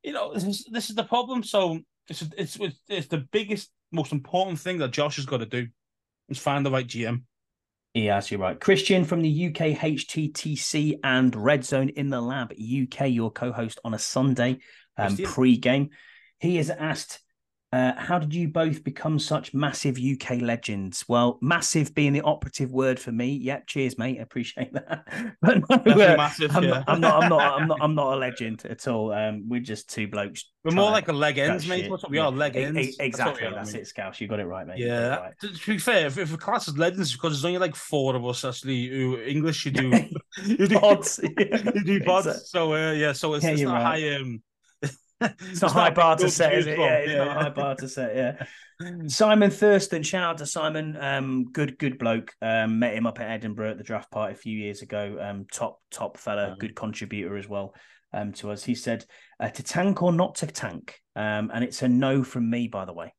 You 0.02 0.12
know, 0.12 0.32
this 0.32 0.44
is, 0.44 0.66
this 0.70 0.88
is 0.88 0.96
the 0.96 1.04
problem. 1.04 1.42
So 1.42 1.80
it's, 2.08 2.22
it's 2.36 2.56
it's 2.56 2.80
it's 2.88 3.06
the 3.08 3.18
biggest, 3.18 3.70
most 3.92 4.12
important 4.12 4.58
thing 4.58 4.78
that 4.78 4.90
Josh 4.90 5.16
has 5.16 5.26
got 5.26 5.38
to 5.38 5.46
do 5.46 5.68
is 6.28 6.38
find 6.38 6.64
the 6.64 6.70
right 6.70 6.86
GM. 6.86 7.22
Yes, 7.94 8.30
you're 8.30 8.40
right. 8.40 8.58
Christian 8.58 9.04
from 9.04 9.20
the 9.20 9.46
UK 9.48 9.76
HTTC 9.76 11.00
and 11.02 11.34
Red 11.34 11.64
Zone 11.64 11.88
in 11.88 12.08
the 12.08 12.20
Lab 12.20 12.52
UK, 12.52 13.08
your 13.08 13.32
co-host 13.32 13.80
on 13.84 13.94
a 13.94 13.98
Sunday 13.98 14.58
um, 14.96 15.16
pre-game. 15.16 15.90
He 16.38 16.56
has 16.56 16.70
asked, 16.70 17.20
uh, 17.72 17.92
"How 17.96 18.18
did 18.18 18.34
you 18.34 18.48
both 18.48 18.82
become 18.82 19.18
such 19.18 19.54
massive 19.54 19.96
UK 19.98 20.40
legends?" 20.40 21.04
Well, 21.08 21.38
massive 21.40 21.94
being 21.94 22.12
the 22.12 22.20
operative 22.22 22.72
word 22.72 22.98
for 22.98 23.12
me. 23.12 23.32
Yep, 23.34 23.66
cheers, 23.66 23.96
mate. 23.98 24.18
I 24.18 24.22
appreciate 24.22 24.72
that. 24.72 25.06
But 25.42 25.62
no, 25.86 25.92
uh, 25.92 26.16
massive. 26.16 26.54
I'm, 26.56 26.64
yeah. 26.64 26.70
not, 26.70 26.84
I'm 26.88 27.00
not. 27.00 27.22
I'm 27.22 27.28
not. 27.28 27.60
I'm 27.60 27.68
not. 27.68 27.78
I'm 27.82 27.94
not 27.94 28.12
a 28.14 28.16
legend 28.16 28.64
at 28.68 28.86
all. 28.88 29.12
Um, 29.12 29.48
we're 29.48 29.60
just 29.60 29.88
two 29.90 30.08
blokes. 30.08 30.44
We're 30.64 30.72
more 30.74 30.90
like 30.90 31.08
a 31.08 31.12
legends, 31.12 31.66
mate. 31.66 31.82
shit. 31.82 31.90
That's 31.90 32.02
what 32.02 32.10
we 32.10 32.18
Yeah. 32.18 32.24
are, 32.26 32.32
legends. 32.32 32.76
E- 32.78 32.80
e- 32.80 32.84
ends. 32.84 32.96
That's 32.98 33.06
exactly. 33.08 33.48
That's 33.54 33.74
it, 33.74 33.86
Scouse. 33.86 34.20
You 34.20 34.28
got 34.28 34.40
it 34.40 34.44
right, 34.46 34.66
mate. 34.66 34.78
You 34.78 34.88
got 34.88 34.92
it 34.94 34.96
Yeah. 34.98 35.16
right. 35.16 35.32
To, 35.40 35.48
to 35.54 35.66
be 35.72 35.78
fair, 35.78 36.06
if, 36.06 36.18
if 36.18 36.34
a 36.34 36.36
class 36.36 36.68
is 36.68 36.76
legends, 36.76 37.12
because 37.12 37.32
there's 37.32 37.44
only 37.46 37.58
like 37.58 37.74
four 37.74 38.14
of 38.16 38.26
us 38.26 38.44
actually 38.44 38.88
who 38.88 39.18
English 39.18 39.64
you 39.64 39.70
do 39.70 39.88
you 40.44 40.66
do 40.66 40.78
Pods. 40.78 41.18
you 41.22 41.84
do 41.84 42.00
pods. 42.04 42.26
Exactly. 42.26 42.44
So 42.46 42.74
uh, 42.74 42.92
yeah, 42.92 43.12
so 43.12 43.32
it's, 43.34 43.44
Yeah, 43.44 43.50
it's 43.52 43.62
not 43.62 43.72
right. 43.82 44.02
high 44.02 44.16
um 44.16 44.42
It's 45.20 45.60
not 45.60 45.70
a 45.72 45.74
high 45.74 45.90
bar 45.90 46.16
to 46.16 46.30
set, 46.30 46.54
is 46.54 46.66
it? 46.66 46.78
Yeah, 46.78 46.94
it's 46.96 47.14
not 47.14 47.28
a 47.28 47.40
high 47.40 47.50
bar 47.50 47.74
to 47.76 47.88
set. 47.88 48.16
Yeah. 48.16 48.46
Simon 49.08 49.50
Thurston, 49.50 50.02
shout 50.02 50.22
out 50.22 50.38
to 50.38 50.46
Simon. 50.46 50.96
Um, 50.98 51.52
good, 51.52 51.78
good 51.78 51.98
bloke. 51.98 52.34
Um, 52.40 52.78
met 52.78 52.94
him 52.94 53.06
up 53.06 53.20
at 53.20 53.30
Edinburgh 53.30 53.72
at 53.72 53.78
the 53.78 53.84
draft 53.84 54.10
party 54.10 54.32
a 54.32 54.36
few 54.36 54.56
years 54.56 54.80
ago. 54.80 55.18
Um, 55.20 55.46
top, 55.52 55.80
top 55.90 56.16
fella, 56.16 56.48
Yeah. 56.48 56.54
good 56.58 56.74
contributor 56.74 57.36
as 57.36 57.48
well. 57.48 57.74
Um, 58.12 58.32
to 58.34 58.50
us, 58.50 58.64
he 58.64 58.74
said 58.74 59.04
uh, 59.38 59.50
to 59.50 59.62
tank 59.62 60.02
or 60.02 60.12
not 60.12 60.36
to 60.36 60.46
tank. 60.46 60.98
Um, 61.14 61.50
and 61.52 61.62
it's 61.62 61.82
a 61.82 61.88
no 61.88 62.24
from 62.24 62.48
me, 62.48 62.68
by 62.68 62.84
the 62.86 62.94
way. 62.94 63.12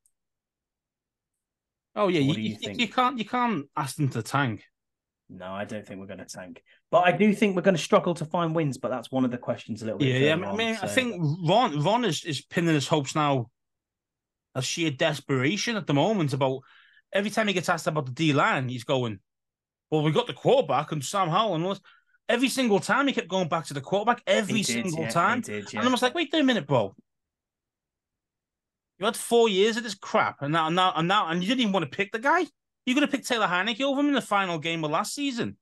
Oh 1.96 2.08
yeah, 2.08 2.22
you, 2.22 2.34
you 2.34 2.50
you, 2.52 2.56
think? 2.58 2.80
you 2.80 2.88
can't 2.88 3.18
you 3.20 3.26
can't 3.26 3.66
ask 3.76 3.98
them 3.98 4.10
to 4.10 4.24
tank. 4.24 4.64
No, 5.30 5.46
I 5.52 5.66
don't 5.66 5.86
think 5.86 6.00
we're 6.00 6.08
going 6.08 6.20
to 6.20 6.26
tank, 6.26 6.62
but 6.92 7.08
I 7.08 7.14
do 7.14 7.34
think 7.34 7.56
we're 7.56 7.62
going 7.62 7.76
to 7.76 7.82
struggle 7.82 8.14
to 8.16 8.26
find 8.26 8.54
wins. 8.54 8.78
But 8.78 8.92
that's 8.92 9.12
one 9.12 9.24
of 9.24 9.32
the 9.32 9.38
questions 9.38 9.82
a 9.82 9.86
little 9.86 10.00
bit. 10.00 10.10
Yeah, 10.10 10.28
yeah. 10.28 10.34
I 10.34 10.36
mean, 10.36 10.46
I, 10.46 10.50
on, 10.50 10.58
mean, 10.58 10.78
I 10.82 10.88
think 10.88 11.22
Ron 11.48 11.82
Ron 11.82 12.06
is, 12.06 12.26
is 12.26 12.42
pinning 12.42 12.76
his 12.76 12.88
hopes 12.88 13.16
now 13.16 13.50
as 14.54 14.66
sheer 14.66 14.92
desperation 14.92 15.78
at 15.78 15.88
the 15.88 15.94
moment 15.94 16.34
about 16.34 16.60
every 17.14 17.32
time 17.32 17.48
he 17.48 17.54
gets 17.54 17.70
asked 17.70 17.88
about 17.88 18.06
the 18.06 18.12
D 18.12 18.34
line, 18.34 18.68
he's 18.68 18.84
going, 18.84 19.20
Well, 19.90 20.04
we 20.04 20.12
got 20.12 20.28
the 20.28 20.34
quarterback 20.34 20.92
and 20.92 21.04
Sam 21.04 21.30
Howell 21.30 21.56
and 21.56 21.64
all 21.64 21.70
this. 21.72 21.82
Every 22.28 22.50
single 22.50 22.80
time 22.80 23.08
he 23.08 23.14
kept 23.14 23.28
going 23.30 23.48
back 23.48 23.66
to 23.66 23.74
the 23.74 23.82
quarterback, 23.82 24.22
every 24.28 24.62
did, 24.62 24.66
single 24.66 25.02
yeah, 25.02 25.10
time. 25.10 25.42
did, 25.42 25.74
And 25.74 25.88
I 25.88 25.92
was 25.92 26.02
like, 26.02 26.16
wait 26.16 26.34
a 26.34 26.44
minute, 26.44 26.68
bro. 26.68 26.96
You 29.00 29.06
had 29.06 29.18
four 29.18 29.50
years 29.50 29.76
of 29.76 29.84
this 29.84 29.96
crap, 29.96 30.42
and 30.42 30.54
now, 30.54 30.68
and 30.68 30.76
now, 30.76 30.94
and 30.96 31.08
now, 31.08 31.28
and 31.28 31.42
you 31.42 31.50
didn't 31.50 31.62
even 31.62 31.74
want 31.74 31.92
to 31.92 31.98
pick 31.98 32.12
the 32.12 32.20
guy. 32.20 32.46
You're 32.86 32.96
going 32.96 33.06
to 33.06 33.12
pick 33.12 33.26
Taylor 33.26 33.48
Heinicke 33.48 33.82
over 33.82 34.00
him 34.00 34.08
in 34.08 34.14
the 34.14 34.22
final 34.22 34.60
game 34.60 34.84
of 34.86 34.92
last 34.92 35.14
season 35.14 35.58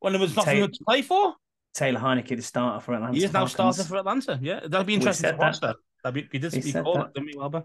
when 0.00 0.12
there 0.12 0.20
was 0.20 0.34
nothing 0.36 0.56
Taylor- 0.56 0.68
to 0.68 0.84
play 0.86 1.02
for. 1.02 1.34
Taylor 1.72 2.00
Heinicke, 2.00 2.34
the 2.34 2.42
starter 2.42 2.80
for 2.84 2.94
Atlanta. 2.94 3.12
He 3.16 3.24
is 3.24 3.32
now 3.32 3.46
Falcons. 3.46 3.52
starting 3.76 3.84
for 3.84 3.96
Atlanta. 3.98 4.38
Yeah, 4.42 4.60
that'd 4.66 4.86
be 4.86 4.94
interesting 4.94 5.30
to 5.30 5.36
watch 5.36 5.60
that. 5.60 5.68
that. 5.68 5.76
That'd 6.02 6.14
be, 6.14 6.28
we 6.32 6.38
did 6.40 6.50
speak 6.50 6.74
all 6.84 6.94
that. 6.94 6.98
that, 6.98 7.14
didn't 7.14 7.26
we, 7.26 7.34
Wilbur? 7.38 7.62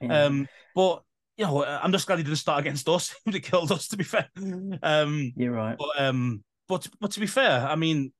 Yeah. 0.00 0.24
Um, 0.26 0.48
but 0.74 1.02
you 1.36 1.46
know, 1.46 1.64
I'm 1.64 1.90
just 1.90 2.06
glad 2.06 2.18
he 2.18 2.22
didn't 2.24 2.36
start 2.38 2.60
against 2.60 2.88
us. 2.88 3.10
He 3.24 3.30
would 3.30 3.34
have 3.34 3.42
killed 3.42 3.72
us, 3.72 3.88
to 3.88 3.96
be 3.96 4.04
fair. 4.04 4.28
Um, 4.82 5.32
You're 5.36 5.52
right. 5.52 5.76
but 5.76 6.00
um, 6.00 6.44
but 6.68 6.86
but 7.00 7.10
to 7.12 7.20
be 7.20 7.26
fair, 7.26 7.66
I 7.66 7.74
mean, 7.74 8.12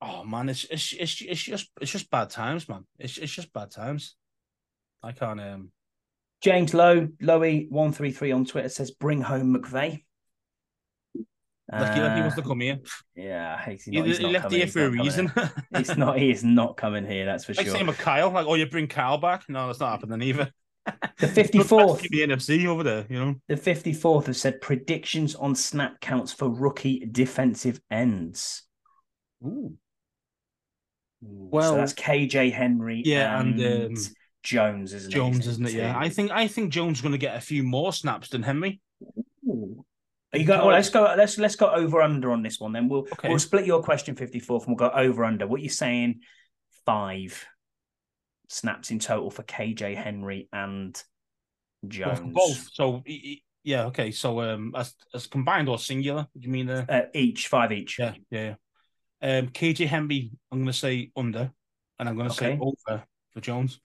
oh 0.00 0.24
man, 0.24 0.48
it's 0.48 0.64
it's 0.70 0.94
it's, 0.94 1.20
it's 1.20 1.42
just 1.42 1.68
it's 1.80 1.90
just 1.92 2.10
bad 2.10 2.30
times, 2.30 2.66
man. 2.68 2.86
It's 2.98 3.18
it's 3.18 3.32
just 3.32 3.52
bad 3.52 3.70
times. 3.72 4.14
I 5.02 5.12
can't 5.12 5.40
um. 5.40 5.70
James 6.40 6.72
Lowe, 6.72 7.08
Lowy 7.20 7.68
one 7.70 7.92
three 7.92 8.10
three 8.10 8.32
on 8.32 8.46
Twitter 8.46 8.68
says, 8.70 8.90
"Bring 8.90 9.20
home 9.20 9.54
McVay." 9.54 10.04
Lucky 11.72 12.00
that 12.00 12.16
he 12.16 12.20
wants 12.20 12.36
to 12.36 12.42
Uh, 12.42 12.46
come 12.46 12.60
here. 12.60 12.78
Yeah, 13.16 13.64
he's 13.64 13.84
He, 13.84 13.92
not, 13.92 14.06
he's 14.06 14.18
he 14.18 14.24
not 14.24 14.32
left 14.32 14.42
coming, 14.44 14.58
here 14.58 14.66
for 14.68 14.84
a 14.84 14.90
reason. 14.90 15.32
He's 15.76 15.96
not. 15.96 16.18
He 16.18 16.30
is 16.30 16.44
not 16.44 16.76
coming 16.76 17.06
here. 17.06 17.24
That's 17.24 17.44
for 17.46 17.54
like 17.54 17.66
sure. 17.66 17.74
same 17.76 17.86
with 17.86 17.98
Kyle. 17.98 18.30
Like, 18.30 18.46
oh, 18.46 18.54
you 18.54 18.66
bring 18.66 18.86
Kyle 18.88 19.16
back? 19.18 19.44
No, 19.48 19.66
that's 19.68 19.80
not 19.80 19.90
happening 19.92 20.20
either. 20.22 20.50
The 20.84 20.92
54th. 21.28 22.00
The 22.08 22.20
NFC 22.26 22.66
over 22.66 22.82
there, 22.82 23.06
you 23.08 23.18
know. 23.18 23.34
The 23.48 23.56
fifty 23.56 23.92
fourth 23.92 24.26
has 24.26 24.38
said 24.40 24.60
predictions 24.60 25.34
on 25.34 25.54
snap 25.54 26.00
counts 26.00 26.32
for 26.32 26.50
rookie 26.50 27.06
defensive 27.10 27.80
ends. 27.90 28.64
Ooh. 29.44 29.76
so 31.22 31.28
Well, 31.28 31.76
that's 31.76 31.94
KJ 31.94 32.52
Henry. 32.52 33.02
yeah, 33.04 33.40
and, 33.40 33.58
and, 33.60 33.96
um, 33.96 34.04
Jones, 34.42 34.92
isn't 34.92 35.12
it? 35.12 35.14
Jones, 35.14 35.46
isn't 35.46 35.66
it? 35.68 35.72
Yeah. 35.72 35.96
I 35.96 36.08
think 36.08 36.30
I 36.32 36.48
think 36.48 36.72
Jones 36.72 36.98
is 36.98 37.02
going 37.02 37.12
to 37.12 37.18
get 37.18 37.36
a 37.36 37.40
few 37.40 37.62
more 37.62 37.92
snaps 37.92 38.28
than 38.28 38.42
Henry. 38.42 38.80
Are 40.32 40.38
you 40.38 40.46
go, 40.46 40.56
well, 40.58 40.68
let's 40.74 40.88
go. 40.88 41.14
Let's 41.16 41.36
let's 41.38 41.56
go 41.56 41.70
over 41.70 42.00
under 42.00 42.32
on 42.32 42.42
this 42.42 42.58
one. 42.58 42.72
Then 42.72 42.88
we'll 42.88 43.06
Okay. 43.12 43.28
we'll 43.28 43.38
split 43.38 43.66
your 43.66 43.82
question 43.82 44.14
fifty 44.16 44.40
fourth, 44.40 44.66
and 44.66 44.74
we'll 44.76 44.88
go 44.88 44.94
over 44.94 45.24
under. 45.24 45.46
What 45.46 45.60
you 45.60 45.68
saying? 45.68 46.20
Five 46.86 47.44
snaps 48.48 48.90
in 48.90 48.98
total 48.98 49.30
for 49.30 49.42
KJ 49.42 49.94
Henry 49.96 50.48
and 50.52 51.00
Jones. 51.86 52.32
both. 52.34 52.68
So 52.72 53.02
yeah, 53.64 53.84
okay. 53.86 54.10
So 54.10 54.40
um, 54.40 54.72
as 54.74 54.94
as 55.14 55.26
combined 55.26 55.68
or 55.68 55.78
singular? 55.78 56.26
Do 56.38 56.46
you 56.46 56.50
mean 56.52 56.70
uh, 56.70 56.84
Uh, 56.88 57.02
each 57.14 57.48
five 57.48 57.70
each. 57.72 57.98
yeah, 57.98 58.14
yeah. 58.30 58.54
yeah. 59.20 59.38
Um, 59.38 59.48
KJ 59.48 59.86
Henry, 59.86 60.32
I'm 60.50 60.58
going 60.58 60.66
to 60.66 60.72
say 60.72 61.12
under, 61.14 61.52
and 61.98 62.08
I'm 62.08 62.16
going 62.16 62.28
to 62.30 62.34
say 62.34 62.58
over 62.60 63.04
for 63.30 63.40
Jones. 63.40 63.80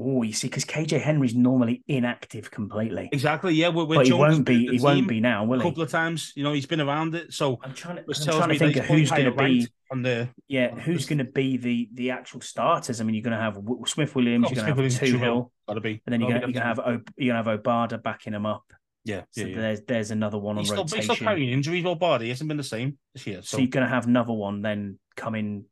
Oh, 0.00 0.22
you 0.22 0.32
see, 0.32 0.46
because 0.46 0.64
KJ 0.64 1.00
Henry's 1.00 1.34
normally 1.34 1.82
inactive 1.88 2.50
completely, 2.50 3.08
Exactly. 3.10 3.54
Yeah, 3.54 3.70
we're, 3.70 3.86
but 3.86 4.06
he 4.06 4.12
won't 4.12 4.44
be. 4.46 4.68
He 4.68 4.78
won't 4.80 5.08
be 5.08 5.18
now, 5.18 5.44
will 5.44 5.58
he? 5.58 5.66
a 5.66 5.68
couple 5.68 5.82
of 5.82 5.90
times. 5.90 6.32
You 6.36 6.44
know, 6.44 6.52
he's 6.52 6.66
been 6.66 6.80
around 6.80 7.16
it, 7.16 7.32
so 7.32 7.58
I'm 7.62 7.74
trying 7.74 7.96
to. 7.96 8.04
I'm 8.06 8.38
trying 8.38 8.48
to 8.50 8.58
think 8.58 8.76
of 8.76 8.84
who's 8.84 9.10
going 9.10 9.24
to 9.24 9.32
be. 9.32 9.66
on 9.90 10.02
the. 10.02 10.28
Yeah, 10.46 10.68
on 10.72 10.78
who's 10.78 11.06
going 11.06 11.18
to 11.18 11.24
be 11.24 11.56
the 11.56 11.88
the 11.94 12.10
actual 12.12 12.40
starters? 12.40 13.00
I 13.00 13.04
mean, 13.04 13.14
you're 13.14 13.24
going 13.24 13.36
to 13.36 13.42
have 13.42 13.58
Smith 13.86 14.14
Williams. 14.14 14.50
You're 14.50 14.64
going 14.64 14.74
to 14.76 14.82
have 14.82 14.92
Smith-Williams, 14.92 15.20
Toohill, 15.20 15.50
Got 15.66 15.74
to 15.74 15.80
be. 15.80 16.00
and 16.06 16.12
then 16.12 16.20
you're 16.20 16.30
going 16.30 16.42
to 16.42 16.46
you're 16.46 16.62
going 16.62 16.76
to 16.76 16.82
have 16.82 17.02
you're 17.16 17.34
going 17.34 17.44
to 17.44 17.50
have 17.50 17.60
Obada 17.60 18.00
backing 18.00 18.34
him 18.34 18.46
up. 18.46 18.64
Yeah, 19.04 19.22
So 19.30 19.40
yeah, 19.40 19.46
yeah. 19.46 19.60
there's 19.60 19.80
there's 19.82 20.10
another 20.10 20.38
one 20.38 20.58
on 20.58 20.62
He's 20.64 20.68
still, 20.70 20.82
he's 20.84 20.92
rotation. 20.92 21.14
still 21.14 21.26
carrying 21.26 21.48
injuries. 21.48 21.84
Or 21.84 21.96
body 21.96 22.26
he 22.26 22.30
hasn't 22.30 22.46
been 22.46 22.56
the 22.58 22.62
same 22.62 22.98
this 23.14 23.26
year. 23.26 23.40
so 23.42 23.56
So, 23.56 23.58
you're 23.58 23.68
going 23.68 23.86
to 23.86 23.90
have 23.90 24.06
another 24.06 24.34
one 24.34 24.60
then 24.60 24.98
coming 25.16 25.64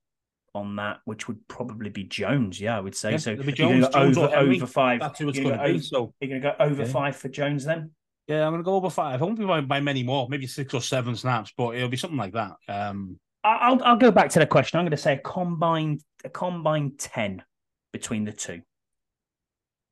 on 0.56 0.76
that, 0.76 0.98
which 1.04 1.28
would 1.28 1.46
probably 1.48 1.90
be 1.90 2.04
Jones. 2.04 2.60
Yeah, 2.60 2.76
I 2.76 2.80
would 2.80 2.94
say 2.96 3.12
Yeah, 3.12 3.16
so. 3.18 3.30
it'll 3.32 3.44
you're 3.44 3.54
going 3.54 3.80
Jones, 3.82 3.86
to 3.86 3.92
go 3.92 3.98
Jones 4.04 4.18
over 4.18 4.36
over 4.36 4.66
five. 4.66 5.00
that's 5.00 5.18
who 5.20 5.28
it's 5.28 5.38
going 5.38 5.50
to 5.52 5.56
go 5.58 5.72
be. 5.72 5.78
So 5.78 6.14
You're 6.20 6.28
going 6.30 6.42
to 6.42 6.48
go 6.50 6.56
over 6.64 6.82
Yeah. 6.82 6.88
five 6.88 7.16
for 7.16 7.28
Jones 7.28 7.64
then. 7.64 7.90
yeah, 8.26 8.44
I'm 8.46 8.52
going 8.52 8.62
to 8.62 8.64
go 8.64 8.74
over 8.74 8.90
five. 8.90 9.20
I 9.20 9.24
won't 9.24 9.38
be 9.38 9.44
by, 9.46 9.60
by 9.60 9.80
many 9.80 10.02
more, 10.02 10.28
maybe 10.28 10.46
six 10.46 10.74
or 10.74 10.80
seven 10.80 11.14
snaps, 11.14 11.52
but 11.56 11.76
it'll 11.76 11.88
be 11.88 11.96
something 11.96 12.18
like 12.18 12.32
that. 12.32 12.52
Um, 12.68 13.18
I'll 13.44 13.80
I'll 13.84 13.96
go 13.96 14.10
back 14.10 14.30
to 14.30 14.40
the 14.40 14.46
question. 14.46 14.78
I'm 14.78 14.84
going 14.84 14.90
to 14.90 14.96
say 14.96 15.12
a 15.12 15.18
combined 15.18 16.00
a 16.24 16.28
combined 16.28 16.98
ten 16.98 17.44
between 17.92 18.24
the 18.24 18.32
two. 18.32 18.60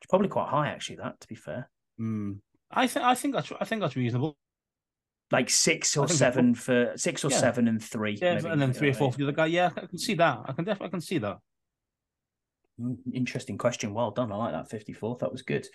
It's 0.01 0.11
probably 0.11 0.29
quite 0.29 0.49
high, 0.49 0.69
actually. 0.69 0.97
That 0.97 1.21
to 1.21 1.29
be 1.29 1.35
fair. 1.37 1.71
mm, 2.01 2.39
I 2.71 2.87
think 2.89 3.05
I 3.07 3.15
think 3.15 3.35
that's 3.35 3.53
I 3.61 3.65
think 3.65 3.81
that's 3.81 3.95
reasonable. 3.97 4.37
Like 5.35 5.51
six 5.51 5.97
or 5.97 6.07
think 6.07 6.18
they're 6.18 6.32
seven 6.32 6.55
for 6.55 6.93
six 6.97 7.24
or 7.24 7.30
Yeah. 7.30 7.39
seven 7.39 7.68
and 7.68 7.82
three. 7.82 8.16
Yeah, 8.20 8.35
maybe, 8.37 8.49
and 8.49 8.62
then 8.62 8.72
three 8.72 8.91
or 8.91 8.95
four 8.95 9.11
for 9.12 9.18
the 9.18 9.24
other 9.24 9.32
guy. 9.32 9.47
Yeah, 9.47 9.70
I 9.76 9.87
can 9.87 9.99
see 9.99 10.14
that. 10.14 10.41
I 10.47 10.53
can 10.53 10.64
definitely 10.64 10.87
I 10.87 10.91
can 10.91 11.01
see 11.01 11.18
that. 11.18 11.37
I 12.78 12.82
mean? 12.82 12.99
Mm, 13.09 13.14
Interesting 13.14 13.59
question. 13.59 13.95
Well 13.95 14.11
done. 14.11 14.32
I 14.32 14.37
like 14.37 14.53
that 14.53 14.70
54th. 14.70 15.18
That 15.20 15.32
was 15.32 15.43
good. 15.43 15.66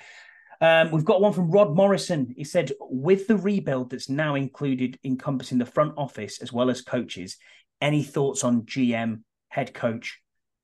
Um, 0.61 0.91
we've 0.91 1.05
got 1.05 1.21
one 1.21 1.33
from 1.33 1.51
Rod 1.51 1.75
Morrison. 1.75 2.33
He 2.35 2.43
said, 2.43 2.71
with 2.81 3.27
the 3.27 3.37
rebuild 3.37 3.91
that's 3.91 4.09
now 4.09 4.35
included 4.35 4.99
encompassing 5.03 5.57
the 5.57 5.65
front 5.65 5.93
office 5.97 6.41
as 6.41 6.51
well 6.51 6.69
as 6.69 6.81
coaches, 6.81 7.37
any 7.81 8.03
thoughts 8.03 8.43
on 8.43 8.63
GM, 8.63 9.21
head 9.49 9.73
coach, 9.73 10.19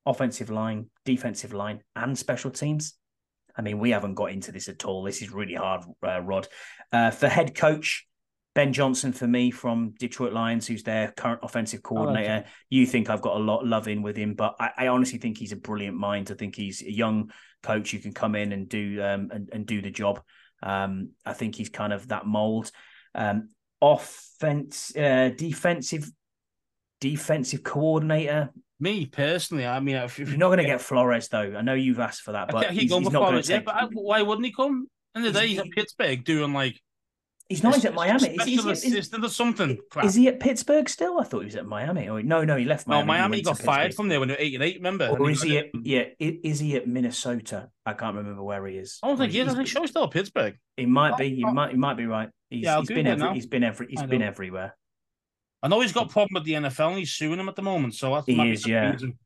offensive 0.06 0.50
line, 0.50 0.90
defensive 1.06 1.54
line, 1.54 1.82
and 1.96 2.18
special 2.18 2.52
teams? 2.52 2.96
I 3.58 3.62
mean, 3.62 3.80
we 3.80 3.92
haven't 3.92 4.16
got 4.16 4.32
into 4.32 4.52
this 4.52 4.68
at 4.68 4.84
all. 4.84 5.04
This 5.04 5.22
is 5.22 5.32
really 5.32 5.54
hard, 5.56 5.84
uh, 6.06 6.20
Rod. 6.22 6.48
Uh, 6.92 7.12
for 7.12 7.30
head 7.30 7.56
coach, 7.56 8.06
Ben 8.56 8.72
Johnson 8.72 9.12
for 9.12 9.28
me 9.28 9.52
from 9.52 9.94
Detroit 10.00 10.32
Lions, 10.32 10.66
who's 10.66 10.82
their 10.82 11.12
current 11.12 11.42
offensive 11.44 11.84
coordinator. 11.84 12.46
You 12.70 12.86
think 12.86 13.10
I've 13.10 13.22
got 13.22 13.36
a 13.36 13.40
lot 13.40 13.62
of 13.62 13.68
love 13.68 13.90
in 13.90 14.02
with 14.02 14.16
him, 14.16 14.34
but 14.34 14.56
I, 14.58 14.72
I 14.78 14.88
honestly 14.88 15.20
think 15.20 15.38
he's 15.38 15.52
a 15.52 15.58
brilliant 15.58 15.98
mind. 15.98 16.32
I 16.32 16.36
think 16.36 16.56
he's 16.56 16.82
a 16.82 16.92
young 16.92 17.32
coach 17.62 17.92
who 17.92 18.00
can 18.00 18.14
come 18.14 18.34
in 18.34 18.54
and 18.54 18.70
do 18.70 19.04
um, 19.04 19.30
and, 19.34 19.50
and 19.52 19.66
do 19.66 19.82
the 19.82 19.92
job. 19.92 20.22
Um, 20.64 21.10
I 21.26 21.34
think 21.34 21.56
he's 21.56 21.68
kind 21.68 21.92
of 21.92 22.08
that 22.08 22.26
mold. 22.26 22.72
Um, 23.14 23.50
offense, 23.82 24.96
uh, 24.96 25.32
defensive, 25.36 26.10
defensive 27.02 27.62
coordinator. 27.62 28.52
Me 28.80 29.06
personally, 29.06 29.66
I 29.66 29.82
mean, 29.82 29.98
if, 29.98 30.18
if 30.18 30.30
You're 30.30 30.38
not 30.38 30.48
going 30.48 30.58
to 30.60 30.66
get 30.66 30.80
Flores 30.80 31.28
though. 31.28 31.56
I 31.58 31.62
know 31.62 31.74
you've 31.74 32.00
asked 32.00 32.22
for 32.22 32.32
that, 32.32 32.48
but 32.48 32.72
he 32.72 32.82
he's, 32.82 32.94
he's 32.94 33.10
not 33.10 33.12
going 33.12 33.44
to 33.44 33.50
yeah, 33.50 33.58
take. 33.58 33.66
but 33.66 33.76
I, 33.76 33.86
why 33.92 34.22
wouldn't 34.22 34.46
he 34.46 34.54
come? 34.54 34.88
In 35.14 35.24
the 35.24 35.32
day, 35.32 35.48
he's 35.48 35.60
at 35.60 35.72
Pittsburgh 35.72 36.24
doing 36.24 36.54
like 36.54 36.82
He's 37.50 37.62
not. 37.62 37.76
He's 37.76 37.86
at 37.86 37.94
Miami. 37.94 38.30
Is, 38.30 38.42
is, 38.42 38.46
he, 38.46 38.56
is, 38.56 38.66
assistant 38.66 39.24
or 39.24 39.30
something. 39.30 39.78
crap. 39.92 40.06
is 40.06 40.16
he 40.16 40.28
at 40.28 40.40
Pittsburgh 40.40 40.90
still? 40.90 41.20
I 41.20 41.24
thought 41.24 41.40
he 41.40 41.46
was 41.46 41.56
at 41.56 41.68
Miami. 41.68 42.10
Oh, 42.10 42.20
no, 42.20 42.44
no, 42.44 42.58
he 42.58 42.66
left 42.66 42.88
Miami. 42.88 43.04
no, 43.04 43.06
Miami. 43.06 43.20
Miami 43.22 43.38
went 43.38 43.58
to 43.58 43.64
got 43.64 43.74
fired 43.74 43.94
from 43.94 44.08
there 44.08 44.20
when 44.20 44.30
they 44.30 44.34
were 44.34 44.42
eight 44.42 44.56
and 44.56 44.64
eight. 44.64 44.78
Remember? 44.78 45.10
Or 45.10 45.28
And 45.28 45.30
is 45.30 45.44
he 45.44 45.60
at 45.60 45.66
yeah? 45.84 46.06
Is 46.20 46.60
he 46.60 46.76
at 46.76 46.88
Minnesota? 46.88 47.70
I 47.86 47.94
can't 47.94 48.16
remember 48.16 48.42
where 48.42 48.66
he 48.66 48.78
is. 48.78 49.00
I 49.04 49.08
don't 49.08 49.18
think 49.18 49.32
he 49.32 49.42
is. 49.42 49.50
I 49.50 49.56
think 49.56 49.68
he's 49.68 49.90
still 49.92 50.06
at 50.06 50.12
Pittsburgh. 50.12 50.58
He 50.76 50.88
might 50.88 51.14
oh, 51.14 51.18
be. 51.18 51.36
He 51.36 51.44
Oh, 51.46 51.50
oh. 51.50 51.54
might. 51.54 51.72
He 51.72 51.78
might 51.78 51.98
be 51.98 52.08
right. 52.08 52.30
He's, 52.50 52.64
Yeah, 52.64 52.80
he's 52.80 52.88
been. 52.88 53.06
Every, 53.06 53.34
he's 53.36 53.46
been 53.46 53.64
every. 53.64 53.88
He's 53.90 54.04
been 54.04 54.24
everywhere. 54.24 54.76
I 55.62 55.68
know 55.68 55.82
he's 55.82 55.94
got 55.94 56.08
a 56.08 56.10
problem 56.10 56.34
with 56.34 56.46
the 56.46 56.54
NFL 56.54 56.90
and 56.90 57.00
he's 57.00 57.12
suing 57.12 57.40
him 57.40 57.50
at 57.50 57.56
the 57.56 57.62
moment. 57.62 57.94
So 57.96 58.14
that's 58.14 58.26
He 58.26 58.52
is, 58.52 58.68
yeah. 58.68 58.92
reason. 58.92 59.18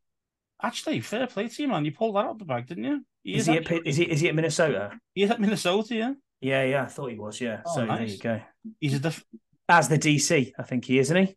Actually, 0.61 0.99
fair 0.99 1.28
play 1.28 1.47
to 1.47 1.61
you, 1.61 1.70
man. 1.70 1.86
You 1.86 1.91
pulled 1.93 2.15
that 2.15 2.26
out 2.26 2.32
of 2.32 2.39
the 2.39 2.45
bag, 2.45 2.67
didn't 2.67 2.84
you? 2.84 3.05
Is 3.24 3.45
he 3.45 3.53
at? 3.53 3.59
actually- 3.59 3.89
Is 3.89 3.95
he? 3.95 4.03
Is 4.03 4.20
he 4.20 4.28
at 4.28 4.36
Minnesota? 4.36 4.99
He's 5.13 5.32
at 5.32 5.39
Minnesota, 5.39 5.95
yeah. 5.95 6.13
Yeah, 6.41 6.63
yeah. 6.63 6.83
I 6.83 6.85
thought 6.87 7.11
he 7.11 7.17
was. 7.17 7.39
Yeah. 7.41 7.61
Oh, 7.65 7.75
so 7.75 7.85
there 7.85 8.03
you 8.03 8.17
go. 8.17 8.39
He's 8.79 8.93
a 8.95 8.99
def- 8.99 9.25
As 9.67 9.89
the 9.89 9.97
DC, 9.99 10.53
I 10.57 10.63
think 10.63 10.85
he 10.85 10.99
is, 10.99 11.07
isn't 11.11 11.35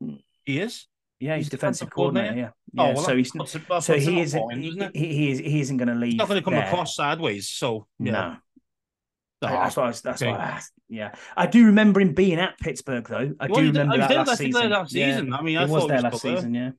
he? 0.00 0.16
he 0.44 0.60
is. 0.60 0.86
Yeah, 1.18 1.36
he's, 1.36 1.46
He's 1.46 1.50
defensive 1.50 1.88
defensive 1.88 1.90
coordinator. 1.94 2.26
coordinator? 2.28 2.54
Yeah. 2.74 2.82
Oh, 2.82 2.86
yeah. 2.88 2.94
well, 2.94 3.04
so 3.04 3.16
he's. 3.16 3.32
it- 3.34 3.82
So 3.82 3.94
he 3.98 4.20
isn't. 4.20 4.40
point, 4.40 4.58
He, 4.60 4.70
he, 4.94 5.06
he 5.14 5.30
is. 5.30 5.38
He 5.38 5.60
isn't 5.60 5.76
going 5.76 5.88
to 5.88 5.94
leave. 5.94 6.12
He's 6.12 6.18
not 6.18 6.28
going 6.28 6.40
to 6.40 6.44
come 6.44 6.54
there. 6.54 6.66
across 6.66 6.94
sideways. 6.94 7.48
So 7.48 7.86
yeah. 7.98 8.12
No. 8.12 8.36
No. 9.42 9.48
That's 9.48 9.76
what 9.76 9.84
I 9.84 9.88
was. 9.88 10.00
That's 10.02 10.22
okay. 10.22 10.30
what 10.30 10.40
I 10.40 10.44
asked. 10.44 10.72
Yeah, 10.88 11.14
I 11.36 11.46
do 11.46 11.66
remember 11.66 12.00
him 12.00 12.14
being 12.14 12.38
at 12.38 12.58
Pittsburgh, 12.58 13.06
though. 13.08 13.34
I 13.40 13.48
do 13.48 13.54
remember 13.54 13.94
oh, 13.94 13.98
that 13.98 14.10
last 14.10 14.26
that- 14.26 14.38
did 14.38 14.54
season. 14.54 14.70
that 14.70 14.92
Yeah. 14.92 15.20
I 15.36 15.42
mean, 15.42 15.56
I 15.58 15.66
he 15.66 15.72
was 15.72 15.86
there 15.88 16.00
last 16.00 16.22
there. 16.22 16.36
season. 16.36 16.54
Yeah. 16.54 16.70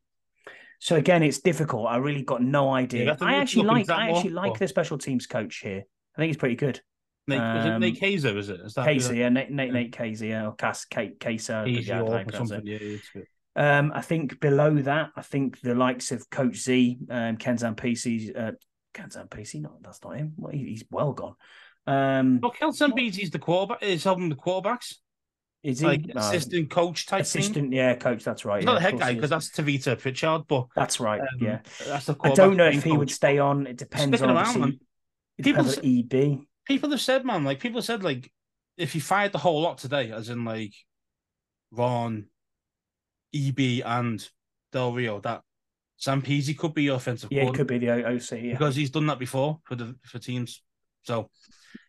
So 0.80 0.96
again, 0.96 1.24
it's 1.24 1.40
difficult. 1.40 1.88
I 1.88 1.98
really 1.98 2.22
got 2.24 2.42
no 2.42 2.70
idea. 2.74 3.16
to 3.16 3.24
I 3.26 3.34
actually 3.36 3.66
like. 3.66 3.90
I 3.90 4.10
actually 4.12 4.32
like 4.32 4.52
or- 4.52 4.58
the 4.58 4.68
special 4.68 4.98
teams 4.98 5.26
coach 5.28 5.58
here. 5.58 5.84
I 6.16 6.22
think 6.22 6.30
he's 6.30 6.38
pretty 6.38 6.56
good. 6.56 6.82
Nate, 7.30 7.42
is 7.60 7.66
it 7.66 7.70
Um, 7.72 7.82
Nate 7.82 8.00
Kaczor? 8.00 8.38
Is 8.38 8.50
it? 8.50 8.60
Is 8.62 8.74
that 8.76 8.86
Casey, 8.86 9.18
yeah, 9.18 9.28
Nate, 9.30 9.52
Nate, 9.52 9.68
yeah. 9.68 9.74
Nate 9.74 9.92
Casey, 9.92 10.28
yeah, 10.30 10.46
or 10.48 10.54
Cas, 10.56 10.86
Kate, 10.86 11.20
Kaiser. 11.20 11.66
Yeah, 11.68 11.98
I 11.98 12.02
or 12.02 12.12
how 12.12 12.18
to 12.20 12.26
pronounce 12.26 12.52
it. 12.52 12.56
something? 12.56 13.00
Yeah. 13.16 13.80
Um, 13.80 13.92
I 13.94 14.02
think 14.02 14.40
below 14.40 14.74
that, 14.84 15.10
I 15.16 15.22
think 15.24 15.60
the 15.62 15.76
likes 15.76 16.12
of 16.14 16.30
Coach 16.30 16.56
Z, 16.58 17.00
um, 17.10 17.36
Ken 17.38 17.58
Zampese, 17.58 18.32
uh, 18.38 18.52
Ken 18.94 19.10
Zampese, 19.10 19.60
no, 19.62 19.78
that's 19.82 20.02
not 20.04 20.16
him. 20.16 20.34
Well, 20.38 20.54
he- 20.54 20.70
he's 20.70 20.86
well 20.90 21.12
gone. 21.14 21.36
Um, 21.86 22.40
Well, 22.42 22.52
Kelson 22.52 22.94
Beatty's 22.96 23.32
the 23.32 23.40
quarterback. 23.40 23.84
Is 23.84 24.04
helping 24.04 24.30
the 24.30 24.36
quarterbacks, 24.36 24.96
is 25.64 25.80
he 25.80 25.86
like 25.86 26.06
Uh, 26.16 26.20
assistant 26.20 26.70
coach 26.70 27.06
type 27.06 27.26
thing. 27.26 27.42
assistant? 27.42 27.74
Yeah, 27.74 27.96
coach. 27.96 28.24
That's 28.24 28.46
right. 28.46 28.60
He's 28.60 28.66
yeah, 28.68 28.74
not 28.74 28.76
the 28.76 28.82
head 28.82 29.00
guy 29.00 29.14
because 29.16 29.30
that's 29.30 29.50
Tavita 29.50 30.00
Pritchard, 30.00 30.44
but 30.48 30.68
that's 30.76 31.00
right. 31.00 31.20
um, 31.22 31.28
yeah, 31.40 31.60
that's 31.86 32.06
the. 32.06 32.16
I 32.24 32.30
don't 32.32 32.56
know 32.58 32.68
if 32.68 32.84
he 32.84 32.92
coach. 32.92 33.00
would 33.00 33.12
stay 33.12 33.40
on. 33.40 33.68
It 33.68 33.78
depends. 33.78 34.22
Around, 34.22 34.80
It 35.38 35.44
People 35.44 35.64
depends 35.64 36.14
EB. 36.14 36.40
People 36.66 36.90
have 36.92 37.02
said, 37.02 37.26
man, 37.26 37.44
like 37.44 37.60
people 37.60 37.82
said, 37.82 38.04
like 38.04 38.32
if 38.78 38.94
you 38.96 39.02
fired 39.02 39.32
the 39.32 39.38
whole 39.40 39.62
lot 39.62 39.78
today, 39.78 40.12
as 40.12 40.30
in 40.30 40.46
like 40.46 40.74
Ron, 41.72 42.28
EB, 43.36 43.82
and 43.86 44.28
Del 44.72 44.94
Rio, 44.94 45.20
that 45.22 45.42
Zampese 46.02 46.58
could 46.58 46.74
be 46.74 46.84
your 46.84 46.96
offensive 46.98 47.32
Yeah, 47.32 47.44
it 47.48 47.54
could 47.56 47.68
be 47.68 47.78
the 47.80 47.90
OC. 48.06 48.32
Yeah. 48.44 48.52
because 48.52 48.76
he's 48.76 48.92
done 48.92 49.08
that 49.08 49.20
before 49.20 49.60
for 49.64 49.76
the 49.76 49.96
for 50.04 50.20
teams. 50.20 50.62
So 51.04 51.30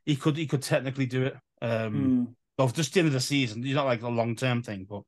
he 0.05 0.17
could 0.17 0.37
he 0.37 0.47
could 0.47 0.63
technically 0.63 1.07
do 1.07 1.25
it. 1.27 1.37
Um, 1.61 1.95
Mm. 1.95 2.35
Well, 2.59 2.69
just 2.69 2.93
the 2.95 3.01
end 3.01 3.07
of 3.07 3.13
the 3.13 3.21
season. 3.21 3.63
He's 3.63 3.75
not 3.75 3.87
like 3.87 4.03
a 4.03 4.09
long 4.09 4.35
term 4.35 4.63
thing, 4.63 4.87
but 4.89 5.03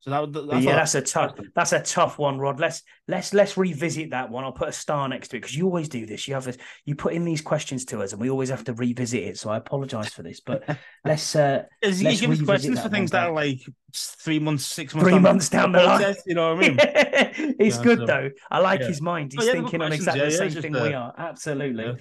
so 0.00 0.10
that 0.10 0.20
would. 0.20 0.62
Yeah, 0.62 0.76
that's 0.76 0.94
a 0.94 1.02
tough. 1.02 1.38
That's 1.54 1.72
a 1.72 1.80
tough 1.82 2.18
one, 2.18 2.38
Rod. 2.38 2.60
Let's 2.60 2.82
let's 3.08 3.34
let's 3.34 3.56
revisit 3.58 4.10
that 4.12 4.30
one. 4.30 4.44
I'll 4.44 4.52
put 4.52 4.68
a 4.68 4.72
star 4.72 5.08
next 5.08 5.28
to 5.28 5.36
it 5.36 5.40
because 5.40 5.56
you 5.56 5.66
always 5.66 5.88
do 5.88 6.06
this. 6.06 6.26
You 6.28 6.34
have 6.34 6.44
this, 6.44 6.56
you 6.84 6.94
put 6.94 7.12
in 7.14 7.24
these 7.24 7.42
questions 7.42 7.84
to 7.86 8.00
us, 8.02 8.12
and 8.12 8.20
we 8.22 8.30
always 8.30 8.48
have 8.50 8.62
to 8.64 8.74
revisit 8.74 9.22
it. 9.24 9.38
So 9.38 9.50
I 9.50 9.56
apologise 9.56 10.08
for 10.10 10.22
this, 10.22 10.40
but 10.40 10.64
let's 11.04 11.34
uh 11.36 11.64
Is 11.82 12.00
let's 12.02 12.22
you 12.22 12.28
give 12.28 12.38
us 12.38 12.44
questions 12.46 12.80
for 12.80 12.88
things 12.88 13.10
that 13.10 13.26
are 13.28 13.32
like 13.34 13.60
three 13.94 14.38
months, 14.38 14.64
six 14.66 14.94
months, 14.94 15.04
three 15.04 15.14
down 15.14 15.22
months 15.22 15.48
down 15.48 15.72
the 15.72 15.82
line. 15.82 15.98
process, 15.98 16.22
You 16.26 16.36
know 16.36 16.54
what 16.54 16.64
I 16.64 16.68
mean? 16.68 16.76
it's 17.58 17.76
Yeah, 17.78 17.82
good 17.82 17.98
so- 17.98 18.06
though. 18.06 18.30
I 18.50 18.60
like 18.60 18.80
yeah. 18.80 18.86
his 18.86 19.02
mind. 19.02 19.32
He's 19.32 19.42
Oh, 19.42 19.46
yeah, 19.46 19.52
thinking 19.52 19.82
on 19.82 19.92
exactly 19.92 20.24
the 20.24 20.30
same 20.30 20.62
thing 20.62 20.76
uh, 20.76 20.82
we 20.84 20.94
are. 20.94 21.12
Absolutely. 21.18 21.96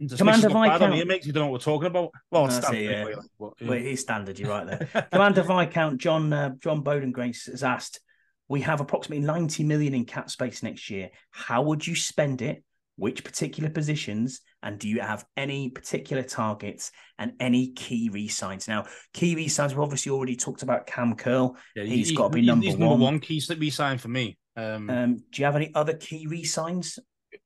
Yeah. 0.00 0.16
Commander 0.16 0.48
makes 0.48 0.52
bad 0.68 0.82
on 0.82 0.90
me. 0.90 0.96
Viscount. 0.96 1.00
It 1.00 1.06
makes 1.08 1.26
you 1.26 1.32
don't 1.32 1.44
know 1.44 1.50
what 1.50 1.60
we're 1.60 1.72
talking 1.72 1.86
about. 1.86 2.10
Well, 2.30 2.50
standard 2.50 2.78
it, 2.78 2.84
yeah. 2.84 2.96
anyway, 2.96 3.14
like, 3.14 3.26
but, 3.38 3.52
yeah. 3.60 3.68
Well, 3.68 3.78
it 3.78 3.86
is 3.86 4.00
standard. 4.00 4.38
You're 4.38 4.50
right 4.50 4.66
there. 4.66 5.08
Commander 5.12 5.42
Viscount 5.42 6.00
John 6.00 6.32
uh, 6.32 6.50
John 6.58 6.82
Bowden 6.82 7.12
Grace 7.12 7.46
has 7.46 7.62
asked, 7.62 8.00
"We 8.48 8.62
have 8.62 8.80
approximately 8.80 9.24
90 9.24 9.64
million 9.64 9.94
in 9.94 10.04
cap 10.04 10.30
space 10.30 10.62
next 10.62 10.90
year. 10.90 11.10
How 11.30 11.62
would 11.62 11.86
you 11.86 11.94
spend 11.94 12.42
it? 12.42 12.64
Which 12.96 13.24
particular 13.24 13.68
positions? 13.70 14.40
And 14.62 14.78
do 14.78 14.88
you 14.88 15.00
have 15.00 15.24
any 15.36 15.68
particular 15.68 16.22
targets 16.22 16.90
and 17.18 17.34
any 17.38 17.72
key 17.72 18.08
re-signs? 18.10 18.66
Now, 18.66 18.86
key 19.12 19.36
resigns. 19.36 19.74
We've 19.74 19.82
obviously 19.82 20.10
already 20.10 20.34
talked 20.34 20.62
about 20.62 20.86
Kam 20.86 21.14
Curl. 21.14 21.56
Yeah, 21.76 21.84
He's 21.84 22.08
he- 22.08 22.16
gotta 22.16 22.30
be 22.30 22.40
he- 22.40 22.46
number 22.46 22.64
he's 22.64 22.72
number 22.76 22.94
one. 22.94 23.00
one 23.00 23.20
key 23.20 23.38
slip 23.38 23.62
sign 23.70 23.98
for 23.98 24.08
me. 24.08 24.38
Um, 24.56 24.88
Um, 24.88 25.16
do 25.16 25.42
you 25.42 25.44
have 25.44 25.56
any 25.56 25.72
other 25.74 25.94
key 25.94 26.26
re-signs? 26.26 26.98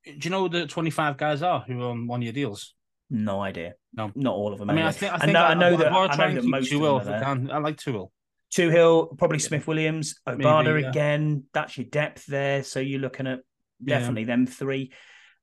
Do 0.05 0.13
you 0.21 0.31
know 0.31 0.49
the 0.49 0.67
twenty 0.67 0.91
five 0.91 1.17
guys 1.17 1.43
are 1.43 1.61
who 1.61 1.83
are 1.83 1.91
on 1.91 2.07
one 2.07 2.23
year 2.23 2.33
deals? 2.33 2.75
No 3.11 3.41
idea. 3.41 3.75
No. 3.93 4.13
not 4.15 4.35
all 4.35 4.53
of 4.53 4.59
them. 4.59 4.71
I 4.71 4.75
mean, 4.75 4.85
I 4.85 4.93
think 4.93 5.13
I 5.13 5.17
I 5.17 5.19
think 5.19 5.33
know- 5.33 5.45
I 5.45 5.55
know 5.55 5.77
that- 5.77 5.93
I 5.93 6.15
try 6.15 6.29
know 6.29 6.41
that 6.41 6.45
most 6.45 6.73
of 6.73 6.79
Toohill 6.81 7.05
them 7.05 7.15
if 7.15 7.21
I 7.23 7.25
can. 7.25 7.51
I 7.51 7.59
like 7.59 7.77
Toohill. 7.77 8.11
Two 8.53 8.69
Hill, 8.71 9.07
probably 9.19 9.39
Smith 9.39 9.67
Williams, 9.69 10.17
Obada 10.29 10.81
yeah. 10.81 10.89
again. 10.89 11.45
That's 11.53 11.77
your 11.79 11.87
depth 11.87 12.27
there. 12.27 12.63
So 12.65 12.81
you're 12.81 13.01
looking 13.01 13.27
at 13.27 13.41
Yeah. 13.85 13.99
definitely 13.99 14.25
them 14.25 14.47
three. 14.47 14.93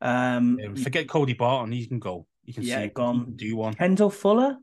Um, 0.02 0.76
forget 0.76 1.08
Cody 1.08 1.34
Barton. 1.34 1.72
He 1.72 1.86
can 1.88 2.00
go. 2.00 2.28
You 2.44 2.54
can 2.54 2.64
Yeah, 2.64 2.84
see. 2.84 2.88
gone. 2.90 3.34
Do 3.36 3.56
one. 3.56 3.74
Kendall 3.76 4.10
Fuller. 4.10 4.58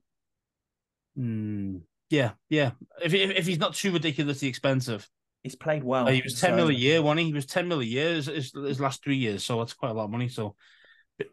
Hmm. 1.16 1.78
yeah, 2.10 2.32
yeah. 2.48 2.72
If, 3.02 3.14
if 3.14 3.30
if 3.30 3.46
he's 3.46 3.58
not 3.58 3.74
too 3.74 3.92
ridiculously 3.92 4.48
expensive, 4.48 5.08
He's 5.44 5.54
played 5.54 5.84
well. 5.84 6.06
He 6.06 6.22
was 6.22 6.40
ten 6.40 6.56
mil 6.56 6.68
a 6.68 6.72
year, 6.72 7.00
wasn't 7.00 7.20
he? 7.20 7.26
He 7.26 7.32
was 7.32 7.46
ten 7.46 7.68
mil 7.68 7.80
a 7.80 7.84
year 7.84 8.14
his, 8.14 8.26
his, 8.26 8.80
last 8.80 9.04
three 9.04 9.18
years, 9.18 9.44
so 9.44 9.58
that's 9.58 9.74
quite 9.74 9.90
a 9.90 9.94
lot 9.94 10.04
of 10.04 10.10
money. 10.10 10.28
So 10.28 10.56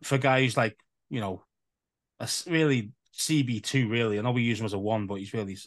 for 0.03 0.16
a 0.16 0.20
guy 0.20 0.41
who's 0.41 0.57
like 0.57 0.78
you 1.12 1.20
know, 1.20 1.43
a 2.20 2.28
really 2.47 2.93
CB 3.16 3.62
two, 3.62 3.88
really. 3.89 4.18
I 4.18 4.22
know 4.24 4.32
we 4.32 4.41
use 4.41 4.59
him 4.59 4.66
as 4.66 4.74
a 4.74 4.80
one, 4.80 5.05
but 5.05 5.16
he's 5.16 5.34
really 5.34 5.57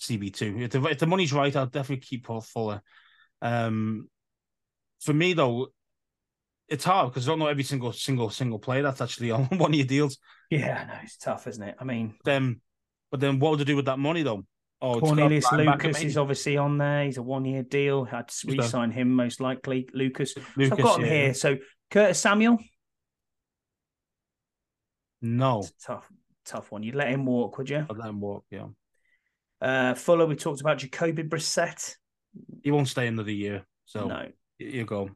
CB 0.00 0.32
two. 0.32 0.56
If 0.60 0.70
the, 0.70 0.82
if 0.86 0.98
the 0.98 1.06
money's 1.06 1.32
right, 1.32 1.54
I'll 1.54 1.66
definitely 1.66 2.06
keep 2.06 2.24
Paul 2.24 2.40
Fuller. 2.40 2.80
Um, 3.42 4.08
for 5.00 5.12
me 5.12 5.32
though, 5.34 5.68
it's 6.68 6.84
hard 6.84 7.10
because 7.10 7.26
I 7.26 7.32
don't 7.32 7.40
know 7.40 7.46
every 7.48 7.64
single 7.64 7.92
single 7.92 8.30
single 8.30 8.58
player 8.58 8.82
that's 8.82 9.00
actually 9.00 9.30
on 9.32 9.44
one 9.58 9.72
of 9.72 9.76
your 9.76 9.86
deals. 9.86 10.18
Yeah, 10.48 10.84
no, 10.88 10.94
it's 11.02 11.16
tough, 11.16 11.46
isn't 11.46 11.62
it? 11.62 11.76
I 11.78 11.84
mean, 11.84 12.14
Then, 12.24 12.60
but 13.10 13.20
then 13.20 13.40
what 13.40 13.50
would 13.50 13.60
they 13.60 13.64
do 13.64 13.76
with 13.76 13.86
that 13.86 13.98
money 13.98 14.22
though? 14.22 14.46
Oh, 14.80 14.92
it's 14.92 15.00
got 15.00 15.06
a 15.06 15.08
Cornelius 15.08 15.52
Lucas 15.52 16.02
is 16.02 16.16
obviously 16.16 16.56
on 16.56 16.78
there. 16.78 17.04
He's 17.04 17.16
a 17.16 17.22
one-year 17.22 17.64
deal. 17.64 18.04
Had 18.04 18.28
to 18.28 18.34
Who's 18.46 18.56
that? 18.56 18.62
re-sign 18.62 18.90
him 18.92 19.12
most 19.12 19.40
likely. 19.40 19.88
Lucas. 19.92 20.34
So 20.34 20.42
I've 20.58 20.78
got 20.78 21.00
him 21.00 21.06
yeah. 21.06 21.12
here. 21.12 21.34
So 21.34 21.56
Curtis 21.90 22.20
Samuel. 22.20 22.58
No, 25.20 25.64
tough, 25.84 26.08
tough 26.44 26.70
one. 26.70 26.84
You'd 26.84 26.94
let 26.94 27.08
him 27.08 27.26
walk, 27.26 27.58
would 27.58 27.68
you? 27.68 27.84
I'd 27.90 27.96
let 27.96 28.08
him 28.08 28.20
walk. 28.20 28.44
Yeah, 28.50 28.66
Uh, 29.60 29.94
Fuller. 29.94 30.26
We 30.26 30.36
talked 30.36 30.60
about 30.60 30.78
Jacoby 30.78 31.24
Brissett. 31.24 31.96
he 32.62 32.70
won't 32.70 32.86
stay 32.86 33.08
another 33.08 33.32
year. 33.32 33.66
So 33.86 34.06
no. 34.06 34.28
you 34.58 34.84
go. 34.84 35.10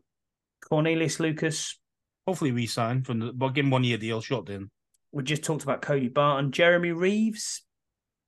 Cornelius 0.69 1.21
Lucas. 1.21 1.79
Hopefully, 2.27 2.51
re-sign 2.51 3.03
from 3.03 3.21
the. 3.21 3.33
But 3.33 3.51
give 3.51 3.65
him 3.65 3.71
one 3.71 3.85
year 3.85 3.99
deal, 3.99 4.21
Shot 4.21 4.49
in. 4.49 4.71
We 5.13 5.23
just 5.23 5.45
talked 5.45 5.63
about 5.63 5.83
Cody 5.83 6.09
Barton. 6.09 6.51
Jeremy 6.51 6.91
Reaves. 6.91 7.63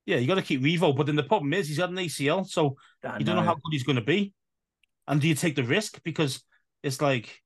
Yeah, 0.07 0.17
you 0.19 0.27
got 0.27 0.35
to 0.35 0.43
keep 0.43 0.61
Revo, 0.61 0.95
but 0.95 1.07
then 1.07 1.17
the 1.17 1.23
problem 1.23 1.53
is 1.55 1.69
he's 1.69 1.79
got 1.79 1.89
an 1.91 1.97
ACL, 1.97 2.47
so 2.47 2.77
I 3.03 3.19
you 3.19 3.25
don't 3.25 3.37
know 3.37 3.43
how 3.43 3.55
good 3.55 3.73
he's 3.73 3.85
going 3.85 3.97
to 3.97 4.03
be. 4.03 4.35
And 5.07 5.21
do 5.21 5.29
you 5.29 5.35
take 5.35 5.57
the 5.57 5.65
risk 5.65 6.03
because 6.03 6.43
it's 6.83 7.01
like, 7.01 7.43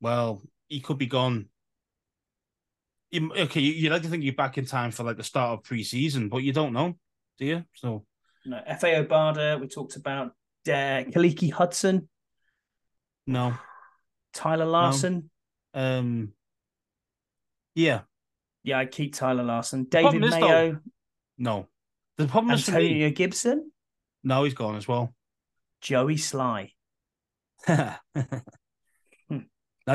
well, 0.00 0.42
he 0.68 0.80
could 0.80 0.98
be 0.98 1.06
gone. 1.06 1.48
You, 3.10 3.32
okay, 3.34 3.60
you, 3.60 3.72
you 3.72 3.90
like 3.90 4.02
to 4.02 4.08
think 4.08 4.24
you're 4.24 4.34
back 4.34 4.56
in 4.56 4.64
time 4.64 4.90
for 4.90 5.02
like 5.02 5.16
the 5.16 5.22
start 5.22 5.58
of 5.58 5.64
preseason, 5.64 6.30
but 6.30 6.38
you 6.38 6.52
don't 6.52 6.72
know, 6.72 6.96
do 7.38 7.44
you? 7.44 7.64
So 7.74 8.04
No, 8.46 8.62
Fa 8.78 8.86
Obada. 9.04 9.60
We 9.60 9.68
talked 9.68 9.96
about 9.96 10.28
uh, 10.66 11.04
Khaleke 11.10 11.52
Hudson, 11.52 12.08
no, 13.26 13.54
Tyler 14.32 14.66
Larsen. 14.66 15.30
um, 15.74 16.32
yeah, 17.74 18.02
Yeah, 18.62 18.78
I 18.78 18.86
keep 18.86 19.14
Tyler 19.14 19.44
Larsen. 19.44 19.84
David 19.84 20.24
is, 20.24 20.30
though, 20.30 20.40
Mayo, 20.40 20.78
no. 21.40 21.66
The 22.18 22.28
problem 22.28 22.54
is 22.54 22.64
for 22.66 22.72
me. 22.72 23.10
Gibson, 23.10 23.72
No, 24.22 24.44
he's 24.44 24.54
gone 24.54 24.76
as 24.76 24.86
well. 24.86 25.14
Joey 25.80 26.16
Slye. 26.16 26.70
now 27.68 27.96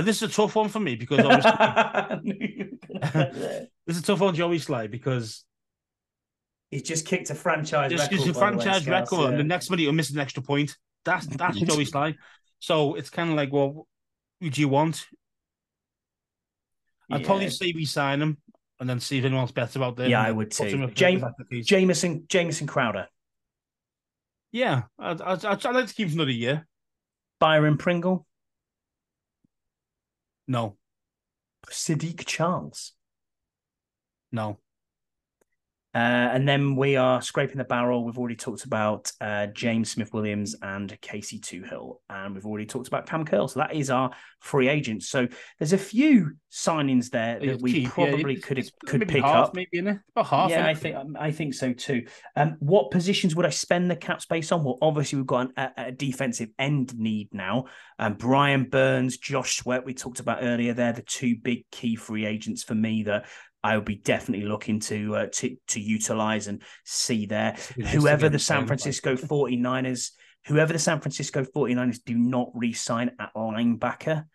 this 0.01 0.21
is 0.21 0.23
a 0.23 0.27
tough 0.27 0.55
one 0.55 0.69
for 0.69 0.79
me 0.79 0.95
because 0.95 1.19
obviously 1.19 1.51
I 1.55 2.19
knew 2.21 2.35
you 2.39 2.65
were 2.71 2.99
gonna 2.99 3.31
go 3.31 3.39
there. 3.39 3.67
this 3.85 3.97
is 3.97 4.03
a 4.03 4.05
tough 4.05 4.19
one, 4.19 4.35
Joey 4.35 4.59
Slye, 4.59 4.89
because 4.89 5.45
He's 6.71 6.81
just 6.81 7.05
kicked 7.05 7.29
a 7.29 7.35
franchise 7.35 7.91
just 7.91 8.11
record. 8.11 8.25
because 8.25 8.37
a 8.37 8.39
by 8.39 8.51
the 8.51 8.57
way, 8.57 8.63
franchise 8.63 8.87
record, 8.87 9.29
and 9.29 9.39
the 9.39 9.43
next 9.43 9.69
minute 9.69 9.83
you'll 9.83 9.93
miss 9.93 10.09
an 10.09 10.19
extra 10.19 10.41
point. 10.43 10.75
That's 11.05 11.27
that's 11.27 11.59
Joey 11.59 11.85
Slye. 11.85 12.15
So 12.59 12.95
it's 12.95 13.11
kind 13.11 13.29
of 13.29 13.35
like, 13.35 13.53
well, 13.53 13.87
who 14.41 14.49
do 14.49 14.59
you 14.61 14.67
want? 14.67 15.05
I'd 17.11 17.23
probably 17.23 17.51
say 17.51 17.71
we 17.75 17.85
sign 17.85 18.19
him 18.21 18.37
and 18.79 18.89
then 18.89 18.99
see 18.99 19.17
if 19.19 19.25
anyone's 19.25 19.51
better 19.51 19.81
out 19.83 19.95
there. 19.95 20.09
Yeah, 20.09 20.21
I 20.21 20.31
would 20.31 20.51
too. 20.51 20.63
him 20.65 20.83
if- 20.83 20.89
if 20.91 20.95
James- 20.95 21.21
that's 21.21 21.37
the 21.37 21.45
case. 21.45 21.65
Jamison, 21.65 22.25
Jamison 22.27 22.67
Crowder, 22.67 23.07
yeah, 24.51 24.83
I'd, 24.99 25.21
I'd, 25.21 25.45
I'd, 25.45 25.65
I'd 25.65 25.75
like 25.75 25.87
to 25.87 25.93
keep 25.93 26.07
him 26.09 26.13
another 26.15 26.31
year. 26.31 26.67
Byron 27.39 27.77
Pringle, 27.77 28.25
No, 30.47 30.77
Saahdiq 31.67 32.25
Charles. 32.25 32.93
no. 34.31 34.57
Uh, 35.95 36.27
and 36.33 36.45
then 36.45 36.75
we 36.75 36.97
are 36.97 37.21
scraping 37.21 37.57
the 37.57 37.63
barrel. 37.63 38.03
We've 38.03 38.17
already 38.17 38.35
talked 38.35 38.65
about 38.65 39.09
uh, 39.21 39.47
James 39.47 39.89
Smith 39.91 40.13
Williams 40.13 40.53
and 40.61 40.99
Casey 40.99 41.39
Toohill, 41.39 41.99
and 42.09 42.35
we've 42.35 42.45
already 42.45 42.65
talked 42.65 42.89
about 42.89 43.05
Kam 43.07 43.23
Curl. 43.23 43.47
So 43.47 43.61
that 43.61 43.73
is 43.73 43.89
our 43.89 44.11
free 44.41 44.67
agent. 44.67 45.03
So 45.03 45.25
there's 45.57 45.71
a 45.71 45.77
few 45.77 46.33
signings 46.51 47.09
there 47.11 47.39
that 47.39 47.47
It's 47.47 47.63
we 47.63 47.71
cheap, 47.71 47.89
probably 47.91 48.33
it's- 48.33 48.43
could 48.45 48.89
could 48.89 48.99
maybe 48.99 49.13
pick 49.13 49.23
half, 49.23 49.47
up. 49.47 49.55
maybe 49.55 49.77
in. 49.77 49.87
About 49.87 50.25
half. 50.27 50.49
yeah. 50.51 50.67
I 50.67 50.73
think 50.73 50.97
I 51.17 51.31
think 51.31 51.53
so 51.53 51.71
too. 51.71 52.05
Um, 52.35 52.57
what 52.59 52.91
positions 52.91 53.33
would 53.35 53.45
I 53.45 53.49
spend 53.49 53.89
the 53.89 53.95
cap 53.95 54.21
space 54.21 54.51
on? 54.51 54.65
Well, 54.65 54.77
obviously 54.81 55.17
we've 55.17 55.25
got 55.25 55.47
an, 55.47 55.53
a, 55.55 55.71
a 55.87 55.91
defensive 55.93 56.49
end 56.59 56.97
need 56.99 57.29
now. 57.31 57.65
Um, 57.99 58.15
Brian 58.15 58.65
Burns, 58.69 59.17
Josh 59.17 59.57
Sweat, 59.57 59.85
we 59.85 59.93
talked 59.93 60.19
about 60.19 60.39
earlier. 60.41 60.73
They're 60.73 60.91
the 60.91 61.01
two 61.03 61.37
big 61.37 61.63
key 61.71 61.95
free 61.95 62.25
agents 62.25 62.63
for 62.63 62.75
me 62.75 63.03
that 63.03 63.27
I 63.65 63.75
would 63.75 63.85
be 63.85 63.95
definitely 63.95 64.45
looking 64.45 64.79
to 64.81 65.15
uh, 65.15 65.25
to 65.33 65.57
to 65.69 65.79
utilize 65.79 66.45
and 66.45 66.61
see 66.83 67.25
there. 67.25 67.55
It'd 67.57 67.75
be 67.75 67.81
nice 67.81 67.91
to 67.93 67.99
Whoever 67.99 68.29
the 68.29 68.37
San 68.37 68.67
Francisco 68.67 69.15
49ers, 69.15 70.11
whoever 70.45 70.71
the 70.71 70.77
San 70.77 71.01
Francisco 71.01 71.43
49ers 71.43 71.97
do 72.05 72.15
not 72.15 72.51
re-sign 72.53 73.11
at 73.19 73.33
linebacker, 73.33 74.25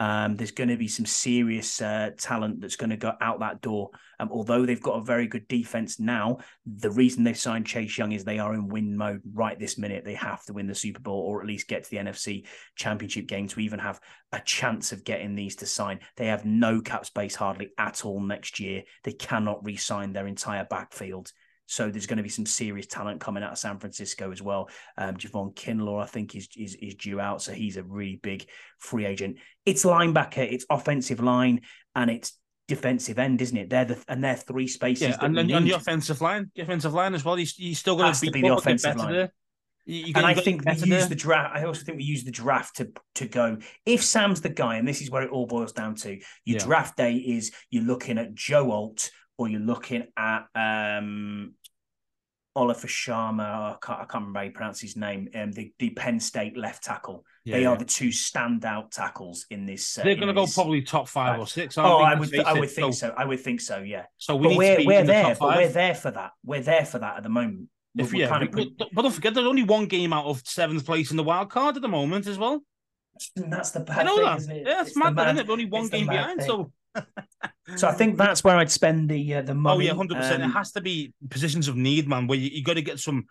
um, 0.00 0.34
there's 0.34 0.50
going 0.50 0.70
to 0.70 0.78
be 0.78 0.88
some 0.88 1.04
serious 1.04 1.82
uh, 1.82 2.10
talent 2.16 2.62
that's 2.62 2.76
going 2.76 2.88
to 2.88 2.96
go 2.96 3.12
out 3.20 3.40
that 3.40 3.60
door. 3.60 3.90
Um, 4.18 4.30
although 4.32 4.64
they've 4.64 4.82
got 4.82 4.96
a 4.96 5.04
very 5.04 5.26
good 5.26 5.46
defense 5.46 6.00
now, 6.00 6.38
the 6.64 6.90
reason 6.90 7.22
they've 7.22 7.36
signed 7.36 7.66
Chase 7.66 7.98
Young 7.98 8.12
is 8.12 8.24
they 8.24 8.38
are 8.38 8.54
in 8.54 8.68
win 8.68 8.96
mode 8.96 9.20
right 9.34 9.58
this 9.58 9.76
minute. 9.76 10.06
They 10.06 10.14
have 10.14 10.42
to 10.46 10.54
win 10.54 10.66
the 10.66 10.74
Super 10.74 11.00
Bowl 11.00 11.20
or 11.20 11.42
at 11.42 11.46
least 11.46 11.68
get 11.68 11.84
to 11.84 11.90
the 11.90 11.98
NFC 11.98 12.46
Championship 12.76 13.26
game 13.26 13.46
to 13.48 13.60
even 13.60 13.78
have 13.78 14.00
a 14.32 14.40
chance 14.40 14.92
of 14.92 15.04
getting 15.04 15.34
these 15.34 15.56
to 15.56 15.66
sign. 15.66 16.00
They 16.16 16.28
have 16.28 16.46
no 16.46 16.80
cap 16.80 17.04
space 17.04 17.34
hardly 17.34 17.68
at 17.76 18.02
all 18.02 18.22
next 18.22 18.58
year. 18.58 18.84
They 19.04 19.12
cannot 19.12 19.64
re-sign 19.66 20.14
their 20.14 20.26
entire 20.26 20.64
backfield. 20.64 21.30
So 21.70 21.88
there's 21.88 22.06
going 22.08 22.16
to 22.16 22.24
be 22.24 22.28
some 22.28 22.46
serious 22.46 22.88
talent 22.88 23.20
coming 23.20 23.44
out 23.44 23.52
of 23.52 23.58
San 23.58 23.78
Francisco 23.78 24.32
as 24.32 24.42
well. 24.42 24.68
Um, 24.98 25.14
Javon 25.16 25.54
Kinlaw, 25.54 26.02
I 26.02 26.06
think, 26.06 26.34
is, 26.34 26.48
is 26.56 26.74
is 26.74 26.96
due 26.96 27.20
out, 27.20 27.42
so 27.42 27.52
he's 27.52 27.76
a 27.76 27.84
really 27.84 28.18
big 28.20 28.44
free 28.78 29.06
agent. 29.06 29.36
It's 29.64 29.84
linebacker, 29.84 30.52
it's 30.52 30.66
offensive 30.68 31.20
line, 31.20 31.60
and 31.94 32.10
it's 32.10 32.32
defensive 32.66 33.20
end, 33.20 33.40
isn't 33.40 33.56
it? 33.56 33.70
They're 33.70 33.84
the 33.84 34.04
and 34.08 34.22
they're 34.24 34.34
three 34.34 34.66
spaces. 34.66 35.10
Yeah, 35.10 35.18
and 35.20 35.36
then 35.36 35.52
on 35.52 35.62
the 35.62 35.70
offensive 35.72 36.20
line, 36.20 36.50
the 36.56 36.62
offensive 36.62 36.92
line 36.92 37.14
as 37.14 37.24
well. 37.24 37.38
You, 37.38 37.46
you 37.56 37.76
still 37.76 37.96
got 37.96 38.16
to 38.16 38.26
to 38.26 38.32
be 38.32 38.42
the 38.42 38.48
up 38.48 38.66
and 38.66 38.80
get 38.80 38.90
offensive 38.90 38.96
line. 38.96 39.12
there. 39.12 39.32
You, 39.86 40.12
and 40.16 40.26
I 40.26 40.30
you 40.30 40.34
got 40.34 40.40
to 40.40 40.44
think 40.44 40.64
we 40.64 40.72
use 40.72 40.88
there. 40.88 41.06
the 41.06 41.14
draft. 41.14 41.56
I 41.56 41.64
also 41.66 41.84
think 41.84 41.98
we 41.98 42.04
use 42.04 42.24
the 42.24 42.32
draft 42.32 42.76
to 42.78 42.90
to 43.14 43.28
go. 43.28 43.58
If 43.86 44.02
Sam's 44.02 44.40
the 44.40 44.48
guy, 44.48 44.74
and 44.76 44.88
this 44.88 45.00
is 45.02 45.08
where 45.08 45.22
it 45.22 45.30
all 45.30 45.46
boils 45.46 45.72
down 45.72 45.94
to, 45.96 46.10
your 46.10 46.58
Yeah. 46.58 46.64
draft 46.64 46.96
day 46.96 47.14
is 47.14 47.52
you're 47.70 47.84
looking 47.84 48.18
at 48.18 48.34
Joe 48.34 48.72
Alt 48.72 49.12
or 49.38 49.48
you're 49.48 49.60
looking 49.60 50.04
at 50.16 50.46
um 50.54 51.54
Oliver 52.56 52.86
Sharma. 52.88 53.40
I 53.40 53.76
can't, 53.82 53.98
I 54.00 54.04
can't 54.04 54.14
remember 54.14 54.38
how 54.40 54.44
you 54.44 54.50
pronounce 54.52 54.80
his 54.80 54.96
name. 54.96 55.28
Um, 55.34 55.52
the, 55.52 55.72
the 55.78 55.90
Penn 55.90 56.18
State 56.20 56.56
left 56.56 56.82
tackle. 56.84 57.24
Yeah, 57.44 57.56
they 57.56 57.62
yeah. 57.62 57.68
are 57.70 57.76
the 57.76 57.84
two 57.84 58.08
standout 58.08 58.90
tackles 58.90 59.46
in 59.50 59.66
this. 59.66 59.98
Uh, 59.98 60.02
They're 60.04 60.14
going 60.16 60.28
to 60.28 60.34
go 60.34 60.46
probably 60.46 60.82
top 60.82 61.08
five 61.08 61.32
Right. 61.34 61.40
or 61.40 61.46
six. 61.46 61.78
Oh. 61.78 61.98
I 61.98 62.14
would, 62.14 62.38
I 62.40 62.52
would 62.58 62.70
think 62.70 62.94
so. 62.94 63.14
I 63.16 63.24
would 63.24 63.40
think 63.40 63.60
so. 63.60 63.78
Yeah, 63.78 64.04
So 64.18 64.36
we 64.36 64.48
need 64.48 64.58
we're 64.58 64.74
to 64.76 64.80
be 64.82 64.86
we're 64.86 65.00
in 65.00 65.06
the 65.06 65.12
there. 65.12 65.24
top 65.34 65.38
But 65.38 65.56
we're 65.56 65.68
there 65.68 65.94
for 65.94 66.10
that. 66.10 66.32
We're 66.44 66.62
there 66.62 66.84
for 66.84 66.98
that 66.98 67.16
at 67.18 67.22
the 67.22 67.28
moment. 67.28 67.68
If, 67.96 68.14
yeah, 68.14 68.28
kind 68.28 68.44
of 68.44 68.52
but, 68.52 69.02
don't 69.02 69.10
forget, 69.12 69.34
there's 69.34 69.46
only 69.46 69.64
one 69.64 69.86
game 69.86 70.12
out 70.12 70.24
of 70.26 70.42
seventh 70.44 70.86
place 70.86 71.10
in 71.10 71.16
the 71.16 71.24
wild 71.24 71.50
card 71.50 71.74
at 71.76 71.82
the 71.82 71.88
moment 71.88 72.26
as 72.28 72.38
well. 72.38 72.62
And 73.36 73.52
that's 73.52 73.72
the 73.72 73.80
bad 73.80 73.98
I 73.98 74.02
know 74.04 74.16
thing, 74.16 74.24
that. 74.24 74.38
isn't 74.38 74.56
it? 74.56 74.62
Yeah, 74.66 74.80
it's, 74.80 74.90
It's 74.90 74.96
mad, 74.96 75.14
mad- 75.14 75.34
isn't 75.34 75.46
it? 75.48 75.50
Only 75.50 75.64
one 75.66 75.88
game 75.88 76.06
behind. 76.06 76.38
thing. 76.38 76.46
So, 76.48 76.72
So 77.76 77.86
I 77.86 77.92
think 77.92 78.18
that's 78.18 78.42
where 78.42 78.56
I'd 78.56 78.70
spend 78.70 79.08
the 79.08 79.34
uh, 79.36 79.42
the 79.42 79.54
money. 79.54 79.76
oh 79.76 79.80
yeah, 79.80 79.94
hundred 79.94 80.16
percent. 80.16 80.42
It 80.42 80.46
Um, 80.46 80.52
has 80.52 80.72
to 80.72 80.80
be 80.80 81.12
positions 81.28 81.68
of 81.68 81.76
need, 81.76 82.08
man. 82.08 82.26
Where 82.26 82.38
you, 82.38 82.50
you 82.50 82.64
got 82.64 82.74
to 82.74 82.82
get 82.82 82.98
some 82.98 83.26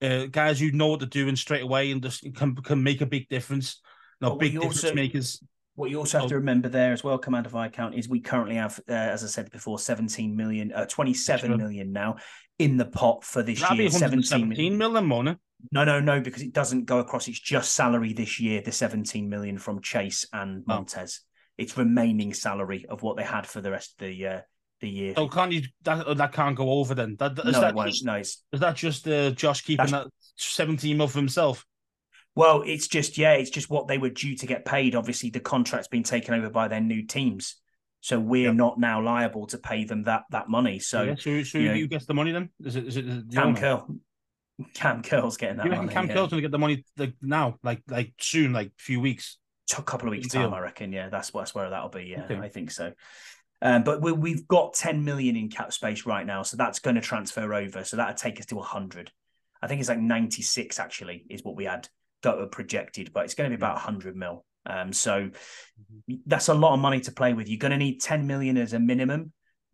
uh, 0.00 0.26
guys 0.26 0.60
who 0.60 0.70
know 0.70 0.86
what 0.86 1.00
they're 1.00 1.08
doing 1.08 1.34
straight 1.34 1.62
away 1.62 1.90
and 1.90 2.00
just 2.02 2.22
can 2.34 2.54
can 2.54 2.82
make 2.82 3.00
a 3.00 3.06
big 3.06 3.28
difference. 3.28 3.80
No, 4.20 4.30
But 4.30 4.38
big 4.40 4.52
difference 4.54 4.84
also- 4.84 4.94
makers. 4.94 5.42
What 5.76 5.88
you 5.90 5.98
also 5.98 6.18
have 6.18 6.26
Oh. 6.26 6.28
to 6.30 6.34
remember 6.36 6.68
there 6.68 6.92
as 6.92 7.02
well, 7.02 7.16
Commander 7.16 7.48
Viscount, 7.48 7.94
is 7.94 8.06
we 8.06 8.20
currently 8.20 8.56
have, 8.56 8.78
uh, 8.88 8.92
as 8.92 9.24
I 9.24 9.28
said 9.28 9.50
before, 9.50 9.78
17 9.78 10.36
million, 10.36 10.72
uh, 10.74 10.84
27 10.84 11.52
Extra. 11.52 11.56
million 11.56 11.90
now 11.92 12.16
in 12.58 12.76
the 12.76 12.84
pot 12.84 13.24
for 13.24 13.42
this 13.42 13.60
That'd 13.60 13.78
year. 13.78 13.88
17 13.88 14.18
117 14.18 14.48
million. 14.48 14.76
million, 14.78 15.06
Mona. 15.06 15.38
No, 15.72 15.84
no, 15.84 15.98
no, 16.00 16.20
because 16.20 16.42
it 16.42 16.52
doesn't 16.52 16.84
go 16.84 16.98
across. 16.98 17.28
It's 17.28 17.40
just 17.40 17.72
salary 17.72 18.12
this 18.12 18.38
year, 18.38 18.60
the 18.60 18.72
17 18.72 19.28
million 19.30 19.56
from 19.58 19.80
Chase 19.80 20.26
and 20.34 20.64
Oh. 20.68 20.74
Montez. 20.74 21.20
It's 21.60 21.76
remaining 21.76 22.34
salary 22.34 22.86
of 22.88 23.02
what 23.02 23.16
they 23.16 23.22
had 23.24 23.46
for 23.46 23.60
the 23.60 23.70
rest 23.70 23.92
of 23.92 24.06
the 24.08 24.26
uh, 24.26 24.40
the 24.80 24.88
year. 24.88 25.14
So 25.14 25.28
can't 25.28 25.52
you 25.52 25.62
that 25.82 26.16
that 26.16 26.32
can't 26.32 26.56
go 26.56 26.70
over 26.72 26.94
then? 26.94 27.16
That, 27.18 27.32
is 27.38 27.44
no, 27.52 27.60
that 27.60 27.70
it 27.70 27.74
won't. 27.74 27.90
just, 27.92 28.06
it's, 28.06 28.42
is 28.52 28.60
that 28.60 28.76
just 28.76 29.06
uh, 29.06 29.30
Josh 29.32 29.62
keeping 29.62 29.86
That's- 29.86 30.04
that 30.04 30.10
17 30.36 30.96
mil 30.96 31.08
for 31.08 31.18
himself? 31.18 31.64
well, 32.36 32.62
it's 32.64 32.86
just, 32.86 33.18
yeah, 33.18 33.32
it's 33.32 33.50
just 33.50 33.68
what 33.68 33.88
they 33.88 33.98
were 33.98 34.08
due 34.08 34.36
to 34.36 34.46
get 34.46 34.64
paid. 34.64 34.94
Obviously, 34.94 35.30
the 35.30 35.40
contract's 35.40 35.88
been 35.88 36.04
taken 36.04 36.32
over 36.32 36.48
by 36.48 36.68
their 36.68 36.80
new 36.80 37.04
teams. 37.04 37.56
So 38.00 38.18
we're 38.20 38.46
Yep. 38.46 38.54
not 38.54 38.78
now 38.80 39.02
liable 39.02 39.46
to 39.48 39.58
pay 39.58 39.84
them 39.84 40.04
that 40.04 40.22
that 40.30 40.48
money. 40.48 40.78
So 40.78 41.02
yeah, 41.02 41.14
so, 41.16 41.42
so 41.42 41.58
you 41.58 41.68
know- 41.68 41.74
who 41.74 41.86
gets 41.86 42.06
the 42.06 42.14
money 42.14 42.32
then? 42.32 42.48
Is 42.64 42.76
it 42.76 42.86
is 42.86 42.96
it, 42.96 43.06
is 43.06 43.16
it 43.18 43.30
the 43.30 43.36
Kam? 43.36 43.54
Curl, 43.56 43.96
Kam 44.72 45.02
Curl's 45.02 45.36
getting 45.36 45.58
that 45.58 45.66
You 45.66 45.70
reckon 45.72 45.86
money. 45.86 45.94
Kam 45.94 46.06
yeah. 46.08 46.14
Curl's 46.14 46.30
gonna 46.30 46.40
get 46.42 46.50
the 46.52 46.58
money 46.58 46.84
like 46.96 47.14
now, 47.20 47.58
like 47.62 47.82
like 47.88 48.14
soon, 48.18 48.54
like 48.54 48.72
few 48.78 49.00
weeks? 49.00 49.36
A 49.78 49.82
couple 49.82 50.08
of 50.08 50.12
weeks 50.12 50.28
Deal. 50.28 50.42
time, 50.42 50.54
I 50.54 50.60
reckon. 50.60 50.92
Yeah, 50.92 51.08
that's 51.08 51.30
that's 51.30 51.54
where 51.54 51.70
that'll 51.70 51.88
be. 51.88 52.04
Yeah, 52.04 52.24
Okay. 52.24 52.38
I 52.38 52.48
think 52.48 52.70
so. 52.70 52.92
Um, 53.62 53.82
but 53.82 54.00
we, 54.00 54.12
we've 54.12 54.48
got 54.48 54.72
10 54.74 55.04
million 55.04 55.36
in 55.36 55.50
cap 55.50 55.72
space 55.72 56.06
right 56.06 56.24
now, 56.24 56.42
so 56.42 56.56
that's 56.56 56.78
going 56.78 56.96
to 56.96 57.02
transfer 57.02 57.52
over. 57.52 57.84
So 57.84 57.96
that'll 57.98 58.14
take 58.14 58.40
us 58.40 58.46
to 58.46 58.56
100. 58.56 59.10
I 59.62 59.66
think 59.66 59.80
it's 59.80 59.88
like 59.88 59.98
96 59.98 60.78
actually 60.78 61.26
is 61.28 61.44
what 61.44 61.56
we 61.56 61.64
had 61.64 61.88
got 62.22 62.50
projected, 62.50 63.12
but 63.12 63.24
it's 63.24 63.34
going 63.34 63.50
to 63.50 63.56
be 63.56 63.60
about 63.60 63.74
100 63.74 64.16
mil. 64.16 64.44
Um, 64.66 64.92
so 64.92 65.30
that's 66.26 66.48
a 66.48 66.54
lot 66.54 66.74
of 66.74 66.80
money 66.80 67.00
to 67.00 67.12
play 67.12 67.32
with. 67.32 67.48
You're 67.48 67.58
going 67.58 67.72
to 67.72 67.78
need 67.78 68.00
10 68.00 68.26
million 68.26 68.56
as 68.56 68.72
a 68.72 68.78
minimum. 68.78 69.32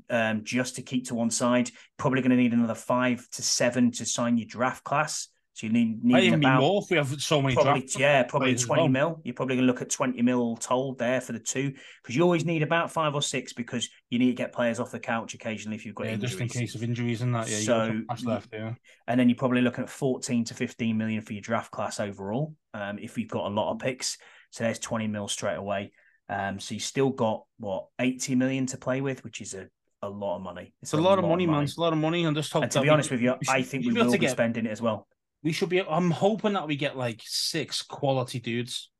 Um, 0.09 0.45
just 0.45 0.77
to 0.77 0.83
keep 0.83 1.09
to 1.09 1.17
one 1.17 1.31
side, 1.31 1.71
probably 1.97 2.23
going 2.23 2.31
to 2.31 2.37
need 2.37 2.53
another 2.53 2.77
five 2.77 3.27
to 3.33 3.43
seven 3.43 3.91
to 3.93 4.07
sign 4.07 4.37
your 4.37 4.47
draft 4.47 4.85
class. 4.85 5.29
So 5.57 5.67
you 5.67 5.73
need, 5.73 6.05
need 6.05 6.25
even 6.25 6.41
be 6.41 6.45
about 6.45 6.61
more 6.61 6.83
if 6.85 6.91
we 6.91 6.99
have 6.99 7.19
so 7.19 7.41
many 7.41 7.55
probably 7.55 7.81
drafts. 7.81 7.99
yeah, 7.99 8.25
probably 8.25 8.55
20 8.55 8.83
well. 8.83 8.89
mil. 8.89 9.21
You're 9.25 9.33
probably 9.35 9.57
gonna 9.57 9.67
look 9.67 9.81
at 9.81 9.89
20 9.89 10.21
mil 10.21 10.55
told 10.59 10.99
there 10.99 11.19
for 11.19 11.33
the 11.33 11.39
two 11.39 11.73
because 12.03 12.15
you 12.15 12.23
always 12.23 12.45
need 12.45 12.63
about 12.63 12.93
five 12.93 13.15
or 13.15 13.23
six 13.23 13.55
because 13.55 13.89
you 14.11 14.19
need 14.19 14.27
to 14.27 14.35
get 14.35 14.53
players 14.53 14.79
off 14.79 14.91
the 14.91 15.01
couch 15.01 15.33
occasionally 15.33 15.75
if 15.75 15.87
you've 15.87 15.95
got 15.95 16.09
Yeah, 16.09 16.13
injuries. 16.13 16.33
just 16.33 16.43
in 16.43 16.49
case 16.49 16.75
of 16.75 16.83
injuries 16.83 17.23
and 17.23 17.35
that. 17.35 17.49
Yeah, 17.49 17.57
you 17.57 17.65
So, 17.65 18.01
got 18.07 18.23
left. 18.25 18.49
Yeah, 18.53 18.75
And 19.07 19.19
then 19.19 19.31
you're 19.31 19.37
probably 19.39 19.63
looking 19.63 19.85
at 19.85 19.89
14 19.89 20.45
to 20.45 20.53
15 20.53 20.95
million 20.95 21.23
for 21.23 21.33
your 21.33 21.41
draft 21.41 21.71
class 21.71 22.01
overall. 22.01 22.55
Um, 22.75 22.99
if 22.99 23.17
you've 23.17 23.31
got 23.31 23.47
a 23.47 23.55
lot 23.55 23.73
of 23.73 23.79
picks. 23.79 24.19
So 24.51 24.65
there's 24.65 24.79
20 24.79 25.07
mil 25.07 25.27
straight 25.27 25.57
away. 25.57 25.93
Um, 26.29 26.61
so 26.61 26.75
you 26.75 26.81
still 26.81 27.09
got 27.09 27.45
what 27.59 27.87
80 27.99 28.35
million 28.35 28.67
to 28.67 28.77
play 28.77 29.01
with, 29.01 29.25
which 29.25 29.41
is 29.41 29.55
a 29.55 29.69
a 30.03 30.09
lot 30.09 30.37
of 30.37 30.43
money. 30.43 30.75
It's 30.83 30.93
a, 30.93 30.97
lot, 30.99 31.19
of 31.19 31.25
money, 31.25 31.47
man. 31.47 31.65
It's 31.65 31.79
a 31.79 31.81
lot 31.81 31.95
of 31.95 31.99
money. 31.99 32.25
And 32.25 32.37
just 32.37 32.53
hope 32.53 32.65
And 32.65 32.73
to 32.73 32.83
be 32.83 32.91
honest 32.91 33.11
with 33.11 33.23
you, 33.23 33.35
I 33.49 33.63
think 33.63 33.85
we 33.85 33.89
we 33.89 33.95
should 33.95 33.95
be 33.95 34.01
able 34.01 34.07
will 34.07 34.13
to 34.13 34.19
be 34.19 34.29
spending 34.29 34.67
it 34.67 34.71
as 34.71 34.83
well. 34.83 35.09
We 35.43 35.53
should 35.53 35.69
be. 35.69 35.81
I'm 35.81 36.11
hoping 36.11 36.55
that 36.55 36.67
we 36.67 36.77
get 36.77 36.97
like 36.97 37.23
six 37.25 37.83
quality 37.83 38.41
dudes. 38.41 38.91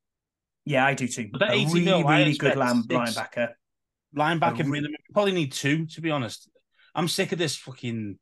Yeah, 0.65 0.85
I 0.85 0.95
do 0.95 1.07
too. 1.07 1.29
But 1.31 1.41
that 1.41 1.51
a 1.51 1.55
80 1.55 1.67
really, 1.67 1.85
mil, 1.85 2.05
really 2.05 2.37
good 2.37 2.57
line, 2.57 2.83
linebacker. 2.85 3.51
Linebacker, 4.17 4.59
re- 4.59 4.71
really, 4.71 4.89
we 4.89 4.97
probably 5.13 5.33
need 5.33 5.53
two, 5.53 5.87
to 5.87 6.01
be 6.01 6.11
honest. 6.11 6.49
I'm 6.95 7.09
sick 7.09 7.33
of 7.33 7.39
this 7.39 7.57
fucking. 7.57 8.19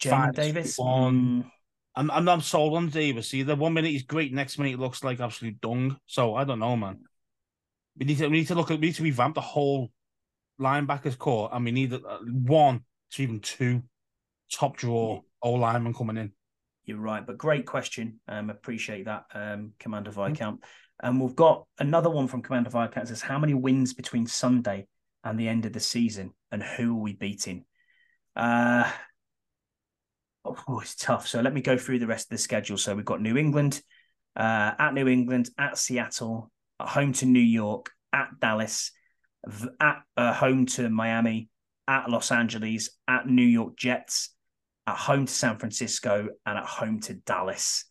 Jamin 0.00 0.34
Davis. 0.34 0.78
one. 0.78 1.42
Mm, 1.42 1.50
I'm, 1.96 2.10
I'm 2.12 2.24
not 2.24 2.44
sold 2.44 2.74
on 2.74 2.88
Davis 2.88 3.34
either. 3.34 3.56
One 3.56 3.72
minute 3.72 3.90
he's 3.90 4.04
great, 4.04 4.32
next 4.32 4.58
minute 4.58 4.70
he 4.70 4.76
looks 4.76 5.02
like 5.02 5.18
absolute 5.18 5.60
dung. 5.60 5.98
So 6.06 6.36
I 6.36 6.44
don't 6.44 6.60
know, 6.60 6.76
man. 6.76 7.00
We 7.98 8.06
need 8.06 8.18
to 8.18 8.28
we 8.28 8.38
need 8.38 8.46
to 8.48 8.54
look 8.54 8.70
at 8.70 8.78
we 8.78 8.86
need 8.86 8.94
to 8.94 9.02
revamp 9.02 9.34
the 9.34 9.40
whole 9.40 9.90
linebackers 10.60 11.18
core, 11.18 11.50
and 11.52 11.64
we 11.64 11.72
need 11.72 11.92
uh, 11.92 12.18
one 12.22 12.84
to 13.12 13.22
even 13.22 13.40
two 13.40 13.82
top 14.52 14.76
draw 14.76 15.20
O 15.42 15.52
linemen 15.54 15.94
coming 15.94 16.16
in. 16.16 16.32
You're 16.88 16.96
right, 16.96 17.24
but 17.24 17.36
great 17.36 17.66
question. 17.66 18.18
Um, 18.26 18.48
appreciate 18.48 19.04
that, 19.04 19.26
um, 19.34 19.42
Mm-hmm. 19.42 19.66
Commander 19.78 20.10
Viscount. 20.10 20.64
And 21.02 21.20
we've 21.20 21.36
got 21.36 21.66
another 21.78 22.08
one 22.08 22.28
from 22.28 22.40
Commander 22.40 22.70
Viscount. 22.70 23.08
Says 23.08 23.20
how 23.20 23.38
many 23.38 23.52
wins 23.52 23.92
between 23.92 24.26
Sunday 24.26 24.86
and 25.22 25.38
the 25.38 25.48
end 25.48 25.66
of 25.66 25.74
the 25.74 25.80
season, 25.80 26.32
and 26.50 26.62
who 26.62 26.96
are 26.96 27.02
we 27.02 27.12
beating? 27.12 27.66
Uh, 28.34 28.90
oh, 30.46 30.80
it's 30.80 30.94
tough. 30.94 31.28
So 31.28 31.42
let 31.42 31.52
me 31.52 31.60
go 31.60 31.76
through 31.76 31.98
the 31.98 32.06
rest 32.06 32.28
of 32.28 32.30
the 32.30 32.38
schedule. 32.38 32.78
So 32.78 32.94
we've 32.94 33.04
got 33.04 33.20
New 33.20 33.36
England, 33.36 33.82
uh, 34.34 34.72
at 34.78 34.94
New 34.94 35.08
England, 35.08 35.50
at 35.58 35.76
Seattle, 35.76 36.50
at 36.80 36.88
home 36.88 37.12
to 37.14 37.26
New 37.26 37.38
York, 37.38 37.90
at 38.14 38.30
Dallas, 38.40 38.92
at 39.78 39.98
uh, 40.16 40.32
home 40.32 40.64
to 40.66 40.88
Miami, 40.88 41.50
at 41.86 42.08
Los 42.08 42.32
Angeles, 42.32 42.88
at 43.06 43.28
New 43.28 43.44
York 43.44 43.76
Jets, 43.76 44.34
at 44.88 44.96
home 44.96 45.26
to 45.26 45.32
San 45.32 45.58
Francisco, 45.58 46.28
and 46.46 46.58
at 46.58 46.64
home 46.64 47.00
to 47.00 47.14
Dallas. 47.14 47.84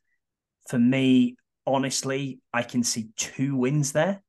For 0.69 0.79
me, 0.79 1.35
honestly, 1.65 2.39
I 2.51 2.63
can 2.63 2.83
see 2.83 3.09
two 3.15 3.55
wins 3.55 3.91
there. 3.91 4.21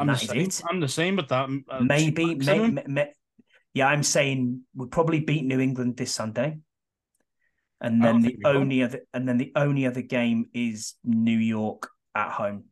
I'm 0.00 0.06
the 0.08 0.12
same. 0.28 0.36
I'm 0.68 0.80
the 0.80 0.88
same 0.88 1.16
with 1.16 1.28
that. 1.28 1.48
uh, 1.70 1.80
maybe, 1.80 2.34
may, 2.34 2.58
may- 2.86 3.12
yeah, 3.74 3.86
I'm 3.88 4.02
saying 4.02 4.62
we'll 4.74 4.88
probably 4.88 5.20
beat 5.20 5.44
New 5.44 5.60
England 5.60 5.96
this 5.96 6.12
Sunday. 6.12 6.58
And 7.80 8.02
then 8.02 8.20
the 8.22 8.36
only 8.44 8.82
other 8.82 9.00
and 9.14 9.28
then 9.28 9.38
the 9.38 9.52
only 9.54 9.86
other 9.86 10.02
game 10.02 10.46
is 10.52 10.94
New 11.04 11.38
York 11.38 11.88
at 12.14 12.32
home. 12.32 12.64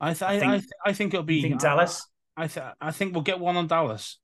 I 0.00 0.12
th- 0.14 0.22
I 0.22 0.34
I, 0.34 0.38
think- 0.38 0.52
I, 0.52 0.58
th- 0.58 0.70
I 0.86 0.92
think 0.92 1.14
it'll 1.14 1.24
be 1.24 1.42
think 1.42 1.60
Dallas? 1.60 2.06
I, 2.36 2.46
th- 2.46 2.66
I 2.80 2.90
think 2.92 3.12
we'll 3.14 3.22
get 3.22 3.40
one 3.40 3.56
on 3.56 3.66
Dallas. 3.66 4.18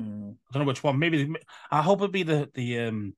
Mm, 0.00 0.32
I 0.32 0.52
don't 0.52 0.62
know 0.62 0.66
which 0.68 0.82
one. 0.82 0.98
Maybe 0.98 1.24
the- 1.24 1.40
I 1.70 1.82
hope 1.82 1.98
it'll 1.98 2.08
be 2.08 2.22
the 2.22 2.50
the 2.54 2.80
um 2.80 3.14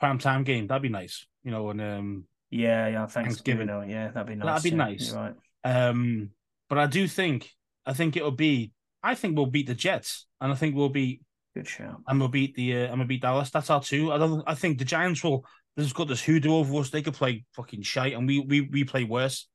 prime 0.00 0.18
time 0.18 0.44
game. 0.44 0.66
That'd 0.66 0.82
be 0.82 0.88
nice. 0.88 1.26
You 1.44 1.50
know, 1.50 1.70
and 1.70 1.80
um 1.80 2.24
yeah, 2.50 2.88
yeah. 2.88 3.06
Thanksgiving. 3.06 3.68
Thanksgiving. 3.68 3.90
yeah, 3.90 4.08
that'd 4.10 4.26
be 4.28 4.34
nice. 4.34 4.46
That'd 4.46 4.62
be 4.64 4.70
yeah, 4.70 4.76
nice. 4.76 5.12
right. 5.12 5.34
Um, 5.64 6.30
but 6.68 6.78
I 6.78 6.86
do 6.86 7.08
think 7.08 7.50
I 7.86 7.92
think 7.92 8.16
it'll 8.16 8.30
be. 8.30 8.72
I 9.02 9.14
think 9.14 9.36
we'll 9.36 9.46
beat 9.46 9.66
the 9.66 9.74
Jets, 9.74 10.26
and 10.40 10.50
I 10.50 10.54
think 10.54 10.74
we'll 10.74 10.88
beat 10.88 11.20
Good 11.54 11.68
shout. 11.68 12.00
and 12.08 12.18
we'll 12.18 12.28
beat 12.28 12.54
the 12.54 12.74
uh, 12.74 12.86
and 12.86 12.98
we'll 12.98 13.06
beat 13.08 13.22
Dallas. 13.22 13.50
That's 13.50 13.70
our 13.70 13.82
two. 13.82 14.12
I 14.12 14.18
don't. 14.18 14.42
I 14.46 14.54
think 14.54 14.78
the 14.78 14.84
Giants 14.84 15.22
will. 15.22 15.44
They've 15.76 15.92
got 15.92 16.08
this 16.08 16.22
hoodoo 16.22 16.54
over 16.54 16.76
us. 16.76 16.90
They 16.90 17.02
could 17.02 17.14
play 17.14 17.44
fucking 17.54 17.82
shite, 17.82 18.14
and 18.14 18.26
we 18.26 18.40
we 18.40 18.60
we 18.62 18.84
play 18.84 19.04
worse. 19.04 19.48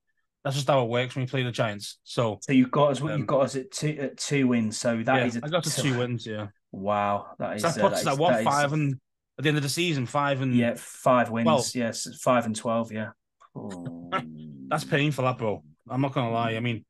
That's 0.44 0.56
just 0.56 0.68
how 0.68 0.84
it 0.84 0.90
works 0.90 1.16
when 1.16 1.24
you 1.24 1.28
play 1.30 1.44
the 1.44 1.52
Giants. 1.52 2.00
So 2.04 2.40
So 2.42 2.54
you've 2.54 2.72
got 2.72 2.92
us. 2.92 3.02
Um, 3.02 3.10
you've 3.10 3.28
got 3.28 3.42
us 3.42 3.56
at 3.56 3.72
two 3.72 3.98
at 4.00 4.18
two 4.18 4.48
wins. 4.48 4.80
So 4.80 5.02
that 5.04 5.16
yeah, 5.18 5.26
is. 5.26 5.36
a- 5.36 5.42
I 5.44 5.50
got 5.50 5.64
the 5.64 5.70
two 5.70 5.98
wins. 5.98 6.26
Yeah, 6.26 6.48
Wow, 6.72 7.28
that 7.40 7.58
is. 7.58 7.62
so 7.62 7.70
that 7.70 7.80
uh, 7.84 7.90
puts 7.90 8.04
that 8.04 8.06
that 8.06 8.14
is- 8.14 8.20
what 8.20 8.32
that 8.32 8.40
is- 8.42 8.46
five 8.46 8.74
and 8.74 8.94
at 9.38 9.44
the 9.44 9.50
end 9.50 9.58
of 9.58 9.64
the 9.64 9.70
season 9.70 10.06
five 10.06 10.42
and 10.42 10.56
Yeah, 10.56 10.74
five 10.78 11.30
wins. 11.30 11.46
Well- 11.46 11.64
yes, 11.74 12.08
five 12.22 12.46
and 12.46 12.56
twelve. 12.56 12.92
Yeah. 12.92 13.10
That's 14.70 14.84
painful, 14.86 15.26
that 15.26 15.38
bro. 15.38 15.64
I'm 15.90 16.02
not 16.02 16.14
gonna 16.14 16.32
lie. 16.32 16.52
I 16.56 16.60
mean, 16.60 16.86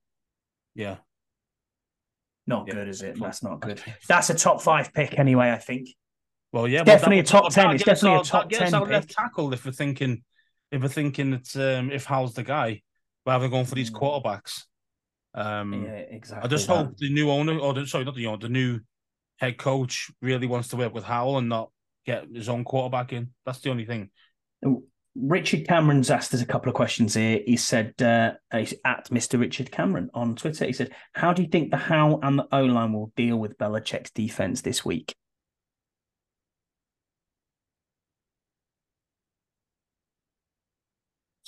yeah, 0.75 0.97
Not 2.45 2.67
Yeah. 2.67 2.73
good, 2.75 2.87
is 2.89 3.01
it? 3.01 3.19
That's 3.19 3.43
not 3.43 3.59
good. 3.61 3.81
That's 4.07 4.29
a 4.29 4.33
top 4.35 4.61
five 4.61 4.93
pick 4.93 5.17
anyway. 5.17 5.51
I 5.51 5.57
think. 5.57 5.89
Well, 6.51 6.67
yeah, 6.67 6.83
Definitely 6.83 7.19
a 7.19 7.23
top 7.23 7.51
10. 7.53 7.71
It's 7.75 7.83
definitely 7.83 8.19
a 8.19 8.23
top 8.23 8.49
that'll 8.49 8.49
get 8.49 8.61
us 8.63 8.71
10 8.71 8.89
left 8.89 9.11
tackle 9.11 9.53
if 9.53 9.65
we're 9.65 9.71
thinking, 9.71 10.23
if 10.71 10.81
we're 10.81 10.87
thinking 10.87 11.29
that 11.31 11.55
um, 11.77 11.91
if 11.91 12.05
Hal's 12.05 12.33
the 12.33 12.41
guy, 12.43 12.81
rather 13.25 13.43
than 13.43 13.51
going 13.51 13.65
for 13.65 13.75
these 13.75 13.91
Mm. 13.91 13.99
quarterbacks. 13.99 14.63
Um, 15.33 15.85
yeah, 15.85 15.91
exactly. 15.91 16.47
I 16.47 16.49
just 16.49 16.67
that. 16.67 16.75
hope 16.77 16.97
the 16.97 17.13
new 17.13 17.29
owner, 17.29 17.57
or 17.59 17.73
the, 17.73 17.85
sorry, 17.85 18.05
not 18.05 18.15
the 18.15 18.27
owner, 18.27 18.37
the 18.39 18.49
new 18.49 18.79
head 19.37 19.57
coach 19.57 20.09
really 20.21 20.47
wants 20.47 20.69
to 20.69 20.75
work 20.77 20.93
with 20.93 21.03
Howell 21.03 21.37
and 21.37 21.47
not 21.49 21.71
get 22.05 22.25
his 22.33 22.49
own 22.49 22.63
quarterback 22.63 23.13
in. 23.13 23.29
That's 23.45 23.59
the 23.59 23.69
only 23.69 23.85
thing. 23.85 24.09
Richard 25.15 25.67
Cameron's 25.67 26.11
asked 26.11 26.33
us 26.33 26.41
a 26.41 26.45
couple 26.45 26.69
of 26.69 26.75
questions 26.75 27.13
here. 27.15 27.41
He 27.45 27.57
said, 27.57 27.99
uh, 28.01 28.33
he's 28.53 28.73
at 28.85 29.09
Mr. 29.09 29.39
Richard 29.39 29.71
Cameron 29.71 30.09
on 30.13 30.35
Twitter. 30.35 30.65
He 30.65 30.73
said, 30.73 30.91
How 31.13 31.33
do 31.33 31.41
you 31.41 31.47
think 31.49 31.71
the 31.71 31.77
Howell 31.77 32.19
and 32.23 32.39
the 32.39 32.47
O 32.51 32.63
line 32.63 32.93
will 32.93 33.11
deal 33.15 33.37
with 33.37 33.57
Belichick's 33.57 34.11
defense 34.11 34.61
this 34.61 34.85
week? 34.85 35.15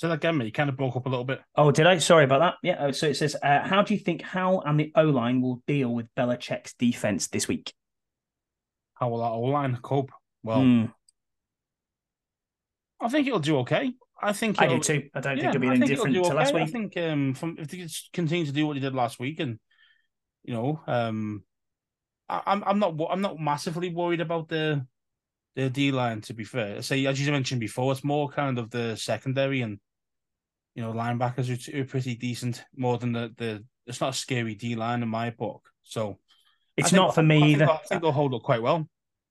So 0.02 0.08
that 0.08 0.14
again, 0.14 0.36
mate, 0.36 0.46
you 0.46 0.52
kind 0.52 0.68
of 0.68 0.76
broke 0.76 0.96
up 0.96 1.06
a 1.06 1.08
little 1.08 1.24
bit. 1.24 1.40
Oh, 1.54 1.70
did 1.70 1.86
I? 1.86 1.98
Sorry 1.98 2.24
about 2.24 2.40
that. 2.40 2.54
Yeah. 2.64 2.74
Oh, 2.80 2.90
so 2.90 3.06
it 3.06 3.14
says, 3.14 3.36
uh, 3.40 3.60
How 3.60 3.82
do 3.82 3.94
you 3.94 4.00
think 4.00 4.20
Howell 4.20 4.64
and 4.66 4.80
the 4.80 4.90
O 4.96 5.04
line 5.04 5.40
will 5.40 5.62
deal 5.68 5.94
with 5.94 6.12
Belichick's 6.16 6.74
defense 6.74 7.28
this 7.28 7.46
week? 7.46 7.72
How 8.94 9.10
will 9.10 9.18
that 9.18 9.30
O 9.30 9.42
line 9.42 9.78
cope? 9.80 10.10
Well, 10.42 10.62
Hmm, 10.62 10.86
I 13.00 13.10
think 13.10 13.28
it'll 13.28 13.38
do 13.38 13.58
okay. 13.58 13.92
I 14.20 14.32
think 14.32 14.60
I 14.60 14.66
do 14.66 14.80
too. 14.80 15.08
I 15.14 15.20
don't 15.20 15.36
Yeah, 15.36 15.52
think 15.52 15.54
it'll 15.54 15.70
be 15.70 15.76
any 15.76 15.86
different 15.86 16.14
do 16.16 16.24
to 16.24 16.34
last 16.34 16.52
okay. 16.52 16.62
I 16.62 16.66
think 16.66 16.96
um, 16.96 17.34
from 17.34 17.56
if 17.60 17.68
they 17.68 17.78
just 17.78 18.12
continue 18.12 18.46
to 18.46 18.50
do 18.50 18.66
what 18.66 18.74
they 18.74 18.80
did 18.80 18.96
last 18.96 19.20
week, 19.20 19.38
and 19.38 19.60
you 20.42 20.52
know, 20.52 20.80
um, 20.88 21.44
I, 22.28 22.42
I'm 22.44 22.64
I'm 22.64 22.80
not 22.80 22.96
I'm 23.08 23.20
not 23.20 23.38
massively 23.38 23.90
worried 23.94 24.20
about 24.20 24.48
the 24.48 24.84
the 25.54 25.70
D 25.70 25.92
line. 25.92 26.22
To 26.22 26.34
be 26.34 26.42
fair, 26.42 26.82
say 26.82 27.06
as 27.06 27.24
you 27.24 27.30
mentioned 27.30 27.60
before, 27.60 27.92
it's 27.92 28.02
more 28.02 28.28
kind 28.28 28.58
of 28.58 28.68
the 28.68 28.96
secondary 28.96 29.60
and 29.60 29.78
you 30.74 30.82
know 30.82 30.92
linebackers 30.92 31.46
who, 31.46 31.72
who 31.72 31.82
are 31.82 31.86
pretty 31.86 32.14
decent 32.14 32.64
more 32.76 32.98
than 32.98 33.12
the 33.12 33.32
the. 33.36 33.64
It's 33.86 34.00
not 34.00 34.14
a 34.14 34.16
scary 34.16 34.54
D 34.54 34.76
line 34.76 35.02
in 35.02 35.08
my 35.08 35.30
book, 35.30 35.68
so 35.82 36.18
It's 36.76 36.90
think- 36.90 36.96
not 37.02 37.14
for 37.14 37.20
I 37.20 37.24
me 37.24 37.40
think 37.40 37.50
either. 37.52 37.70
I 37.70 37.76
think 37.78 38.02
they'll 38.02 38.12
hold 38.12 38.34
up 38.34 38.42
quite 38.42 38.62
well. 38.62 38.88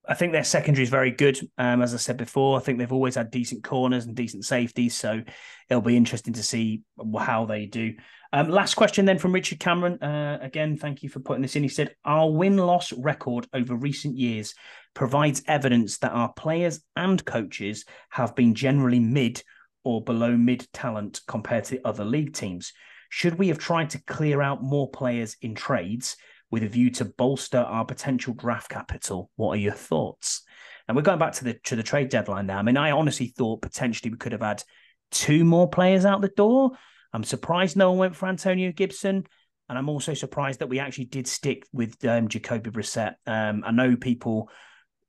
I 0.10 0.16
think 0.16 0.32
their 0.34 0.44
secondary 0.44 0.84
is 0.84 0.90
very 0.90 1.12
good. 1.12 1.40
Um, 1.60 1.82
as 1.84 1.94
I 1.94 1.98
said 1.98 2.18
before, 2.18 2.58
I 2.58 2.60
think 2.62 2.80
they've 2.80 2.92
always 2.92 3.16
had 3.16 3.30
decent 3.30 3.64
corners 3.64 4.06
and 4.06 4.16
decent 4.16 4.46
safeties. 4.46 4.98
So 4.98 5.22
it'll 5.70 5.82
be 5.84 5.96
interesting 5.96 6.34
to 6.34 6.44
see 6.44 6.82
how 7.20 7.46
they 7.46 7.68
do. 7.68 7.94
Um, 8.34 8.50
last 8.50 8.74
question 8.74 9.06
then 9.06 9.20
from 9.20 9.32
Richard 9.32 9.60
Cameron. 9.60 10.02
Uh, 10.02 10.40
again, 10.42 10.76
thank 10.76 11.04
you 11.04 11.10
for 11.10 11.20
putting 11.20 11.44
this 11.44 11.56
in. 11.56 11.62
He 11.64 11.70
said, 11.70 11.96
Our 12.04 12.32
win 12.32 12.58
loss 12.58 12.92
record 12.92 13.48
over 13.54 13.76
recent 13.76 14.18
years 14.18 14.56
provides 14.96 15.44
evidence 15.48 16.00
that 16.00 16.12
our 16.14 16.34
players 16.34 16.82
and 16.96 17.24
coaches 17.24 17.86
have 18.10 18.36
been 18.36 18.56
generally 18.56 19.00
mid 19.00 19.44
or 19.84 20.04
below 20.04 20.36
mid 20.36 20.68
talent 20.74 21.22
compared 21.28 21.66
to 21.66 21.86
other 21.86 22.06
league 22.06 22.34
teams. 22.34 22.74
Should 23.10 23.38
we 23.38 23.50
have 23.50 23.58
tried 23.58 23.90
to 23.92 24.04
clear 24.04 24.42
out 24.42 24.64
more 24.64 24.90
players 24.90 25.36
in 25.42 25.56
trades? 25.56 26.16
with 26.52 26.64
a 26.64 26.68
view 26.68 26.92
to 26.92 27.06
bolster 27.06 27.58
our 27.58 27.86
potential 27.86 28.34
draft 28.34 28.70
capital. 28.70 29.32
What 29.38 29.52
are 29.52 29.60
your 29.60 29.74
thoughts? 29.74 30.44
And 30.88 30.96
we're 30.96 31.04
going 31.04 31.20
back 31.20 31.34
to 31.34 31.46
the 31.46 31.54
to 31.66 31.76
the 31.76 31.84
trade 31.84 32.10
deadline 32.10 32.46
now. 32.46 32.60
I 32.60 32.62
mean, 32.62 32.78
I 32.78 32.92
honestly 32.92 33.28
thought 33.28 33.62
potentially 33.62 34.12
we 34.12 34.18
could 34.18 34.34
have 34.34 34.42
had 34.42 34.64
two 35.10 35.46
more 35.46 35.70
players 35.70 36.06
out 36.06 36.22
the 36.22 36.28
door. 36.28 36.72
I'm 37.14 37.24
surprised 37.24 37.78
no 37.78 37.92
one 37.92 38.00
went 38.00 38.16
for 38.16 38.28
Antonio 38.28 38.72
Gibson. 38.72 39.24
And 39.70 39.78
I'm 39.78 39.88
also 39.88 40.14
surprised 40.14 40.60
that 40.60 40.68
we 40.68 40.80
actually 40.80 41.06
did 41.06 41.28
stick 41.28 41.66
with 41.72 42.04
um, 42.04 42.28
Jacoby 42.28 42.72
Brissett. 42.72 43.16
Um, 43.26 43.64
I 43.66 43.72
know 43.72 43.96
people, 43.96 44.50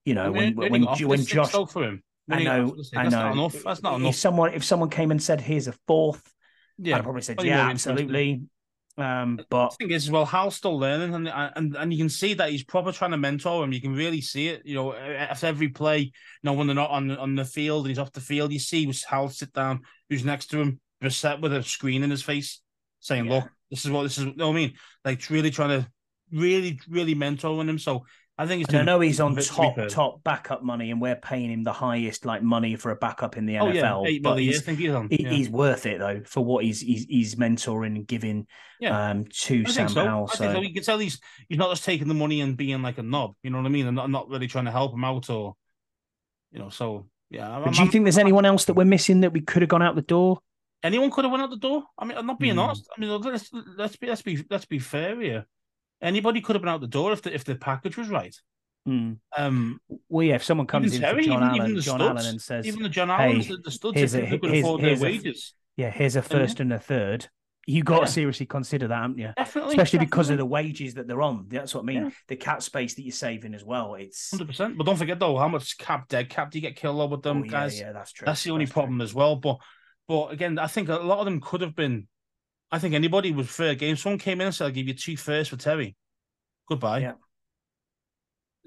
you 0.04 0.14
know, 0.14 0.30
when 0.30 0.54
when 0.54 0.84
when 0.84 1.18
six 1.18 1.32
Josh, 1.32 1.72
for 1.72 1.82
him. 1.82 2.04
I 2.32 2.42
know. 2.42 2.76
I 2.94 3.02
That's 3.04 3.12
know. 3.12 3.22
not 3.22 3.32
enough. 3.32 3.56
That's 3.64 3.82
not 3.82 4.00
if 4.02 4.14
someone 4.14 4.54
if 4.54 4.64
someone 4.64 4.90
came 4.90 5.10
and 5.10 5.22
said, 5.22 5.40
"Here's 5.40 5.68
a 5.68 5.74
fourth, 5.86 6.22
Yeah, 6.78 6.96
I'd 6.96 7.04
probably 7.04 7.22
said, 7.22 7.42
"Yeah, 7.42 7.62
interesting. 7.70 7.92
absolutely." 7.92 8.42
Um, 8.98 9.40
but 9.48 9.70
The 9.70 9.76
thing 9.86 9.90
is, 9.92 10.10
well, 10.10 10.26
Hal's 10.26 10.54
still 10.56 10.78
learning, 10.78 11.14
and 11.14 11.28
and 11.28 11.76
and 11.76 11.92
you 11.92 11.98
can 11.98 12.10
see 12.10 12.34
that 12.34 12.50
he's 12.50 12.64
probably 12.64 12.92
trying 12.92 13.12
to 13.12 13.16
mentor 13.16 13.64
him. 13.64 13.72
You 13.72 13.80
can 13.80 13.94
really 13.94 14.20
see 14.20 14.48
it. 14.48 14.62
You 14.66 14.74
know, 14.74 14.94
after 14.94 15.46
every 15.46 15.68
play, 15.68 15.98
you 16.00 16.10
know, 16.42 16.52
when 16.52 16.66
they're 16.66 16.76
not 16.76 16.90
on 16.90 17.10
on 17.16 17.34
the 17.34 17.44
field 17.44 17.84
and 17.86 17.90
he's 17.90 17.98
off 17.98 18.12
the 18.12 18.20
field, 18.20 18.52
you 18.52 18.58
see 18.58 18.92
Hal 19.08 19.28
sit 19.30 19.52
down, 19.52 19.80
who's 20.10 20.24
next 20.24 20.46
to 20.48 20.58
him, 20.60 20.80
Brissett 21.02 21.40
with 21.40 21.54
a 21.54 21.62
screen 21.62 22.02
in 22.02 22.10
his 22.10 22.22
face, 22.22 22.60
saying, 23.00 23.26
Yeah. 23.26 23.32
"Look, 23.36 23.50
this 23.70 23.84
is 23.86 23.90
what 23.90 24.02
this 24.02 24.18
is." 24.18 24.24
You 24.26 24.34
know 24.36 24.48
what 24.48 24.56
I 24.56 24.60
mean? 24.60 24.74
Like 25.04 25.28
really 25.30 25.50
trying 25.50 25.80
to 25.80 25.88
really, 26.30 26.78
really 26.88 27.14
mentoring 27.14 27.68
him. 27.68 27.78
So 27.78 28.04
I 28.38 28.46
think 28.46 28.62
it's. 28.64 28.72
I 28.74 28.82
know 28.82 28.98
he's 29.00 29.20
on 29.20 29.36
top 29.36 29.76
top 29.88 30.24
backup 30.24 30.62
money, 30.62 30.90
and 30.90 31.00
we're 31.00 31.16
paying 31.16 31.50
him 31.50 31.64
the 31.64 31.72
highest 31.72 32.24
like 32.24 32.42
money 32.42 32.76
for 32.76 32.90
a 32.90 32.96
backup 32.96 33.36
in 33.36 33.44
the 33.46 33.58
Oh 33.58 33.68
yeah, 33.70 33.82
NFL. 33.90 34.08
eight 34.08 34.22
but 34.22 34.36
he's, 34.36 34.62
think 34.62 34.78
he's 34.78 34.90
on. 34.92 35.08
he- 35.10 35.22
yeah. 35.22 35.30
he's 35.30 35.50
worth 35.50 35.84
it 35.86 35.98
though 35.98 36.22
for 36.24 36.42
what 36.44 36.64
he's 36.64 36.80
he's, 36.80 37.04
he's 37.04 37.34
mentoring 37.34 37.94
and 37.96 38.06
giving 38.06 38.46
Yeah. 38.80 39.10
um 39.10 39.26
to 39.26 39.64
I 39.66 39.70
Sam 39.70 39.86
think 39.86 39.90
so. 39.90 40.04
Howell. 40.06 40.28
I 40.30 40.34
So 40.34 40.38
think 40.44 40.52
so. 40.54 40.60
You 40.62 40.74
can 40.74 40.82
tell 40.82 40.98
he's 40.98 41.20
he's 41.48 41.58
not 41.58 41.70
just 41.70 41.84
taking 41.84 42.08
the 42.08 42.14
money 42.14 42.40
and 42.40 42.56
being 42.56 42.80
like 42.82 42.98
a 42.98 43.02
knob. 43.02 43.34
You 43.42 43.50
know 43.50 43.58
what 43.58 43.66
I 43.66 43.70
mean? 43.70 43.86
And 43.86 43.96
not, 43.96 44.08
not 44.10 44.28
really 44.30 44.46
trying 44.48 44.64
to 44.64 44.70
help 44.72 44.94
him 44.94 45.04
out 45.04 45.28
or, 45.28 45.54
you 46.52 46.58
know. 46.58 46.70
So 46.70 47.06
yeah. 47.30 47.50
I'm- 47.50 47.64
do 47.64 47.76
you 47.76 47.82
I'm- 47.84 47.90
think 47.92 48.04
there's 48.06 48.18
anyone 48.18 48.46
else 48.46 48.64
that 48.64 48.74
we're 48.74 48.84
missing 48.86 49.20
that 49.20 49.32
we 49.34 49.42
could 49.42 49.60
have 49.62 49.68
gone 49.68 49.82
out 49.82 49.94
the 49.94 50.02
door? 50.02 50.40
anyone 50.84 51.10
could 51.12 51.24
have 51.24 51.30
went 51.30 51.44
out 51.44 51.50
the 51.50 51.56
door? 51.58 51.84
I 51.96 52.04
mean, 52.06 52.18
I'm 52.18 52.26
not 52.26 52.40
being 52.40 52.54
Hmm. 52.54 52.60
honest. 52.60 52.88
I 52.96 53.00
mean, 53.00 53.10
let's 53.20 53.50
let's 53.76 53.94
be 53.96 54.06
let's 54.08 54.22
be 54.22 54.44
let's 54.50 54.64
be 54.64 54.78
fair 54.80 55.20
here. 55.20 55.46
Anybody 56.02 56.40
could 56.40 56.56
have 56.56 56.62
been 56.62 56.68
out 56.68 56.80
the 56.80 56.86
door 56.88 57.12
if 57.12 57.22
the 57.22 57.32
if 57.34 57.44
the 57.44 57.54
package 57.54 57.96
was 57.96 58.08
right. 58.08 58.34
Hmm. 58.84 59.12
Um, 59.38 59.80
Well, 60.08 60.26
yeah, 60.26 60.34
if 60.34 60.42
someone 60.44 60.66
comes 60.66 60.92
in 60.94 61.00
Terry, 61.00 61.24
John 61.24 61.34
even, 61.34 61.42
Allen, 61.44 61.56
even 61.56 61.74
the 61.76 61.82
John 61.82 61.98
studs, 62.00 62.10
Allen 62.20 62.26
and 62.26 62.42
says, 62.42 62.66
even 62.66 62.82
the 62.82 62.88
John 62.88 63.08
"Hey, 63.08 63.14
Allens, 63.30 63.48
the, 63.48 63.56
the 63.58 63.70
studs, 63.70 63.96
here's 63.96 64.14
if 64.14 64.24
a- 64.26 64.30
they 64.30 64.38
could 64.38 64.50
here's- 64.50 64.64
afford 64.64 64.80
their 64.82 64.96
a- 64.96 65.00
wages. 65.00 65.54
"Yeah, 65.76 65.90
here's 65.90 66.16
a 66.16 66.18
Yeah. 66.18 66.22
first 66.22 66.58
and 66.58 66.72
a 66.72 66.78
third. 66.80 67.28
You 67.64 67.84
got 67.84 68.00
Yeah. 68.00 68.04
to 68.06 68.10
seriously 68.10 68.46
consider 68.46 68.88
that, 68.88 69.00
haven't 69.02 69.18
you? 69.18 69.32
Definitely, 69.36 69.74
Especially 69.74 70.00
because 70.00 70.30
of 70.30 70.38
the 70.38 70.44
wages 70.44 70.94
that 70.94 71.06
they're 71.06 71.22
on. 71.22 71.46
That's 71.48 71.72
what 71.76 71.82
I 71.82 71.84
mean. 71.84 72.02
Yeah. 72.06 72.10
The 72.26 72.34
cap 72.34 72.60
space 72.60 72.94
that 72.94 73.02
you're 73.02 73.12
saving 73.12 73.54
as 73.54 73.64
well. 73.64 73.94
It's 73.94 74.32
hundred 74.32 74.48
percent. 74.48 74.76
But 74.76 74.84
don't 74.86 74.96
forget 74.96 75.20
though, 75.20 75.38
how 75.38 75.46
much 75.46 75.78
cap 75.78 76.08
dead 76.08 76.28
cap 76.28 76.50
do 76.50 76.58
you 76.58 76.62
get 76.62 76.74
killed 76.74 77.00
over 77.00 77.12
with 77.14 77.22
them 77.22 77.44
oh, 77.46 77.48
guys? 77.48 77.78
Yeah, 77.78 77.86
yeah, 77.86 77.92
that's 77.92 78.10
true. 78.10 78.26
That's 78.26 78.42
the 78.42 78.50
only 78.50 78.64
That's 78.64 78.72
problem 78.72 79.00
as 79.00 79.14
well. 79.14 79.36
But 79.36 79.58
but 80.08 80.32
again, 80.32 80.58
I 80.58 80.66
think 80.66 80.88
a 80.88 80.96
lot 80.96 81.20
of 81.20 81.24
them 81.26 81.40
could 81.40 81.60
have 81.60 81.76
been. 81.76 82.08
I 82.72 82.78
think 82.78 82.94
anybody 82.94 83.30
was 83.32 83.48
fair 83.48 83.74
game. 83.74 83.96
Someone 83.96 84.18
came 84.18 84.40
in 84.40 84.46
and 84.46 84.54
said, 84.54 84.64
"I'll 84.64 84.70
give 84.70 84.88
you 84.88 84.94
two 84.94 85.16
first 85.16 85.50
for 85.50 85.56
Terry." 85.56 85.94
Goodbye. 86.68 86.98
Yeah. 87.00 87.12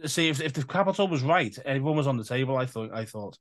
See 0.06 0.30
if 0.30 0.40
if 0.42 0.54
the 0.54 0.64
capital 0.64 1.08
was 1.08 1.24
right, 1.24 1.58
everyone 1.66 1.98
was 1.98 2.08
on 2.08 2.18
the 2.18 2.24
table. 2.24 2.56
I 2.56 2.68
thought. 2.68 2.94
I 2.94 3.06
thought. 3.06 3.38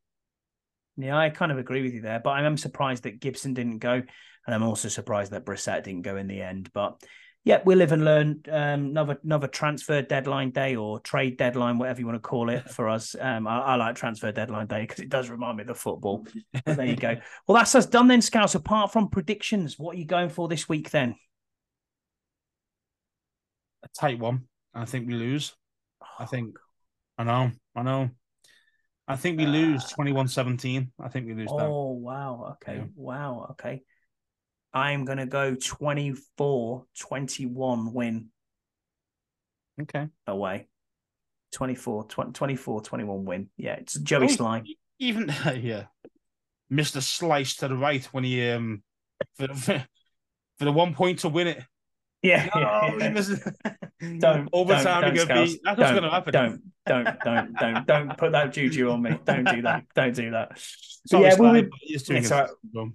Yeah, 0.96 1.18
I 1.18 1.28
kind 1.30 1.52
of 1.52 1.58
agree 1.58 1.82
with 1.82 1.92
you 1.92 2.00
there, 2.00 2.20
but 2.20 2.30
I'm 2.30 2.56
surprised 2.56 3.02
that 3.02 3.20
Gibson 3.20 3.52
didn't 3.52 3.78
go, 3.78 3.94
and 3.94 4.54
I'm 4.54 4.62
also 4.62 4.88
surprised 4.88 5.32
that 5.32 5.44
Brissett 5.44 5.84
didn't 5.84 6.02
go 6.02 6.16
in 6.16 6.28
the 6.28 6.40
end. 6.40 6.70
But 6.72 7.02
yeah, 7.44 7.60
we 7.66 7.74
live 7.74 7.92
and 7.92 8.04
learn. 8.04 8.40
Um, 8.50 8.86
another 8.86 9.18
another 9.22 9.48
transfer 9.48 10.00
deadline 10.00 10.50
day 10.50 10.76
or 10.76 10.98
trade 11.00 11.36
deadline, 11.36 11.76
whatever 11.76 12.00
you 12.00 12.06
want 12.06 12.16
to 12.16 12.26
call 12.26 12.48
it 12.48 12.70
for 12.70 12.88
us. 12.88 13.14
Um, 13.20 13.46
I, 13.46 13.60
I 13.60 13.74
like 13.76 13.96
transfer 13.96 14.32
deadline 14.32 14.66
day 14.66 14.80
because 14.80 15.00
it 15.00 15.10
does 15.10 15.28
remind 15.28 15.58
me 15.58 15.60
of 15.60 15.66
the 15.66 15.74
football. 15.74 16.26
But 16.64 16.76
there 16.76 16.86
you 16.86 16.96
go. 16.96 17.16
Well, 17.46 17.58
that's 17.58 17.74
us 17.74 17.84
done 17.84 18.08
then, 18.08 18.22
Scouts. 18.22 18.54
Apart 18.54 18.92
from 18.92 19.08
predictions, 19.08 19.78
what 19.78 19.94
are 19.94 19.98
you 19.98 20.06
going 20.06 20.30
for 20.30 20.48
this 20.48 20.68
week 20.68 20.90
then? 20.90 21.16
A 23.82 23.88
tight 23.88 24.18
one. 24.18 24.44
I 24.72 24.86
think 24.86 25.06
we 25.06 25.14
lose. 25.14 25.54
I 26.18 26.24
think. 26.24 26.56
I 27.18 27.24
know. 27.24 27.50
I 27.76 27.82
know. 27.82 28.10
I 29.06 29.16
think 29.16 29.36
we 29.36 29.44
lose 29.44 29.84
21-17. 29.92 30.90
I 30.98 31.08
think 31.08 31.26
we 31.26 31.34
lose 31.34 31.50
that. 31.50 31.66
Oh 31.66 31.90
wow. 31.90 32.56
Okay. 32.62 32.76
Yeah. 32.76 32.84
Wow. 32.96 33.48
Okay. 33.50 33.82
I'm 34.74 35.04
gonna 35.04 35.26
go 35.26 35.54
24-21 35.54 37.92
win 37.92 38.30
Okay. 39.82 40.08
away. 40.26 40.66
24, 41.52 42.08
20, 42.08 42.32
24 42.32 42.82
21 42.82 43.24
win. 43.24 43.48
Yeah, 43.56 43.74
it's 43.74 43.94
Joey 43.94 44.24
Oh, 44.24 44.28
Slye. 44.28 44.64
Even 44.98 45.32
yeah, 45.56 45.84
missed 46.68 46.96
a 46.96 47.00
slice 47.00 47.54
to 47.56 47.68
the 47.68 47.76
right 47.76 48.04
when 48.06 48.24
he 48.24 48.50
um 48.50 48.82
for, 49.36 49.46
for, 49.54 49.86
for 50.58 50.64
the 50.64 50.72
one 50.72 50.94
point 50.94 51.20
to 51.20 51.28
win 51.28 51.46
it. 51.46 51.62
Yeah. 52.22 52.48
No, 52.54 52.96
missed 53.10 53.30
it. 53.30 53.40
Don't 54.18 54.48
overtime. 54.52 55.02
Don't, 55.02 55.14
don't, 55.14 55.28
gonna 55.28 55.44
be, 55.44 55.60
that's 55.64 55.78
what's 55.78 56.00
to 56.00 56.10
happen. 56.10 56.32
Don't, 56.32 56.62
don't, 56.86 57.18
don't, 57.24 57.54
don't, 57.54 57.86
don't 57.86 58.18
put 58.18 58.32
that 58.32 58.52
juju 58.52 58.90
on 58.90 59.02
me. 59.02 59.18
Don't 59.24 59.44
do 59.44 59.62
that. 59.62 59.84
Don't 59.94 60.14
do 60.14 60.30
that. 60.30 60.58
Sorry, 61.06 61.24
yeah, 61.24 61.34
we'll 61.38 61.52
be, 61.52 61.62
but 61.62 61.78
he 61.82 61.94
is 61.94 62.02
doing 62.02 62.22
it's 62.22 62.30
it. 62.30 62.48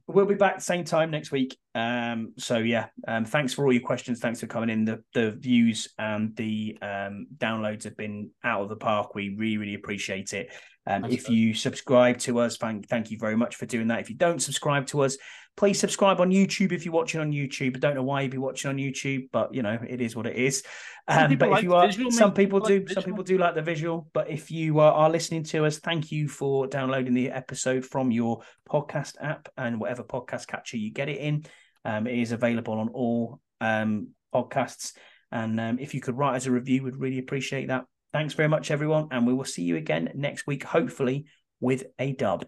we'll 0.08 0.26
be 0.26 0.34
back 0.34 0.62
same 0.62 0.84
time 0.84 1.12
next 1.12 1.32
week. 1.32 1.56
Um, 1.76 2.34
so 2.38 2.58
yeah, 2.58 2.88
um, 3.08 3.24
thanks 3.24 3.54
for 3.54 3.66
all 3.66 3.72
your 3.72 3.84
questions. 3.84 4.20
Thanks 4.20 4.40
for 4.40 4.48
coming 4.48 4.72
in. 4.72 4.84
The 4.84 5.04
the 5.14 5.32
views 5.32 5.90
and 6.00 6.36
the 6.36 6.76
um 6.82 7.28
downloads 7.38 7.84
have 7.84 7.96
been 7.96 8.32
out 8.44 8.64
of 8.64 8.70
the 8.70 8.78
park. 8.78 9.14
We 9.14 9.36
really, 9.38 9.58
really 9.58 9.76
appreciate 9.76 10.34
it. 10.34 10.52
Um, 10.88 11.06
if 11.06 11.30
you 11.30 11.54
subscribe 11.54 12.18
to 12.20 12.40
us, 12.40 12.58
thank 12.58 12.88
thank 12.88 13.12
you 13.12 13.20
very 13.20 13.38
much 13.38 13.58
for 13.58 13.68
doing 13.68 13.90
that. 13.90 14.00
If 14.00 14.10
you 14.10 14.16
don't 14.16 14.42
subscribe 14.42 14.88
to 14.88 15.02
us, 15.02 15.16
please 15.60 15.78
subscribe 15.78 16.22
on 16.22 16.32
YouTube 16.32 16.72
if 16.72 16.86
you're 16.86 16.94
watching 16.94 17.20
on 17.20 17.34
YouTube. 17.34 17.76
I 17.76 17.80
don't 17.80 17.94
know 17.94 18.02
why 18.02 18.22
you'd 18.22 18.32
be 18.32 18.38
watching 18.38 18.70
on 18.70 18.78
YouTube, 18.78 19.28
but 19.34 19.54
you 19.54 19.62
know 19.62 19.78
it 19.88 20.00
is 20.00 20.16
what 20.16 20.26
it 20.26 20.38
is. 20.38 20.64
Um, 21.06 21.28
people 21.28 21.48
but 21.48 21.52
like 21.52 21.60
if 21.60 21.64
you 21.66 21.74
are, 21.76 21.86
visual, 21.86 22.12
some 22.12 22.34
people 22.34 22.62
People 22.62 22.80
do, 22.80 22.86
the 22.86 22.94
some 22.94 23.04
people 23.04 23.24
do 23.26 23.38
like 23.38 23.56
the 23.56 23.62
visual. 23.62 24.08
But 24.14 24.30
if 24.30 24.52
you 24.52 24.80
uh, 24.80 24.90
are 24.90 25.10
listening 25.10 25.44
to 25.44 25.66
us, 25.66 25.78
thank 25.78 26.14
you 26.14 26.30
for 26.30 26.66
downloading 26.66 27.14
the 27.14 27.30
episode 27.32 27.86
from 27.86 28.10
your 28.10 28.42
podcast 28.70 29.16
app 29.22 29.50
and 29.58 29.82
whatever 29.82 30.04
podcast 30.04 30.48
catcher 30.48 30.78
you 30.78 30.92
get 30.92 31.10
it 31.10 31.18
in. 31.18 31.44
Um, 31.84 32.08
it 32.08 32.18
is 32.18 32.32
available 32.32 32.76
on 32.76 32.88
all 32.90 33.42
um, 33.60 34.10
podcasts. 34.34 34.94
And 35.30 35.60
um, 35.60 35.78
if 35.78 35.94
you 35.94 36.00
could 36.00 36.18
write 36.18 36.38
us 36.38 36.46
a 36.46 36.52
review, 36.52 36.84
we'd 36.84 36.96
really 36.96 37.20
appreciate 37.20 37.68
that. 37.68 37.84
Thanks 38.14 38.34
very 38.34 38.48
much, 38.48 38.72
everyone. 38.72 39.10
And 39.12 39.28
we 39.28 39.34
will 39.34 39.46
see 39.46 39.64
you 39.64 39.76
again 39.76 40.10
next 40.16 40.48
week, 40.48 40.64
hopefully 40.64 41.26
with 41.60 41.84
a 42.00 42.14
dub. 42.14 42.46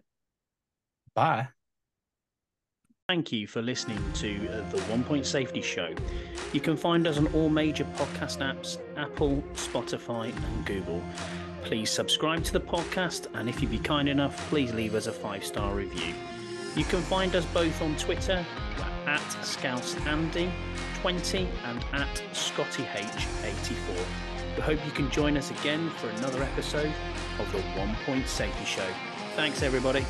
Bye. 1.13 1.49
Thank 3.11 3.33
you 3.33 3.45
for 3.45 3.61
listening 3.61 3.99
to 4.13 4.47
uh, 4.47 4.69
the 4.69 4.79
One 4.83 5.03
Point 5.03 5.25
Safety 5.25 5.61
Show. 5.61 5.93
You 6.53 6.61
can 6.61 6.77
find 6.77 7.05
us 7.05 7.17
on 7.17 7.27
all 7.33 7.49
major 7.49 7.83
podcast 7.97 8.37
apps 8.37 8.77
Apple, 8.95 9.43
Spotify, 9.53 10.33
and 10.33 10.65
Google. 10.65 11.03
Please 11.61 11.89
subscribe 11.89 12.45
to 12.45 12.53
the 12.53 12.61
podcast, 12.61 13.27
and 13.33 13.49
if 13.49 13.61
you'd 13.61 13.69
be 13.69 13.79
kind 13.79 14.07
enough, 14.07 14.47
please 14.47 14.73
leave 14.73 14.95
us 14.95 15.07
a 15.07 15.11
five 15.11 15.43
star 15.43 15.75
review. 15.75 16.13
You 16.77 16.85
can 16.85 17.01
find 17.01 17.35
us 17.35 17.43
both 17.47 17.81
on 17.81 17.97
Twitter 17.97 18.45
at 19.05 19.19
ScouseAndy20 19.41 21.47
and 21.65 21.83
at 21.91 22.23
ScottyH84. 22.31 24.05
We 24.55 24.61
hope 24.61 24.79
you 24.85 24.91
can 24.93 25.11
join 25.11 25.35
us 25.35 25.51
again 25.51 25.89
for 25.97 26.07
another 26.11 26.41
episode 26.43 26.93
of 27.39 27.51
the 27.51 27.59
One 27.77 27.93
Point 28.05 28.29
Safety 28.29 28.63
Show. 28.63 28.87
Thanks, 29.35 29.63
everybody. 29.63 30.05